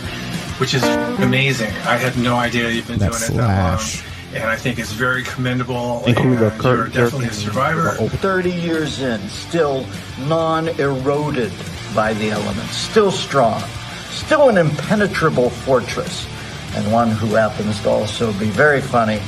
[0.58, 0.82] which is
[1.22, 1.70] amazing.
[1.86, 4.04] I had no idea you've been That's doing it that Slash.
[4.04, 6.02] long, and I think it's very commendable.
[6.06, 7.92] Including the and you're definitely a survivor.
[7.92, 9.86] 30 years in, still
[10.26, 11.52] non eroded
[11.94, 13.62] by the elements, still strong,
[14.10, 16.26] still an impenetrable fortress,
[16.74, 19.20] and one who happens to also be very funny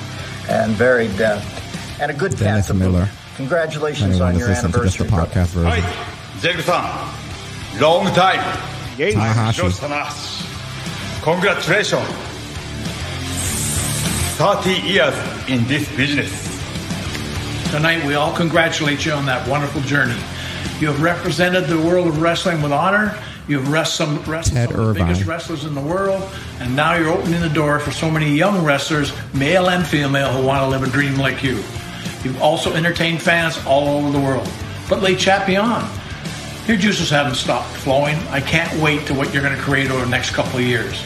[0.48, 2.72] and very deft and a good Dennis.
[2.72, 3.08] Miller.
[3.36, 5.06] Congratulations on your anniversary.
[5.06, 5.82] To the podcast version.
[5.82, 6.40] Hi,
[7.80, 8.40] Long time.
[8.96, 9.14] Yes.
[9.14, 9.60] Tanahashi.
[11.22, 12.06] Congratulations.
[14.36, 15.14] 30 years
[15.48, 16.44] in this business.
[17.70, 20.16] Tonight, we all congratulate you on that wonderful journey.
[20.78, 23.18] You have represented the world of wrestling with honor
[23.48, 26.28] you have wrestled some, wrestled Ted some of the biggest wrestlers in the world,
[26.58, 30.44] and now you're opening the door for so many young wrestlers, male and female, who
[30.44, 31.62] want to live a dream like you.
[32.24, 34.48] You've also entertained fans all over the world.
[34.88, 35.88] But lay chat beyond.
[36.66, 38.16] Your juices haven't stopped flowing.
[38.30, 40.98] I can't wait to what you're going to create over the next couple of years.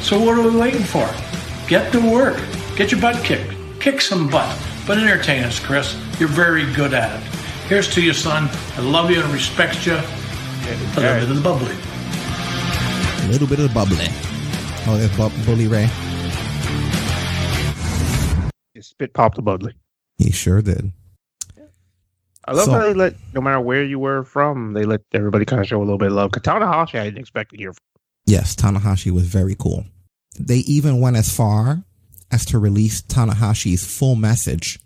[0.00, 1.08] So what are we waiting for?
[1.68, 2.42] Get to work.
[2.74, 3.54] Get your butt kicked.
[3.78, 4.58] Kick some butt.
[4.84, 5.96] But entertain us, Chris.
[6.18, 7.26] You're very good at it.
[7.68, 8.48] Here's to you, son.
[8.76, 10.00] I love you and respect you.
[10.66, 11.74] A little bit of the bubbly.
[13.24, 14.06] A little bit of the bubbly.
[14.86, 15.88] Oh, there's Bu- Bully Ray.
[18.80, 19.74] Spit popped the bubbly.
[20.18, 20.92] He sure did.
[22.46, 25.44] I love So- how they let, no matter where you were from, they let everybody
[25.44, 26.32] kind of show a little bit of love.
[26.32, 27.80] Katana Hashi, I didn't expect to hear from.
[28.26, 29.84] Yes, Tanahashi was very cool.
[30.38, 31.84] They even went as far
[32.30, 34.78] as to release Tanahashi's full message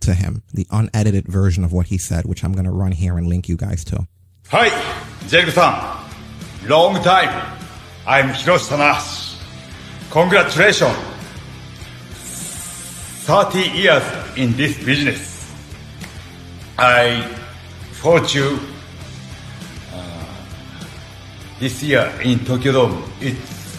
[0.00, 3.18] to him, the unedited version of what he said, which I'm going to run here
[3.18, 4.06] and link you guys to.
[4.48, 4.66] は
[5.25, 6.05] い、ジェイクさ
[6.63, 7.29] ん、long time.
[8.05, 9.37] I'm Hiroshi Tanahashi.
[10.09, 10.95] Congratulations.
[13.25, 14.03] 30 years
[14.35, 15.53] in this business.
[16.77, 17.21] I
[17.93, 18.59] fought you
[19.93, 20.25] uh,
[21.59, 23.03] this year in Tokyo Dome.
[23.21, 23.77] It's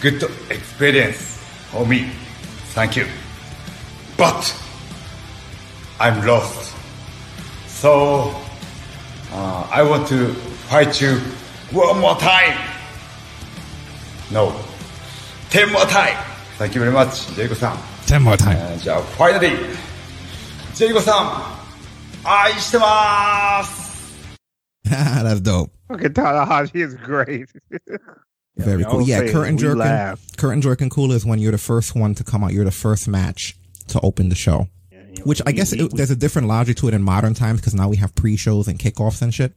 [0.00, 1.38] good experience
[1.70, 2.10] for me.
[2.74, 3.06] Thank you.
[4.16, 4.54] But
[6.00, 6.74] I'm lost.
[7.68, 8.34] So
[9.32, 10.34] uh, I want to
[10.69, 11.17] fight you
[11.71, 12.57] one more time.
[14.31, 14.55] No.
[15.49, 16.17] Ten more time.
[16.57, 17.77] Thank you very much, Jericho-san.
[18.05, 18.57] Ten more time.
[18.57, 19.57] And uh, finally,
[20.75, 21.59] Jericho-san,
[22.23, 24.27] 愛してます
[24.83, 25.71] That's dope.
[25.87, 27.49] Fucking Tanahashi is great.
[28.57, 29.01] Very cool.
[29.01, 30.17] Yeah, curtain jerking.
[30.37, 32.51] Kurt and Jerkin cool is when you're the first one to come out.
[32.51, 33.55] You're the first match
[33.87, 34.67] to open the show.
[35.23, 37.87] Which I guess it, there's a different logic to it in modern times because now
[37.87, 39.53] we have pre-shows and kickoffs and shit.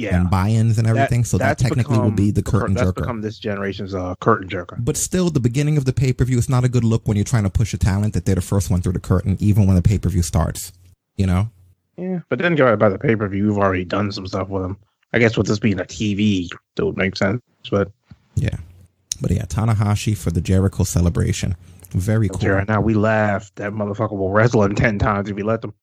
[0.00, 0.16] Yeah.
[0.16, 1.24] And buy-ins and everything.
[1.24, 2.94] so that technically will be the curtain That's Jerker.
[2.96, 4.82] become this generation's uh, curtain jerker.
[4.82, 7.16] But still, the beginning of the pay per view is not a good look when
[7.16, 9.66] you're trying to push a talent that they're the first one through the curtain, even
[9.66, 10.72] when the pay per view starts.
[11.16, 11.50] You know?
[11.98, 13.46] Yeah, but then go by the pay per view.
[13.46, 14.78] You've already done some stuff with them.
[15.12, 16.48] I guess with this being a TV,
[16.78, 17.42] it would make sense.
[17.70, 17.90] But
[18.36, 18.56] Yeah.
[19.20, 21.56] But yeah, Tanahashi for the Jericho celebration.
[21.90, 22.48] Very you cool.
[22.48, 23.56] right now, we laughed.
[23.56, 25.74] That motherfucker will wrestle him ten times if we let them.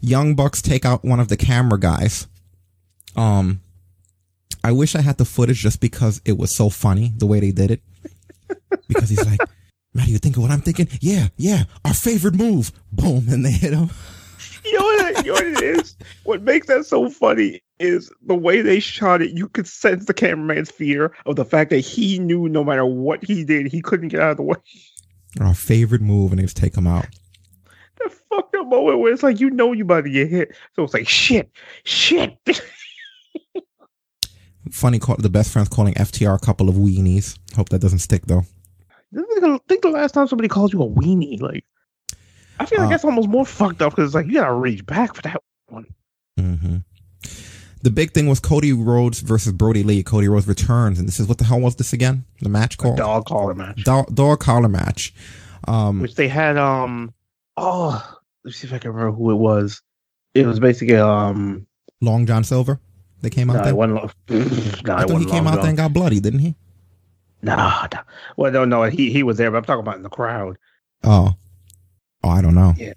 [0.00, 2.26] Young Bucks take out one of the camera guys.
[3.16, 3.60] Um,
[4.64, 7.50] I wish I had the footage just because it was so funny the way they
[7.50, 7.82] did it.
[8.88, 9.40] Because he's like,
[9.94, 10.88] Matt, you think of what I'm thinking?
[11.00, 12.72] Yeah, yeah, our favorite move.
[12.92, 13.90] Boom, and they hit him.
[14.64, 15.26] You know what?
[15.26, 15.96] You know what it is?
[16.22, 19.32] What makes that so funny is the way they shot it.
[19.32, 23.24] You could sense the cameraman's fear of the fact that he knew no matter what
[23.24, 24.56] he did, he couldn't get out of the way.
[25.40, 27.06] Our favorite move, and they just take him out.
[27.98, 30.84] That fucked up moment where it's like you know you about to get hit, so
[30.84, 31.50] it's like shit,
[31.84, 32.38] shit.
[34.72, 37.38] Funny, call the best friends calling FTR a couple of weenies.
[37.54, 38.44] Hope that doesn't stick though.
[39.14, 41.64] I think the last time somebody called you a weenie, like
[42.58, 44.84] I feel like Uh, that's almost more fucked up because it's like you gotta reach
[44.86, 45.86] back for that one.
[46.40, 46.76] Mm-hmm.
[47.82, 50.02] the big thing was Cody Rhodes versus Brodie Lee.
[50.02, 52.24] Cody Rhodes returns, and this is what the hell was this again?
[52.40, 53.84] The match called dog collar match.
[53.84, 55.12] Dog, dog collar match.
[55.68, 56.56] Um, which they had.
[56.56, 57.12] Um,
[57.58, 59.82] oh, let's see if I can remember who it was.
[60.34, 61.66] It was basically um,
[62.00, 62.80] Long John Silver.
[63.22, 63.74] They came out no, there.
[63.74, 64.12] wasn't,
[64.84, 66.56] no, I thought he came out there and got bloody, didn't he?
[67.40, 68.02] Nah, nah.
[68.36, 70.58] Well, no, no, he he was there, but I'm talking about in the crowd.
[71.04, 71.32] Oh,
[72.22, 72.74] oh, I don't know.
[72.76, 72.92] Yeah.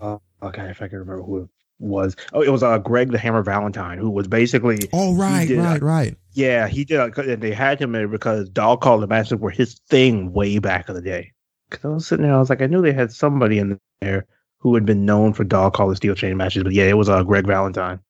[0.00, 1.48] Uh, okay, if I can remember who it
[1.78, 2.14] was.
[2.32, 4.78] Oh, it was uh Greg the Hammer Valentine, who was basically.
[4.92, 6.16] Oh, right, did, uh, right, right.
[6.32, 9.80] Yeah, he did, uh, and they had him there because dog collar matches were his
[9.88, 11.32] thing way back in the day.
[11.68, 14.26] Because I was sitting there, I was like, I knew they had somebody in there
[14.58, 17.22] who had been known for dog collar steel chain matches, but yeah, it was uh
[17.22, 18.00] Greg Valentine.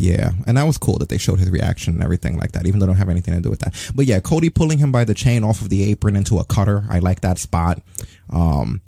[0.00, 2.80] Yeah, and that was cool that they showed his reaction and everything like that, even
[2.80, 3.74] though I don't have anything to do with that.
[3.94, 6.84] But yeah, Cody pulling him by the chain off of the apron into a cutter.
[6.88, 7.82] I like that spot.
[8.30, 8.80] Um,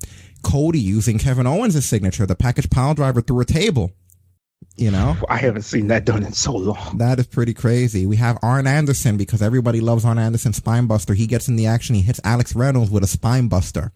[0.43, 3.93] Cody using Kevin Owens' signature, the package pile driver through a table.
[4.77, 6.97] You know, I haven't seen that done in so long.
[6.99, 8.07] that is pretty crazy.
[8.07, 11.15] We have Arn Anderson because everybody loves Arn Anderson spine buster.
[11.15, 11.95] He gets in the action.
[11.95, 13.93] He hits Alex Reynolds with a spine buster.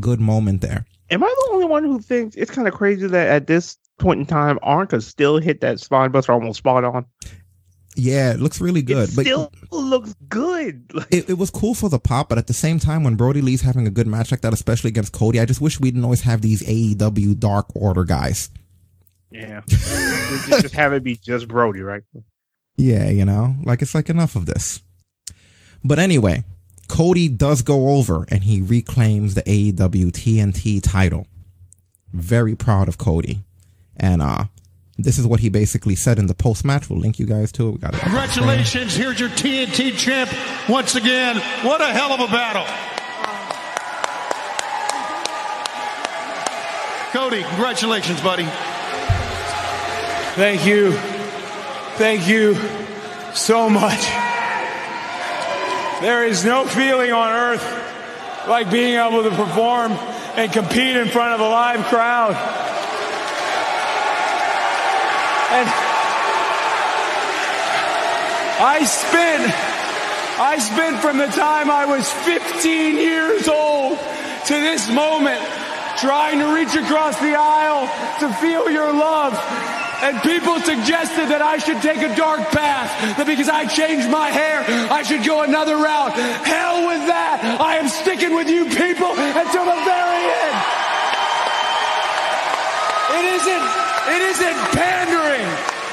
[0.00, 0.86] Good moment there.
[1.10, 4.20] Am I the only one who thinks it's kind of crazy that at this point
[4.20, 7.06] in time, Arn could still hit that spine buster almost spot on?
[7.96, 9.08] Yeah, it looks really good.
[9.08, 10.90] it but still looks good.
[11.10, 13.62] it, it was cool for the pop, but at the same time, when Brodie Lee's
[13.62, 16.22] having a good match like that, especially against Cody, I just wish we didn't always
[16.22, 18.50] have these AEW Dark Order guys.
[19.30, 22.02] Yeah, just, just have it be just Brodie, right?
[22.76, 24.80] Yeah, you know, like it's like enough of this.
[25.84, 26.44] But anyway,
[26.88, 31.26] Cody does go over and he reclaims the AEW TNT title.
[32.12, 33.40] Very proud of Cody.
[33.98, 34.44] And uh
[35.00, 36.90] this is what he basically said in the post match.
[36.90, 37.70] We'll link you guys to it.
[37.72, 38.00] We got it.
[38.00, 40.28] Congratulations, here's your TNT champ
[40.68, 41.36] once again.
[41.64, 42.66] What a hell of a battle.
[47.12, 48.44] Cody, congratulations, buddy.
[50.34, 50.92] Thank you.
[51.96, 52.54] Thank you
[53.34, 54.04] so much.
[56.00, 59.92] There is no feeling on earth like being able to perform
[60.36, 62.34] and compete in front of a live crowd.
[65.50, 65.68] And
[68.60, 69.48] I spent,
[70.38, 75.40] I spent from the time I was 15 years old to this moment
[75.96, 77.88] trying to reach across the aisle
[78.20, 79.32] to feel your love.
[80.02, 84.28] And people suggested that I should take a dark path, that because I changed my
[84.28, 84.62] hair,
[84.92, 86.12] I should go another route.
[86.44, 87.58] Hell with that!
[87.58, 90.58] I am sticking with you people until the very end!
[93.16, 95.46] It isn't, it isn't pandering.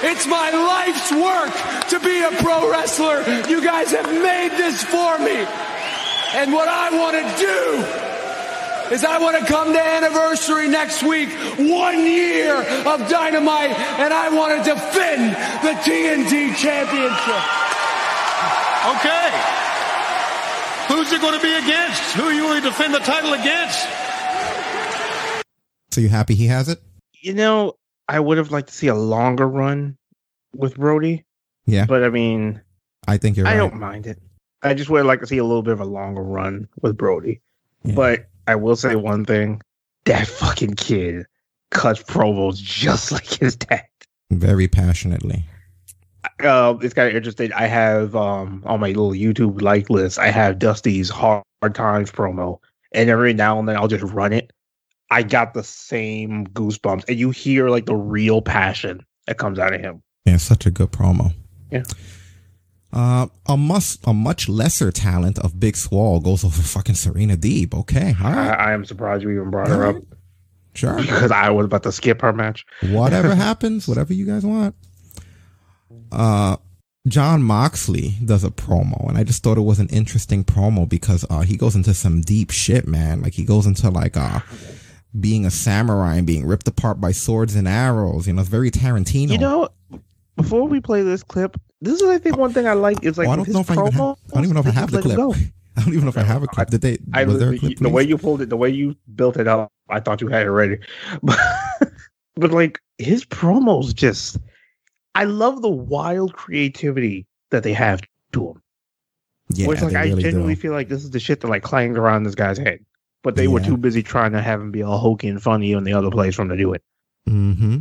[0.04, 1.54] It's my life's work
[1.90, 3.22] to be a pro wrestler.
[3.50, 5.46] You guys have made this for me.
[6.36, 11.30] And what I want to do is I want to come to anniversary next week,
[11.58, 15.32] one year of Dynamite, and I want to defend
[15.64, 17.44] the TNT Championship.
[19.00, 19.32] Okay.
[20.88, 22.02] Who's it going to be against?
[22.14, 23.88] Who are you going to defend the title against?
[25.92, 26.80] So you happy he has it?
[27.14, 27.74] You know,
[28.07, 29.98] I would have liked to see a longer run
[30.53, 31.26] with Brodie,
[31.65, 31.86] Yeah.
[31.86, 32.61] but I mean,
[33.07, 33.57] I think you're I right.
[33.57, 34.22] don't mind it.
[34.61, 37.41] I just would like to see a little bit of a longer run with Brodie.
[37.84, 39.61] But I will say one thing:
[40.06, 41.26] that fucking kid
[41.72, 43.86] cuts promos just like his dad.
[44.32, 45.45] Very passionately.
[46.44, 47.53] Uh, it's kind of interesting.
[47.53, 50.18] I have um on my little YouTube like list.
[50.18, 52.60] I have Dusty's hard times promo,
[52.91, 54.52] and every now and then I'll just run it.
[55.16, 59.74] I got the same goosebumps, and you hear like the real passion that comes out
[59.74, 60.04] of him.
[60.26, 61.34] Yeah, such a good promo.
[61.72, 61.84] Yeah.
[62.92, 67.74] Uh, a much a much lesser talent of Big Swole goes over fucking Serena Deeb.
[67.74, 69.96] Okay, all right, I, I am surprised you even brought her up
[70.74, 70.98] sure.
[70.98, 72.66] because I was about to skip her match.
[72.82, 74.76] Whatever happens, whatever you guys want.
[76.12, 76.58] Uh,
[77.08, 81.26] Jon Moxley does a promo, and I just thought it was an interesting promo because
[81.30, 83.22] uh he goes into some deep shit, man.
[83.22, 84.42] Like he goes into like uh
[85.20, 88.28] being a samurai and being ripped apart by swords and arrows.
[88.28, 89.32] You know, it's very Tarantino.
[89.32, 89.70] You know,
[90.36, 93.28] before we play this clip, this is I think one thing I like is like
[93.28, 94.02] Oh, I don't his know if I even have.
[94.02, 95.20] I don't even know if I have the clip.
[95.78, 96.70] I don't even know if I have a clip.
[96.70, 96.98] Did they?
[97.14, 97.78] I was there a clip?
[97.80, 100.46] the way you pulled it, the way you built it up, I thought you had
[100.46, 100.80] it ready.
[101.22, 101.38] But,
[102.36, 104.38] but like his promos, just
[105.16, 108.02] I love the wild creativity that they have
[108.34, 108.62] to him.
[109.50, 110.62] Yeah, Where it's like they I really genuinely do.
[110.62, 112.84] feel like this is the shit that like clanged around this guy's head,
[113.26, 115.84] but they were too busy trying to have him be all hokey and funny in
[115.84, 116.84] the other place for him to do it.
[117.27, 117.80] Mm-hmm.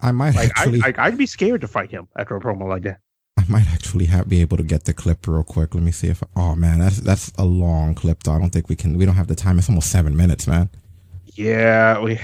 [0.00, 2.68] I might Like actually, I, I, I'd be scared to fight him after a promo
[2.68, 2.98] like that.
[3.36, 5.72] I might actually have, be able to get the clip real quick.
[5.72, 6.20] Let me see if.
[6.34, 8.24] Oh man, that's that's a long clip.
[8.24, 8.98] Though I don't think we can.
[8.98, 9.56] We don't have the time.
[9.56, 10.68] It's almost seven minutes, man.
[11.34, 12.18] Yeah, we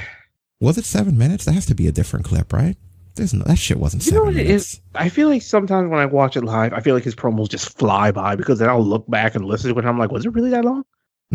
[0.58, 1.44] Was it seven minutes?
[1.44, 2.76] That has to be a different clip, right?
[3.14, 4.74] There's no that shit wasn't You know what it minutes.
[4.74, 4.80] is?
[4.96, 7.78] I feel like sometimes when I watch it live, I feel like his promos just
[7.78, 10.26] fly by because then I'll look back and listen to it and I'm like, was
[10.26, 10.84] it really that long?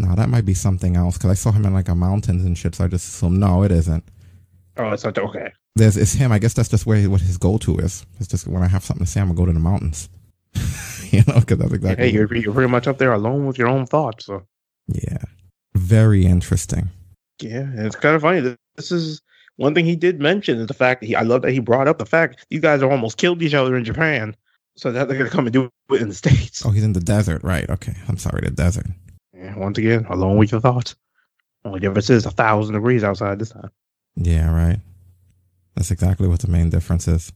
[0.02, 2.58] No, that might be something else because I saw him in like a mountains and
[2.58, 2.76] shit.
[2.76, 4.04] So I just assumed no, it isn't.
[4.78, 5.52] Oh, it's not okay.
[5.76, 6.32] There's it's him.
[6.32, 8.06] I guess that's just where what his go to is.
[8.20, 10.10] It's just when I have something to say, I'm gonna go to the mountains.
[11.12, 12.06] you know, because that's exactly.
[12.06, 14.26] Hey, you're, you're pretty much up there alone with your own thoughts.
[14.26, 14.46] So
[14.88, 15.18] yeah,
[15.76, 16.90] very interesting.
[17.42, 18.56] yeah, and it's kind of funny.
[18.76, 19.22] This is
[19.58, 21.16] one thing he did mention is the fact that he.
[21.16, 23.76] I love that he brought up the fact you guys are almost killed each other
[23.76, 24.36] in Japan,
[24.76, 26.66] so that they're gonna come and do it in the states.
[26.66, 27.70] Oh, he's in the desert, right?
[27.70, 28.88] Okay, I'm sorry, the desert.
[29.40, 30.96] Yeah, once again, alone with your thoughts.
[31.64, 33.70] Only difference is a thousand degrees outside this time.
[34.16, 34.80] Yeah, right.
[35.76, 37.32] That's exactly what the main difference is.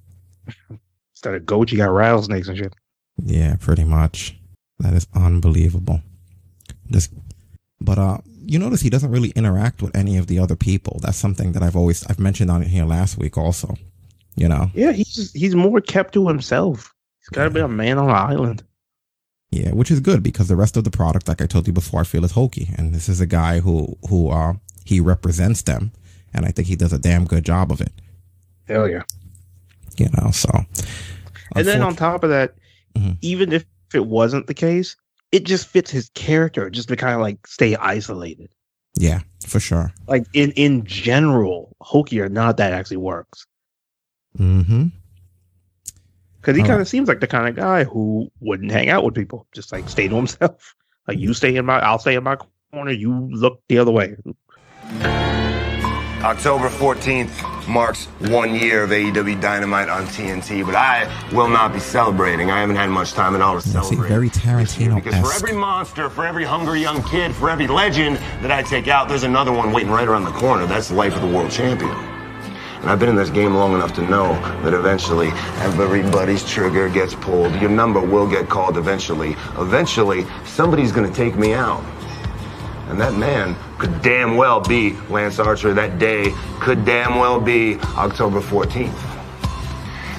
[1.13, 2.73] Instead of goats, you got rattlesnakes and shit.
[3.23, 4.37] Yeah, pretty much.
[4.79, 6.01] That is unbelievable.
[6.91, 7.11] Just,
[7.79, 10.99] but uh, you notice he doesn't really interact with any of the other people.
[11.01, 13.75] That's something that I've always I've mentioned on here last week also.
[14.35, 14.71] You know.
[14.73, 16.93] Yeah, he's just, he's more kept to himself.
[17.19, 18.63] He's got to be a man on an island.
[19.53, 22.01] Yeah, which is good because the rest of the product, like I told you before,
[22.01, 24.53] I feel is hokey, and this is a guy who who uh
[24.83, 25.91] he represents them,
[26.33, 27.91] and I think he does a damn good job of it.
[28.67, 29.03] Hell yeah.
[29.97, 30.49] You know, so
[31.55, 32.55] And then on top of that,
[33.21, 33.63] even if
[33.93, 34.95] it wasn't the case,
[35.31, 38.49] it just fits his character just to kind of like stay isolated.
[38.95, 39.93] yeah, for sure.
[40.07, 43.45] Like in in general, hokey or not, that actually works
[44.37, 44.87] Mm-hmm.
[46.43, 46.81] Because he All kind right.
[46.81, 49.87] of seems like the kind of guy who wouldn't hang out with people, just like
[49.87, 50.75] stay to himself.
[51.05, 51.33] Like you mm-hmm.
[51.33, 52.37] stay in my, I'll stay in my
[52.71, 52.91] corner.
[52.91, 54.15] You look the other way.
[56.23, 61.03] October 14th marks one year of AEW Dynamite on TNT, but I
[61.33, 62.51] will not be celebrating.
[62.51, 64.07] I haven't had much time at all to Yeah, celebrate.
[64.07, 68.51] very Tarantino Because for every monster, for every hungry young kid, for every legend that
[68.53, 70.65] I take out, there's another one waiting right around the corner.
[70.67, 72.22] That's the life of the world champion.
[72.83, 75.29] And I've been in this game long enough to know that eventually
[75.59, 77.55] everybody's trigger gets pulled.
[77.61, 79.37] Your number will get called eventually.
[79.57, 81.81] Eventually, somebody's going to take me out.
[82.89, 85.73] And that man could damn well be Lance Archer.
[85.73, 88.93] That day could damn well be October 14th.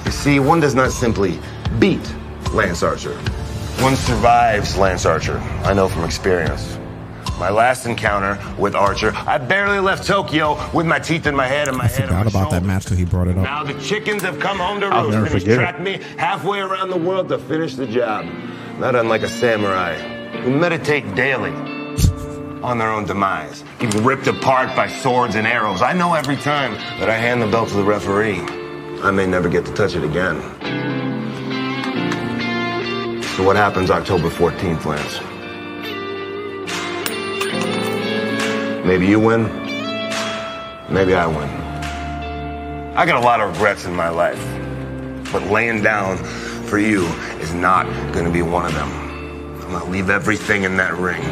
[0.05, 1.37] You see, one does not simply
[1.77, 2.11] beat
[2.51, 3.15] Lance Archer.
[3.83, 5.37] One survives Lance Archer.
[5.65, 6.79] I know from experience.
[7.37, 11.67] My last encounter with Archer, I barely left Tokyo with my teeth in my head
[11.67, 13.43] and my I head on forgot my about that match till he brought it up.
[13.43, 16.89] now the chickens have come home to roost never and he's tracked me halfway around
[16.91, 18.25] the world to finish the job.
[18.79, 19.95] Not unlike a samurai
[20.41, 21.51] who meditate daily
[22.63, 23.65] on their own demise.
[23.79, 25.81] Get ripped apart by swords and arrows.
[25.81, 28.39] I know every time that I hand the belt to the referee,
[29.03, 30.41] I may never get to touch it again.
[33.35, 35.34] So what happens October 14th, Lance?
[38.85, 39.45] Maybe you win.
[40.91, 41.49] Maybe I win.
[42.95, 44.39] I got a lot of regrets in my life,
[45.31, 46.17] but laying down
[46.67, 47.07] for you
[47.41, 48.91] is not going to be one of them.
[49.63, 51.23] I'm going to leave everything in that ring.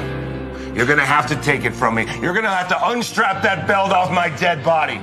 [0.75, 2.07] You're going to have to take it from me.
[2.19, 4.99] You're going to have to unstrap that belt off my dead body.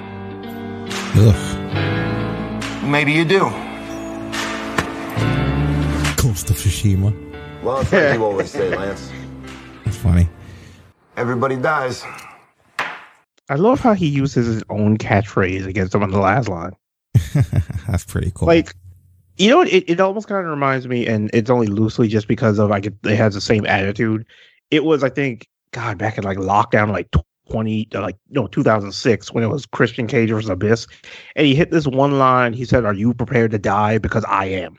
[1.15, 2.83] Ugh.
[2.83, 3.45] Maybe you do.
[6.21, 7.15] Ghost of Tsushima.
[7.63, 9.09] Well, it's like you always say, Lance.
[9.85, 10.29] It's funny.
[11.17, 12.05] Everybody dies.
[13.51, 16.71] I love how he uses his own catchphrase against him on the last line.
[17.89, 18.47] That's pretty cool.
[18.47, 18.77] Like,
[19.39, 22.61] you know, it, it almost kind of reminds me, and it's only loosely just because
[22.61, 24.25] of like it, it has the same attitude.
[24.71, 27.09] It was, I think, God, back in like lockdown, like
[27.51, 30.87] twenty, uh, like no, two thousand six, when it was Christian Cage versus Abyss,
[31.35, 32.53] and he hit this one line.
[32.53, 33.99] He said, "Are you prepared to die?
[33.99, 34.77] Because I am."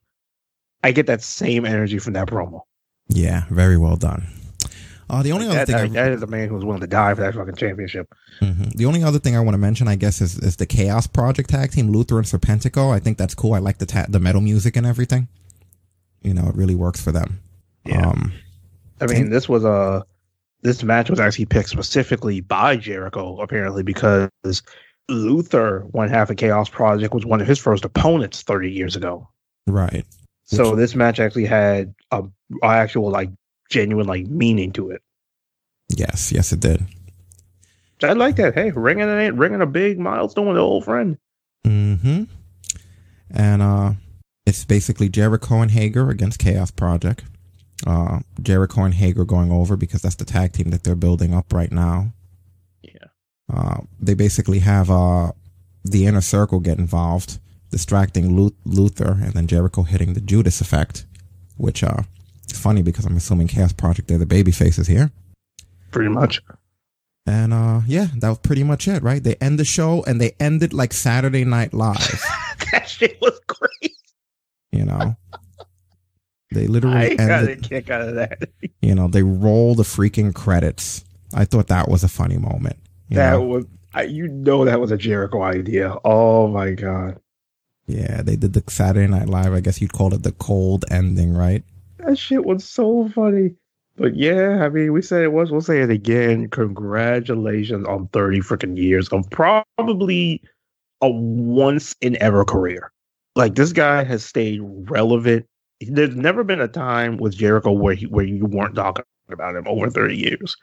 [0.82, 2.62] I get that same energy from that promo.
[3.10, 4.28] Yeah, very well done.
[5.12, 6.88] Uh, the only other That, thing I- that- that is a man who's willing to
[6.88, 8.08] die for that fucking championship.
[8.42, 8.74] Mhm.
[8.76, 11.50] The only other thing I want to mention, I guess, is, is the Chaos Project
[11.50, 12.94] tag team, Luther and Serpentico.
[12.94, 13.54] I think that's cool.
[13.54, 15.28] I like the ta- the metal music and everything.
[16.24, 17.40] You know, it really works for them.
[17.86, 18.08] Yeah.
[18.08, 18.32] Um,
[19.02, 20.06] I mean, this was a
[20.64, 24.30] this match was actually picked specifically by Jericho, apparently, because
[25.10, 29.28] Luther, one half of Chaos Project, was one of his first opponents 30 years ago.
[29.68, 30.06] right.
[30.46, 32.24] So this match actually had a,
[32.62, 33.30] a actual like
[33.72, 35.02] genuine like meaning to it.
[35.90, 36.86] Yes, yes, it did.
[38.04, 38.54] I like that.
[38.54, 41.18] Hey, ringing a ringing a big milestone with an old friend.
[41.66, 42.24] Mm-hmm.
[43.34, 43.94] And uh,
[44.46, 47.24] it's basically Jericho and Hager against Chaos Project.
[47.86, 51.52] Uh, Jericho and Hager going over because that's the tag team that they're building up
[51.54, 52.14] right now.
[52.82, 53.08] Yeah.
[53.52, 55.32] Uh, they basically have uh,
[55.84, 57.40] the inner circle get involved,
[57.72, 61.06] distracting Lu- Luther, and then Jericho hitting the Judas effect,
[61.58, 62.04] which uh,
[62.60, 65.12] funny because I'm assuming Chaos Project they're the baby faces here.
[65.92, 66.42] Pretty much.
[67.26, 69.24] And uh, yeah, that was pretty much it, right?
[69.24, 72.24] They end the show and they end it like Saturday Night Live.
[72.72, 73.96] that shit was great.
[74.72, 75.16] You know,
[76.52, 78.50] they literally I got a kick out of that.
[78.82, 81.04] You know, they roll the freaking credits.
[81.34, 82.78] I thought that was a funny moment.
[83.10, 83.42] you that know?
[83.44, 85.96] was, I, you know, that was a Jericho idea.
[86.04, 87.20] Oh my god,
[87.88, 89.54] yeah, they did the Saturday Night Live.
[89.54, 91.64] I guess you'd call it the cold ending, right?
[92.06, 93.56] That shit was so funny.
[93.98, 95.52] But yeah, I mean, we said it was.
[95.52, 96.50] We'll say it again.
[96.50, 100.42] Congratulations on thirty freaking years of probably
[101.02, 102.92] a once in ever career.
[103.36, 105.46] Like this guy has stayed relevant.
[105.82, 109.68] There's never been a time with Jericho where he where you weren't talking about him
[109.68, 110.56] over thirty years.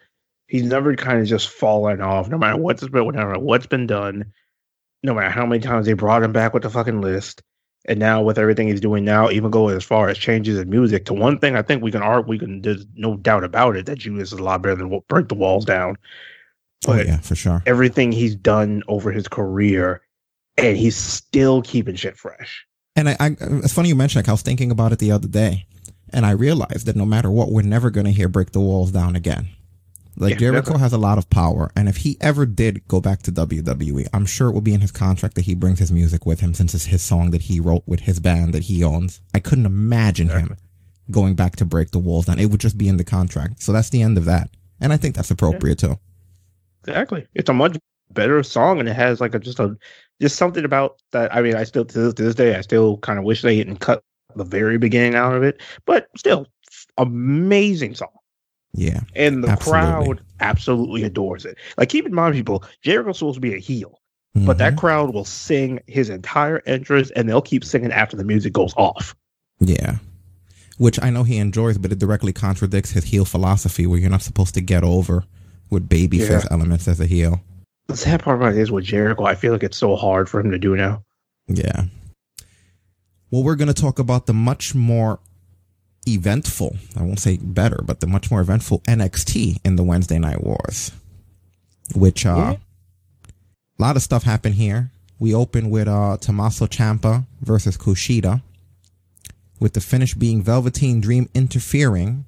[0.47, 3.87] He's never kind of just fallen off, no matter what's been, no matter what's been
[3.87, 4.33] done,
[5.03, 7.43] no matter how many times they brought him back with the fucking list.
[7.89, 11.07] And now with everything he's doing now, even go as far as changes in music
[11.07, 12.61] to one thing, I think we can art we can.
[12.61, 15.35] There's no doubt about it that Judas is a lot better than what Break the
[15.35, 15.97] Walls Down.
[16.87, 17.63] Oh yeah, for sure.
[17.67, 20.03] everything he's done over his career,
[20.59, 22.67] and he's still keeping shit fresh.
[22.95, 24.23] And I, I, it's funny you mentioned.
[24.25, 25.67] Like I was thinking about it the other day,
[26.13, 28.93] and I realized that no matter what, we're never going to hear "Break the Walls
[28.93, 29.49] Down" again.
[30.19, 33.23] Like Yeah, Jericho has a lot of power, and if he ever did go back
[33.23, 36.27] to WWE, I'm sure it will be in his contract that he brings his music
[36.27, 39.21] with him, since it's his song that he wrote with his band that he owns.
[39.33, 40.57] I couldn't imagine him
[41.11, 43.63] going back to "Break the Walls Down." It would just be in the contract.
[43.63, 44.51] So that's the end of that,
[44.81, 45.99] and I think that's appropriate too.
[46.85, 47.27] Exactly.
[47.35, 47.79] It's a much
[48.11, 49.77] better song, and it has like a just a
[50.21, 51.33] just something about that.
[51.35, 53.59] I mean, I still to this, to this day, I still kind of wish they
[53.59, 54.03] hadn't cut
[54.35, 56.49] the very beginning out of it, but still,
[56.97, 58.09] amazing song.
[58.75, 59.83] Yeah, And the Absolutely.
[59.83, 61.57] crowd absolutely adores it.
[61.77, 64.01] Like, keep in mind, people, Jericho's supposed to be a heel,
[64.35, 64.79] but that mm-hmm.
[64.79, 69.17] crowd will sing his entire entrance, and they'll keep singing after the music goes off.
[69.59, 69.97] Yeah.
[70.77, 74.23] Which I know he enjoys, but it directly contradicts his heel philosophy where you're not
[74.23, 75.25] supposed to get over
[75.71, 76.49] with babyface Yeah.
[76.51, 77.41] elements as a heel.
[77.89, 80.41] The sad part about it is with Jericho, I feel like it's so hard for
[80.41, 81.03] him to do now.
[81.49, 81.87] Yeah.
[83.31, 85.21] Well, we're going to talk about the much more
[86.15, 90.43] eventful, I won't say better, but the much more eventful NXT in the Wednesday Night
[90.43, 90.93] Wars.
[91.95, 92.57] Which, uh,
[93.79, 94.91] a lot of stuff happened here.
[95.19, 98.43] We open with, uh, Tommaso Ciampa versus Kushida,
[99.59, 102.25] with the finish being Velveteen Dream interfering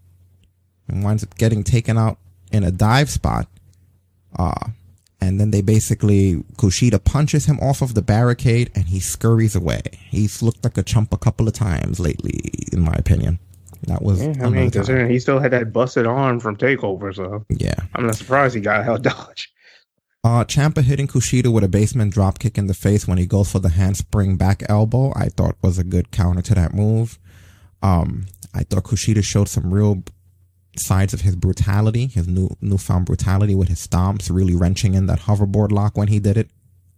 [0.89, 2.19] and winds up getting taken out
[2.51, 3.49] in a dive spot.
[4.39, 4.71] Uh,
[5.21, 9.83] and then they basically Kushida punches him off of the barricade and he scurries away.
[10.09, 12.41] He's looked like a chump a couple of times lately,
[12.73, 13.39] in my opinion.
[13.87, 17.45] That was Yeah, I mean, considering he still had that busted arm from Takeover, so
[17.49, 17.75] yeah.
[17.95, 19.53] I'm not surprised he got out dodge.
[20.23, 23.51] Uh, Ciampa hitting Kushida with a basement drop kick in the face when he goes
[23.51, 27.19] for the handspring back elbow, I thought was a good counter to that move.
[27.83, 30.03] Um, I thought Kushida showed some real
[30.77, 35.21] sides of his brutality, his new newfound brutality with his stomps, really wrenching in that
[35.21, 36.51] hoverboard lock when he did it.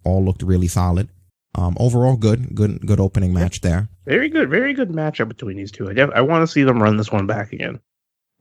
[0.04, 1.08] All looked really solid.
[1.54, 3.88] Um, overall, good, good, good opening match there.
[4.04, 5.88] Very good, very good matchup between these two.
[5.88, 7.80] I, def- I want to see them run this one back again.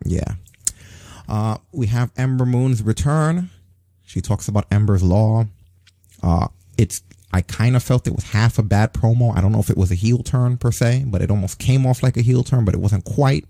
[0.06, 0.36] Yeah.
[1.28, 3.50] Uh, we have Ember Moon's return.
[4.06, 5.46] She talks about Ember's Law.
[6.24, 6.48] Uh,
[6.78, 9.36] it's, I kind of felt it was half a bad promo.
[9.36, 11.86] I don't know if it was a heel turn per se, but it almost came
[11.86, 13.46] off like a heel turn, but it wasn't quite.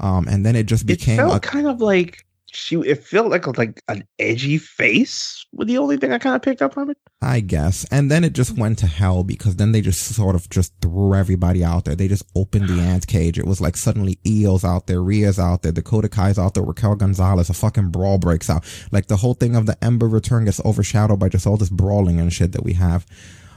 [0.00, 2.76] Um, and then it just It became felt a, kind of like she.
[2.76, 5.44] It felt like like an edgy face.
[5.52, 6.98] Was the only thing I kind of picked up from it.
[7.20, 7.84] I guess.
[7.90, 11.14] And then it just went to hell because then they just sort of just threw
[11.14, 11.94] everybody out there.
[11.94, 13.38] They just opened the ant cage.
[13.38, 16.96] It was like suddenly Io's out there, Rhea's out there, Dakota Kai's out there, Raquel
[16.96, 18.64] Gonzalez, a fucking brawl breaks out.
[18.92, 22.20] Like the whole thing of the Ember return gets overshadowed by just all this brawling
[22.20, 23.06] and shit that we have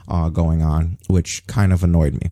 [0.07, 2.31] uh, going on, which kind of annoyed me.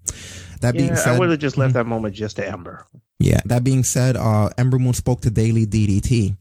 [0.61, 2.85] That being yeah, said, I would have just left that moment just to Ember.
[3.19, 3.39] yeah.
[3.45, 6.35] That being said, uh, Ember Moon spoke to Daily DDT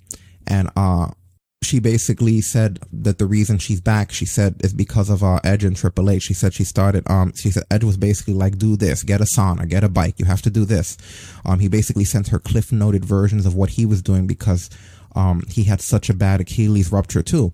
[0.46, 1.08] and, uh,
[1.60, 5.64] she basically said that the reason she's back, she said, is because of, uh, Edge
[5.64, 6.22] and Triple H.
[6.22, 9.24] She said she started, um, she said Edge was basically like, do this, get a
[9.24, 10.96] sauna, get a bike, you have to do this.
[11.44, 14.70] Um, he basically sent her cliff noted versions of what he was doing because,
[15.16, 17.52] um, he had such a bad Achilles rupture too.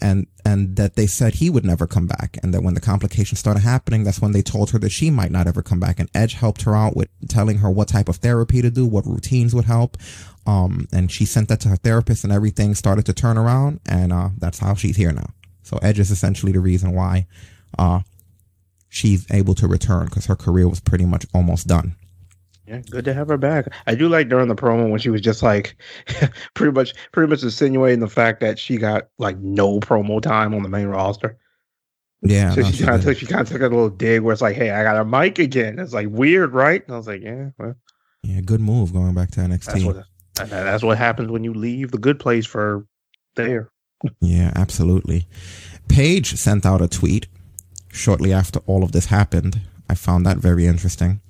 [0.00, 2.38] And, and that they said he would never come back.
[2.42, 5.30] And that when the complications started happening, that's when they told her that she might
[5.30, 5.98] not ever come back.
[5.98, 9.06] And Edge helped her out with telling her what type of therapy to do, what
[9.06, 9.96] routines would help.
[10.46, 13.80] Um, and she sent that to her therapist and everything started to turn around.
[13.86, 15.30] And, uh, that's how she's here now.
[15.62, 17.26] So Edge is essentially the reason why,
[17.78, 18.00] uh,
[18.88, 21.96] she's able to return because her career was pretty much almost done.
[22.66, 23.72] Yeah, good to have her back.
[23.86, 25.76] I do like during the promo when she was just like
[26.54, 30.62] pretty much pretty much insinuating the fact that she got like no promo time on
[30.62, 31.38] the main roster.
[32.22, 32.50] Yeah.
[32.50, 34.32] so no, she she kind of took she kind of took a little dig where
[34.32, 35.78] it's like, hey, I got a mic again.
[35.78, 36.82] It's like weird, right?
[36.84, 37.76] And I was like, yeah, well,
[38.22, 39.64] yeah, good move going back to NXT.
[39.64, 40.04] that's what
[40.50, 42.86] that's what happens when you leave the good place for
[43.36, 43.70] there.
[44.20, 45.28] Yeah, absolutely.
[45.88, 47.28] Paige sent out a tweet
[47.92, 49.60] shortly after all of this happened.
[49.88, 51.20] I found that very interesting.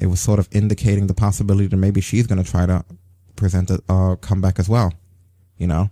[0.00, 2.84] It was sort of indicating the possibility that maybe she's going to try to
[3.36, 4.92] present a uh, comeback as well,
[5.56, 5.90] you know?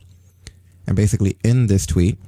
[0.86, 2.18] And basically, in this tweet,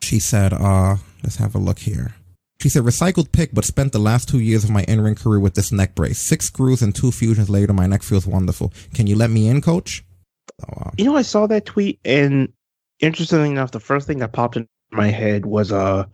[0.00, 2.14] she said, uh, let's have a look here.
[2.60, 5.38] She said, recycled pick, but spent the last two years of my in ring career
[5.38, 6.18] with this neck brace.
[6.18, 8.72] Six screws and two fusions later, my neck feels wonderful.
[8.94, 10.04] Can you let me in, coach?
[10.96, 12.52] You know, I saw that tweet, and
[12.98, 16.06] interestingly enough, the first thing that popped in my head was uh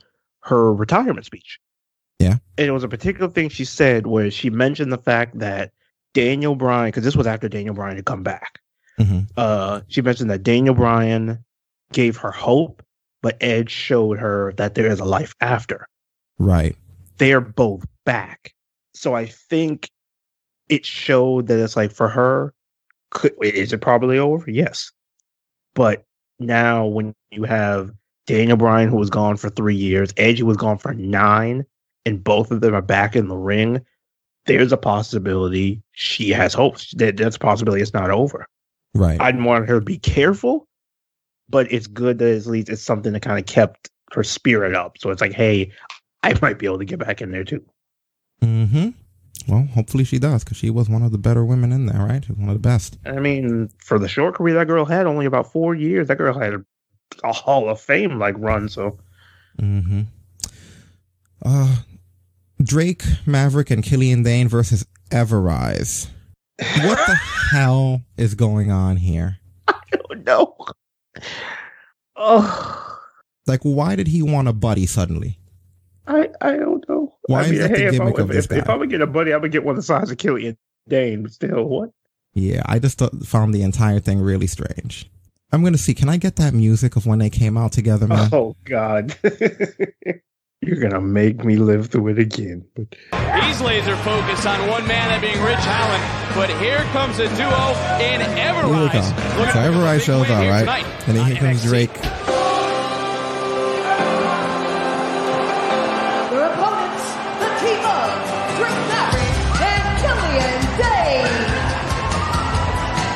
[0.43, 1.59] her retirement speech.
[2.19, 2.37] Yeah.
[2.57, 5.73] And it was a particular thing she said where she mentioned the fact that
[6.13, 8.61] Daniel Bryan, because this was after Daniel Bryan had come back.
[8.99, 9.29] Mhm.
[9.37, 11.45] Uh, she mentioned that Daniel Bryan
[11.93, 12.83] gave her hope,
[13.23, 15.89] but Edge showed her that there is a life after.
[16.39, 16.77] Right.
[17.19, 18.55] They're both back,
[18.93, 19.89] so I think
[20.69, 22.53] it showed that it's like for her.
[23.11, 24.51] Could, is it probably over?
[24.51, 24.91] Yes,
[25.75, 26.05] but
[26.41, 27.93] now when you have
[28.27, 31.65] Daniel Bryan, who was gone for three years, Edge who was gone for nine,
[32.07, 33.85] and both of them are back in the ring,
[34.47, 36.93] there's a possibility she has hopes.
[36.97, 38.47] That that's a possibility it's not over.
[38.95, 39.21] Right.
[39.21, 40.69] I'd want her to be careful,
[41.49, 44.99] but it's good that at least it's something that kind of kept her spirit up.
[44.99, 45.73] So it's like, hey,
[46.23, 47.65] I might be able to get back in there too.
[48.43, 48.91] Mm-hmm.
[49.49, 52.25] Well, hopefully she does, because she was one of the better women in there, right?
[52.31, 52.97] One of the best.
[53.05, 56.09] I mean, for the short career that girl had, only about four years.
[56.09, 56.65] That girl had a,
[57.25, 58.69] a Hall of Fame like run.
[58.69, 58.99] So
[59.61, 60.03] Mm-hmm.
[61.45, 61.77] Uh,
[62.63, 66.09] Drake, Maverick, and Killian Dain versus Everrise.
[66.59, 67.15] What the
[67.51, 69.39] hell is going on here?
[70.25, 70.57] no.
[72.17, 72.99] Oh,
[73.47, 75.39] Like, why did he want a buddy suddenly?
[76.07, 77.15] I I don't know.
[77.27, 78.69] Why I is that the if, I, gimmick of if, this if, if?
[78.69, 80.57] I'm gonna get a buddy, I'm gonna get one the size of Killian
[80.89, 81.23] Dain.
[81.23, 81.91] But still, what?
[82.35, 85.11] Yeah, I just found the entire thing really strange.
[85.51, 85.95] I'm gonna see.
[85.95, 88.29] Can I get that music of when they came out together, man?
[88.33, 89.17] Oh God,
[90.67, 92.65] you're gonna make me live through it again.
[92.75, 92.95] But
[93.45, 96.03] He's laser focused on one man, that being Ridge Holland.
[96.35, 98.93] But here comes a duo in Here we Everrise.
[98.93, 99.39] go.
[99.39, 100.61] Looking So for a Everrise big shows win up, right?
[100.61, 101.69] tonight And then here comes NXT.
[101.69, 101.95] Drake.
[106.35, 107.05] Their opponents,
[107.39, 108.09] the team of
[108.59, 111.33] Drake Maverick and Killian Dain.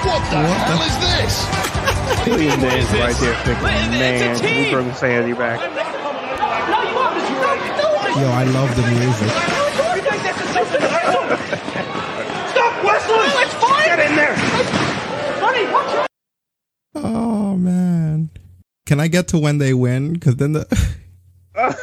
[0.07, 1.35] What the What hell the- is this?
[2.25, 5.59] Killian Dain's right there thinking, man, we bring Sandy back.
[8.21, 9.31] Yo, I love the music.
[12.51, 13.29] Stop, Wesley!
[13.45, 13.85] It's fine!
[13.87, 14.35] Get in there!
[15.41, 16.07] Buddy, watch out!
[16.97, 18.31] Oh man.
[18.87, 20.15] Can I get to when they win?
[20.15, 20.67] Because then the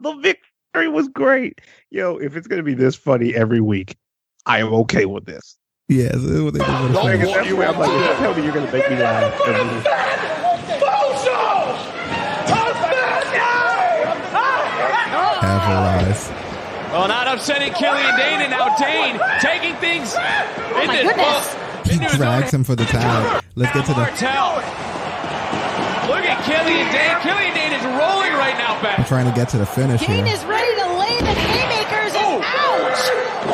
[0.00, 1.60] the victory was great.
[1.90, 3.94] Yo, if it's gonna be this funny every week,
[4.46, 5.56] I am okay with this.
[5.88, 7.34] yeah, so what they did with the Like, finish.
[7.34, 9.32] that point, I'm like, tell me you're gonna make me laugh
[15.44, 16.40] every week.
[16.92, 21.16] Well, not upsetting Killian Dain, and now Dain taking things oh into, my goodness.
[21.18, 23.42] well, He drags him for the tag.
[23.56, 24.00] Let's get to the.
[24.00, 24.62] Martel.
[26.06, 27.14] Look at Killian Dain.
[27.22, 29.08] Killian Dain is rolling right now I'm back.
[29.08, 30.34] trying to get to the finish Dain here.
[30.34, 33.02] is ready to lay the haymakers and ouch!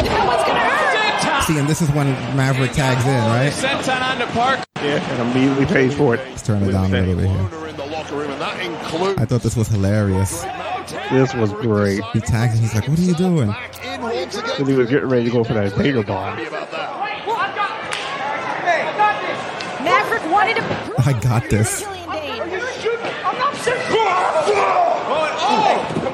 [0.05, 1.45] That one's gonna hurt!
[1.45, 3.53] See, and this is when Maverick tags in, right?
[3.53, 4.61] Senton onto Park.
[4.77, 6.21] Yeah, and immediately pays for it.
[6.29, 7.69] Let's turn it down a little bit here.
[7.69, 10.45] in the room, and that includes I thought this was hilarious.
[11.11, 12.05] This was great.
[12.12, 14.51] He tags and he's like, "What are you doing?" in once again.
[14.59, 16.37] And he was getting ready to go for that Vader bomb.
[19.85, 21.81] Maverick wanted to I got this.
[21.81, 22.43] Killian Dain.
[22.43, 22.61] Oh,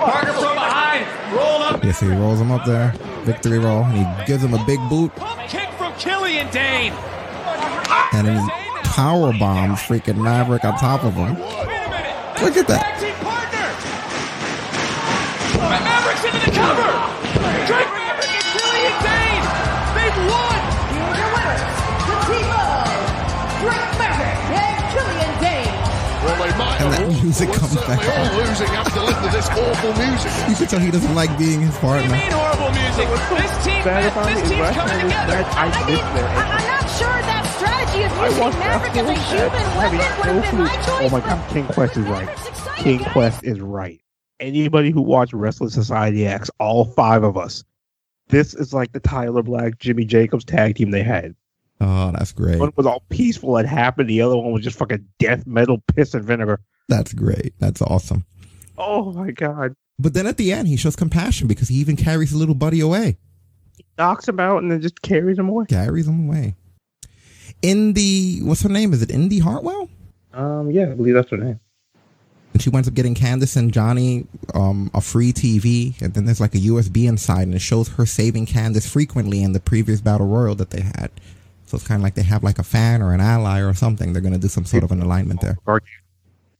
[0.04, 1.06] Parker from behind.
[1.34, 1.84] Rolled up.
[1.84, 2.94] Yeah, he rolls him up there,
[3.24, 5.12] victory roll, and he gives him a big boot,
[5.48, 6.92] Kick from Killian Dain.
[8.12, 8.50] and then he
[8.84, 11.34] power bombs freaking Maverick on top of him.
[12.42, 12.95] Look at that.
[27.26, 28.36] Music well, comes certainly back all on.
[28.46, 30.30] losing after listening to this awful music.
[30.48, 32.16] You can tell he doesn't like being his What do you partner.
[32.16, 33.06] mean horrible music?
[33.10, 35.38] This team, Bad this it is team's coming together.
[35.42, 38.58] I I mean, missed their I, I'm not sure that strategy of I using watched
[38.62, 41.02] Maverick as a that human heavy weapon would have been my choice.
[41.02, 42.30] Oh my god, King Quest is right.
[42.78, 44.00] King Quest is right.
[44.38, 47.64] Anybody who watched Wrestling Society X, all five of us,
[48.28, 51.34] this is like the Tyler Black, Jimmy Jacobs tag team they had.
[51.80, 52.58] Oh, that's great.
[52.58, 54.04] One was all peaceful and happy.
[54.04, 56.60] The other one was just fucking death metal, piss and vinegar.
[56.88, 57.54] That's great.
[57.58, 58.24] That's awesome.
[58.78, 59.74] Oh my god.
[59.98, 62.80] But then at the end, he shows compassion because he even carries his little buddy
[62.80, 63.16] away.
[63.98, 65.66] Knocks him out and then just carries him away.
[65.66, 66.54] Carries him away.
[67.62, 68.92] In the what's her name?
[68.92, 69.88] Is it Indi Hartwell?
[70.34, 71.60] Um, yeah, I believe that's her name.
[72.52, 76.40] And she winds up getting Candice and Johnny um, a free TV, and then there's
[76.40, 80.26] like a USB inside, and it shows her saving Candice frequently in the previous battle
[80.26, 81.10] royal that they had.
[81.66, 84.12] So it's kind of like they have like a fan or an ally or something.
[84.12, 85.58] They're going to do some sort of an alignment there.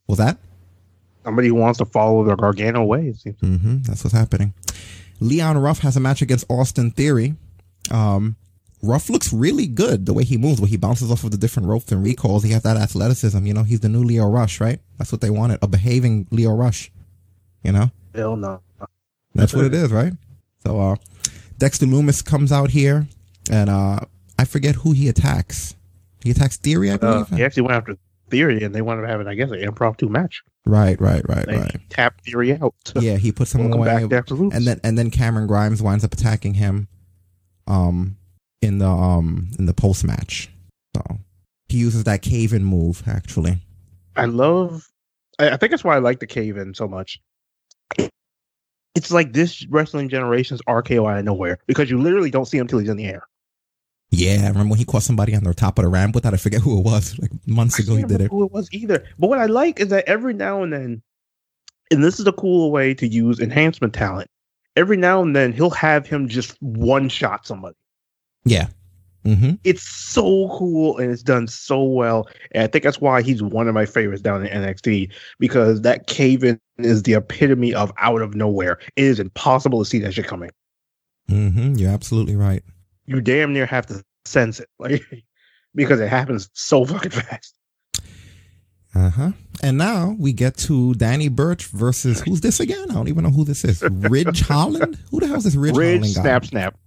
[0.07, 0.37] Was that?
[1.23, 3.07] Somebody who wants to follow the Gargano way.
[3.07, 3.39] It seems.
[3.41, 3.77] Mm-hmm.
[3.83, 4.53] That's what's happening.
[5.19, 7.35] Leon Ruff has a match against Austin Theory.
[7.91, 8.35] Um,
[8.83, 11.67] Ruff looks really good the way he moves, where he bounces off of the different
[11.67, 12.43] ropes and recalls.
[12.43, 13.45] He has that athleticism.
[13.45, 14.79] You know, he's the new Leo Rush, right?
[14.97, 15.59] That's what they wanted.
[15.61, 16.91] A behaving Leo Rush.
[17.63, 17.91] You know?
[18.15, 18.61] Hell no.
[19.33, 20.13] That's what it is, right?
[20.65, 20.95] So, uh,
[21.57, 23.07] Dexter Lumis comes out here
[23.51, 23.99] and, uh,
[24.39, 25.75] I forget who he attacks.
[26.23, 27.29] He attacks Theory, I Uh, believe.
[27.29, 27.97] he actually went after
[28.29, 30.43] Theory, and they wanted to have it, I guess, an impromptu match.
[30.65, 31.79] right, right, right, They right.
[31.89, 32.73] tap Theory out.
[32.95, 34.53] Yeah, he puts him away, back, Lumis.
[34.53, 36.87] and then and then Cameron Grimes winds up attacking him,
[37.67, 38.17] um,
[38.61, 40.49] in the um in the post match.
[40.95, 41.19] So
[41.69, 43.61] he uses that cave in move actually.
[44.15, 44.87] I love.
[45.39, 47.21] I, I think that's why I like the cave in so much.
[48.95, 52.63] It's like this wrestling generation's RKO out of nowhere because you literally don't see him
[52.63, 53.27] until he's in the air.
[54.09, 56.33] Yeah, I remember when he caught somebody on the top of the ramp with that.
[56.33, 57.17] I forget who it was.
[57.21, 58.31] Like months ago, he did it.
[58.31, 59.03] Who it was either?
[59.19, 61.01] But what I like is that every now and then,
[61.91, 64.29] and this is a cool way to use enhancement talent.
[64.75, 67.75] Every now and then, he'll have him just one shot somebody.
[68.45, 68.67] Yeah.
[69.25, 69.55] Mm-hmm.
[69.65, 72.29] It's so cool and it's done so well.
[72.51, 76.07] And I think that's why he's one of my favorites down in NXT because that
[76.07, 78.79] cave in is the epitome of out of nowhere.
[78.95, 80.51] It is impossible to see that shit coming.
[81.29, 81.73] Mm-hmm.
[81.73, 82.63] You're absolutely right.
[83.07, 85.01] You damn near have to sense it, like
[85.75, 87.55] because it happens so fucking fast.
[88.93, 89.31] Uh huh.
[89.61, 92.89] And now we get to Danny Burch versus who's this again?
[92.89, 93.81] I don't even know who this is.
[93.83, 94.97] Ridge Holland.
[95.11, 96.21] Who the hell is this Ridge, Ridge Holland guy?
[96.21, 96.77] snap snap.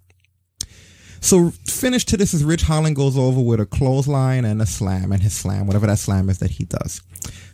[1.20, 5.12] So finish to this is Ridge Holland goes over with a clothesline and a slam
[5.12, 7.02] and his slam, whatever that slam is that he does.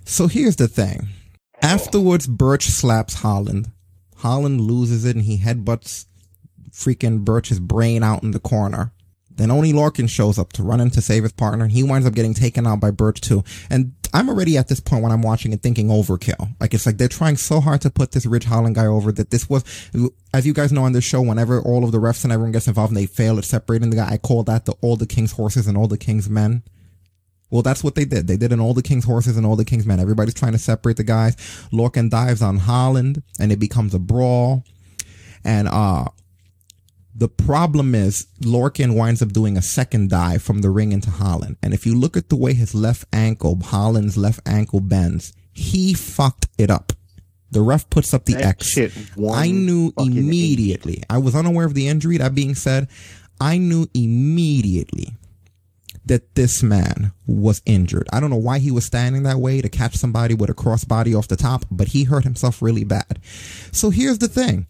[0.04, 1.08] So here's the thing.
[1.62, 3.72] Afterwards, Burch slaps Holland.
[4.16, 6.06] Holland loses it and he headbutts
[6.76, 8.92] freaking Burch's brain out in the corner.
[9.30, 12.06] Then Oney Lorcan shows up to run in to save his partner and he winds
[12.06, 13.44] up getting taken out by Burch too.
[13.68, 16.54] And I'm already at this point when I'm watching and thinking overkill.
[16.58, 19.30] Like it's like they're trying so hard to put this Ridge Holland guy over that
[19.30, 19.62] this was,
[20.32, 22.66] as you guys know on this show, whenever all of the refs and everyone gets
[22.66, 25.32] involved and they fail at separating the guy, I call that the all the king's
[25.32, 26.62] horses and all the king's men.
[27.50, 28.26] Well, that's what they did.
[28.26, 30.00] They did an all the king's horses and all the king's men.
[30.00, 31.36] Everybody's trying to separate the guys.
[31.70, 34.64] Lorcan dives on Holland and it becomes a brawl.
[35.44, 36.06] And, uh,
[37.18, 41.56] the problem is Lorcan winds up doing a second dive from the ring into Holland.
[41.62, 45.94] And if you look at the way his left ankle, Holland's left ankle bends, he
[45.94, 46.92] fucked it up.
[47.50, 48.66] The ref puts up the That X.
[48.66, 48.92] shit
[49.32, 51.02] I knew immediately.
[51.08, 52.18] I was unaware of the injury.
[52.18, 52.88] That being said,
[53.40, 55.14] I knew immediately
[56.04, 58.08] that this man was injured.
[58.12, 61.16] I don't know why he was standing that way to catch somebody with a crossbody
[61.16, 63.20] off the top, but he hurt himself really bad.
[63.72, 64.66] So here's the thing.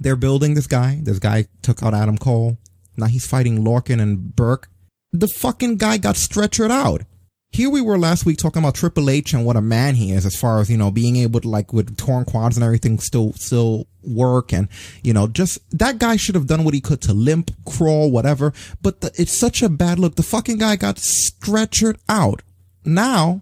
[0.00, 1.00] They're building this guy.
[1.02, 2.58] This guy took out Adam Cole.
[2.96, 4.64] Now he's fighting Lorcan and Burch.
[5.12, 7.02] The fucking guy got stretchered out.
[7.50, 10.26] Here we were last week talking about Triple H and what a man he is
[10.26, 13.32] as far as, you know, being able to like with torn quads and everything still,
[13.32, 14.52] still work.
[14.52, 14.68] And,
[15.02, 18.52] you know, just that guy should have done what he could to limp, crawl, whatever.
[18.82, 20.16] But the, it's such a bad look.
[20.16, 22.42] The fucking guy got stretchered out.
[22.84, 23.40] Now,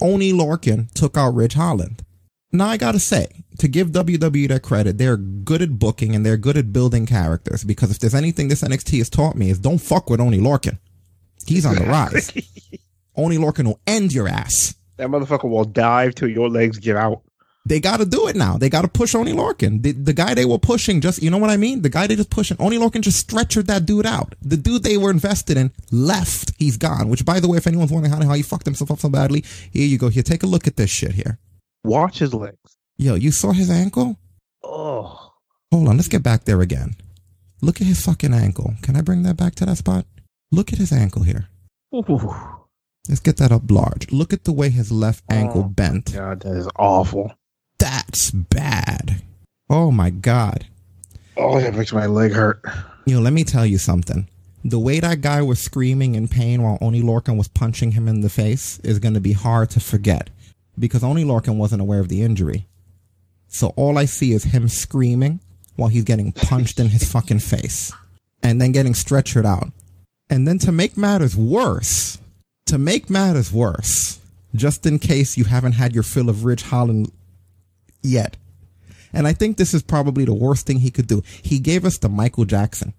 [0.00, 2.04] Oney Lorcan took out Ridge Holland.
[2.52, 6.36] Now I gotta say, to give WWE their credit, they're good at booking and they're
[6.36, 9.78] good at building characters because if there's anything this NXT has taught me is don't
[9.78, 10.78] fuck with Oney Lorcan.
[11.46, 12.32] He's on the rise.
[13.16, 14.74] Oney Lorcan will end your ass.
[14.96, 17.22] That motherfucker will dive till your legs give out.
[17.64, 18.56] They gotta do it now.
[18.58, 19.82] They gotta push Oney Lorcan.
[19.82, 21.82] The, the guy they were pushing just, you know what I mean?
[21.82, 24.34] The guy they just pushing, Oney Lorcan just stretchered that dude out.
[24.42, 26.52] The dude they were invested in left.
[26.58, 27.08] He's gone.
[27.08, 29.44] Which by the way, if anyone's wondering how, how he fucked himself up so badly,
[29.70, 30.08] here you go.
[30.08, 31.38] Here, take a look at this shit here.
[31.84, 32.56] Watch his legs.
[33.02, 34.16] Yo, you saw his ankle?
[34.62, 35.32] Oh.
[35.72, 36.94] Hold on, let's get back there again.
[37.60, 38.74] Look at his fucking ankle.
[38.80, 40.06] Can I bring that back to that spot?
[40.52, 41.48] Look at his ankle here.
[41.92, 42.32] Ooh.
[43.08, 44.12] Let's get that up large.
[44.12, 46.12] Look at the way his left oh ankle bent.
[46.12, 47.32] God, that is awful.
[47.80, 49.20] That's bad.
[49.68, 50.66] Oh my god.
[51.36, 52.62] Oh, that makes my leg hurt.
[53.04, 54.28] You know, let me tell you something.
[54.64, 58.20] The way that guy was screaming in pain while Oney Lorcan was punching him in
[58.20, 60.30] the face is going to be hard to forget
[60.78, 62.68] because Oney Lorcan wasn't aware of the injury.
[63.52, 65.40] So all I see is him screaming
[65.76, 67.92] while he's getting punched in his fucking face
[68.42, 69.70] and then getting stretchered out.
[70.30, 72.18] And then to make matters worse,
[72.66, 74.18] to make matters worse,
[74.54, 77.12] just in case you haven't had your fill of Ridge Holland
[78.02, 78.36] yet.
[79.12, 81.22] And I think this is probably the worst thing he could do.
[81.42, 82.94] He gave us the Michael Jackson.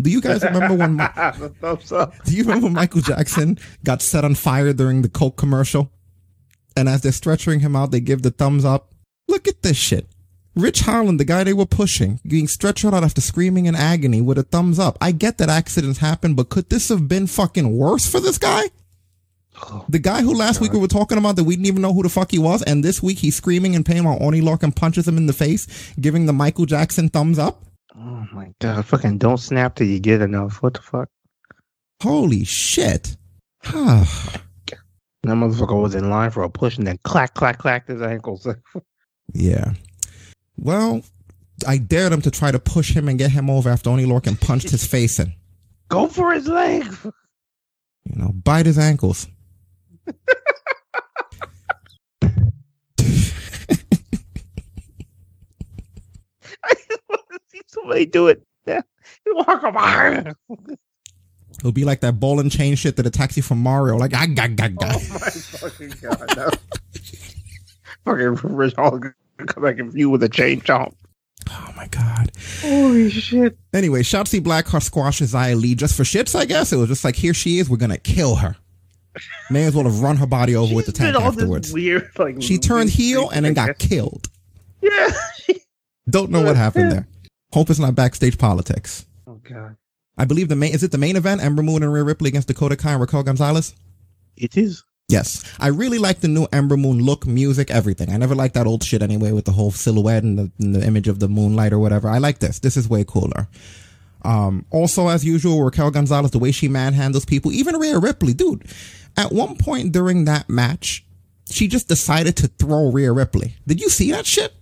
[0.00, 0.96] Do you guys remember when?
[0.96, 2.14] Mi- The thumbs up.
[2.24, 5.90] do you remember Michael Jackson got set on fire during the Coke commercial?
[6.76, 8.92] And as they're stretching him out, they give the thumbs up.
[9.28, 10.06] Look at this shit.
[10.56, 14.38] Ridge Holland, the guy they were pushing, being stretched out after screaming in agony with
[14.38, 14.98] a thumbs up.
[15.00, 18.64] I get that accidents happen, but could this have been fucking worse for this guy?
[19.62, 21.92] Oh, the guy who last week we were talking about that we didn't even know
[21.92, 24.74] who the fuck he was, and this week he's screaming in pain while Oney Lorcan
[24.74, 27.62] punches him in the face, giving the Michael Jackson thumbs up.
[27.96, 28.84] Oh my god!
[28.84, 30.62] Fucking don't snap till you get enough.
[30.62, 31.08] What the fuck?
[32.02, 33.16] Holy shit!
[35.24, 38.46] That motherfucker was in line for a push and then clack, clack, clacked his ankles.
[39.32, 39.74] Yeah.
[40.56, 41.02] Well,
[41.66, 44.40] I dared him to try to push him and get him over after Oney Lorcan
[44.40, 45.32] punched his face in.
[45.88, 46.84] Go for his leg.
[47.04, 47.12] You
[48.16, 49.26] know, bite his ankles.
[56.64, 58.42] I just want to see somebody do it.
[59.26, 60.34] Walk over.
[61.58, 63.96] It'll be like that ball and chain shit that attacks you from Mario.
[63.96, 64.92] Like, ah, gah, gah, gah.
[64.94, 66.36] Oh my fucking god!
[66.36, 66.50] No.
[68.04, 68.98] fucking Rich Hall
[69.46, 70.94] come back and view with a chain chomp.
[71.50, 72.30] Oh my god.
[72.60, 73.56] Holy shit!
[73.72, 76.72] Anyway, Shotzi Blackheart squashes Xia Li just for shits, I guess.
[76.72, 78.56] It was just like, here she is, we're gonna kill her.
[79.50, 81.72] May as well have run her body over with the tank afterwards.
[81.72, 84.28] weird like She turned heel and then got killed.
[84.80, 85.10] Yeah.
[86.08, 87.08] Don't know what happened there.
[87.52, 89.06] Hope it's not backstage politics.
[89.26, 89.76] Oh god.
[90.16, 91.42] I believe the main is it the main event?
[91.42, 93.74] Ember Moon and Rhea Ripley against Dakota Kai and Raquel Gonzalez.
[94.36, 94.84] It is.
[95.08, 98.10] Yes, I really like the new Ember Moon look, music, everything.
[98.10, 100.86] I never liked that old shit anyway with the whole silhouette and the, and the
[100.86, 102.08] image of the moonlight or whatever.
[102.10, 102.58] I like this.
[102.58, 103.48] This is way cooler.
[104.22, 108.64] Um, also, as usual, Raquel Gonzalez, the way she manhandles people, even Rhea Ripley, dude.
[109.16, 111.06] At one point during that match,
[111.50, 113.54] she just decided to throw Rhea Ripley.
[113.66, 114.52] Did you see that shit?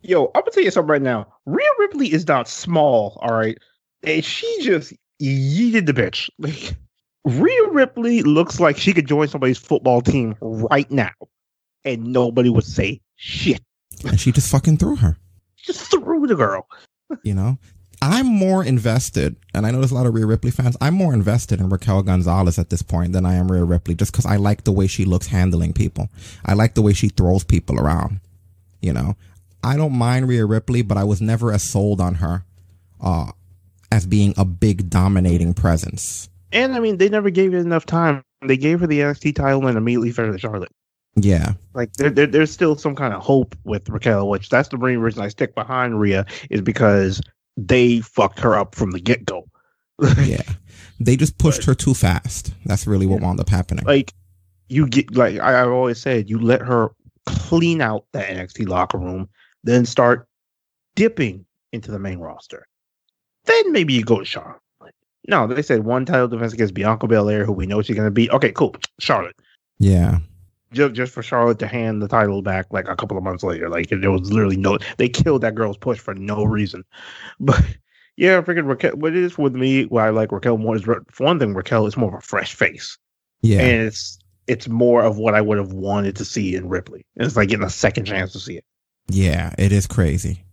[0.00, 1.26] Yo, I'm gonna tell you something right now.
[1.44, 3.58] Rhea Ripley is not small, all right,
[4.02, 6.30] and she just yeeted the bitch.
[6.38, 6.76] Like
[7.24, 11.12] Rhea Ripley looks like she could join somebody's football team right now,
[11.84, 13.62] and nobody would say shit.
[14.04, 15.16] And she just fucking threw her.
[15.56, 16.66] Just threw the girl.
[17.22, 17.58] You know,
[18.02, 20.76] I'm more invested, and I know there's a lot of Rhea Ripley fans.
[20.80, 24.12] I'm more invested in Raquel Gonzalez at this point than I am Rhea Ripley, just
[24.12, 26.10] because I like the way she looks handling people.
[26.44, 28.20] I like the way she throws people around.
[28.82, 29.16] You know,
[29.62, 32.44] I don't mind Rhea Ripley, but I was never as sold on her
[33.00, 33.32] uh,
[33.90, 36.28] as being a big dominating presence.
[36.54, 38.22] And I mean, they never gave it enough time.
[38.46, 40.72] They gave her the NXT title and immediately fed her to Charlotte.
[41.16, 44.78] Yeah, Like there, there, there's still some kind of hope with Raquel, which that's the
[44.78, 47.20] main reason I stick behind Rhea is because
[47.56, 49.44] they fucked her up from the get go.
[50.24, 50.42] yeah.
[50.98, 52.52] They just pushed her too fast.
[52.64, 53.84] That's really what wound up happening.
[53.84, 54.12] Like
[54.68, 56.90] you get like I, I've always said, you let her
[57.26, 59.28] clean out that NXT locker room,
[59.62, 60.26] then start
[60.96, 62.66] dipping into the main roster.
[63.44, 64.60] Then maybe you go to Charlotte.
[65.26, 68.30] No, they said one title defense against Bianca Belair, who we know she's gonna be.
[68.30, 68.74] Okay, cool.
[68.98, 69.36] Charlotte.
[69.78, 70.18] Yeah.
[70.72, 73.68] Just, just for Charlotte to hand the title back like a couple of months later.
[73.68, 76.84] Like there was literally no they killed that girl's push for no reason.
[77.40, 77.62] But
[78.16, 80.82] yeah, I figured Raquel what it is with me why I like Raquel more is
[80.82, 82.98] for one thing, Raquel is more of a fresh face.
[83.42, 83.60] Yeah.
[83.60, 87.04] And it's it's more of what I would have wanted to see in Ripley.
[87.16, 88.64] And it's like getting a second chance to see it.
[89.08, 90.44] Yeah, it is crazy.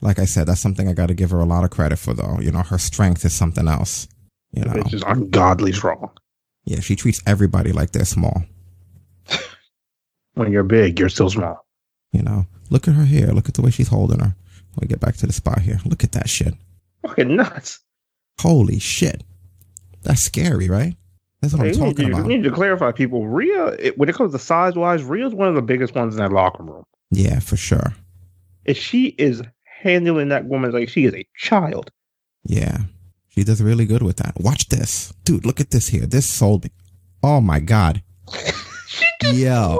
[0.00, 2.12] Like I said, that's something I got to give her a lot of credit for,
[2.14, 2.38] though.
[2.40, 4.06] You know, her strength is something else.
[4.52, 6.10] You know, just ungodly strong.
[6.64, 8.44] yeah, she treats everybody like they're small.
[10.34, 11.64] When you're big, you're still small.
[12.12, 13.28] You know, look at her hair.
[13.32, 14.34] Look at the way she's holding her.
[14.76, 15.80] Let me get back to the spot here.
[15.84, 16.54] Look at that shit.
[17.02, 17.80] Fucking nuts.
[18.40, 19.22] Holy shit.
[20.02, 20.96] That's scary, right?
[21.40, 22.22] That's what Hey, I'm talking to, about.
[22.30, 23.26] you need to clarify, people.
[23.28, 26.20] Rhea, it, when it comes to size wise, Rhea's one of the biggest ones in
[26.20, 26.84] that locker room.
[27.10, 27.94] Yeah, for sure.
[28.66, 29.42] And she is
[29.84, 31.92] handling that woman like she is a child.
[32.42, 32.78] Yeah.
[33.28, 34.34] She does really good with that.
[34.40, 35.12] Watch this.
[35.24, 36.06] Dude, look at this here.
[36.06, 36.70] This sold me.
[37.22, 38.02] Oh my God.
[38.86, 39.78] She just Yo.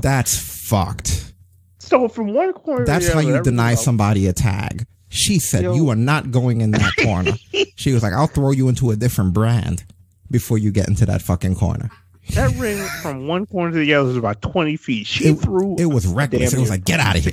[0.00, 1.32] That's fucked.
[1.78, 4.86] So from one corner, That's how you deny else- somebody a tag.
[5.08, 5.74] She said, Yo.
[5.74, 7.32] You are not going in that corner.
[7.76, 9.84] she was like, I'll throw you into a different brand
[10.30, 11.90] before you get into that fucking corner.
[12.34, 15.06] That ring from one corner to the other was about twenty feet.
[15.06, 15.76] She threw.
[15.78, 16.52] It was reckless.
[16.52, 17.32] It was like, Get out of here.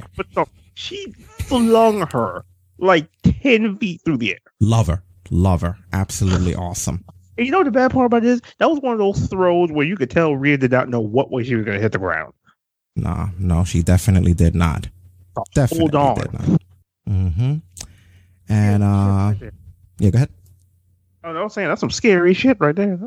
[0.76, 2.45] She flung her
[2.78, 4.40] like ten feet through the air.
[4.60, 5.02] Love her.
[5.32, 5.78] Love her.
[5.92, 7.04] Absolutely awesome.
[7.38, 8.42] And you know what the bad part about this?
[8.60, 11.32] That was one of those throws where you could tell Rhea did not know what
[11.32, 12.34] way she was going to hit the ground.
[12.95, 14.88] No, no, she definitely did not.
[15.54, 16.16] Definitely Hold on.
[16.16, 16.62] did not.
[17.10, 17.56] Mm-hmm.
[18.48, 19.34] And uh
[20.00, 20.30] yeah, go ahead.
[21.24, 23.00] Oh, I was saying that's some scary shit right there.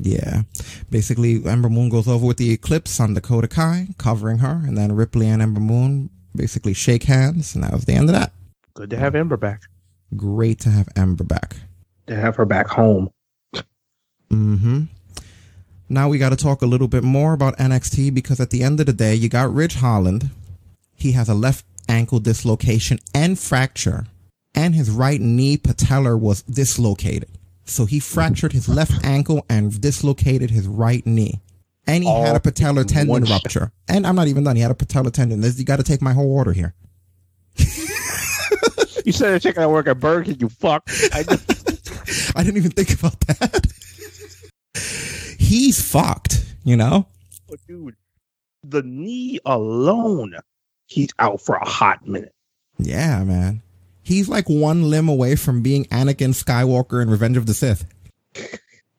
[0.00, 0.42] Yeah.
[0.90, 4.92] Basically, Ember Moon goes over with the eclipse on Dakota Kai, covering her, and then
[4.92, 8.32] Ripley and Ember Moon basically shake hands, and that was the end of that.
[8.74, 9.62] Good to have Ember back.
[10.14, 11.56] Great to have Ember back.
[12.06, 13.10] To have her back home.
[14.30, 14.82] Mm-hmm.
[15.88, 18.80] Now we got to talk a little bit more about NXT because at the end
[18.80, 20.30] of the day, you got Ridge Holland.
[20.94, 24.06] He has a left ankle dislocation and fracture,
[24.54, 27.28] and his right knee patellar was dislocated.
[27.64, 31.40] So he fractured his left ankle and dislocated his right knee.
[31.86, 33.70] And he had a patellar tendon rupture.
[33.88, 34.56] And I'm not even done.
[34.56, 35.40] He had a patellar tendon.
[35.40, 36.74] This, you got to take my whole order here.
[39.06, 40.82] You said they're taking out work at Burger King, you fuck.
[41.12, 41.20] I
[42.34, 43.66] I didn't even think about that.
[45.38, 47.06] He's fucked, you know?
[47.48, 47.94] oh, dude,
[48.64, 50.34] the knee alone,
[50.86, 52.34] he's out for a hot minute.
[52.78, 53.62] Yeah, man.
[54.02, 57.86] He's like one limb away from being Anakin Skywalker in Revenge of the Sith.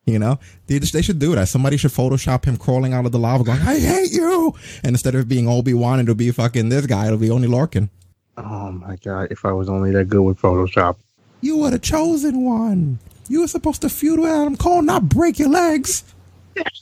[0.07, 1.49] You know, they, just, they should do that.
[1.49, 4.55] Somebody should Photoshop him crawling out of the lava going, I hate you.
[4.81, 7.07] And instead of being Obi-Wan, it'll be fucking this guy.
[7.07, 7.89] It'll be Oney Lorcan.
[8.37, 10.95] Oh my god, if I was only that good with Photoshop.
[11.41, 12.99] You were the chosen one.
[13.27, 16.03] You were supposed to feud with Adam Cole, not break your legs.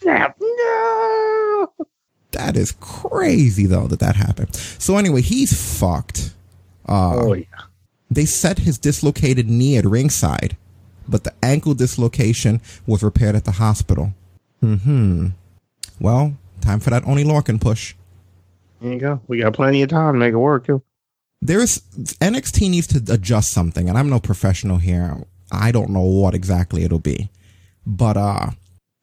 [0.04, 1.74] No.
[2.32, 4.56] That is crazy though that that happened.
[4.56, 6.34] So anyway, he's fucked.
[6.88, 7.46] Uh, Oh yeah.
[8.12, 10.56] They set his dislocated knee at ringside,
[11.08, 14.14] but the ankle dislocation was repaired at the hospital.
[14.62, 15.28] Hmm.
[16.00, 17.96] Well, time for that Oney Lorcan push.
[18.82, 19.22] There you go.
[19.28, 20.82] We got plenty of time to make it work too.
[21.42, 25.24] There's NXT needs to adjust something, and I'm no professional here.
[25.52, 27.30] I don't know what exactly it'll be,
[27.86, 28.52] but uh,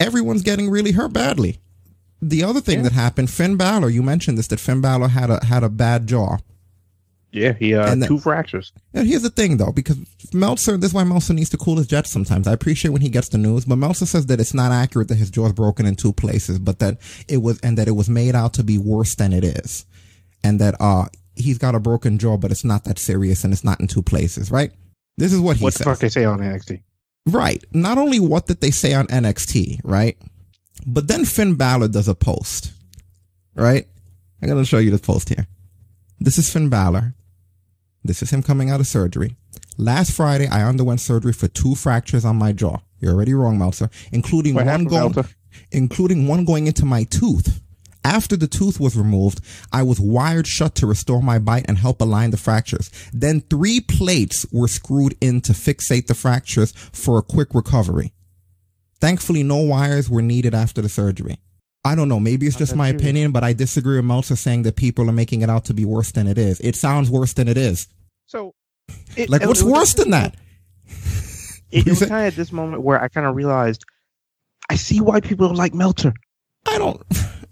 [0.00, 1.58] everyone's getting really hurt badly.
[2.20, 5.44] The other thing that happened, Finn Balor, you mentioned this that Finn Balor had a
[5.44, 6.38] had a bad jaw.
[7.32, 8.72] Yeah, he uh, And two fractures.
[8.92, 9.96] And here's the thing though, because
[10.34, 12.46] Meltzer, this is why Meltzer needs to cool his jets sometimes.
[12.46, 15.16] I appreciate when he gets the news, but Meltzer says that it's not accurate that
[15.16, 18.34] his jaw's broken in two places, but that it was, and that it was made
[18.34, 19.86] out to be worse than it is.
[20.44, 23.64] And that, uh, he's got a broken jaw, but it's not that serious and it's
[23.64, 24.70] not in two places, right?
[25.16, 25.84] This is what he What the says.
[25.86, 26.82] fuck they say on NXT?
[27.26, 27.64] Right.
[27.72, 30.18] Not only what did they say on NXT, right?
[30.86, 32.72] But then Finn Balor does a post,
[33.54, 33.86] right?
[34.42, 35.46] I'm going to show you this post here.
[36.18, 37.14] This is Finn Balor.
[38.04, 39.36] This is him coming out of surgery.
[39.78, 42.78] Last Friday, I underwent surgery for two fractures on my jaw.
[43.00, 45.34] You're already wrong, Meltzer, including What one going, Meltzer?
[45.70, 47.60] including one going into my tooth.
[48.04, 49.40] After the tooth was removed,
[49.72, 52.90] I was wired shut to restore my bite and help align the fractures.
[53.12, 58.12] Then three plates were screwed in to fixate the fractures for a quick recovery.
[59.00, 61.38] Thankfully, no wires were needed after the surgery.
[61.84, 62.20] I don't know.
[62.20, 65.42] Maybe it's just my opinion, but I disagree with Meltzer saying that people are making
[65.42, 66.60] it out to be worse than it is.
[66.60, 67.88] It sounds worse than it is.
[68.26, 68.54] So,
[69.16, 70.36] it, Like, what's was- worse than that?
[71.72, 73.84] It, it was kind of at this moment where I kind of realized
[74.70, 76.12] I see why people don't like Meltzer.
[76.68, 77.02] I don't.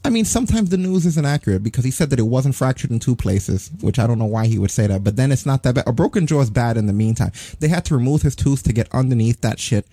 [0.04, 2.98] I mean, sometimes the news isn't accurate because he said that it wasn't fractured in
[3.00, 5.02] two places, which I don't know why he would say that.
[5.04, 5.88] But then it's not that bad.
[5.88, 7.32] A broken jaw is bad in the meantime.
[7.58, 9.86] They had to remove his tooth to get underneath that shit,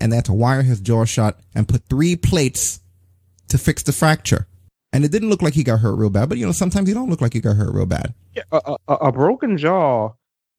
[0.00, 2.80] and they had to wire his jaw shut and put three plates
[3.48, 4.46] to fix the fracture.
[4.92, 6.94] And it didn't look like he got hurt real bad, but you know, sometimes he
[6.94, 8.14] don't look like he got hurt real bad.
[8.34, 10.12] Yeah, a, a, a broken jaw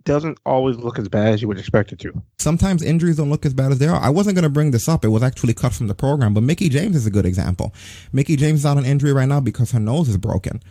[0.03, 2.21] doesn't always look as bad as you would expect it to.
[2.37, 3.99] Sometimes injuries don't look as bad as they are.
[3.99, 5.03] I wasn't going to bring this up.
[5.03, 7.73] It was actually cut from the program, but Mickie James is a good example.
[8.13, 10.63] Mickie James is on an injury right now because her nose is broken.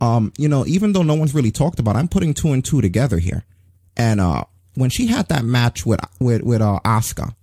[0.00, 2.64] Um, you know, even though no one's really talked about, it, I'm putting two and
[2.64, 3.44] two together here.
[3.96, 7.34] And, uh, when she had that match with, with, with, uh, Asuka,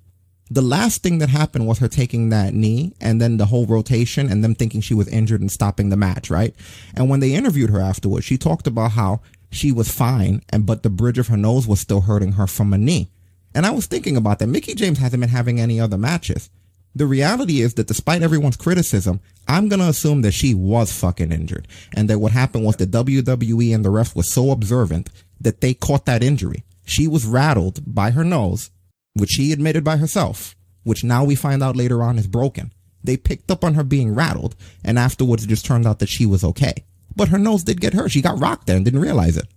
[0.50, 4.30] the last thing that happened was her taking that knee and then the whole rotation
[4.30, 6.56] and them thinking she was injured and stopping the match, right?
[6.96, 10.84] And when they interviewed her afterwards, she talked about how she was fine and but
[10.84, 13.10] the bridge of her nose was still hurting her from a knee.
[13.54, 14.48] And I was thinking about that.
[14.48, 16.50] Mickie James hasn't been having any other matches.
[16.96, 21.32] The reality is that despite everyone's criticism, I'm going to assume that she was fucking
[21.32, 25.10] injured and that what happened was the WWE and the ref was so observant
[25.40, 26.64] that they caught that injury.
[26.86, 28.72] She was rattled by her nose,
[29.18, 32.74] which she admitted by herself, which now we find out later on is broken.
[33.04, 36.26] They picked up on her being rattled and afterwards it just turned out that she
[36.26, 36.86] was okay.
[37.16, 38.12] But her nose did get hurt.
[38.12, 39.48] She got rocked there and didn't realize it.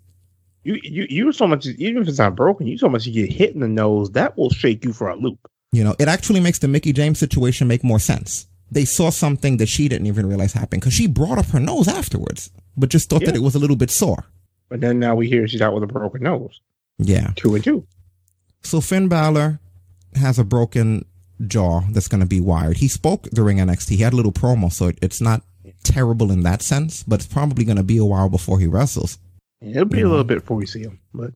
[0.63, 3.33] You you you so much even if it's not broken, you so much you get
[3.35, 5.39] hit in the nose that will shake you for a loop.
[5.73, 8.47] You know, it actually makes the Mickie James situation make more sense.
[8.71, 11.89] They saw something that she didn't even realize happened because she brought up her nose
[11.89, 14.27] afterwards, but just thought that it was a little bit sore.
[14.69, 16.61] But then now we hear she's out with a broken nose.
[16.99, 17.33] Yeah.
[17.37, 17.87] Two and two.
[18.63, 19.61] So Finn Balor
[20.15, 21.05] has a broken
[21.47, 22.77] jaw that's going to be wired.
[22.79, 23.91] He spoke during NXT.
[23.97, 25.43] He had a little promo, so it, it's not
[25.85, 29.19] terrible in that sense, but it's probably going to be a while before he wrestles.
[29.63, 31.33] It'll be a little bit before we see him, but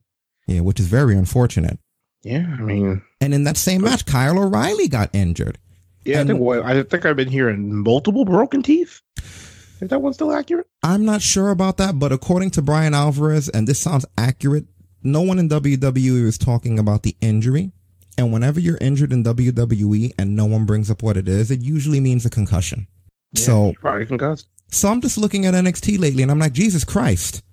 [0.47, 1.79] Yeah, which is very unfortunate.
[2.23, 5.57] yeah, I mean, And in that same match, Kyle O'Reilly got injured.
[6.03, 9.01] yeah, I think what I think I've been hearing multiple broken teeth.
[9.81, 10.67] Is that one still accurate?
[10.83, 14.65] I'm not sure about that, but according to Bryan Alvarez, and this sounds accurate,
[15.05, 17.71] no one in WWE is talking about the injury.
[18.17, 21.61] And whenever you're injured in WWE and no one brings up what it is, it
[21.61, 22.87] usually means a concussion.
[23.35, 24.47] so probably concussed.
[24.69, 27.43] so I'm just looking at NXT lately and I'm like, Jesus Christ.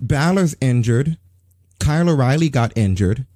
[0.00, 1.18] Balor's injured.
[1.78, 3.26] Kyle O'Reilly got injured.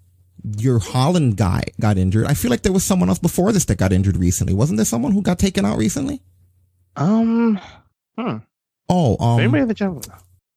[0.57, 2.26] Your Holland guy got injured.
[2.26, 4.55] I feel like there was someone else before this that got injured recently.
[4.55, 6.23] Wasn't there someone who got taken out recently?
[6.97, 7.60] Um,
[8.18, 8.39] hmm.
[8.89, 10.10] Oh, um, Anybody in the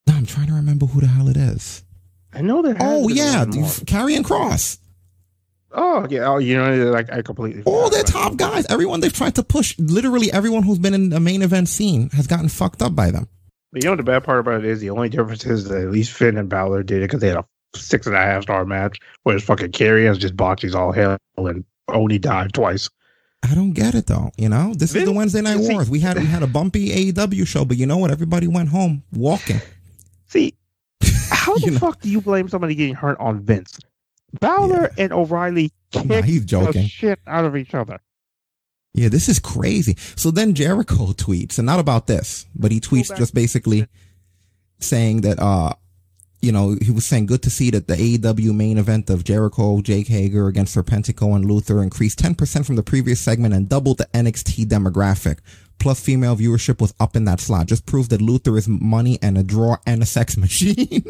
[0.07, 1.83] no, I'm trying to remember who the hell it is.
[2.33, 2.75] I know there.
[2.79, 3.65] Oh yeah, more.
[3.65, 4.79] Karrion Kross.
[5.71, 6.27] Oh yeah.
[6.27, 7.63] Oh, you know, like I completely.
[7.63, 11.19] All their top guys, everyone they've tried to push, literally everyone who's been in the
[11.19, 13.27] main event scene has gotten fucked up by them.
[13.71, 15.91] But you know the bad part about it is the only difference is that at
[15.91, 17.45] least Finn and Balor did it because they had a
[17.75, 21.65] six and a half star match, whereas fucking Carry Carrion's just botches all hell and
[21.87, 22.89] only died twice.
[23.43, 24.31] I don't get it though.
[24.37, 25.89] You know, this is the Wednesday Night Wars.
[25.89, 28.11] We had we had a bumpy AEW show, but you know what?
[28.11, 29.59] Everybody went home walking.
[30.27, 30.53] See,
[31.33, 33.79] how the fuck do you blame somebody getting hurt on Vince?
[34.39, 36.81] Balor and O'Reilly kicked he's joking.
[36.81, 37.99] the shit out of each other.
[38.93, 39.95] Yeah, this is crazy.
[40.15, 43.87] So then Jericho tweets, and not about this, but he tweets just basically
[44.79, 45.73] saying that, uh,
[46.41, 49.81] you know, he was saying good to see that the AEW main event of Jericho,
[49.81, 54.05] Jake Hager against Serpentico and Luther increased 10% from the previous segment and doubled the
[54.13, 55.39] NXT demographic.
[55.79, 57.67] Plus female viewership was up in that slot.
[57.67, 61.03] Just proves that Luther is money and a draw and a sex machine.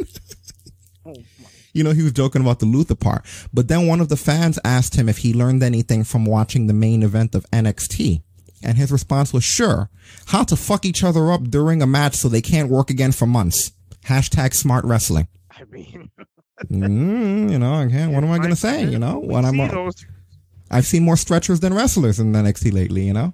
[1.74, 3.26] you know, he was joking about the Luther part.
[3.54, 6.74] But then one of the fans asked him if he learned anything from watching the
[6.74, 8.22] main event of NXT.
[8.64, 9.90] And his response was, sure.
[10.28, 13.26] How to fuck each other up during a match so they can't work again for
[13.26, 13.72] months.
[14.06, 15.28] Hashtag smart wrestling.
[15.52, 16.10] I mean,
[16.72, 17.74] Mm, you know,
[18.14, 18.86] what am I going to say?
[18.86, 19.60] You know, when I'm,
[20.72, 23.34] I've seen more stretchers than wrestlers in NXT lately, you know?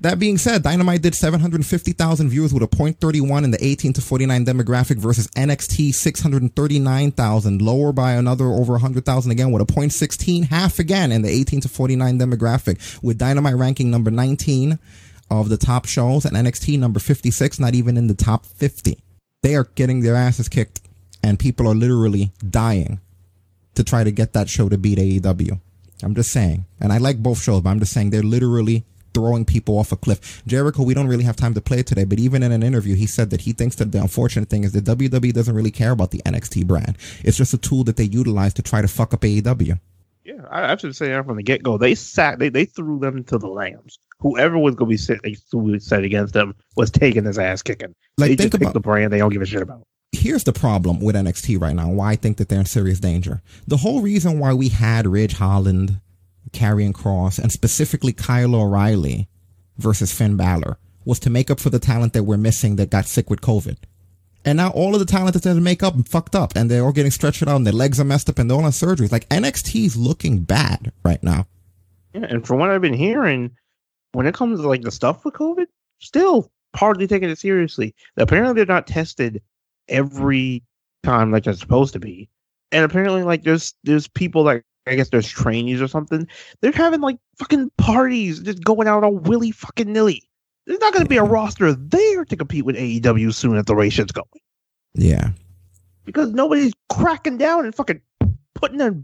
[0.00, 4.44] That being said, Dynamite did 750,000 viewers with a .31 in the 18 to 49
[4.44, 11.12] demographic versus NXT 639,000, lower by another over 100,000 again with a .16, half again
[11.12, 14.78] in the 18 to 49 demographic, with Dynamite ranking number 19
[15.30, 18.98] of the top shows and NXT number 56, not even in the top 50.
[19.42, 20.80] They are getting their asses kicked,
[21.22, 23.00] and people are literally dying
[23.74, 25.58] to try to get that show to beat AEW.
[26.02, 26.66] I'm just saying.
[26.80, 28.84] And I like both shows, but I'm just saying they're literally
[29.16, 30.42] throwing people off a cliff.
[30.46, 32.94] Jericho, we don't really have time to play it today, but even in an interview,
[32.94, 35.92] he said that he thinks that the unfortunate thing is that WWE doesn't really care
[35.92, 36.98] about the NXT brand.
[37.24, 39.80] It's just a tool that they utilize to try to fuck up AEW.
[40.22, 41.78] Yeah, I, I should say that from the get go.
[41.78, 43.98] They sat, they, they threw them to the lambs.
[44.18, 45.20] Whoever was going to be set,
[45.82, 47.94] set against them was taking his ass kicking.
[48.18, 49.82] Like, they think about- the brand they don't give a shit about.
[50.12, 51.88] Here's the problem with NXT right now.
[51.90, 53.42] Why I think that they're in serious danger.
[53.66, 56.00] The whole reason why we had Ridge Holland,
[56.56, 59.28] Karrion Kross, and specifically Kyle O'Reilly
[59.76, 63.06] versus Finn Balor was to make up for the talent that we're missing that got
[63.06, 63.76] sick with COVID.
[64.44, 66.70] And now all of the talent that's there to make up and fucked up and
[66.70, 68.70] they're all getting stretched out and their legs are messed up and they're all on
[68.70, 69.12] surgeries.
[69.12, 71.46] Like NXT's looking bad right now.
[72.14, 73.50] Yeah, and from what I've been hearing,
[74.12, 75.66] when it comes to like the stuff with COVID,
[75.98, 77.94] still hardly taking it seriously.
[78.16, 79.42] Apparently, they're not tested
[79.88, 80.62] every
[81.02, 82.28] time like they're supposed to be,
[82.72, 86.28] and apparently, like there's there's people like I guess there's trainees or something.
[86.60, 90.22] They're having like fucking parties, just going out all willy fucking nilly.
[90.66, 93.74] There's not going to be a roster there to compete with AEW soon at the
[93.76, 94.26] rate shit's going
[94.94, 95.30] Yeah.
[96.04, 98.00] because nobody's cracking down and fucking
[98.54, 98.96] putting their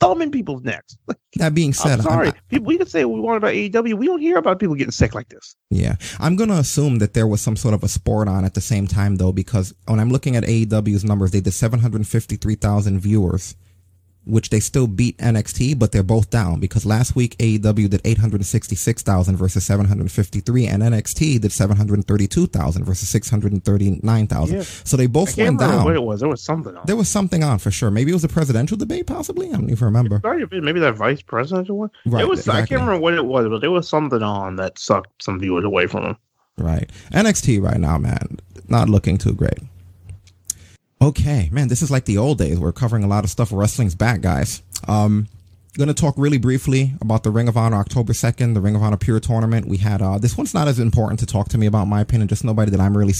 [0.00, 0.96] thumb in people's necks.
[1.36, 2.26] That being said, I'm sorry.
[2.28, 3.94] I'm- people, we can say what we want about AEW.
[3.94, 5.56] We don't hear about people getting sick like this.
[5.70, 5.96] Yeah.
[6.20, 8.60] I'm going to assume that there was some sort of a sport on at the
[8.60, 13.56] same time though, because when I'm looking at AEW's numbers, they did 753,000 viewers,
[14.26, 19.36] which they still beat NXT, but they're both down because last week AEW did 866,000
[19.36, 24.56] versus 753 and NXT did 732,000 versus 639,000.
[24.56, 24.62] Yeah.
[24.62, 25.84] So they both I can't went remember down.
[25.84, 26.20] what it was.
[26.20, 26.86] There was something on.
[26.86, 27.90] There was something on for sure.
[27.90, 29.48] Maybe it was a presidential debate, possibly.
[29.48, 30.20] I don't even remember.
[30.22, 31.90] Might have been Maybe that vice presidential one.
[32.06, 32.48] Right, It was.
[32.48, 35.64] I can't remember what it was, but there was something on that sucked some viewers
[35.64, 36.16] away from them.
[36.56, 36.88] Right.
[37.12, 38.38] NXT right now, man,
[38.68, 39.58] not looking too great.
[41.02, 42.58] Okay, man, this is like the old days.
[42.58, 43.50] We're covering a lot of stuff.
[43.52, 44.62] Wrestling's back, guys.
[44.88, 45.28] Um,
[45.76, 48.96] gonna talk really briefly about the Ring of Honor October 2nd, the Ring of Honor
[48.96, 49.66] Pure Tournament.
[49.66, 52.28] We had, uh, this one's not as important to talk to me about, my opinion,
[52.28, 53.14] just nobody that I'm really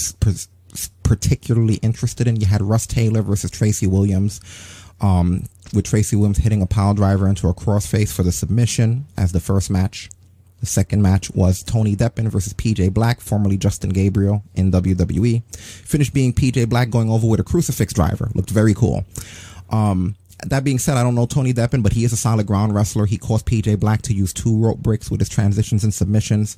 [1.03, 2.37] particularly interested in.
[2.37, 4.39] You had Rust Taylor versus Tracy Williams.
[5.01, 9.33] Um, with Tracy Williams hitting a pile driver into a crossface for the submission as
[9.33, 10.09] the first match.
[10.65, 15.43] The second match was Tony Deppen versus PJ Black, formerly Justin Gabriel in WWE.
[15.53, 18.31] Finished being PJ Black going over with a crucifix driver.
[18.33, 19.05] Looked very cool.
[19.69, 20.15] Um,
[20.49, 23.05] that being said, I don't know Tony Deppen, but he is a solid ground wrestler.
[23.05, 26.57] He caused PJ Black to use two rope breaks with his transitions and submissions.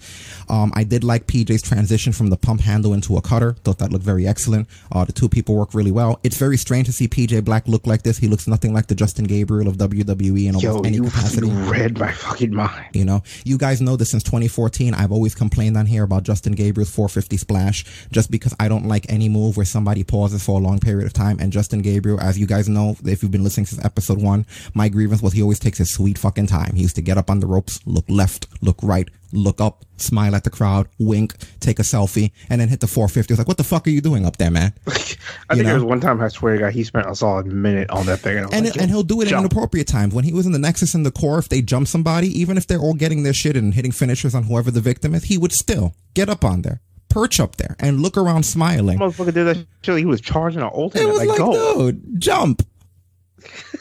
[0.50, 3.54] Um, I did like PJ's transition from the pump handle into a cutter.
[3.64, 4.68] Thought that looked very excellent.
[4.92, 6.20] Uh, the two people work really well.
[6.24, 8.18] It's very strange to see PJ Black look like this.
[8.18, 11.50] He looks nothing like the Justin Gabriel of WWE in almost Yo, any you capacity.
[11.50, 12.88] read my fucking mind.
[12.94, 14.94] You know, you guys know this since 2014.
[14.94, 19.06] I've always complained on here about Justin Gabriel's 450 splash just because I don't like
[19.10, 21.38] any move where somebody pauses for a long period of time.
[21.40, 24.90] And Justin Gabriel, as you guys know, if you've been listening since episode one, my
[24.90, 26.76] grievance was he always takes his sweet fucking time.
[26.76, 30.36] He used to get up on the ropes, look left, look right, look up, smile
[30.36, 33.34] at the crowd, wink, take a selfie, and then hit the 450.
[33.34, 34.74] It's like, what the fuck are you doing up there, man?
[34.88, 35.64] I You think know?
[35.64, 38.20] there was one time I swear to God he spent a solid minute on that
[38.20, 38.38] thing.
[38.38, 39.40] And, and like, and he'll do it jump.
[39.40, 40.14] in inappropriate times.
[40.14, 42.68] When he was in the Nexus and the Corre, if they jump somebody, even if
[42.68, 45.52] they're all getting their shit and hitting finishers on whoever the victim is, he would
[45.52, 48.98] still get up on there, perch up there, and look around smiling.
[49.00, 49.98] Motherfucker did that shit.
[49.98, 51.04] He was charging an ultimate.
[51.04, 51.92] It was like, like, go.
[51.92, 52.66] dude, jump.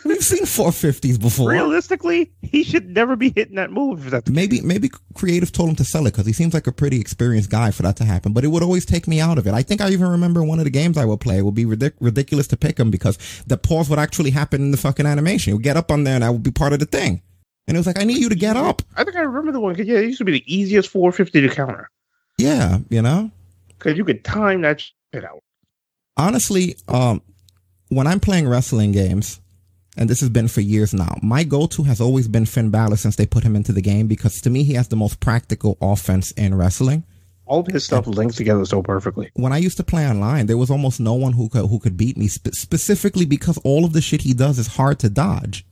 [0.07, 1.51] We've seen 450s before.
[1.51, 4.05] Realistically, he should never be hitting that move.
[4.07, 6.73] If that's Maybe maybe creative told him to sell it because he seems like a
[6.73, 8.33] pretty experienced guy for that to happen.
[8.33, 9.55] But it would always take me out of it.
[9.55, 11.39] I think I even remember one of the games I would play.
[11.39, 14.71] It would be ridic- ridiculous to pick him because the pause would actually happen in
[14.71, 15.51] the fucking animation.
[15.51, 17.23] You would get up on there and I would be part of the thing.
[17.69, 18.83] And it was like, I need you to get up.
[18.97, 19.75] I think I remember the one.
[19.75, 21.91] Cause yeah, it used to be the easiest 450 to counter
[22.39, 23.31] Yeah, you know.
[23.69, 25.41] because you could time that shit out.
[26.17, 27.23] honestly, um,
[27.89, 29.41] when I'm playing wrestling games,
[29.97, 33.17] and this has been for years now, my go-to has always been Finn Balor since
[33.17, 36.31] they put him into the game because to me he has the most practical offense
[36.33, 37.05] in wrestling.
[37.47, 39.31] All of his stuff links together so perfectly.
[39.35, 41.97] When I used to play online, there was almost no one who could who could
[41.97, 45.65] beat me spe- specifically because all of the shit he does is hard to dodge.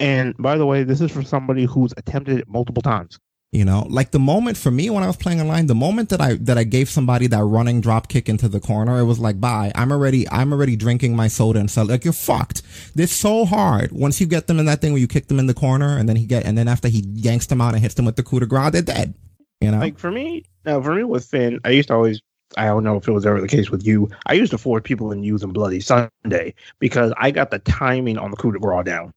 [0.00, 3.18] And by the way, this is for somebody who's attempted it multiple times.
[3.52, 6.20] You know, like the moment for me when I was playing online, the moment that
[6.20, 9.40] I that I gave somebody that running drop kick into the corner, it was like,
[9.40, 9.72] bye.
[9.74, 12.62] I'm already I'm already drinking my soda and so like you're fucked.
[12.94, 13.92] This so hard.
[13.92, 16.08] Once you get them in that thing where you kick them in the corner and
[16.08, 18.22] then he get and then after he yanks them out and hits them with the
[18.22, 19.14] coup de grace, they're dead.
[19.60, 22.20] You know, Like for me, now for me with Finn, I used to always.
[22.56, 24.08] I don't know if it was ever the case with you.
[24.26, 28.30] I used to force people in using Bloody Sunday because I got the timing on
[28.30, 29.12] the coup de grace down.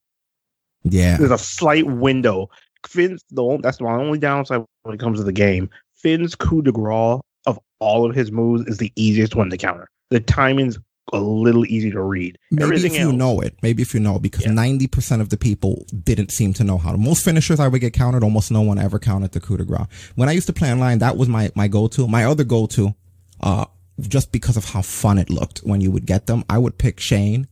[0.84, 1.18] yeah.
[1.18, 2.50] There's a slight window.
[2.88, 5.70] Finn's the only, that's my only downside when it comes to the game.
[5.96, 9.88] Finn's coup de grace of all of his moves is the easiest one to counter.
[10.10, 10.80] The timing's
[11.12, 12.38] a little easy to read.
[12.52, 15.22] Maybe Everything if you else, know it, maybe if you know, it, because ninety percent
[15.22, 16.98] of the people didn't seem to know how to.
[16.98, 18.24] Most finishers I would get countered.
[18.24, 19.88] Almost no one ever countered the coup de grace.
[20.16, 22.08] When I used to play online, that was my my go to.
[22.08, 22.94] My other go to,
[23.42, 23.66] uh,
[24.00, 27.00] just because of how fun it looked when you would get them, I would pick
[27.00, 27.48] Shane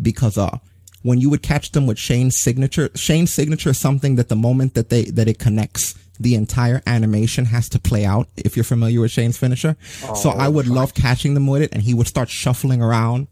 [0.00, 0.58] because uh
[1.02, 4.74] when you would catch them with Shane's signature, Shane's signature is something that the moment
[4.74, 8.28] that they that it connects, the entire animation has to play out.
[8.36, 9.76] If you're familiar with Shane's finisher,
[10.14, 13.28] so oh, I would love catching them with it, and he would start shuffling around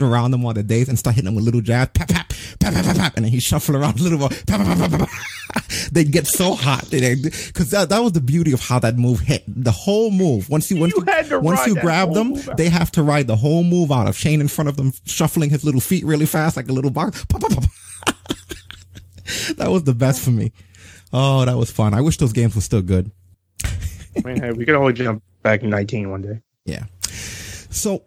[0.00, 2.28] around them all the days and start hitting them with little jabs, pap pap
[2.58, 4.90] pap pap pap, pap and then he shuffle around a little more, pap pap pap
[4.90, 5.00] pap.
[5.00, 5.64] pap.
[5.92, 9.42] They'd get so hot because that, that was the beauty of how that move hit.
[9.48, 12.90] The whole move once you once you, had to once you grab them, they have
[12.92, 15.80] to ride the whole move out of Shane in front of them, shuffling his little
[15.80, 17.24] feet really fast like a little box.
[17.28, 17.64] Pop, pop, pop.
[19.56, 20.52] that was the best for me.
[21.12, 21.94] Oh, that was fun.
[21.94, 23.10] I wish those games were still good.
[23.64, 26.40] I mean, hey, we could always jump back in 19 one day.
[26.64, 26.84] Yeah.
[27.70, 28.04] So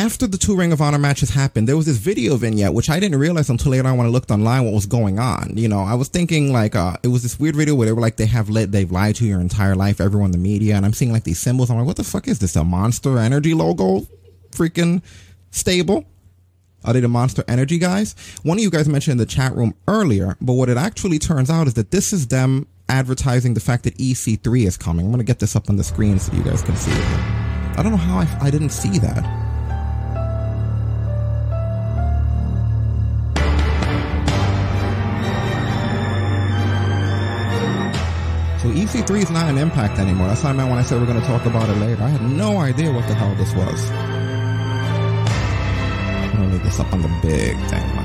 [0.00, 2.98] after the two Ring of Honor matches happened, there was this video vignette which I
[2.98, 5.52] didn't realize until later on when I looked online what was going on.
[5.58, 8.00] You know, I was thinking like uh it was this weird video where they were
[8.00, 10.94] like they have let they've lied to your entire life, everyone the media, and I'm
[10.94, 11.70] seeing like these symbols.
[11.70, 12.56] I'm like, what the fuck is this?
[12.56, 14.06] A Monster Energy logo?
[14.52, 15.02] Freaking
[15.50, 16.06] stable?
[16.82, 18.14] Are they the Monster Energy guys?
[18.42, 21.50] One of you guys mentioned in the chat room earlier, but what it actually turns
[21.50, 25.04] out is that this is them advertising the fact that EC3 is coming.
[25.04, 27.04] I'm going to get this up on the screen so you guys can see it.
[27.78, 29.49] I don't know how I, I didn't see that.
[38.62, 40.26] So EC3 is not an impact anymore.
[40.28, 42.02] That's what I meant when I said we're going to talk about it later.
[42.02, 43.90] I had no idea what the hell this was.
[43.90, 43.96] I'm
[46.36, 47.96] going to leave this up on the big thing.
[47.96, 48.04] My.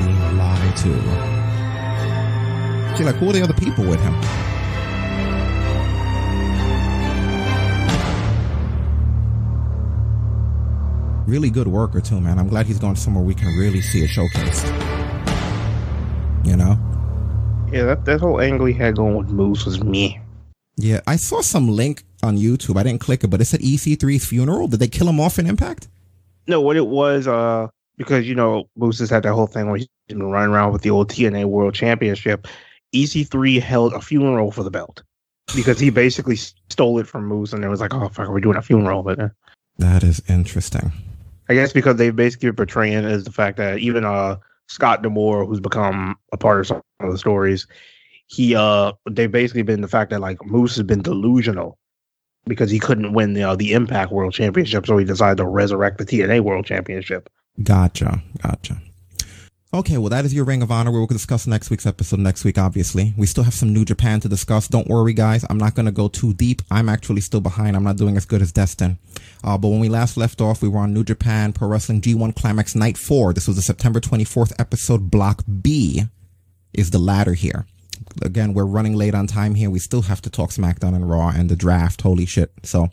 [0.00, 0.92] Being lied to.
[2.98, 4.14] See, like, who are the other people with him?
[11.30, 12.40] Really good worker, too, man.
[12.40, 14.66] I'm glad he's going somewhere we can really see it showcased.
[16.44, 16.76] You know?
[17.70, 20.18] Yeah, that, that whole angle he had going with Moose was me.
[20.74, 22.76] Yeah, I saw some link on YouTube.
[22.76, 24.66] I didn't click it, but it said EC3's funeral.
[24.66, 25.86] Did they kill him off in Impact?
[26.48, 29.76] No, what it was, uh, because you know Moose has had that whole thing where
[29.76, 32.48] he's been running around with the old TNA World Championship.
[32.92, 35.04] EC3 held a funeral for the belt.
[35.54, 38.56] because he basically stole it from Moose, and it was like, oh fuck, we're doing
[38.56, 39.30] a funeral, but.
[39.78, 40.90] That is interesting.
[41.50, 44.36] I guess because they basically portraying is the fact that even uh
[44.68, 47.66] Scott D'Amore, who's become a part of some of the stories,
[48.28, 51.76] he uh they've basically been the fact that like Moose has been delusional
[52.46, 55.98] because he couldn't win the uh, the Impact World Championship, so he decided to resurrect
[55.98, 57.28] the TNA World Championship.
[57.64, 58.22] Gotcha.
[58.40, 58.80] Gotcha.
[59.72, 60.90] Okay, well, that is your Ring of Honor.
[60.90, 63.14] We'll discuss next week's episode next week, obviously.
[63.16, 64.66] We still have some New Japan to discuss.
[64.66, 65.44] Don't worry, guys.
[65.48, 66.60] I'm not going to go too deep.
[66.72, 67.76] I'm actually still behind.
[67.76, 68.98] I'm not doing as good as Destin.
[69.44, 72.34] Uh, but when we last left off, we were on New Japan Pro Wrestling G1
[72.34, 73.32] Climax Night 4.
[73.32, 75.08] This was the September 24th episode.
[75.08, 76.02] Block B
[76.72, 77.64] is the ladder here.
[78.22, 79.70] Again, we're running late on time here.
[79.70, 82.02] We still have to talk SmackDown and Raw and the draft.
[82.02, 82.50] Holy shit.
[82.64, 82.88] So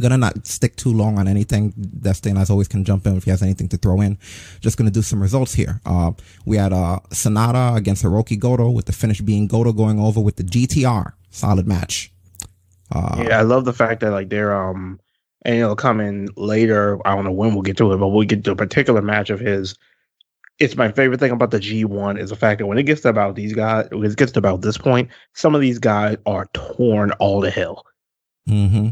[0.00, 1.72] gonna not stick too long on anything.
[2.00, 4.18] Destin, as always, can jump in if he has anything to throw in.
[4.60, 5.80] Just gonna do some results here.
[5.84, 6.12] Uh,
[6.44, 10.36] we had uh, Sanada against Hirooki Goto, with the finish being Goto going over with
[10.36, 11.12] the GTR.
[11.30, 12.12] Solid match.
[12.90, 15.00] Uh, yeah, I love the fact that like they're um
[15.44, 16.98] and it'll come in later.
[17.06, 19.30] I don't know when we'll get to it, but we'll get to a particular match
[19.30, 19.76] of his.
[20.58, 23.08] It's my favorite thing about the G1 is the fact that when it gets to
[23.08, 26.48] about these guys, when it gets to about this point, some of these guys are
[26.52, 27.84] torn all to hell.
[28.48, 28.90] Mm-hmm.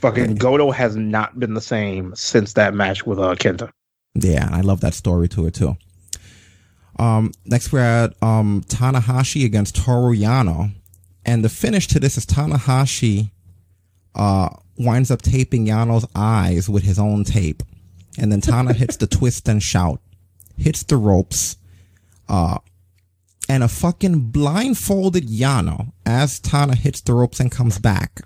[0.00, 3.70] Fucking Goto has not been the same since that match with uh, Kenta.
[4.14, 5.76] Yeah, I love that story to it too.
[6.98, 10.72] Um, next we're at um, Tanahashi against Toru Yano,
[11.24, 13.30] and the finish to this is Tanahashi
[14.14, 14.48] uh,
[14.78, 17.62] winds up taping Yano's eyes with his own tape,
[18.18, 20.00] and then Tana hits the twist and shout,
[20.56, 21.56] hits the ropes,
[22.28, 22.58] uh,
[23.48, 28.22] and a fucking blindfolded Yano as Tana hits the ropes and comes back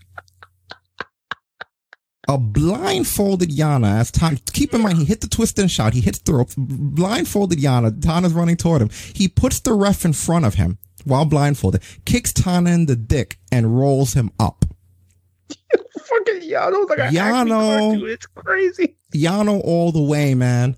[2.29, 4.39] a blindfolded Yano as Tana.
[4.53, 5.93] Keep in mind, he hit the twist and shout.
[5.95, 6.55] He hits the ropes.
[6.57, 8.01] Blindfolded Yano.
[8.01, 8.91] Tana's running toward him.
[9.15, 13.39] He puts the ref in front of him while blindfolded, kicks Tana in the dick,
[13.53, 14.65] and rolls him up.
[15.71, 17.97] Fucking Yano's like Yano.
[17.97, 18.09] Yano.
[18.09, 18.97] It's crazy.
[19.15, 20.77] Yano all the way, man.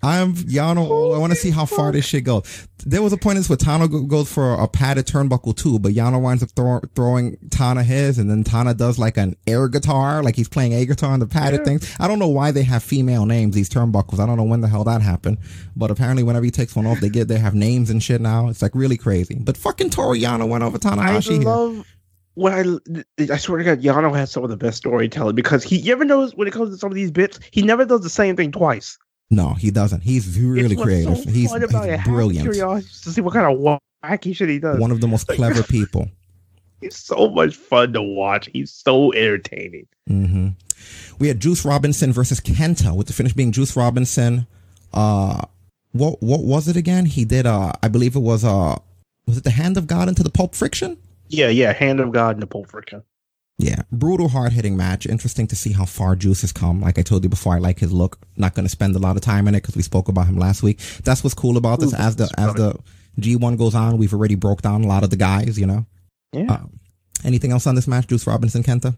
[0.00, 0.88] I'm Yano.
[0.88, 2.68] all I want to see how far this shit goes.
[2.86, 5.92] There was a point in this where Tana goes for a padded turnbuckle too, but
[5.92, 10.22] Yano winds up throw- throwing Tana his, and then Tana does like an air guitar,
[10.22, 11.64] like he's playing air guitar on the padded Yeah.
[11.64, 11.96] things.
[11.98, 14.20] I don't know why they have female names, these turnbuckles.
[14.20, 15.38] I don't know when the hell that happened,
[15.74, 18.48] but apparently whenever he takes one off, they get, they have names and shit now.
[18.48, 19.36] It's like really crazy.
[19.40, 21.32] But fucking Toru Yano went over I Tanahashi.
[21.32, 21.42] here.
[21.42, 21.84] love
[22.34, 22.64] what I
[23.32, 26.04] I swear to God, Yano has some of the best storytelling because he you ever
[26.04, 28.52] notice when it comes to some of these bits, he never does the same thing
[28.52, 28.96] twice.
[29.30, 30.02] No, he doesn't.
[30.02, 31.18] He's really creative.
[31.18, 32.04] so he's he's.
[32.04, 32.50] Brilliant.
[32.50, 34.78] Curiosity to see what kind of wacky shit he does.
[34.78, 36.08] One of the most clever people.
[36.80, 38.48] He's so much fun to watch.
[38.52, 39.86] He's so entertaining.
[40.06, 40.48] hmm
[41.18, 44.46] We had Juice Robinson versus Kenta, with the finish being Juice Robinson.
[44.94, 45.42] Uh,
[45.92, 47.04] what what was it again?
[47.06, 47.44] He did.
[47.46, 48.44] Uh, I believe it was.
[48.44, 48.76] Uh,
[49.26, 50.96] was it the Hand of God into the Pulp Friction?
[51.28, 51.74] Yeah, yeah.
[51.74, 53.02] Hand of God the Pulp Friction.
[53.58, 55.04] Yeah, brutal, hard hitting match.
[55.04, 56.80] Interesting to see how far Juice has come.
[56.80, 58.18] Like I told you before, I like his look.
[58.36, 60.36] Not going to spend a lot of time in it because we spoke about him
[60.36, 60.78] last week.
[61.02, 61.92] That's what's cool about this.
[61.92, 62.78] Ooh, As the as the
[63.18, 65.58] G one goes on, we've already broke down a lot of the guys.
[65.58, 65.86] You know.
[66.32, 66.52] Yeah.
[66.52, 66.78] Um,
[67.24, 68.96] anything else on this match, Juice Robinson, Kenta?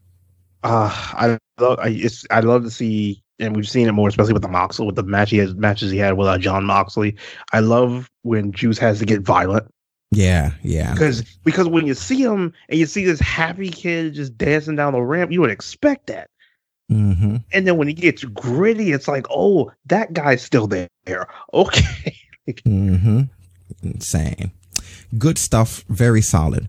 [0.62, 1.78] Uh, I love.
[1.80, 2.26] I, it's.
[2.30, 5.04] I love to see, and we've seen it more, especially with the Moxley, with the
[5.04, 7.16] match he has, matches he had with uh, Jon Moxley.
[7.54, 9.72] I love when Juice has to get violent
[10.10, 10.92] Yeah, yeah.
[10.92, 14.92] because because when you see him and you see this happy kid just dancing down
[14.92, 16.28] the ramp, you would expect that.
[16.90, 17.36] Mm-hmm.
[17.52, 20.88] And then when he gets gritty, it's like, oh, that guy's still there.
[21.52, 22.16] Okay.
[22.48, 23.22] Mm-hmm.
[23.82, 24.52] Insane.
[25.18, 25.84] Good stuff.
[25.88, 26.68] Very solid.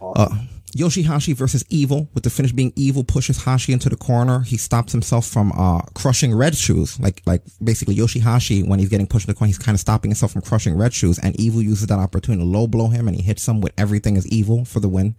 [0.00, 0.36] Uh,
[0.76, 4.40] Yoshihashi versus Evil, with the finish being Evil pushes Hashi into the corner.
[4.40, 6.98] He stops himself from uh, crushing Red Shoes.
[7.00, 10.10] Like, like basically Yoshihashi, when he's getting pushed in the corner, he's kind of stopping
[10.10, 11.18] himself from crushing Red Shoes.
[11.18, 14.16] And Evil uses that opportunity to low blow him, and he hits him with everything
[14.16, 15.16] is evil for the win.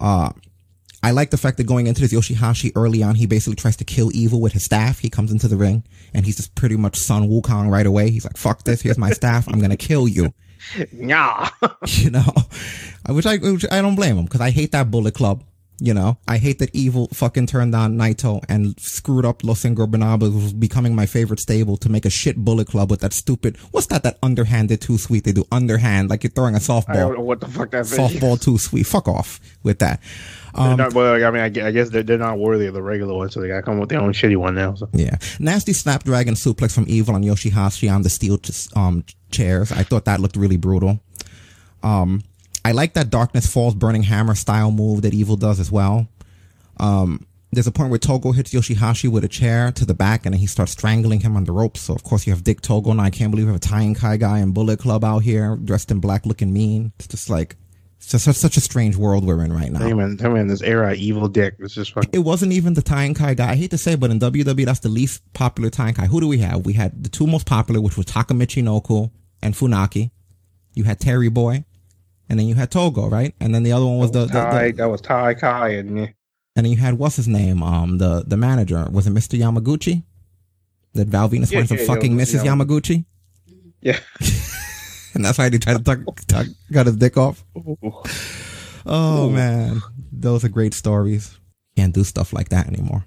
[0.00, 0.32] Uh,
[1.04, 3.84] I like the fact that going into this Yoshihashi early on, he basically tries to
[3.84, 5.00] kill Evil with his staff.
[5.00, 5.82] He comes into the ring
[6.14, 8.10] and he's just pretty much Sun Wukong right away.
[8.10, 8.82] He's like, fuck this.
[8.82, 9.48] Here's my staff.
[9.48, 10.32] I'm to kill you.
[10.92, 11.48] Yeah.
[11.86, 12.32] you know,
[13.08, 15.44] which I, which I don't blame him because I hate that Bullet Club.
[15.80, 20.32] You know, I hate that Evil fucking turned on Naito and screwed up Los Ingobernables,
[20.32, 23.88] was becoming my favorite stable to make a shit Bullet Club with that stupid, what's
[23.88, 25.24] that, that underhanded too sweet?
[25.24, 26.90] They do underhand, like you're throwing a softball.
[26.90, 27.98] I don't know what the fuck that is.
[27.98, 28.84] Softball too sweet.
[28.84, 30.00] Fuck off with that.
[30.54, 33.30] Um, not, well, I mean, I guess they're, they're not worthy of the regular one,
[33.30, 34.74] so they got to come with their own shitty one now.
[34.74, 34.88] So.
[34.92, 35.16] Yeah.
[35.40, 38.38] Nasty Snapdragon suplex from Evil on Yoshihashi on the steel
[38.76, 39.72] um, chairs.
[39.72, 41.00] I thought that looked really brutal.
[41.82, 42.22] Um,
[42.64, 46.06] I like that Darkness Falls Burning Hammer style move that Evil does as well.
[46.78, 50.32] Um, there's a point where Togo hits Yoshihashi with a chair to the back and
[50.32, 51.82] then he starts strangling him on the ropes.
[51.82, 52.90] So, of course, you have Dick Togo.
[52.90, 55.56] And I can't believe we have a Tying Kai guy and Bullet Club out here
[55.56, 56.92] dressed in black looking mean.
[56.98, 57.56] It's just like
[57.98, 59.80] It's just such, such a strange world we're in right now.
[59.80, 61.56] Hey man, tell me in this era, evil dick.
[61.58, 62.10] It's just fucking.
[62.14, 63.50] It wasn't even the Ty and Kai guy.
[63.50, 66.06] I hate to say, it, but in WWE, that's the least popular Ty and Kai.
[66.06, 66.64] Who do we have?
[66.64, 69.10] We had the two most popular, which was Taka Michinoku
[69.42, 70.10] and Funaki.
[70.74, 71.66] You had Terry Boy,
[72.32, 73.34] and then you had Togo, right?
[73.40, 75.98] And then the other one was the, the, Ty, the that was Ty Kai and
[75.98, 76.14] and
[76.56, 77.62] then you had what's his name?
[77.62, 79.38] Um, the the manager was it Mr.
[79.38, 80.02] Yamaguchi?
[80.94, 82.42] That Val Venis Yeah, up yeah, fucking Mrs.
[82.42, 83.04] Yamaguchi,
[83.82, 83.98] Yeah.
[85.14, 87.44] and that's why they tried to tuck, tuck, got his dick off.
[88.84, 89.80] Oh man,
[90.10, 91.38] those are great stories.
[91.76, 93.04] Can't do stuff like that anymore.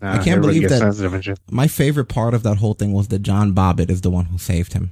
[0.00, 0.78] Nah, I can't believe that.
[0.78, 1.38] sensitive and shit.
[1.50, 4.38] My favorite part of that whole thing was that John Bobbitt is the one who
[4.38, 4.90] saved him.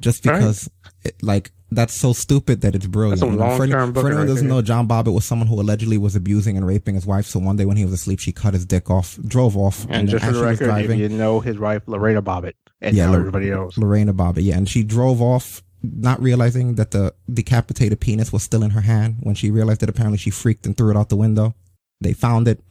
[0.00, 0.38] Just Right.
[0.38, 0.68] because,
[1.04, 3.20] it, like, that's so stupid that it's brilliant.
[3.20, 5.24] That's a You know, for, long-term for booking anyone right doesn't know, John Bobbitt was
[5.24, 7.26] someone who allegedly was abusing and raping his wife.
[7.26, 9.94] So one day when he was asleep, she cut his dick off, drove off, And,
[9.94, 13.12] and, just for the record, if driving, you know his wife, Lorena Bobbitt, and Yeah,
[13.12, 13.76] everybody knows.
[13.76, 18.62] Lorena Bobbitt, yeah, and she drove off, not realizing that the decapitated penis was still
[18.62, 19.16] in her hand.
[19.20, 21.54] When she realized that, apparently she freaked and threw it out the window.
[22.00, 22.62] They found it,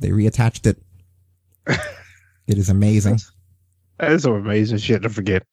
[0.00, 0.82] they reattached it.
[2.46, 3.20] it is amazing.
[3.98, 5.44] That is some amazing shit to forget.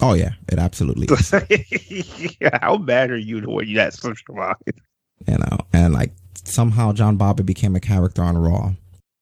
[0.00, 1.32] Oh yeah, it absolutely is.
[2.40, 4.60] yeah, how bad are you to what you that social about?
[4.66, 6.12] you know, and like
[6.44, 8.72] somehow John Bobbitt became a character on Raw.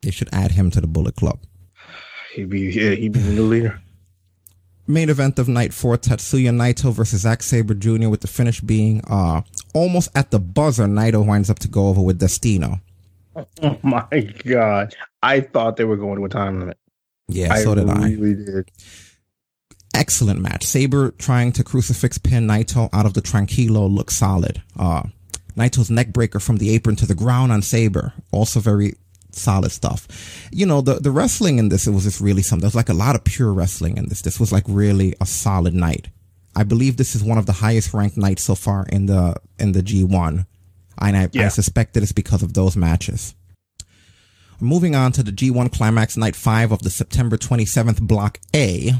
[0.03, 1.39] They should add him to the Bullet Club.
[2.35, 3.81] He'd be yeah, he'd be the new leader.
[4.87, 8.09] Main event of night four: Tetsuya Naito versus Zack Sabre Jr.
[8.09, 10.85] With the finish being uh almost at the buzzer.
[10.87, 12.81] Naito winds up to go over with Destino.
[13.63, 14.07] Oh my
[14.45, 14.95] god!
[15.21, 16.79] I thought they were going to a time limit.
[17.27, 18.11] Yeah, I so did I.
[18.11, 18.71] really did.
[19.95, 20.65] Excellent match.
[20.65, 24.61] Sabre trying to crucifix pin Naito out of the Tranquilo looked solid.
[24.79, 25.05] Uh,
[25.57, 28.13] Naito's neck breaker from the apron to the ground on Sabre.
[28.33, 28.95] Also very
[29.31, 30.09] solid stuff.
[30.51, 32.63] You know, the, the wrestling in this, it was just really something.
[32.63, 34.23] There was like a lot of pure wrestling in this.
[34.23, 36.09] This was like really a solid night.
[36.57, 39.73] I believe this is one of the highest ranked nights so far in the, in
[39.73, 40.47] the G1.
[41.01, 43.35] And I, I suspect that it's because of those matches.
[44.61, 48.93] Moving on to the G1 Climax Night 5 of the September 27th Block A.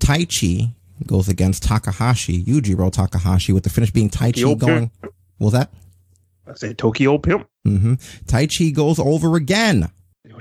[0.00, 0.72] Taichi
[1.06, 4.90] goes against Takahashi, Yujiro Takahashi, with the finish being Taichi Tokyo going.
[5.00, 5.70] What was that?
[6.46, 7.48] I said Tokyo Pimp.
[7.66, 7.94] Mm-hmm.
[8.26, 9.90] Taichi goes over again.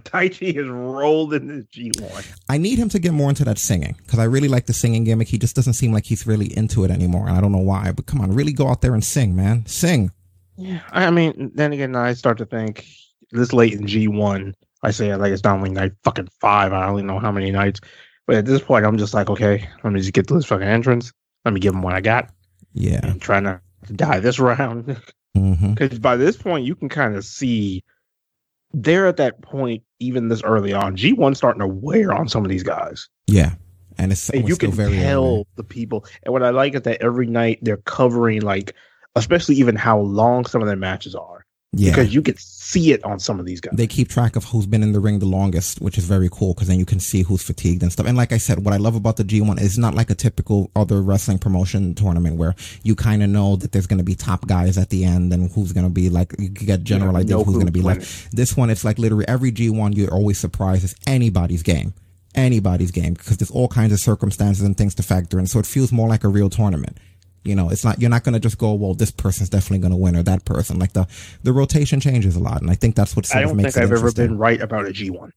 [0.04, 2.38] Taichi has rolled in this G1.
[2.50, 5.04] I need him to get more into that singing because I really like the singing
[5.04, 5.28] gimmick.
[5.28, 7.92] He just doesn't seem like he's really into it anymore, and I don't know why.
[7.92, 9.66] But come on, really go out there and sing, man.
[9.66, 10.12] Sing.
[10.58, 12.86] Yeah, I mean, then again, I start to think
[13.32, 14.54] this late in G1.
[14.84, 16.72] I say like it's not only night fucking five.
[16.72, 17.82] I don't even know how many nights.
[18.28, 20.68] But at this point, I'm just like, okay, let me just get to this fucking
[20.68, 21.12] entrance.
[21.44, 22.32] Let me give them what I got.
[22.74, 23.02] Yeah.
[23.04, 24.98] And try not to die this round.
[25.38, 25.74] Mm-hmm.
[25.74, 27.84] Because by this point, you can kind of see
[28.74, 30.98] they're at that point, even this early on.
[30.98, 33.08] G1 starting to wear on some of these guys.
[33.28, 33.56] Yeah,
[33.98, 35.46] and it's, and you can very tell early.
[35.56, 36.06] the people.
[36.24, 38.76] And what I like is that every night they're covering like,
[39.16, 41.45] especially even how long some of their matches are.
[41.74, 41.92] Yeah.
[41.92, 43.74] Because you can see it on some of these guys.
[43.76, 46.54] they keep track of who's been in the ring the longest, which is very cool
[46.54, 48.06] because then you can see who's fatigued and stuff.
[48.06, 50.72] And like I said, what I love about the G1 is not like a typical
[50.76, 54.48] other wrestling promotion tournament where you kind of know that there's going to be top
[54.48, 57.32] guys at the end and who's going to be like, you get general Yeah, ideas
[57.32, 58.32] know of who's going to be left.
[58.32, 61.94] This one, it's like literally every G1, you're always surprised it's anybody's game.
[62.36, 65.48] Anybody's game because there's all kinds of circumstances and things to factor in.
[65.48, 66.98] So it feels more like a real tournament.
[67.46, 69.92] You know, it's not, you're not going to just go, well, this person's definitely going
[69.92, 70.80] to win or that person.
[70.80, 71.08] Like the,
[71.44, 72.62] the rotation changes a lot.
[72.62, 74.38] And I think that's what sort I of don't makes think it I've ever been
[74.38, 75.32] right about a G1.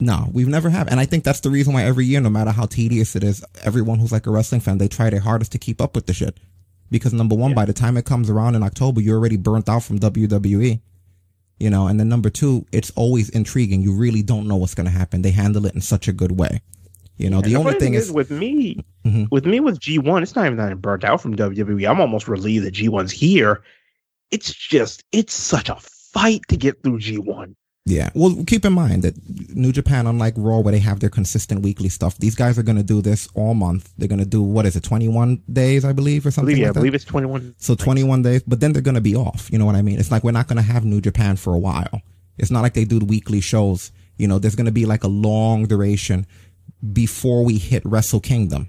[0.00, 0.88] No, we've never have.
[0.88, 3.44] And I think that's the reason why every year, no matter how tedious it is,
[3.62, 6.14] everyone who's like a wrestling fan, they try their hardest to keep up with the
[6.14, 6.38] shit.
[6.90, 9.82] Because number one, by the time it comes around in October, you're already burnt out
[9.82, 10.80] from WWE.
[11.58, 13.82] You know, and then number two, it's always intriguing.
[13.82, 15.20] You really don't know what's going to happen.
[15.20, 16.62] They handle it in such a good way.
[17.20, 19.28] You know, And the only thing is, with me, Mhm.
[19.30, 21.86] with me with G1, it's not even that I'm burnt out from WWE.
[21.86, 23.60] I'm almost relieved that G1's here.
[24.30, 27.54] It's just, it's such a fight to get through G1.
[27.84, 28.10] Yeah.
[28.14, 29.14] Well, keep in mind that
[29.54, 32.76] New Japan, unlike Raw, where they have their consistent weekly stuff, these guys are going
[32.76, 33.92] to do this all month.
[33.98, 36.62] They're going to do, what is it, 21 days, I believe, or I something believe,
[36.62, 37.54] yeah, like I believe it's 21.
[37.58, 39.50] So 21 days, but then they're going to be off.
[39.52, 39.98] You know what I mean?
[39.98, 42.00] It's like we're not going to have New Japan for a while.
[42.38, 43.90] It's not like they do the weekly shows.
[44.18, 46.26] You know, there's going to be like a long duration
[46.92, 48.68] before we hit Wrestle Kingdom,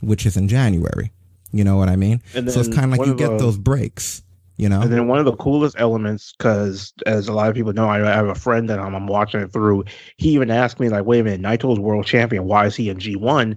[0.00, 1.12] which is in January.
[1.52, 2.22] You know what I mean?
[2.34, 4.22] And so it's kind of like you get the- those breaks,
[4.58, 4.82] you know?
[4.82, 8.00] And then one of the coolest elements, because as a lot of people know, I
[8.06, 9.84] I have a friend that I'm, I'm watching it through.
[10.18, 12.44] He even asked me, like, wait a minute, Naito's world champion.
[12.44, 13.56] Why is he in G1?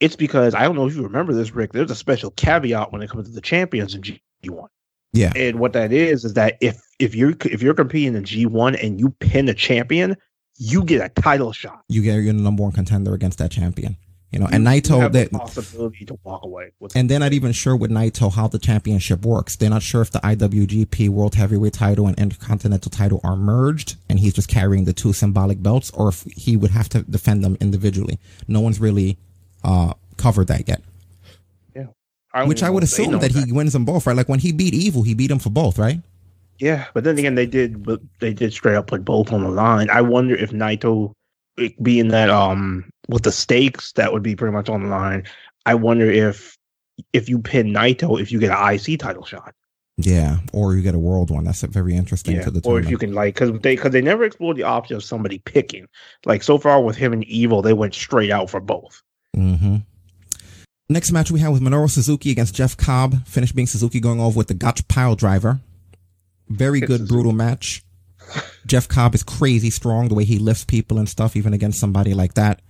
[0.00, 1.72] It's because I don't know if you remember this, Rick.
[1.72, 4.66] There's a special caveat when it comes to the champions in G1.
[5.12, 5.32] Yeah.
[5.34, 9.00] And what that is is that if if you're if you're competing in G1 and
[9.00, 10.16] you pin a champion,
[10.60, 11.82] you get a title shot.
[11.88, 13.96] you get you're the number one contender against that champion.
[14.30, 17.18] You know, and You Naito have the that possibility to walk away with and they're
[17.18, 19.56] not even sure with Naito how the championship works.
[19.56, 24.20] They're not sure if the IWGP World Heavyweight title and Intercontinental title are merged and
[24.20, 27.56] he's just carrying the two symbolic belts or if he would have to defend them
[27.60, 28.20] individually.
[28.46, 29.18] No one's really
[29.64, 30.82] uh covered that yet.
[32.32, 34.16] I Which I would assume know that he wins them both, right?
[34.16, 36.00] Like when he beat Evil, he beat him for both, right?
[36.60, 39.48] Yeah, but then again, they did, but they did straight up put both on the
[39.48, 39.88] line.
[39.88, 41.12] I wonder if Naito,
[41.82, 45.24] being that um with the stakes, that would be pretty much on the line.
[45.64, 46.56] I wonder if
[47.14, 49.54] if you pin Naito, if you get an IC title shot,
[49.96, 51.44] Yeah, or you get a world one.
[51.44, 54.02] That's very interesting yeah, to the or if you can like because they because they
[54.02, 55.86] never explored the option of somebody picking.
[56.26, 59.02] Like so far with him and Evil, they went straight out for both.
[59.34, 59.76] Mm-hmm.
[60.90, 63.26] Next match we have with Minoru Suzuki against Jeff Cobb.
[63.26, 65.60] Finished being Suzuki going over with the Gotch pile driver.
[66.50, 67.84] Very good, brutal match.
[68.66, 72.12] Jeff Cobb is crazy strong the way he lifts people and stuff, even against somebody
[72.12, 72.60] like that.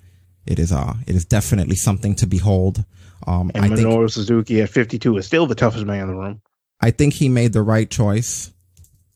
[0.47, 2.85] It is uh it is definitely something to behold.
[3.27, 6.15] Um And I think Minoru Suzuki at 52 is still the toughest man in the
[6.15, 6.41] room.
[6.81, 8.53] I think he made the right choice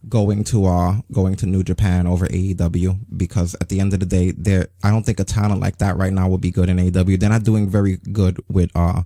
[0.07, 4.07] going to uh going to New Japan over AEW because at the end of the
[4.07, 6.77] day there I don't think a talent like that right now would be good in
[6.77, 7.19] AEW.
[7.19, 9.03] They're not doing very good with uh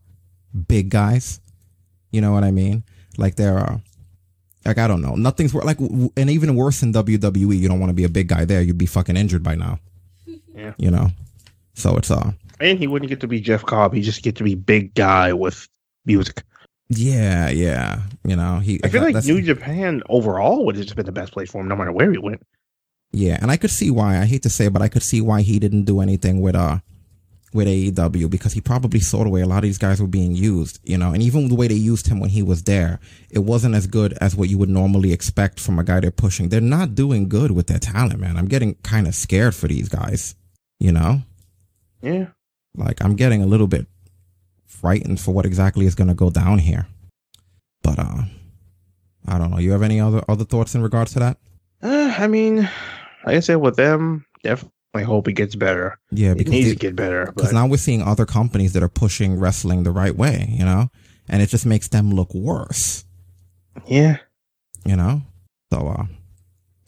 [0.66, 1.40] big guys.
[2.10, 2.84] You know what I mean?
[3.16, 3.78] Like they're uh,
[4.64, 5.14] like I don't know.
[5.14, 8.08] Nothing's wor- like w- and even worse in WWE, you don't want to be a
[8.08, 8.60] big guy there.
[8.62, 9.78] You'd be fucking injured by now,
[10.54, 10.74] Yeah.
[10.78, 11.10] you know.
[11.74, 13.94] So it's uh And he wouldn't get to be Jeff Cobb.
[13.94, 15.68] He just get to be big guy with
[16.04, 16.42] music.
[16.90, 21.06] yeah, yeah, you know, he I feel like New Japan overall would have just been
[21.06, 22.40] the best place for him, no matter where he went.
[23.12, 24.18] Yeah, and I could see why.
[24.18, 26.54] I hate to say it, but I could see why he didn't do anything with
[26.56, 26.78] uh
[27.52, 30.34] with AEW because he probably saw the way a lot of these guys were being
[30.34, 33.40] used, you know, and even the way they used him when he was there, it
[33.40, 36.48] wasn't as good as what you would normally expect from a guy they're pushing.
[36.48, 38.36] They're not doing good with their talent, man.
[38.36, 40.34] I'm getting kind of scared for these guys,
[40.78, 41.22] you know?
[42.02, 42.26] Yeah.
[42.76, 43.86] Like I'm getting a little bit
[44.66, 46.86] frightened for what exactly is going to go down here.
[47.82, 48.22] But uh
[49.26, 49.58] I don't know.
[49.58, 51.36] You have any other other thoughts in regards to that?
[51.82, 52.56] Uh, I mean,
[53.26, 54.24] like I said, with them,
[54.92, 55.98] definitely hope it gets better.
[56.10, 57.26] Yeah, it because needs they- to get better.
[57.34, 60.90] Because now we're seeing other companies that are pushing wrestling the right way, you know,
[61.28, 63.04] and it just makes them look worse,
[63.86, 64.18] yeah,
[64.84, 65.22] you know.
[65.72, 66.04] So, uh,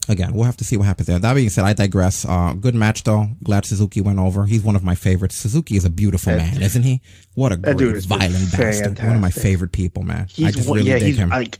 [0.09, 1.19] again, we'll have to see what happens there.
[1.19, 2.25] That being said, I digress.
[2.25, 3.27] Uh, good match though.
[3.43, 4.45] Glad Suzuki went over.
[4.45, 5.35] He's one of my favorites.
[5.35, 7.01] Suzuki is a beautiful That- man, isn't he?
[7.35, 8.99] What a great violent bastard.
[8.99, 10.27] One of my favorite people, man.
[10.43, 11.29] I just really yeah, dig he's him.
[11.29, 11.59] like.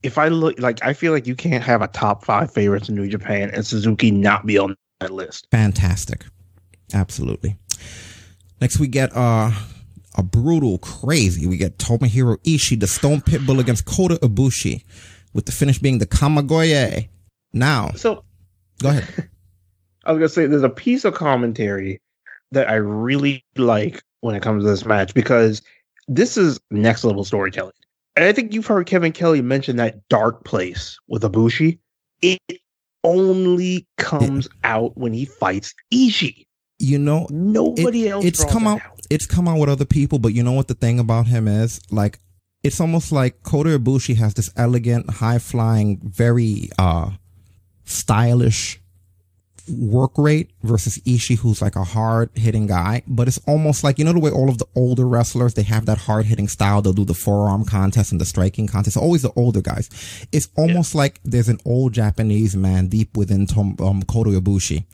[0.00, 2.94] If I look like, I feel like you can't have a top five favorites in
[2.94, 5.46] New Japan and Suzuki not be on that list.
[5.50, 6.24] Fantastic.
[6.92, 7.56] Absolutely.
[8.60, 9.50] Next we get uh
[10.16, 11.46] a brutal crazy.
[11.46, 14.84] We get Tomohiro Ishii, the Stone Pitbull against Kota Ibushi,
[15.32, 17.08] with the finish being the Kamigoye.
[17.52, 18.24] Now, so
[18.82, 19.30] go ahead.
[20.04, 22.00] I was gonna say there's a piece of commentary
[22.52, 25.62] that I really like when it comes to this match because
[26.08, 27.72] this is next level storytelling.
[28.16, 31.78] And I think you've heard Kevin Kelly mention that dark place with Ibushi.
[32.22, 32.40] It
[33.04, 36.46] only comes out when he fights Ishii.
[36.78, 38.24] You know, nobody it- else.
[38.24, 39.00] It's come it out.
[39.10, 41.80] It's come out with other people, but you know what the thing about him is?
[41.90, 42.18] Like,
[42.62, 47.12] it's almost like Kota Ibushi has this elegant, high flying, very uh
[47.84, 48.80] stylish
[49.70, 53.02] work rate versus Ishii, who's like a hard hitting guy.
[53.06, 55.86] But it's almost like you know the way all of the older wrestlers they have
[55.86, 56.82] that hard hitting style.
[56.82, 58.96] They'll do the forearm contest and the striking contest.
[58.96, 59.88] Always the older guys.
[60.32, 64.84] It's almost like there's an old Japanese man deep within Tom, um, Ibushi.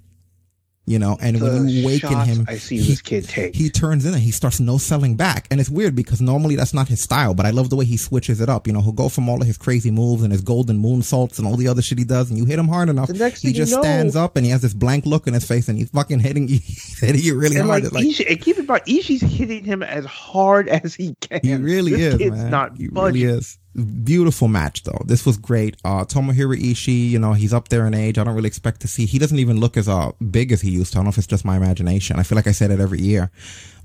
[0.86, 3.54] You know, and when you awaken him, I see he- this kid take.
[3.54, 5.48] he turns in and he starts no selling back.
[5.50, 7.96] And it's weird because normally that's not his style, but I love the way he
[7.96, 8.66] switches it up.
[8.66, 11.46] You know, he'll go from all of his crazy moves and his golden moonsaults and
[11.46, 13.52] all the other shit he does, and you hit him hard enough, he thing you
[13.54, 15.88] just know- stands up and he has this blank look in his face and he's
[15.88, 17.84] fucking hitting you, he's hitting you really and hard.
[17.84, 21.40] like, like, Ishii, and keep in mind, Ishii's hitting him as hard as he can.
[21.42, 22.50] he really this is, Kid's man.
[22.50, 23.22] not he budging.
[23.22, 23.58] really is.
[24.04, 25.02] Beautiful match though.
[25.04, 25.76] This was great.
[25.84, 28.18] Uh, Tomohiro Ishii, you know, he's up there in age.
[28.18, 29.04] I don't really expect to see.
[29.04, 30.98] He doesn't even look as uh big as he used to.
[30.98, 32.18] I don't know if it's just my imagination.
[32.18, 33.32] I feel like I said it every year,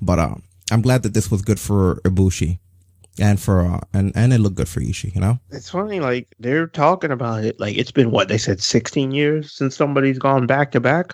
[0.01, 0.35] but uh,
[0.71, 2.59] I'm glad that this was good for Ibushi,
[3.19, 5.15] and for uh, and and it looked good for Ishii.
[5.15, 5.39] You know.
[5.49, 7.59] It's funny, like they're talking about it.
[7.59, 11.13] Like it's been what they said, sixteen years since somebody's gone back to back.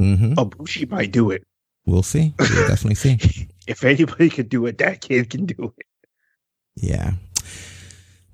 [0.00, 0.34] Mm-hmm.
[0.34, 1.44] Ibushi might do it.
[1.86, 2.34] We'll see.
[2.38, 3.48] We'll definitely see.
[3.66, 5.86] If anybody could do it, that kid can do it.
[6.76, 7.12] Yeah.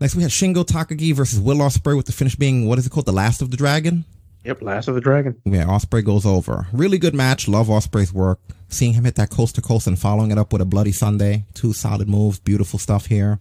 [0.01, 2.91] Next, we had Shingo Takagi versus Will Ospreay with the finish being what is it
[2.91, 3.07] called?
[3.07, 4.05] The Last of the Dragon.
[4.45, 5.37] Yep, Last of the Dragon.
[5.45, 6.67] Yeah, Ospreay goes over.
[6.73, 7.47] Really good match.
[7.49, 8.39] Love Ospreay's work.
[8.69, 11.45] Seeing him hit that coast to coast and following it up with a bloody Sunday.
[11.55, 12.39] Two solid moves.
[12.39, 13.39] Beautiful stuff here.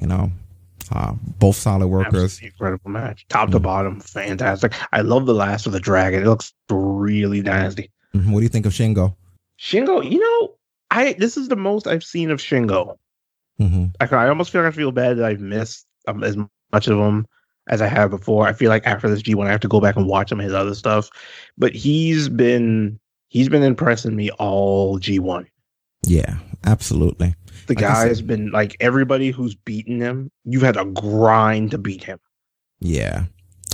[0.00, 0.32] You know,
[0.90, 2.24] uh, both solid workers.
[2.24, 4.72] Absolutely incredible match, top to bottom, fantastic.
[4.92, 6.22] I love the Last of the Dragon.
[6.22, 7.90] It looks really nasty.
[8.14, 8.30] Mhm.
[8.32, 9.14] What do you think of Shingo?
[9.60, 10.54] Shingo, you know,
[10.90, 12.96] I this is the most I've seen of Shingo.
[13.60, 13.86] Mm-hmm.
[14.00, 16.36] I, I almost feel like I feel bad that I've missed um, as
[16.72, 17.26] much of him
[17.68, 18.46] as I have before.
[18.46, 20.44] I feel like after this G1, I have to go back and watch some of
[20.44, 21.10] his other stuff.
[21.58, 22.98] But he's been
[23.28, 25.46] he's been impressing me all G1.
[26.02, 27.34] Yeah, absolutely.
[27.66, 30.30] The Like guy has been like everybody who's beaten him.
[30.44, 32.18] You've had to grind to beat him.
[32.80, 33.24] Yeah.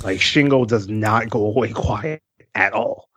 [0.03, 2.21] Like Shingo does not go away quiet
[2.55, 3.07] at all.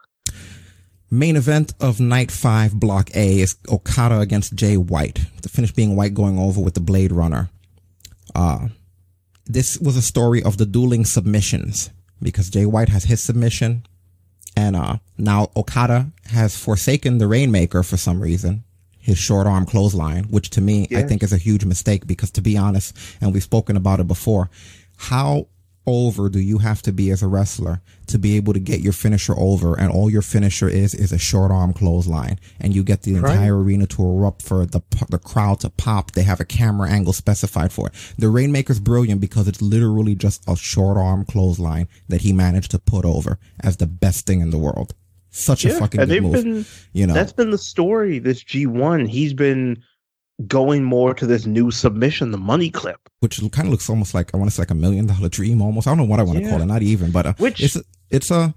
[1.10, 5.18] Main event of night five, block A, is Okada against Jay White.
[5.42, 7.50] The finish being White going over with the Blade Runner.
[8.32, 8.68] Uh,
[9.44, 11.90] this was a story of the dueling submissions
[12.22, 13.84] because Jay White has his submission
[14.56, 18.62] and, uh, now Okada has forsaken the Rainmaker for some reason.
[18.98, 22.42] His short arm clothesline, which to me, I think is a huge mistake because to
[22.42, 24.50] be honest, and we've spoken about it before,
[24.96, 25.48] how
[25.86, 28.92] over do you have to be as a wrestler to be able to get your
[28.92, 29.78] finisher over?
[29.78, 32.38] And all your finisher is is a short arm clothesline.
[32.60, 33.32] And you get the Right.
[33.32, 36.12] entire arena to erupt for the the crowd to pop.
[36.12, 37.94] They have a camera angle specified for it.
[38.18, 42.78] The rainmaker's brilliant because it's literally just a short arm clothesline that he managed to
[42.78, 44.94] put over as the best thing in the world.
[45.32, 47.14] Such a fucking good move been you know?
[47.14, 49.08] that's been the story this G1.
[49.08, 49.80] He's been
[50.46, 52.98] going more to this new submission, the money clip.
[53.20, 55.60] which kind of looks almost like I want to say like a million dollar dream
[55.60, 55.86] almost.
[55.86, 56.50] I don't know what I want to Yeah.
[56.50, 57.76] call it, not even, but uh, Which- it's
[58.10, 58.54] it's a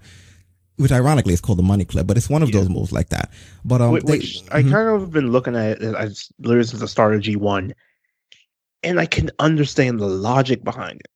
[0.76, 3.30] which ironically is called the money clip, but it's one of those moves like that.
[3.64, 4.70] But um, Whi- they- which I mhm.
[4.70, 7.72] kind of been looking at it as literally since the start of G1,
[8.82, 11.10] and I can understand the logic behind it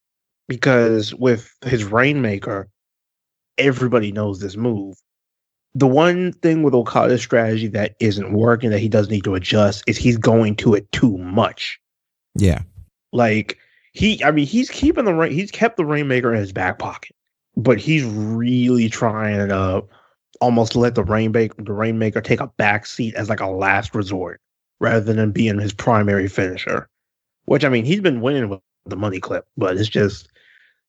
[0.49, 2.69] because with his Rainmaker,
[3.57, 4.97] everybody knows this move.
[5.75, 9.85] The one thing with Okada's strategy that isn't working that he does need to adjust
[9.87, 11.79] is he's going to it too much.
[12.35, 12.63] yeah,
[13.13, 13.59] Like
[13.93, 15.33] he, I mean, he's keeping the rain.
[15.33, 17.15] He's kept the Rainmaker in his back pocket,
[17.57, 19.85] but he's really trying to
[20.41, 24.41] almost let the Rainmaker, the Rainmaker, take a back seat as like a last resort
[24.81, 26.89] rather than being his primary finisher.
[27.47, 30.29] Which I mean, he's been winning with the money clip, but it's just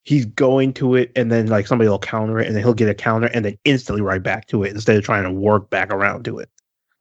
[0.04, 2.90] he's going to it, and then like somebody will counter it, and then he'll get
[2.90, 5.92] a counter, and then instantly right back to it instead of trying to work back
[5.92, 6.50] around to it.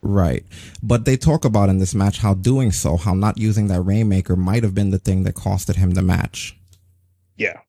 [0.02, 0.44] right.
[0.82, 4.36] But they talk about in this match how doing so, how not using that rainmaker
[4.36, 6.56] might have been the thing that costed him the match.
[7.36, 7.60] Yeah,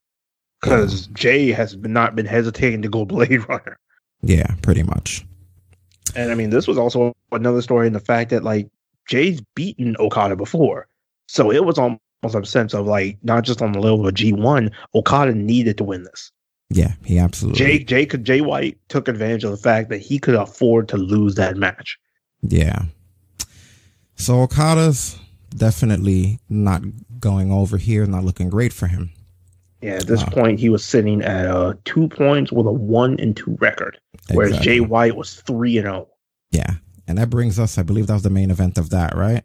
[0.62, 3.78] because Jay has been, not been hesitating to go Blade Runner.
[4.22, 5.26] Yeah, pretty much.
[6.16, 8.70] And I mean, this was also another story in the fact that like
[9.08, 10.88] Jay's beaten Okada before.
[11.28, 14.72] So it was almost a sense of like not just on the level of G1,
[14.96, 16.32] Okada needed to win this.
[16.70, 17.58] Yeah, he absolutely.
[17.58, 21.36] Jay Jay Jay White took advantage of the fact that he could afford to lose
[21.36, 21.98] that match.
[22.42, 22.84] Yeah.
[24.16, 25.18] So Okada's
[25.56, 26.84] definitely not
[27.20, 29.12] going over here, not looking great for him.
[29.82, 33.36] Yeah, at this point he was sitting at uh two points with a one and
[33.36, 34.00] two record.
[34.32, 34.74] Whereas Exactly.
[34.74, 36.10] Jay White was three and oh.
[36.52, 36.76] Yeah.
[37.08, 39.44] And that brings us, I believe that was the main event of that, right?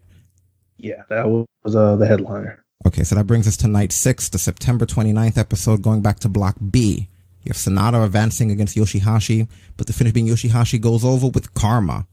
[0.76, 2.63] Yeah, that was uh, the headliner.
[2.86, 6.28] Okay, so that brings us to night six, the September 29th episode, going back to
[6.28, 7.08] block B.
[7.42, 12.06] You have Sanada advancing against Yoshihashi, but the finish being Yoshihashi goes over with Karma.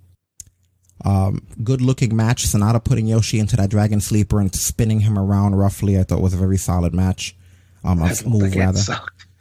[1.04, 2.46] Um, good looking match.
[2.46, 5.98] Sanada putting Yoshi into that Dragon Sleeper and spinning him around roughly.
[6.00, 7.36] I thought was a very solid match.
[7.84, 8.80] Um, a move rather.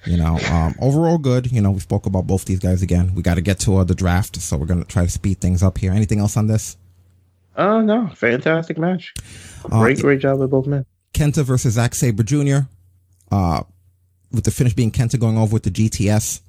[0.07, 1.53] You know, um, overall good.
[1.53, 3.15] You know, we spoke about both these guys again.
[3.15, 5.63] We got to get to uh, the draft, so we're gonna try to speed things
[5.63, 5.93] up here.
[5.93, 6.77] Anything else on this?
[7.55, 9.13] Uh no, fantastic match.
[9.71, 10.87] Uh, Great, great job by both men.
[11.15, 12.59] Kenta versus Zack Sabre Jr.
[13.31, 13.63] Uh,
[14.33, 16.41] with the finish being Kenta going over with the GTS.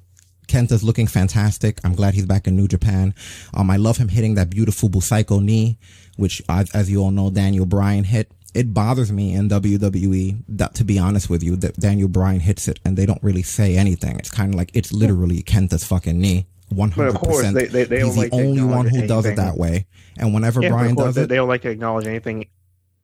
[0.48, 1.78] Kenta's looking fantastic.
[1.84, 3.14] I'm glad he's back in New Japan.
[3.54, 5.78] Um, I love him hitting that beautiful Busaiko knee,
[6.16, 8.30] which, as, as you all know, Daniel Bryan hit.
[8.54, 12.68] It bothers me in WWE that, to be honest with you, that Daniel Bryan hits
[12.68, 14.18] it and they don't really say anything.
[14.18, 16.46] It's kind of like it's literally Kenta's fucking knee.
[16.68, 19.24] One But of hundred course, they- they- they He's the like only one who does
[19.26, 19.86] it that way.
[20.18, 22.46] And whenever Yeah, Bryan does they, it, they don't like to acknowledge anything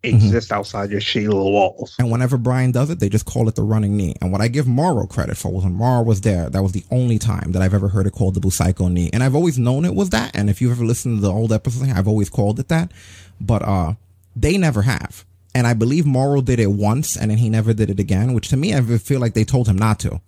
[0.03, 1.97] exists outside your shitty little walls.
[1.99, 4.15] And whenever Bryan does it, they just call it the running knee.
[4.21, 6.85] And what I give Mauro credit for was when Mauro was there, that was the
[6.91, 9.11] only time that I've ever heard it called the Busaiko knee.
[9.13, 10.37] And I've always known it was that.
[10.37, 12.93] And if you've ever listened to the old episodes, I've always called it that.
[13.41, 13.95] But uh
[14.37, 15.25] they never have.
[15.55, 18.49] And I believe Mauro did it once and then he never did it again, which
[18.49, 20.21] to me I feel like they told him not to.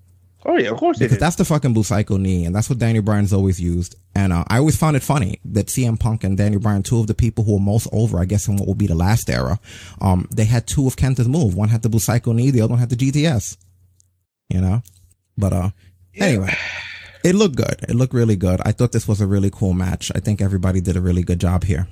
[0.46, 3.32] Oh yeah, of course Because that's the fucking Busaiko knee, and that's what Daniel Bryan's
[3.32, 3.96] always used.
[4.14, 7.06] And uh, I always found it funny that CM Punk and Daniel Bryan, two of
[7.06, 9.60] the people who are most over, I guess, in what will be the last era,
[10.00, 11.54] um, they had two of Kenta's move.
[11.54, 13.58] One had the Busaiko knee, the other one had the GTS.
[14.48, 14.82] You know,
[15.36, 15.70] but uh,
[16.14, 16.54] anyway,
[17.22, 17.84] it looked good.
[17.88, 18.60] It looked really good.
[18.64, 20.10] I thought this was a really cool match.
[20.14, 21.86] I think everybody did a really good job here.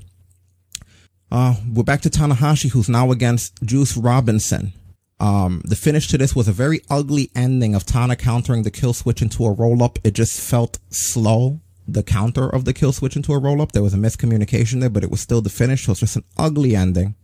[1.30, 4.72] Uh, we're back to Tanahashi, who's now against Juice Robinson.
[5.20, 8.92] Um, the finish to this was a very ugly ending of Tana countering the kill
[8.92, 9.98] switch into a roll up.
[10.04, 13.72] It just felt slow, the counter of the kill switch into a roll up.
[13.72, 15.86] There was a miscommunication there, but it was still the finish.
[15.86, 17.16] So it's just an ugly ending.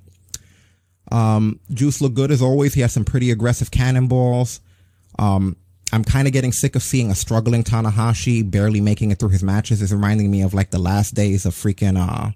[1.12, 2.74] Um, Juice looked good as always.
[2.74, 4.60] He has some pretty aggressive cannonballs.
[5.18, 5.56] Um,
[5.92, 9.44] I'm kind of getting sick of seeing a struggling Tanahashi barely making it through his
[9.44, 9.80] matches.
[9.80, 12.32] It's reminding me of like the last days of freaking uh,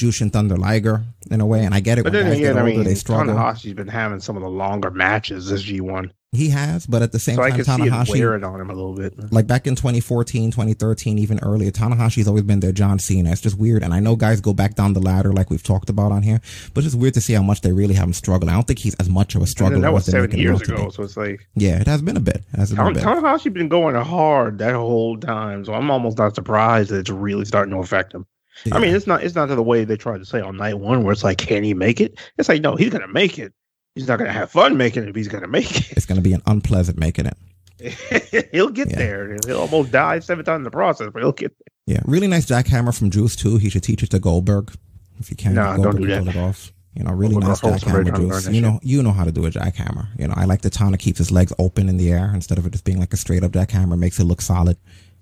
[0.00, 1.64] Jushin Thunder Liger in a way.
[1.64, 2.04] And I get it.
[2.04, 3.34] But when then again, I mean, they struggle.
[3.34, 6.10] Tanahashi's been having some of the longer matches this G1.
[6.32, 8.70] He has, but at the same so time, can see it Tanahashi wearing on him
[8.70, 9.32] a little bit.
[9.32, 13.32] like back in 2014, 2013, even earlier, Tanahashi's always been their John Cena.
[13.32, 13.82] It's just weird.
[13.82, 16.40] And I know guys go back down the ladder like we've talked about on here,
[16.72, 18.48] but it's weird to see how much they really have him struggle.
[18.48, 19.80] I don't think he's as much of a struggle.
[19.80, 22.44] that was seven years ago, so it's like Yeah, it has been a bit.
[22.52, 23.02] It has been a Tan- bit.
[23.02, 27.44] Tanahashi been going hard that whole time, so I'm almost not surprised that it's really
[27.44, 28.24] starting to affect him.
[28.72, 31.04] I mean, it's not it's not the way they tried to say on night one,
[31.04, 32.18] where it's like, can he make it?
[32.38, 33.52] It's like, no, he's gonna make it.
[33.94, 35.92] He's not gonna have fun making it, but he's gonna make it.
[35.92, 37.36] It's going to be an unpleasant making it.
[38.52, 39.36] he'll get there.
[39.46, 41.96] He'll almost die seven times in the process, but he'll get there.
[41.96, 43.56] Yeah, really nice jackhammer from Juice too.
[43.56, 44.72] He should teach it to Goldberg
[45.18, 45.54] if you can.
[45.54, 46.18] Nah, Goldberg don't do that.
[46.20, 46.72] Pull it off.
[46.94, 48.48] You know, really nice jackhammer, trying to learn Juice.
[48.48, 50.08] You know, you know how to do a jackhammer.
[50.18, 52.66] You know, I like the Tana keeps his legs open in the air instead of
[52.66, 53.98] it just being like a straight up jackhammer.
[53.98, 54.76] Makes it look solid.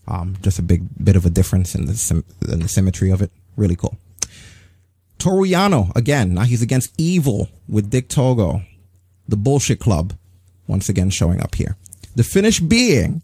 [0.08, 3.20] Um, just a big bit of a difference in the sim- in the symmetry of
[3.20, 3.30] it.
[3.56, 3.96] Really cool.
[5.18, 6.34] Toru Yano, again.
[6.34, 8.62] Now he's against Evil with Dick Togo,
[9.28, 10.14] the Bullshit Club,
[10.66, 11.76] once again showing up here.
[12.16, 13.22] The finish being.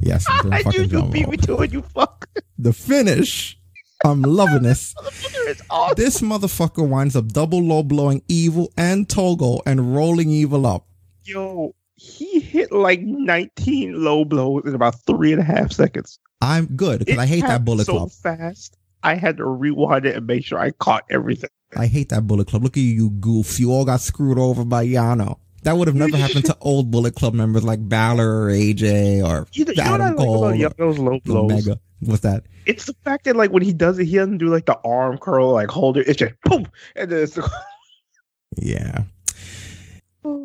[0.00, 2.26] Yes, I'm doing fucking you, you drum beat me to it, you fuck.
[2.58, 3.58] the finish.
[4.04, 4.94] I'm loving this.
[5.02, 5.94] this, motherfucker awesome.
[5.96, 10.86] This motherfucker winds up double low blowing evil and Togo and rolling evil up.
[11.24, 16.18] Yo, he hit like 19 low blows in about three and a half seconds.
[16.40, 18.12] I'm good because I hate that Bullet so Club.
[18.12, 18.76] fast.
[19.02, 21.50] I had to rewind it and make sure I caught everything.
[21.76, 22.62] I hate that Bullet Club.
[22.62, 23.58] Look at you, you goof.
[23.60, 25.38] You all got screwed over by Yano.
[25.64, 29.46] That would have never happened to old Bullet Club members like Balor or AJ or
[29.52, 31.52] You know, you know what I like Yo- low blows?
[31.52, 31.80] Omega.
[32.00, 32.44] What's that?
[32.64, 35.18] It's the fact that like when he does it, he doesn't do like the arm
[35.18, 36.06] curl, like hold it.
[36.06, 37.38] It's just boom, and then it's
[38.56, 39.02] Yeah.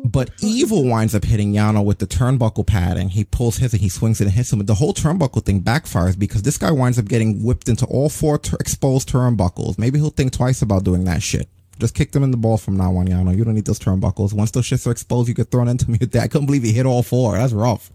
[0.04, 3.08] But Evil winds up hitting Yano with the turnbuckle padding.
[3.08, 4.58] He pulls his and he swings it and hits him.
[4.58, 8.08] But the whole turnbuckle thing backfires because this guy winds up getting whipped into all
[8.08, 9.78] four tur exposed turnbuckles.
[9.78, 11.48] Maybe he'll think twice about doing that shit.
[11.78, 13.36] Just kick them in the ball from now on, Yano.
[13.36, 14.32] You don't need those turnbuckles.
[14.32, 16.14] Once those shits are exposed, you get thrown into me that.
[16.22, 17.36] I couldn't believe he hit all four.
[17.36, 17.90] That's rough.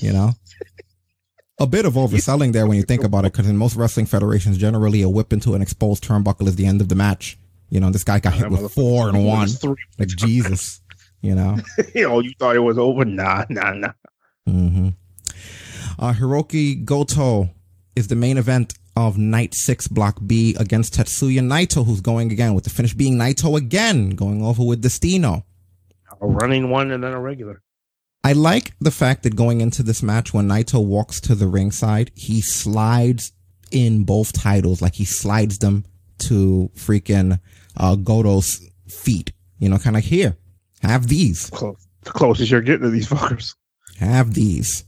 [0.00, 0.32] You know?
[1.58, 4.58] A bit of overselling there when you think about it, because in most wrestling federations,
[4.58, 7.38] generally a whip into an exposed turnbuckle is the end of the match.
[7.70, 9.48] You know, this guy got hit with four and one.
[9.98, 10.80] Like Jesus.
[11.24, 11.56] You know?
[11.94, 13.06] you know, you thought it was over.
[13.06, 13.92] Nah, nah, nah.
[14.46, 14.88] Mm-hmm.
[15.98, 17.48] Uh, Hirooki Goto
[17.96, 22.52] is the main event of Night 6 Block B against Tetsuya Naito, who's going again
[22.52, 25.46] with the finish being Naito again, going over with Destino.
[26.20, 27.62] A running one and then a regular.
[28.22, 32.10] I like the fact that going into this match, when Naito walks to the ringside,
[32.14, 33.32] he slides
[33.70, 35.86] in both titles, like he slides them
[36.18, 37.40] to freaking
[37.78, 39.32] uh, Goto's feet.
[39.58, 40.36] You know, kind of here,
[40.84, 41.50] have these.
[41.50, 41.86] Close.
[42.02, 43.54] The closest you're getting to these fuckers.
[43.98, 44.84] Have these.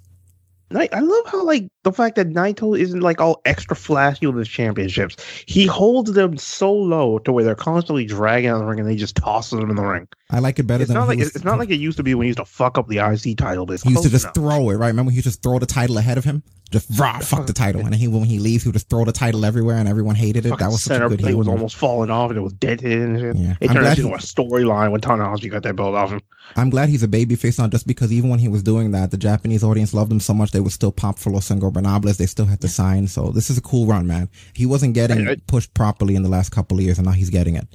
[0.75, 4.49] I love how like the fact that Naito isn't like all extra flashy with his
[4.49, 5.15] championships.
[5.47, 8.89] He holds them so low to where they're constantly dragging out of the ring and
[8.89, 10.09] they just toss them in the ring.
[10.29, 12.03] I like it better It's than not like was- it's not like it used to
[12.03, 14.25] be when he used to fuck up the IC title, but He used to just
[14.25, 14.35] enough.
[14.35, 14.89] throw it, right?
[14.89, 17.83] Remember, he used to throw the title ahead of him, just rah, fuck the title,
[17.83, 20.47] and he when he leaves, he would just throw the title everywhere, and everyone hated
[20.47, 20.51] it.
[20.51, 22.53] Fucking That was such a center good plate was almost falling off and it was
[22.55, 23.37] dead and shit.
[23.37, 23.55] Yeah.
[23.61, 26.21] It I'm turned into a storyline when Tanahashi got that belt off him.
[26.57, 29.17] I'm glad he's a babyface now, just because even when he was doing that, the
[29.17, 32.17] Japanese audience loved him so much they would still pop for Los Ingobernables.
[32.17, 33.07] They still had to sign.
[33.07, 34.29] So this is a cool run, man.
[34.55, 37.31] He wasn't getting I- pushed properly in the last couple of years, and now he's
[37.31, 37.67] getting it.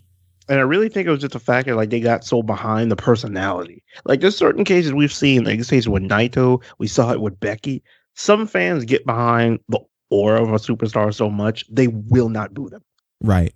[0.49, 2.91] And I really think it was just the fact that like they got so behind
[2.91, 3.83] the personality.
[4.03, 7.39] Like there's certain cases we've seen, like this case with Naito, we saw it with
[7.39, 7.83] Becky.
[8.15, 12.69] Some fans get behind the aura of a superstar so much they will not boo
[12.69, 12.81] them.
[13.21, 13.53] Right.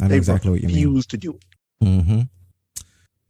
[0.00, 0.76] I know They exactly what you mean.
[0.76, 1.38] refuse to do
[1.80, 1.86] it.
[1.86, 2.20] hmm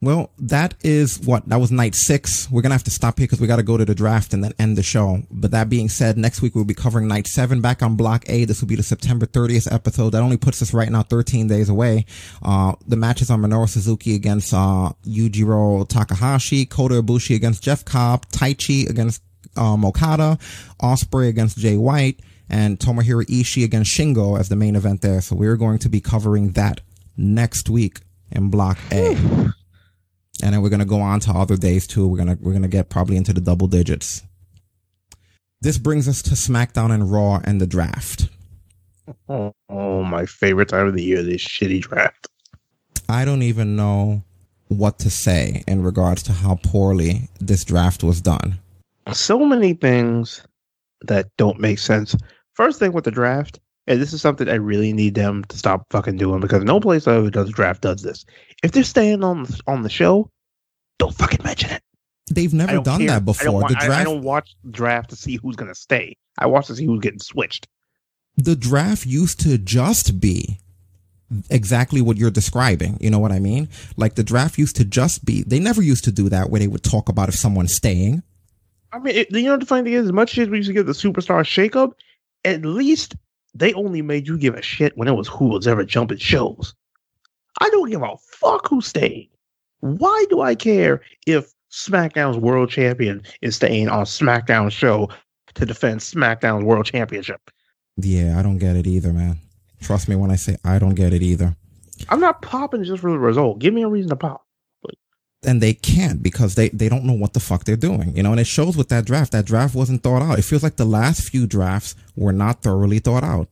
[0.01, 2.51] Well, that is what that was night six.
[2.51, 4.43] We're gonna have to stop here because we got to go to the draft and
[4.43, 5.23] then end the show.
[5.31, 8.43] But that being said, next week we'll be covering night seven back on block A.
[8.45, 10.11] This will be the September 30th episode.
[10.11, 12.05] That only puts us right now 13 days away.
[12.43, 18.27] Uh, the matches are Minoru Suzuki against uh, Yujiro Takahashi, Kota Ibushi against Jeff Cobb,
[18.27, 19.23] Taichi against
[19.57, 20.37] um, Okada,
[20.81, 22.19] Ospreay against Jay White,
[22.49, 25.21] and Tomohiro Ishii against Shingo as the main event there.
[25.21, 26.81] So we're going to be covering that
[27.17, 27.99] next week
[28.31, 29.15] in block A.
[30.43, 32.07] And then we're gonna go on to other days too.
[32.07, 34.23] We're gonna we're gonna get probably into the double digits.
[35.61, 38.29] This brings us to SmackDown and Raw and the draft.
[39.27, 42.27] Oh, oh, my favorite time of the year, this shitty draft.
[43.09, 44.23] I don't even know
[44.67, 48.59] what to say in regards to how poorly this draft was done.
[49.13, 50.45] So many things
[51.01, 52.15] that don't make sense.
[52.53, 55.85] First thing with the draft, and this is something I really need them to stop
[55.91, 58.25] fucking doing because no place ever does draft does this.
[58.63, 60.29] If they're staying on the, on the show,
[60.99, 61.83] don't fucking mention it.
[62.29, 63.07] They've never done care.
[63.07, 63.61] that I don't, before.
[63.69, 66.17] The I- I don't watch the draft to see who's gonna stay.
[66.37, 67.67] I watch to see who's getting switched.
[68.35, 70.59] the draft used to just be
[71.49, 72.97] exactly what you're describing.
[72.99, 73.69] You know what I mean?
[73.95, 75.43] Like the draft used to just be.
[75.43, 78.23] They never used to do that where they would talk about if someone's staying.
[78.97, 80.05] I mean, it, you know the funny thing is?
[80.05, 81.93] As much as we used to get the superstar shakeup,
[82.45, 83.15] at least
[83.53, 86.73] they only made you give a shit when it was who was ever jumping shows.
[87.61, 89.29] I don't give a fuck who stayed.
[89.81, 95.09] Why do I care if SmackDown's world champion is staying on SmackDown show
[95.53, 97.51] to defend SmackDown's world championship?
[97.97, 99.37] Yeah, I don't get it either, man.
[99.79, 101.55] Trust me when I say I don't get it either.
[102.09, 103.59] I'm not popping just for the result.
[103.59, 104.46] Give me a reason to pop.
[105.47, 108.31] And they can't because they, they don't know what the fuck they're doing, you know,
[108.31, 109.31] and it shows with that draft.
[109.31, 110.37] That draft wasn't thought out.
[110.37, 113.47] It feels like the last few drafts were not thoroughly thought out.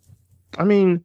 [0.57, 1.03] I mean,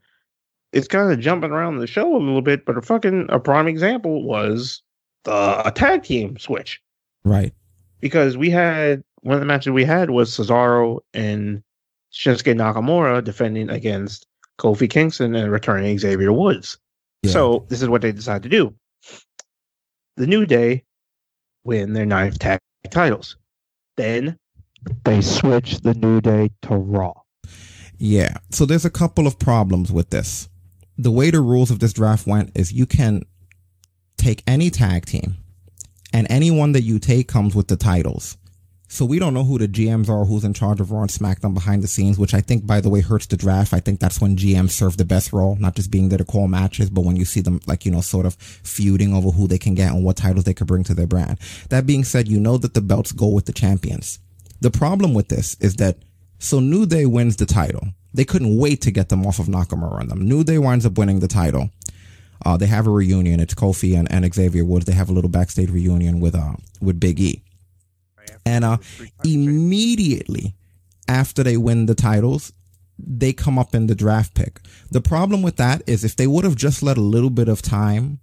[0.73, 3.67] it's kind of jumping around the show a little bit, but a fucking a prime
[3.69, 4.83] example was
[5.25, 6.81] the a tag team switch
[7.25, 7.52] Right.
[8.01, 11.62] because we had one of the matches we had was Cesaro and
[12.12, 14.27] Shinsuke Nakamura defending against
[14.59, 16.78] Kofi Kingston and returning Xavier Woods.
[17.27, 18.75] So this is what they decided to do.
[20.20, 20.84] The New Day
[21.65, 23.39] win their ninth tag titles.
[23.97, 24.36] Then
[25.02, 27.15] they switch the New Day to Raw.
[27.97, 28.34] Yeah.
[28.50, 30.50] So there's a couple of problems with this.
[30.99, 33.23] The way the rules of this draft went is you can
[34.18, 35.36] take any tag team
[36.12, 38.36] and anyone that you take comes with the titles.
[38.93, 41.55] So we don't know who the GMs are, who's in charge of Raw and SmackDown
[41.55, 43.73] behind the scenes, which I think, by the way, hurts the draft.
[43.73, 46.49] I think that's when GMs serve the best role, not just being there to call
[46.49, 49.59] matches, but when you see them, like, you know, sort of feuding over who they
[49.59, 51.39] can get and what titles they could bring to their brand.
[51.69, 54.19] That being said, you know that the belts go with the champions.
[54.60, 55.99] The problem with this is that,
[56.41, 57.91] so New Day wins the title.
[58.12, 60.28] They couldn't wait to get them off of Nakamura and them.
[60.28, 61.70] New Day winds up winning the title.
[62.44, 63.39] Uh, they have a reunion.
[63.39, 64.86] It's Kofi and, and Xavier Woods.
[64.86, 67.44] They have a little backstage reunion with, uh, with Big E.
[68.50, 68.78] And, uh,
[69.24, 70.54] immediately
[71.08, 72.52] after they win the titles,
[72.98, 74.60] they come up in the draft pick.
[74.90, 77.62] The problem with that is if they would have just let a little bit of
[77.62, 78.18] time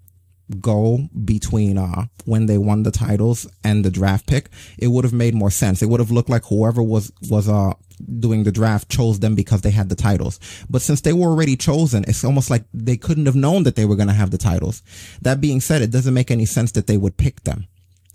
[0.62, 0.82] go
[1.26, 5.36] between uh when they won the titles and the draft pick, it would have made
[5.36, 5.82] more sense.
[5.82, 7.74] It would have looked like whoever was was uh
[8.20, 10.40] doing the draft chose them because they had the titles.
[10.70, 13.86] But since they were already chosen, it's almost like they couldn't have known that they
[13.86, 14.84] were going to have the titles.
[15.22, 17.68] That being said, it doesn't make any sense that they would pick them.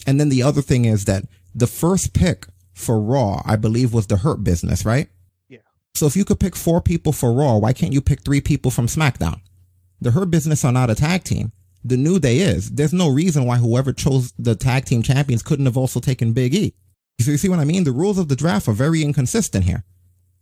[0.06, 1.24] And then the other thing is that
[1.54, 5.08] the first pick for Raw, I believe, was the Hurt Business, right?
[5.48, 5.58] Yeah.
[5.94, 8.70] So if you could pick four people for Raw, why can't you pick three people
[8.70, 9.40] from SmackDown?
[10.00, 11.52] The Hurt Business are not a tag team.
[11.84, 12.70] The New Day is.
[12.70, 16.54] There's no reason why whoever chose the tag team champions couldn't have also taken Big
[16.54, 16.74] E.
[17.20, 17.84] So you see what I mean?
[17.84, 19.84] The rules of the draft are very inconsistent here.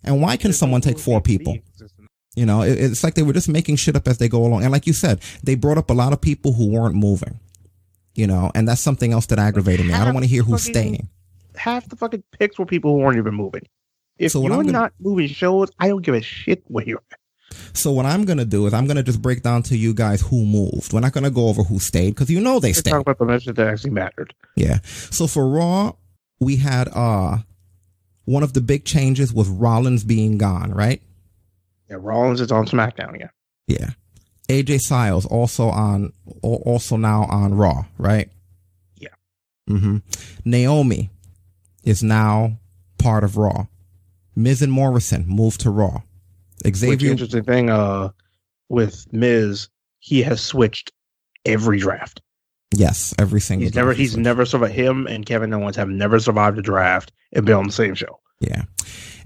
[0.02, 1.58] And why can someone take four people?
[2.36, 4.62] You know, it, it's like they were just making shit up as they go along.
[4.62, 7.38] And like you said, they brought up a lot of people who weren't moving.
[8.14, 9.92] You know, and that's something else that aggravated me.
[9.94, 11.08] I don't want to hear who's staying.
[11.54, 13.62] Half the fucking picks were people who weren't even moving.
[14.18, 17.18] If So you're gonna- not moving shows, I don't give a shit where you're at.
[17.72, 20.44] So what I'm gonna do is I'm gonna just break down to you guys who
[20.44, 20.92] moved.
[20.92, 22.90] We're not gonna go over who stayed because you know they Let's stayed.
[22.90, 24.34] talk about the matches that actually mattered.
[24.56, 24.78] Yeah.
[24.84, 25.92] So for Raw,
[26.38, 27.38] we had uh
[28.24, 31.00] one of the big changes was Rollins being gone, right?
[31.88, 33.30] Yeah, Rollins is on SmackDown again.
[33.66, 33.90] Yeah.
[34.50, 36.12] AJ Styles also on
[36.42, 38.28] also now on Raw, right?
[38.96, 39.08] Yeah.
[39.68, 39.98] Mm-hmm.
[40.44, 41.10] Naomi
[41.84, 42.58] is now
[42.98, 43.66] part of Raw.
[44.34, 46.02] Miz and Morrison moved to Raw.
[46.64, 48.10] Which Xavier interesting thing, uh,
[48.68, 49.68] with Miz,
[50.00, 50.92] he has switched
[51.44, 52.20] every draft.
[52.74, 56.58] Yes, every single He's never he's never survived him and Kevin Owens have never survived
[56.58, 58.20] a draft and been on the same show.
[58.40, 58.62] Yeah.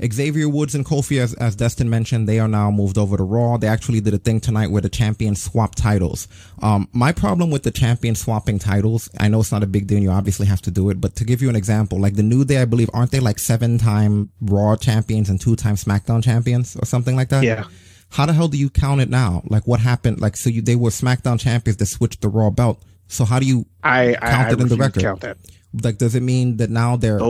[0.04, 3.56] Xavier Woods and Kofi, as, as Destin mentioned, they are now moved over to Raw.
[3.56, 6.26] They actually did a thing tonight where the champions swap titles.
[6.60, 9.98] Um, my problem with the champion swapping titles, I know it's not a big deal
[9.98, 12.24] and you obviously have to do it, but to give you an example, like the
[12.24, 16.22] New Day, I believe, aren't they like seven time Raw champions and two time SmackDown
[16.22, 17.44] champions or something like that?
[17.44, 17.64] Yeah.
[18.10, 19.42] How the hell do you count it now?
[19.46, 20.20] Like what happened?
[20.20, 22.82] Like, so you, they were SmackDown champions that switched the Raw belt.
[23.06, 25.02] So how do you I count I, I it in the record?
[25.02, 25.36] count that.
[25.82, 27.20] Like, does it mean that now they're,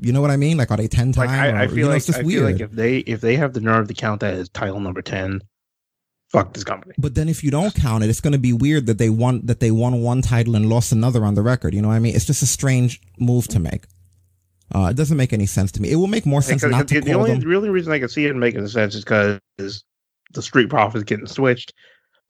[0.00, 0.56] you know what I mean?
[0.56, 1.26] Like, are they 10 time?
[1.26, 2.40] Like I, I feel you know, like it's just I weird.
[2.40, 5.02] feel like if they if they have the nerve to count that as title number
[5.02, 5.40] ten,
[6.30, 6.94] fuck this company.
[6.98, 9.44] But then if you don't count it, it's going to be weird that they won
[9.46, 11.74] that they won one title and lost another on the record.
[11.74, 12.14] You know what I mean?
[12.14, 13.86] It's just a strange move to make.
[14.74, 15.90] Uh, it doesn't make any sense to me.
[15.90, 17.40] It will make more sense not to the, only them.
[17.40, 21.26] the only reason I can see it making sense is because the Street Profits getting
[21.26, 21.72] switched.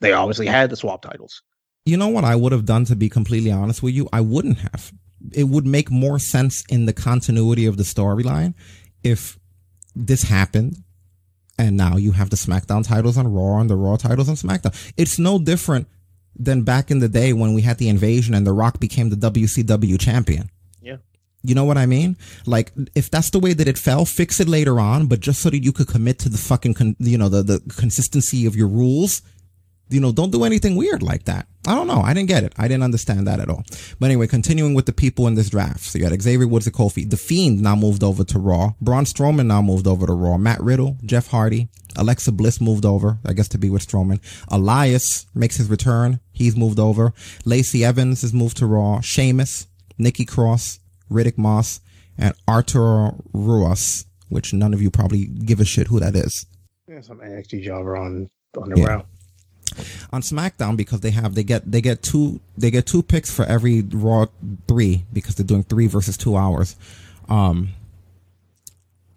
[0.00, 1.42] They obviously had the swap titles.
[1.84, 4.08] You know what I would have done to be completely honest with you?
[4.12, 4.92] I wouldn't have.
[5.32, 8.54] It would make more sense in the continuity of the storyline
[9.02, 9.38] if
[9.94, 10.76] this happened,
[11.58, 14.92] and now you have the SmackDown titles on Raw and the Raw titles on SmackDown.
[14.96, 15.88] It's no different
[16.38, 19.16] than back in the day when we had the invasion and The Rock became the
[19.16, 20.50] WCW champion.
[20.80, 20.98] Yeah.
[21.42, 22.16] You know what I mean?
[22.46, 25.50] Like, if that's the way that it fell, fix it later on, but just so
[25.50, 28.68] that you could commit to the fucking, con- you know, the, the consistency of your
[28.68, 29.22] rules.
[29.90, 31.46] You know, don't do anything weird like that.
[31.66, 32.00] I don't know.
[32.00, 32.52] I didn't get it.
[32.56, 33.62] I didn't understand that at all.
[33.98, 35.80] But anyway, continuing with the people in this draft.
[35.80, 37.08] So you had Xavier Woods and Kofi.
[37.08, 38.72] The Fiend now moved over to Raw.
[38.80, 40.38] Braun Strowman now moved over to Raw.
[40.38, 44.20] Matt Riddle, Jeff Hardy, Alexa Bliss moved over, I guess to be with Strowman.
[44.48, 46.20] Elias makes his return.
[46.32, 47.12] He's moved over.
[47.44, 49.00] Lacey Evans is moved to Raw.
[49.00, 49.66] Sheamus,
[49.98, 51.80] Nikki Cross, Riddick Moss,
[52.16, 56.46] and Arturo Ruas, which none of you probably give a shit who that is.
[56.88, 58.86] Yeah, some NXT jobber on on the Yeah.
[58.86, 59.06] route.
[60.12, 63.44] On SmackDown because they have they get they get two they get two picks for
[63.44, 64.26] every Raw
[64.66, 66.76] three because they're doing three versus two hours.
[67.28, 67.70] Um,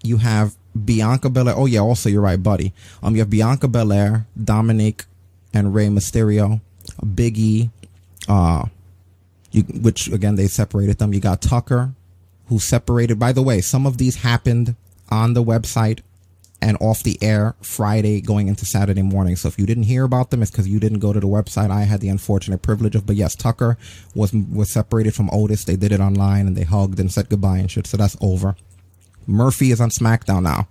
[0.04, 1.56] you have Bianca Belair.
[1.56, 2.74] Oh yeah, also you're right, buddy.
[3.04, 5.06] Um, you have Bianca Belair, Dominic,
[5.54, 6.62] and Rey Mysterio,
[7.04, 7.70] Biggie.
[8.28, 8.66] Uh,
[9.52, 11.14] you which again they separated them.
[11.14, 11.94] You got Tucker,
[12.48, 13.20] who separated.
[13.20, 14.76] By the way, some of these happened
[15.10, 16.00] on the website
[16.62, 19.36] and off the air Friday going into Saturday morning.
[19.36, 21.72] So if you didn't hear about them, it's because you didn't go to the website.
[21.72, 23.78] I had the unfortunate privilege of, but yes, Tucker
[24.14, 25.66] was was separated from Otis.
[25.66, 27.88] They did it online and they hugged and said goodbye and shit.
[27.88, 28.56] So that's over.
[29.28, 30.68] Murphy is on SmackDown now,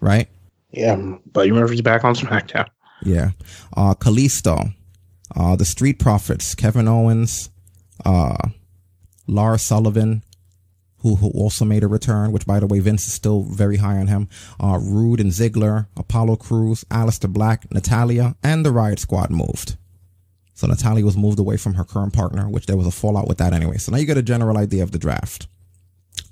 [0.00, 0.28] right?
[0.70, 0.96] Yeah,
[1.32, 2.68] Buddy Murphy's back on SmackDown.
[3.02, 3.30] Yeah.
[3.76, 4.72] Uh, Kalisto,
[5.34, 7.50] uh, the Street Profits, Kevin Owens,
[8.04, 8.48] uh,
[9.26, 10.22] Lars Sullivan,
[11.06, 13.96] who, who also made a return, which by the way, Vince is still very high
[13.96, 14.28] on him.
[14.58, 19.76] Uh, Roode and Ziggler, Apollo Crews, Aleister Black, Natalya, and the Riot Squad moved.
[20.54, 23.38] So Natalya was moved away from her current partner, which there was a fallout with
[23.38, 23.76] that anyway.
[23.76, 25.46] So now you get a general idea of the draft.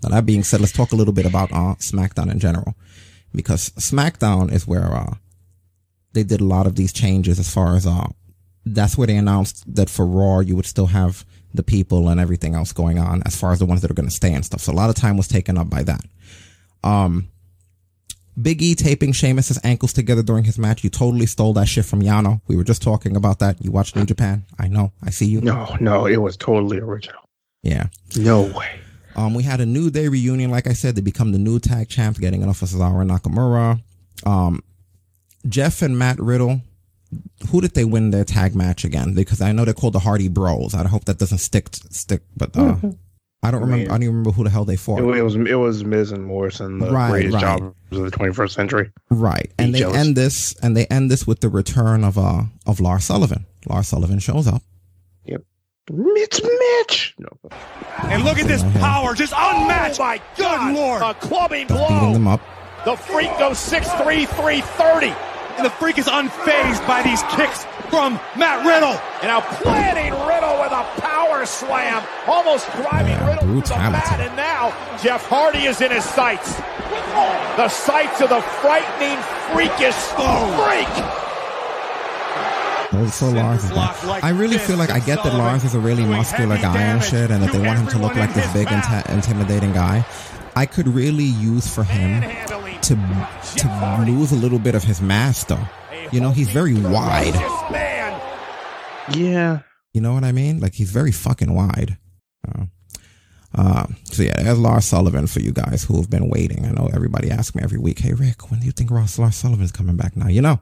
[0.02, 2.74] Now that being said, let's talk a little bit about uh, SmackDown in general,
[3.34, 5.14] because SmackDown is where uh,
[6.14, 8.08] they did a lot of these changes as far as uh,
[8.66, 11.24] that's where they announced that for Raw you would still have
[11.54, 14.08] the people and everything else going on as far as the ones that are going
[14.08, 14.60] to stay and stuff.
[14.60, 16.00] So a lot of time was taken up by that.
[16.82, 17.28] Um,
[18.40, 20.82] Big E taping Sheamus's ankles together during his match.
[20.82, 22.40] You totally stole that shit from Yano.
[22.48, 23.64] We were just talking about that.
[23.64, 24.44] You watched New Japan.
[24.58, 24.92] I know.
[25.02, 25.40] I see you.
[25.40, 27.20] No, no, it was totally original.
[27.62, 27.86] Yeah.
[28.16, 28.80] No way.
[29.14, 30.50] Um, we had a New Day reunion.
[30.50, 33.80] Like I said, they become the new tag champs, getting enough of Cesaro and Nakamura.
[34.26, 34.62] Um,
[35.48, 36.60] Jeff and Matt Riddle.
[37.50, 39.14] Who did they win their tag match again?
[39.14, 40.74] Because I know they're called the Hardy Bros.
[40.74, 41.68] I hope that doesn't stick.
[41.90, 42.76] Stick, but uh,
[43.42, 43.84] I don't remember.
[43.90, 45.00] I don't even remember who the hell they fought.
[45.00, 47.40] It, it was it was Miz and Morrison, the Right, greatest right.
[47.42, 48.90] jobbers of the 21st century.
[49.10, 49.52] Right.
[49.58, 49.96] And Be they jealous.
[49.98, 53.46] end this and they end this with the return of uh of Lars Sullivan.
[53.68, 54.62] Lars Sullivan shows up.
[55.26, 55.42] Yep.
[55.90, 57.14] It's Mitch.
[57.18, 57.28] No.
[58.04, 60.00] And look at this power, just unmatched.
[60.00, 61.02] Oh my good lord.
[61.02, 62.12] A clubbing Beating blow.
[62.14, 62.40] them up.
[62.86, 65.06] The freak goes 6'3", 330.
[65.56, 68.98] And the freak is unfazed by these kicks from Matt Riddle.
[69.22, 74.20] And now planting Riddle with a power slam, almost driving Riddle to the mat.
[74.20, 74.70] And now
[75.02, 76.56] Jeff Hardy is in his sights.
[77.56, 79.18] The sights of the frightening,
[79.54, 80.90] freakish freak.
[83.00, 84.24] Also Lars is back.
[84.24, 87.30] I really feel like I get that Lars is a really muscular guy and shit
[87.30, 90.04] and that they want him to look like this big inti- intimidating guy.
[90.56, 92.22] I could really use for him
[92.84, 92.94] to
[93.56, 95.66] to lose a little bit of his mass though.
[96.12, 97.34] You know, he's very wide.
[99.14, 99.60] Yeah.
[99.92, 100.60] You know what I mean?
[100.60, 101.98] Like he's very fucking wide.
[102.46, 102.64] Uh,
[103.54, 106.66] uh, so yeah, there's Lars Sullivan for you guys who have been waiting.
[106.66, 109.36] I know everybody asks me every week, "Hey Rick, when do you think Ross Lars
[109.36, 110.60] Sullivan's coming back?" Now you know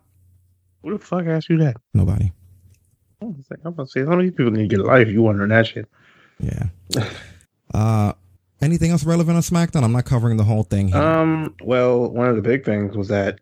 [0.82, 1.76] Who the fuck asked you that?
[1.94, 2.32] nobody.
[3.22, 5.06] I'm about to say, how many people need to get life.
[5.08, 5.88] You wondering that shit.
[6.40, 6.66] Yeah.
[7.74, 8.12] Uh,
[8.62, 9.82] anything else relevant on SmackDown?
[9.82, 10.88] I'm not covering the whole thing.
[10.88, 10.96] Here.
[11.02, 11.54] Um.
[11.62, 13.40] Well, one of the big things was that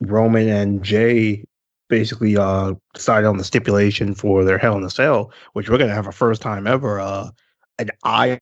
[0.00, 1.44] Roman and Jay
[1.88, 5.94] basically uh decided on the stipulation for their Hell in a Cell, which we're gonna
[5.94, 7.30] have a first time ever uh
[7.78, 8.38] an I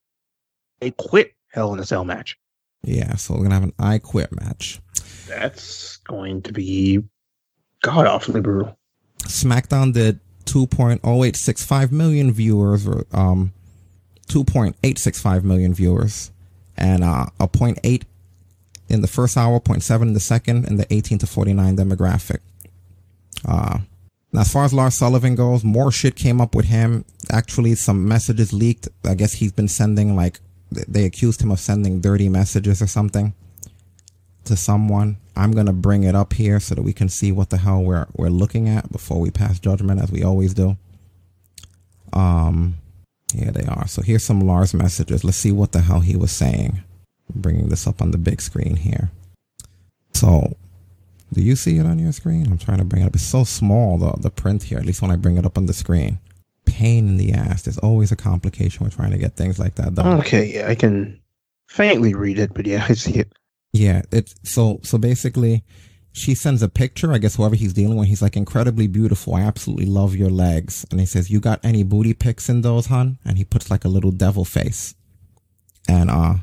[0.99, 2.37] quit Hell in a Cell match.
[2.83, 4.81] yeah, so we're gonna have an I Quit match.
[5.29, 7.03] That's going to be
[7.83, 8.77] god awfully brutal.
[9.23, 13.53] SmackDown did 2.0865 million viewers, um,
[14.29, 16.31] 2.865 million viewers,
[16.77, 18.03] and uh, a 0.8
[18.89, 22.39] in the first hour, 0.7 in the second, and the 18 to 49 demographic.
[23.45, 23.79] Uh,
[24.33, 27.05] now, as far as Lars Sullivan goes, more shit came up with him.
[27.31, 28.89] Actually, some messages leaked.
[29.05, 30.41] I guess he's been sending like
[30.71, 33.35] they accused him of sending dirty messages or something
[34.45, 35.17] to someone.
[35.37, 38.07] I'm gonna bring it up here so that we can see what the hell we're
[38.15, 40.77] we're looking at before we pass judgment, as we always do.
[42.13, 42.77] Um,
[43.35, 43.87] here they are.
[43.87, 45.25] So here's some Lars messages.
[45.25, 46.83] Let's see what the hell he was saying.
[47.35, 49.11] I'm bringing this up on the big screen here.
[50.15, 50.57] So,
[51.33, 52.47] do you see it on your screen?
[52.47, 53.15] I'm trying to bring it up.
[53.15, 55.67] It's so small, the, the print here, at least when I bring it up on
[55.67, 56.19] the screen.
[56.65, 57.63] Pain in the ass.
[57.63, 60.21] There's always a complication with trying to get things like that done.
[60.21, 61.21] Okay, yeah, I can
[61.69, 63.33] faintly read it, but yeah, I see it.
[63.73, 65.63] Yeah, it's so so basically
[66.17, 69.35] she sends a picture, I guess whoever he's dealing with, he's like incredibly beautiful.
[69.35, 70.87] I absolutely love your legs.
[70.91, 73.19] And he says, You got any booty pics in those, hun?
[73.23, 74.95] And he puts like a little devil face.
[75.87, 76.37] And uh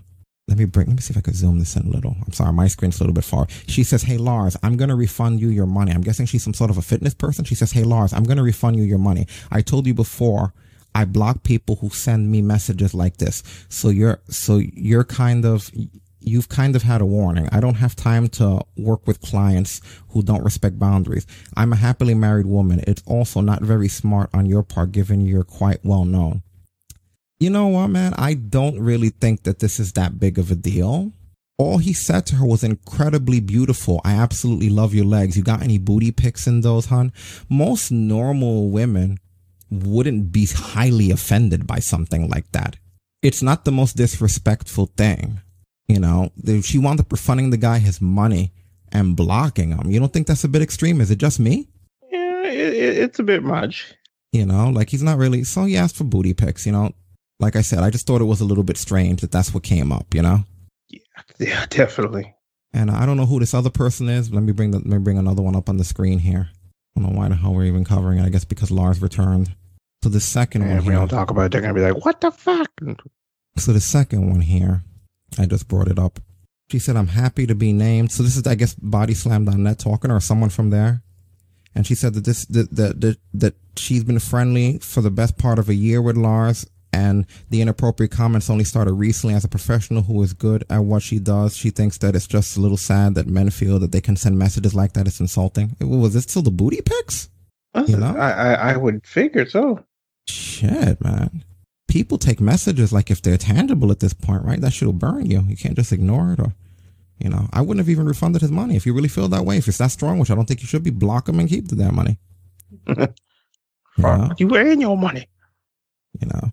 [0.48, 2.16] let me bring let me see if I could zoom this in a little.
[2.24, 3.48] I'm sorry, my screen's a little bit far.
[3.68, 5.92] She says, Hey Lars, I'm gonna refund you your money.
[5.92, 7.43] I'm guessing she's some sort of a fitness person.
[7.43, 9.26] She says, Hey Lars, I'm gonna refund you your money.
[9.50, 10.53] I told you before
[10.93, 13.42] I block people who send me messages like this.
[13.69, 15.72] So you're so you're kind of
[16.26, 17.48] you've kind of had a warning.
[17.52, 21.27] I don't have time to work with clients who don't respect boundaries.
[21.56, 22.84] I'm a happily married woman.
[22.88, 26.43] It's also not very smart on your part given you're quite well known.
[27.40, 28.14] You know what, man?
[28.18, 31.11] I don't really think that this is that big of a deal.
[31.58, 34.02] All he said to her was incredibly beautiful.
[34.03, 35.38] I absolutely love your legs.
[35.38, 37.11] You got any booty pics in those, hon?
[37.50, 39.19] Most normal women
[39.69, 42.77] wouldn't be highly offended by something like that.
[43.22, 45.42] It's not the most disrespectful thing.
[45.88, 46.32] You know,
[46.62, 48.52] she wound up refunding the guy his money
[48.92, 49.90] and blocking him.
[49.90, 51.02] You don't think that's a bit extreme?
[51.02, 51.68] Is it just me?
[52.12, 53.94] Yeah, it, it's a bit much.
[54.32, 55.44] You know, like he's not really.
[55.44, 56.66] So he asked for booty pics.
[56.66, 56.92] You know,
[57.40, 59.64] like I said, I just thought it was a little bit strange that that's what
[59.64, 60.14] came up.
[60.14, 60.40] You know.
[60.90, 61.00] Yeah,
[61.40, 62.34] yeah, definitely.
[62.74, 64.32] And I don't know who this other person is.
[64.32, 66.50] Let me bring the, let me bring another one up on the screen here.
[66.95, 68.26] I don't know why the hell we're even covering it.
[68.26, 69.56] I guess because Lars returned.
[70.03, 70.80] So the second and one.
[70.80, 72.72] If we here, don't talk about it, they're gonna be like, "What the fuck?"
[73.58, 74.84] So the second one here,
[75.38, 76.20] I just brought it up.
[76.72, 78.12] She said, I'm happy to be named.
[78.12, 81.03] So this is, I guess, Body Slam.net talking or someone from there.
[81.76, 85.38] And she said that this, that, that, that, that she's been friendly for the best
[85.38, 86.66] part of a year with Lars.
[86.92, 91.02] And the inappropriate comments only started recently as a professional who is good at what
[91.02, 91.58] she does.
[91.58, 94.38] She thinks that it's just a little sad that men feel that they can send
[94.38, 95.08] messages like that.
[95.08, 95.76] It's insulting.
[95.82, 97.30] Was this still the booty pics?
[97.74, 99.84] Uh, you know, I, I, I would figure so.
[100.28, 101.44] Shit, man
[101.94, 104.60] people take messages like if they're tangible at this point, right?
[104.60, 105.44] That shit'll burn you.
[105.48, 106.56] You can't just ignore it or,
[107.20, 109.58] you know, I wouldn't have even refunded his money if you really feel that way.
[109.58, 111.68] If it's that strong, which I don't think you should be, block him and keep
[111.68, 112.18] the damn money.
[112.88, 112.96] you,
[114.00, 114.32] know?
[114.40, 115.28] you earn your money.
[116.20, 116.50] You know.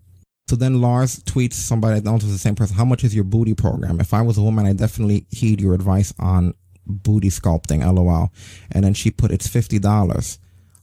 [0.47, 3.23] So then Lars tweets somebody, I don't know the same person, how much is your
[3.23, 3.99] booty program?
[3.99, 6.53] If I was a woman, I definitely heed your advice on
[6.85, 8.31] booty sculpting, lol.
[8.71, 10.37] And then she put, it's $50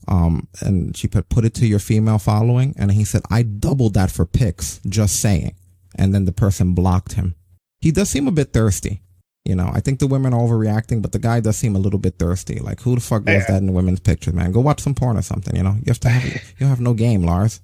[0.09, 2.73] um, and she put, put it to your female following.
[2.77, 5.55] And he said, I doubled that for pics, just saying.
[5.95, 7.35] And then the person blocked him.
[7.79, 9.01] He does seem a bit thirsty.
[9.45, 11.97] You know, I think the women are overreacting, but the guy does seem a little
[11.97, 12.59] bit thirsty.
[12.59, 14.51] Like, who the fuck does that in the women's pictures, man?
[14.51, 15.75] Go watch some porn or something, you know?
[15.75, 17.61] You have to have, you have no game, Lars.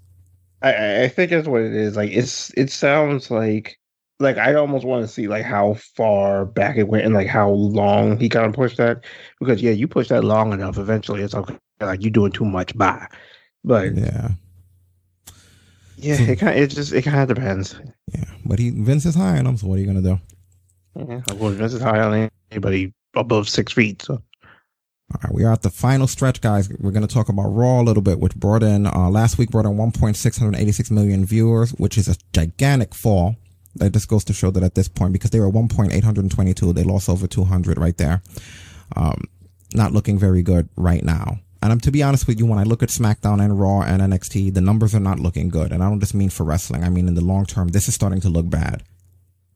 [0.61, 1.95] I, I think that's what it is.
[1.95, 3.77] Like, it's, it sounds like,
[4.19, 7.49] like I almost want to see like how far back it went and like how
[7.49, 9.03] long he kind of pushed that
[9.39, 11.57] because yeah, you push that long enough, eventually it's okay.
[11.81, 13.05] Like you're doing too much by,
[13.65, 14.29] but yeah,
[15.97, 17.75] yeah, it kind of, it just it kind of depends.
[18.13, 20.19] Yeah, but he Vince is high on him, so what are you gonna do?
[20.95, 24.01] Yeah, well, Vince is high on anybody above six feet.
[24.01, 24.21] So.
[25.13, 26.67] All right, we are at the final stretch, guys.
[26.79, 29.51] We're going to talk about Raw a little bit, which brought in uh, last week
[29.51, 33.35] brought in 1.686 million viewers, which is a gigantic fall
[33.75, 37.09] that just goes to show that at this point, because they were 1.822, they lost
[37.09, 38.21] over 200 right there.
[38.95, 39.23] Um,
[39.73, 41.39] not looking very good right now.
[41.61, 44.01] And I'm to be honest with you, when I look at SmackDown and Raw and
[44.01, 45.71] NXT, the numbers are not looking good.
[45.71, 46.83] And I don't just mean for wrestling.
[46.83, 48.83] I mean in the long term, this is starting to look bad.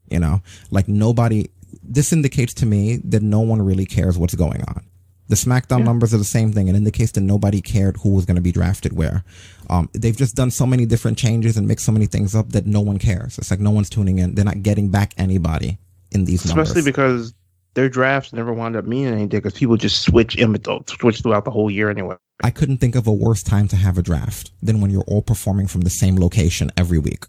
[0.10, 0.42] You know,
[0.72, 1.50] like nobody.
[1.84, 4.84] This indicates to me that no one really cares what's going on.
[5.30, 5.86] The SmackDown yeah.
[5.86, 6.68] numbers are the same thing.
[6.68, 9.24] It indicates that nobody cared who was going to be drafted where.
[9.70, 12.66] Um, they've just done so many different changes and mixed so many things up that
[12.66, 13.38] no one cares.
[13.38, 14.34] It's like no one's tuning in.
[14.34, 15.78] They're not getting back anybody
[16.12, 16.70] in these Especially numbers.
[16.70, 17.34] Especially because
[17.76, 20.56] their drafts never wound up meaning anything because people just switch in,
[20.88, 22.16] switch throughout the whole year anyway.
[22.44, 25.22] I couldn't think of a worse time to have a draft than when you're all
[25.22, 27.26] performing from the same location every week.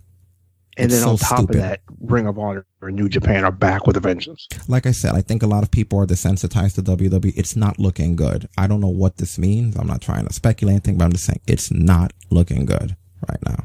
[0.76, 1.56] And it's then so on top stupid.
[1.56, 4.48] of that, Ring of Honor or New Japan are back with a vengeance.
[4.68, 7.32] Like I said, I think a lot of people are desensitized to WWE.
[7.36, 8.48] It's not looking good.
[8.56, 9.76] I don't know what this means.
[9.76, 12.96] I'm not trying to speculate anything, but I'm just saying it's not looking good
[13.28, 13.64] right now.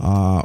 [0.00, 0.42] Uh,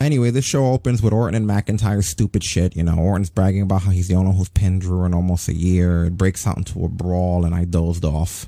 [0.00, 2.76] anyway, this show opens with Orton and McIntyre's stupid shit.
[2.76, 5.48] You know, Orton's bragging about how he's the only one who's pinned Drew in almost
[5.48, 6.06] a year.
[6.06, 8.46] It breaks out into a brawl, and I dozed off.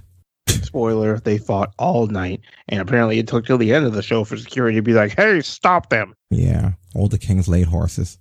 [0.48, 4.24] Spoiler, they fought all night, and apparently it took till the end of the show
[4.24, 6.14] for security to be like, hey, stop them.
[6.30, 8.18] Yeah, all the king's late horses.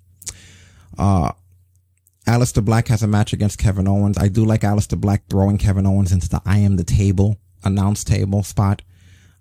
[0.97, 1.31] Uh,
[2.27, 4.17] Aleister Black has a match against Kevin Owens.
[4.17, 8.03] I do like Aleister Black throwing Kevin Owens into the I am the table, announce
[8.03, 8.81] table spot.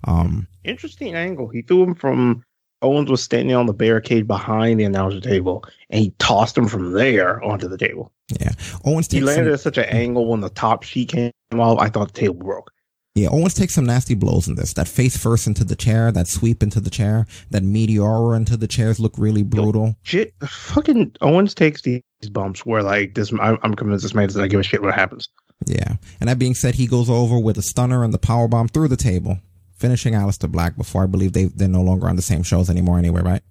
[0.05, 1.49] Um, Interesting angle.
[1.49, 2.45] He threw him from
[2.83, 6.93] Owens was standing on the barricade behind the announcer table, and he tossed him from
[6.93, 8.13] there onto the table.
[8.41, 8.53] Yeah.
[8.85, 11.79] Owens He landed some, at such an angle when the top sheet came off.
[11.79, 12.73] I thought the table broke.
[13.17, 14.75] Yeah, Owens takes some nasty blows in this.
[14.75, 18.69] That face first into the chair, that sweep into the chair, that meteora into the
[18.69, 19.97] chairs look really brutal.
[20.03, 23.33] Shit, fucking Owens takes these bumps where like this.
[23.41, 25.31] I'm, convinced this man does not give a shit what happens.
[25.65, 25.97] Yeah.
[26.21, 28.89] And that being said, he goes over with a stunner and the power bomb through
[28.89, 29.39] the table,
[29.79, 32.99] finishing Aleister Black before I believe they they're no longer on the same shows anymore
[32.99, 33.43] anyway, right?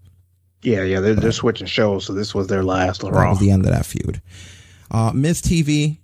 [0.62, 3.66] Yeah, yeah, they're, they're switching shows, so this was their last That was the end
[3.66, 4.22] of that feud.
[4.92, 5.98] Uh, Miz TV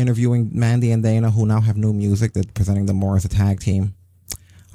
[0.00, 2.32] interviewing Mandy and Dana, who now have new music.
[2.32, 3.94] They're presenting them more as a tag team.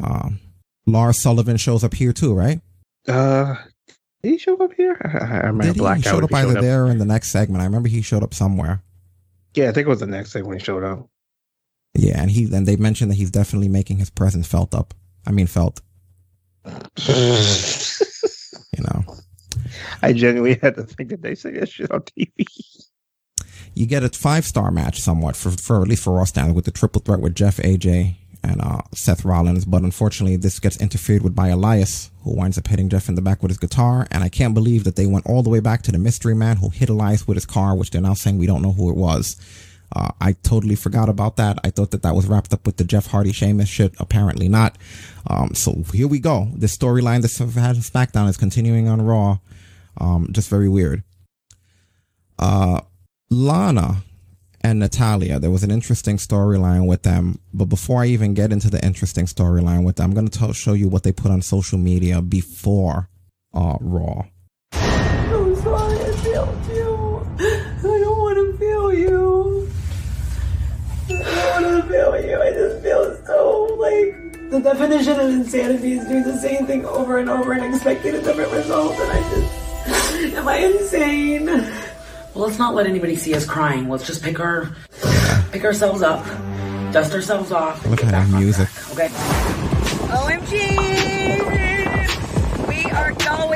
[0.04, 0.40] Um,
[0.86, 2.62] Lars Sullivan shows up here too, right?
[3.08, 3.56] Uh,
[4.22, 5.00] did he show up here?
[5.04, 5.94] I, I, have Did he?
[5.96, 6.64] He showed up he either showed up.
[6.64, 7.62] there or in the next segment.
[7.62, 8.82] I remember he showed up somewhere.
[9.54, 11.08] Yeah, I think it was the next when he showed up.
[11.94, 14.94] Yeah, and he and they mentioned that he's definitely making his presence felt up.
[15.26, 15.82] I mean, felt.
[16.66, 16.74] you
[18.80, 19.06] know,
[20.02, 22.46] I genuinely had to think that they say that shit on TV.
[23.76, 26.66] You get a five star match somewhat for for at least for Raw standards with
[26.66, 29.66] the triple threat with Jeff, AJ, and uh, Seth Rollins.
[29.66, 33.22] But unfortunately, this gets interfered with by Elias, who winds up hitting Jeff in the
[33.22, 34.08] back with his guitar.
[34.12, 36.58] And I can't believe that they went all the way back to the mystery man
[36.58, 38.98] who hit Elias with his car, which they're now saying we don't know who it
[38.98, 39.36] was.
[39.96, 41.60] Uh, I totally forgot about that.
[41.64, 43.94] I thought that that was wrapped up with the Jeff Hardy Sheamus shit.
[44.00, 44.78] Apparently not.
[45.28, 46.50] Um, so here we go.
[46.56, 49.40] The storyline that's had in SmackDown is continuing on Raw.
[49.98, 51.04] Um, just very weird.
[52.38, 52.82] Uh,
[53.30, 54.04] Lana
[54.62, 57.40] and Natalya, there was an interesting storyline with them.
[57.54, 60.74] But before I even get into the interesting storyline with them, I'm going to show
[60.74, 63.10] you what they put on social media before
[63.54, 64.24] uh, Raw.
[64.74, 67.28] I'm sorry I failed you.
[67.40, 69.72] I don't want to fail you.
[71.10, 72.42] I don't want to fail you.
[72.42, 77.18] I just feel so like the definition of insanity is doing the same thing over
[77.18, 78.94] and over and expecting a different result.
[78.94, 81.48] And I just, am I insane?
[82.36, 83.88] Well, let's not let anybody see us crying.
[83.88, 84.70] Let's just pick our
[85.54, 86.26] pick ourselves up,
[86.92, 88.68] dust ourselves off, I love how I have music.
[88.92, 89.08] okay?
[90.12, 90.52] OMG!
[92.68, 93.48] We are y'all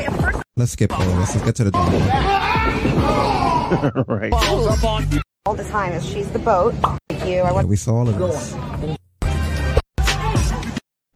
[0.56, 1.36] Let's skip all this.
[1.36, 1.98] Let's get to the drama.
[4.08, 4.32] right.
[5.46, 5.92] all the time.
[5.92, 6.74] Is she's the boat?
[7.10, 7.42] Thank you.
[7.42, 7.68] I Yeah, want.
[7.68, 8.54] we saw all of this.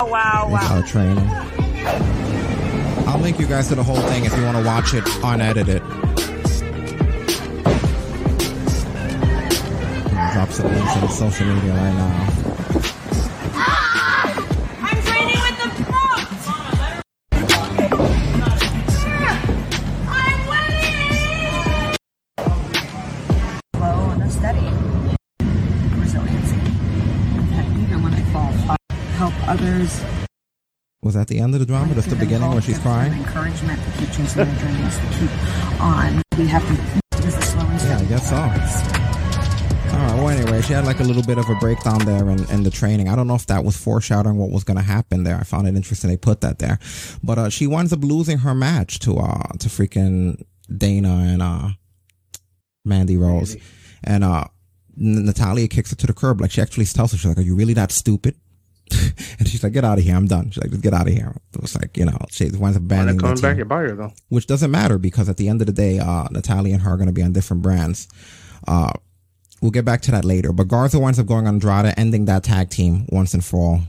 [0.01, 0.67] Oh, wow, wow.
[0.75, 1.17] our training.
[3.07, 5.81] I'll link you guys to the whole thing if you want to watch it unedited.
[10.33, 12.27] Drop some links on social media right now.
[13.53, 14.33] Ah!
[14.81, 16.25] I'm training with the pros.
[20.09, 21.13] I'm winning.
[23.75, 24.69] slow and steady.
[26.01, 26.57] Resiliency.
[27.51, 28.51] That even when I fall,
[29.17, 30.01] help others.
[31.03, 31.93] Was that the end of the drama?
[31.93, 33.13] That's the beginning where she's crying?
[33.13, 35.29] Encouragement to keep chasing their dreams, to keep
[35.79, 36.23] on.
[36.39, 36.73] We have to.
[37.21, 39.02] This is slow Yeah, I guess so.
[39.93, 40.15] All right.
[40.15, 42.71] Well, anyway, she had like a little bit of a breakdown there in, in the
[42.71, 43.09] training.
[43.09, 45.37] I don't know if that was foreshadowing what was going to happen there.
[45.37, 46.79] I found it interesting they put that there,
[47.23, 50.43] but uh, she winds up losing her match to uh to freaking
[50.75, 51.69] Dana and uh
[52.85, 53.55] Mandy Rose,
[54.03, 54.45] and uh
[54.95, 56.41] Natalya kicks her to the curb.
[56.41, 58.35] Like she actually tells her, she's like, "Are you really that stupid?"
[59.39, 60.15] and she's like, "Get out of here!
[60.15, 62.45] I'm done." She's like, "Just get out of here." It was like, you know, she
[62.49, 64.11] winds up And the coming back at buyer though.
[64.29, 66.97] which doesn't matter because at the end of the day, uh, Natalya and her are
[66.97, 68.07] going to be on different brands.
[68.67, 68.91] Uh,
[69.63, 70.51] we'll get back to that later.
[70.51, 73.81] But Garza winds up going on Andrade, ending that tag team once and for all.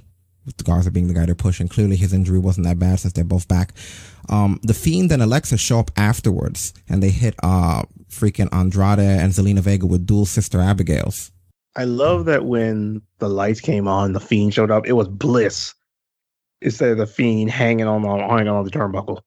[0.47, 1.69] With Garza being the guy they're pushing.
[1.69, 3.73] Clearly, his injury wasn't that bad since they're both back.
[4.29, 9.33] Um, the Fiend and Alexa show up afterwards, and they hit uh freaking Andrade and
[9.33, 11.33] Zelina Vega with dual sister Abigail's.
[11.77, 14.87] I love that when the lights came on, the fiend showed up.
[14.87, 15.75] It was Bliss
[16.61, 19.21] instead of the fiend hanging on the hanging on the turnbuckle.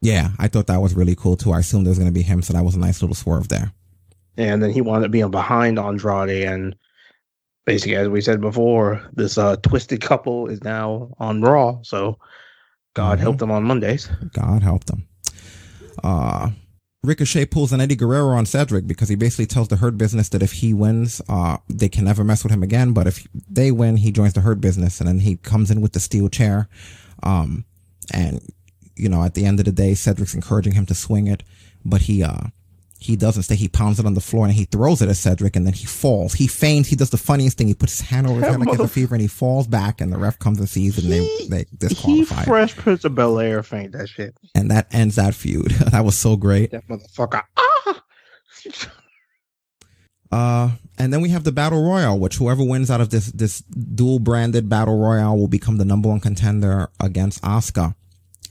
[0.00, 1.52] Yeah, I thought that was really cool too.
[1.52, 3.48] I assumed it was going to be him, so that was a nice little swerve
[3.48, 3.72] there.
[4.36, 6.74] And then he wound up being behind Andrade, and
[7.66, 11.80] basically, as we said before, this uh, twisted couple is now on Raw.
[11.82, 12.18] So
[12.94, 13.22] God Mhm.
[13.22, 14.08] help them on Mondays.
[14.32, 15.06] God help them.
[16.02, 16.50] Uh,
[17.02, 20.42] Ricochet pulls an Eddie Guerrero on Cedric because he basically tells the Hurt Business that
[20.42, 22.92] if he wins, uh, they can never mess with him again.
[22.92, 25.92] But if they win, he joins the Hurt Business, and then he comes in with
[25.92, 26.68] the steel chair.
[27.22, 27.64] Um,
[28.12, 28.40] and
[28.96, 31.42] you know, at the end of the day, Cedric's encouraging him to swing it,
[31.84, 32.48] but he uh
[33.00, 33.56] he doesn't stay.
[33.56, 35.86] He pounds it on the floor and he throws it at Cedric, and then he
[35.86, 36.34] falls.
[36.34, 36.86] He feigns.
[36.88, 37.66] He does the funniest thing.
[37.66, 39.66] He puts his hand over his head like he has a fever, and he falls
[39.66, 40.00] back.
[40.00, 42.36] And the ref comes and sees, and they they He disqualify.
[42.36, 42.44] him.
[42.44, 44.36] Fresh Prince of Bel Air faint that shit.
[44.54, 45.70] and that ends that feud.
[45.92, 46.70] that was so great.
[46.70, 47.42] That motherfucker.
[47.56, 48.02] Ah!
[50.32, 53.62] Uh, and then we have the battle royal, which whoever wins out of this this
[53.62, 57.96] dual branded battle royal will become the number one contender against Asuka.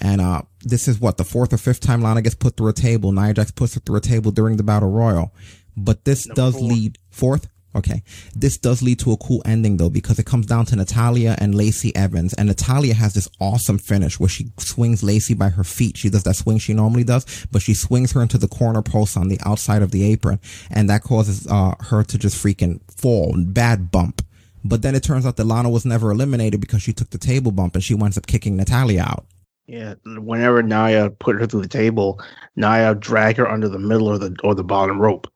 [0.01, 2.73] And uh, this is what the fourth or fifth time Lana gets put through a
[2.73, 3.11] table.
[3.11, 5.33] Nia Jax puts her through a table during the battle royal.
[5.75, 6.67] But this does four.
[6.67, 7.47] lead fourth.
[7.75, 8.01] Okay.
[8.35, 11.53] This does lead to a cool ending though, because it comes down to Natalya and
[11.53, 12.33] Lacey Evans.
[12.33, 15.95] And Natalya has this awesome finish where she swings Lacey by her feet.
[15.97, 19.15] She does that swing she normally does, but she swings her into the corner post
[19.17, 20.39] on the outside of the apron.
[20.71, 23.35] And that causes, uh, her to just freaking fall.
[23.37, 24.23] Bad bump.
[24.63, 27.51] But then it turns out that Lana was never eliminated because she took the table
[27.51, 29.25] bump and she winds up kicking Natalya out.
[29.69, 32.19] Yeah, whenever Nia put her through the table,
[32.55, 35.27] Nia dragged her under the middle or the or the bottom rope.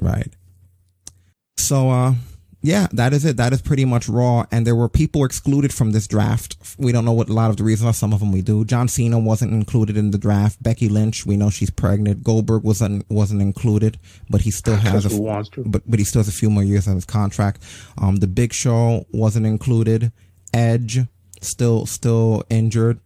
[0.00, 0.32] Right.
[1.58, 2.14] So, uh,
[2.62, 3.36] yeah, that is it.
[3.38, 4.46] That is pretty much Raw.
[4.52, 6.56] And there were people excluded from this draft.
[6.78, 7.92] We don't know what a lot of the reasons are.
[7.92, 8.64] Some of them we do.
[8.64, 10.62] John Cena wasn't included in the draft.
[10.62, 12.22] Becky Lynch, we know she's pregnant.
[12.22, 13.98] Goldberg wasn't wasn't included,
[14.30, 15.64] but he still has a, wants to?
[15.64, 17.64] but but he still has a few more years on his contract.
[17.98, 20.12] Um, the Big Show wasn't included.
[20.54, 21.00] Edge
[21.40, 23.00] still still injured.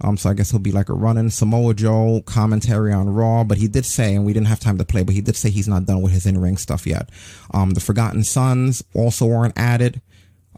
[0.00, 3.58] Um, so I guess he'll be like a running Samoa Joe commentary on Raw, but
[3.58, 5.68] he did say, and we didn't have time to play, but he did say he's
[5.68, 7.10] not done with his in-ring stuff yet.
[7.52, 10.02] Um, the Forgotten Sons also weren't added.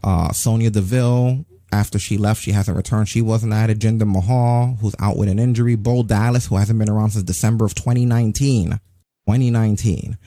[0.03, 3.09] Uh, Sonya Deville, after she left, she hasn't returned.
[3.09, 3.79] She wasn't added.
[3.79, 5.75] Jinder Mahal, who's out with an injury.
[5.75, 8.79] Bo Dallas, who hasn't been around since December of 2019.
[9.27, 10.17] 2019.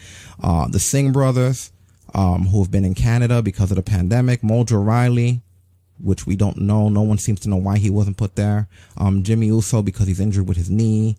[0.42, 1.72] Uh, the Singh brothers,
[2.14, 4.42] um, who have been in Canada because of the pandemic.
[4.42, 5.40] Mojo Rawley,
[6.02, 6.88] which we don't know.
[6.88, 8.68] No one seems to know why he wasn't put there.
[8.96, 11.16] Um, Jimmy Uso because he's injured with his knee.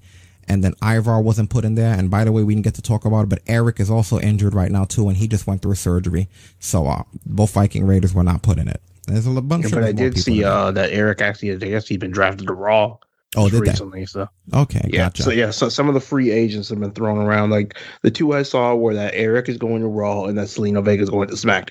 [0.48, 1.94] And then Ivar wasn't put in there.
[1.98, 4.20] And by the way, we didn't get to talk about it, but Erik is also
[4.20, 6.28] injured right now too, and he just went through a surgery.
[6.60, 8.82] So, uh, both Viking Raiders were not put in it.
[9.08, 11.88] There's a bunch Yeah, of but I did see uh, that Erik actually, I guess
[11.88, 12.98] he's been drafted to Raw.
[13.38, 15.24] Oh, did recently, So Okay, yeah, gotcha.
[15.24, 17.50] so yeah, so some of the free agents have been thrown around.
[17.50, 20.84] Like the two I saw were that Erik is going to Raw and that Zelina
[20.84, 21.70] Vega is going to SmackDown.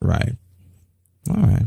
[0.00, 0.32] Right.
[1.30, 1.66] All right.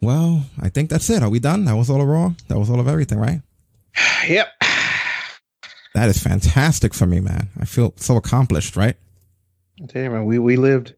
[0.00, 1.22] Well, I think that's it.
[1.22, 1.64] Are we done?
[1.64, 2.32] That was all of Raw?
[2.48, 3.42] That was all of everything, right?
[4.28, 4.48] Yep.
[5.94, 7.48] That is fantastic for me, man.
[7.58, 8.94] I feel so accomplished, right?
[9.82, 10.94] I tell you, man, we we lived.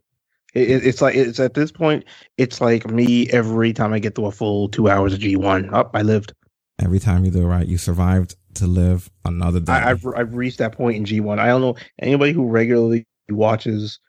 [0.52, 2.04] It, it- it's like it's at this point,
[2.36, 5.72] it's like me every time I get to a full two hours of G one.
[5.72, 6.34] Up, I lived.
[6.82, 9.72] Every time you do it right, you survived to live another day.
[9.72, 11.38] I, I've I've reached that point in G one.
[11.38, 14.00] I don't know anybody who regularly watches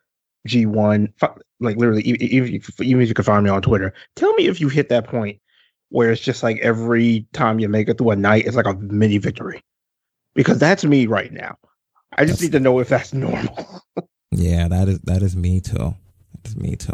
[0.47, 1.13] G one,
[1.59, 4.47] like literally, even if you, even if you can find me on Twitter, tell me
[4.47, 5.39] if you hit that point
[5.89, 8.73] where it's just like every time you make it through a night, it's like a
[8.75, 9.61] mini victory,
[10.33, 11.57] because that's me right now.
[12.17, 13.83] I just need to know if that's normal.
[14.33, 15.93] Yeah, that is that is me too.
[16.33, 16.93] That is me too.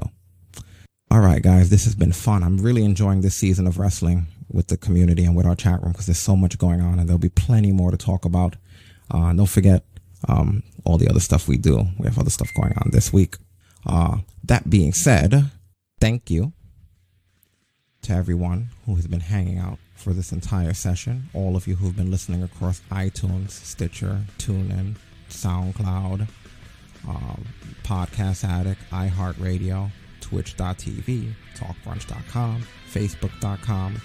[1.11, 2.41] All right, guys, this has been fun.
[2.41, 5.91] I'm really enjoying this season of wrestling with the community and with our chat room
[5.91, 8.55] because there's so much going on, and there'll be plenty more to talk about.
[9.11, 9.85] Uh, don't forget
[10.27, 11.87] um, all the other stuff we do.
[11.97, 13.35] We have other stuff going on this week.
[13.85, 15.51] Uh, that being said,
[15.99, 16.53] thank you
[18.03, 21.29] to everyone who has been hanging out for this entire session.
[21.33, 24.95] All of you who've been listening across iTunes, Stitcher, TuneIn,
[25.29, 26.27] SoundCloud,
[27.07, 27.45] um,
[27.83, 34.01] Podcast Addict, iHeartRadio, Twitch.tv, TalkBrunch.com, Facebook.com,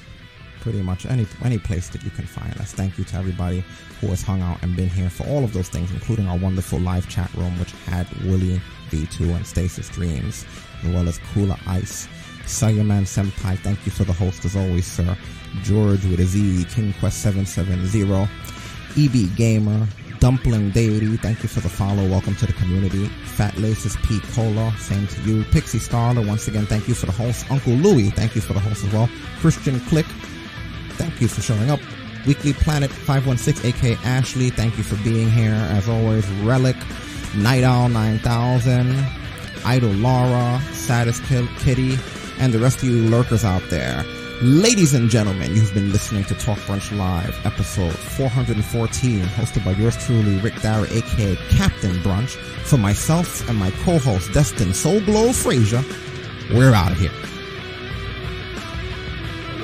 [0.62, 2.73] pretty much any any place that you can find us.
[2.73, 3.65] Thank you to everybody
[4.00, 6.78] who has hung out and been here for all of those things, including our wonderful
[6.78, 8.60] live chat room, which had Willie
[8.91, 10.47] V2 and Stasis Dreams,
[10.82, 12.08] as well as Cooler Ice.
[12.44, 15.16] Sayyaman Senpai, thank you for the host as always, sir.
[15.62, 18.28] George with a Z, King Quest 770,
[18.97, 19.86] EB Gamer,
[20.18, 22.07] Dumpling Deity, thank you for the follow.
[22.08, 23.07] Welcome to the community.
[23.24, 25.44] Fat Laces P Cola, same to you.
[25.44, 27.50] Pixie Starler, once again, thank you for the host.
[27.50, 29.08] Uncle Louie, thank you for the host as well.
[29.41, 30.07] Christian Click,
[30.92, 31.80] thank you for showing up.
[32.26, 35.54] Weekly Planet 516, aka Ashley, thank you for being here.
[35.70, 36.76] As always, Relic,
[37.34, 38.96] Night Owl 9000,
[39.64, 41.98] Idol Laura, Saddest Kitty,
[42.38, 44.04] and the rest of you lurkers out there.
[44.40, 49.96] Ladies and gentlemen, you've been listening to Talk Brunch Live, episode 414, hosted by yours
[50.04, 52.30] truly, Rick Dara, aka Captain Brunch.
[52.64, 55.84] For myself and my co-host, Destin Soul Glow Frazier,
[56.52, 57.12] we're out of here.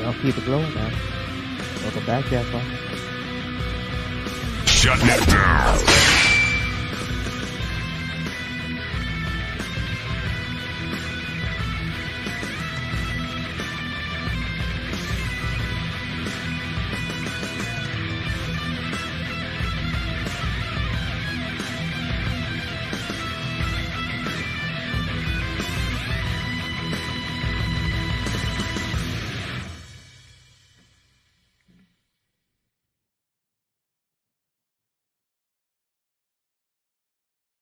[0.01, 0.93] Y'all keep it glowing, man.
[1.83, 2.63] Welcome back, Jasper.
[4.67, 6.28] Shut it down.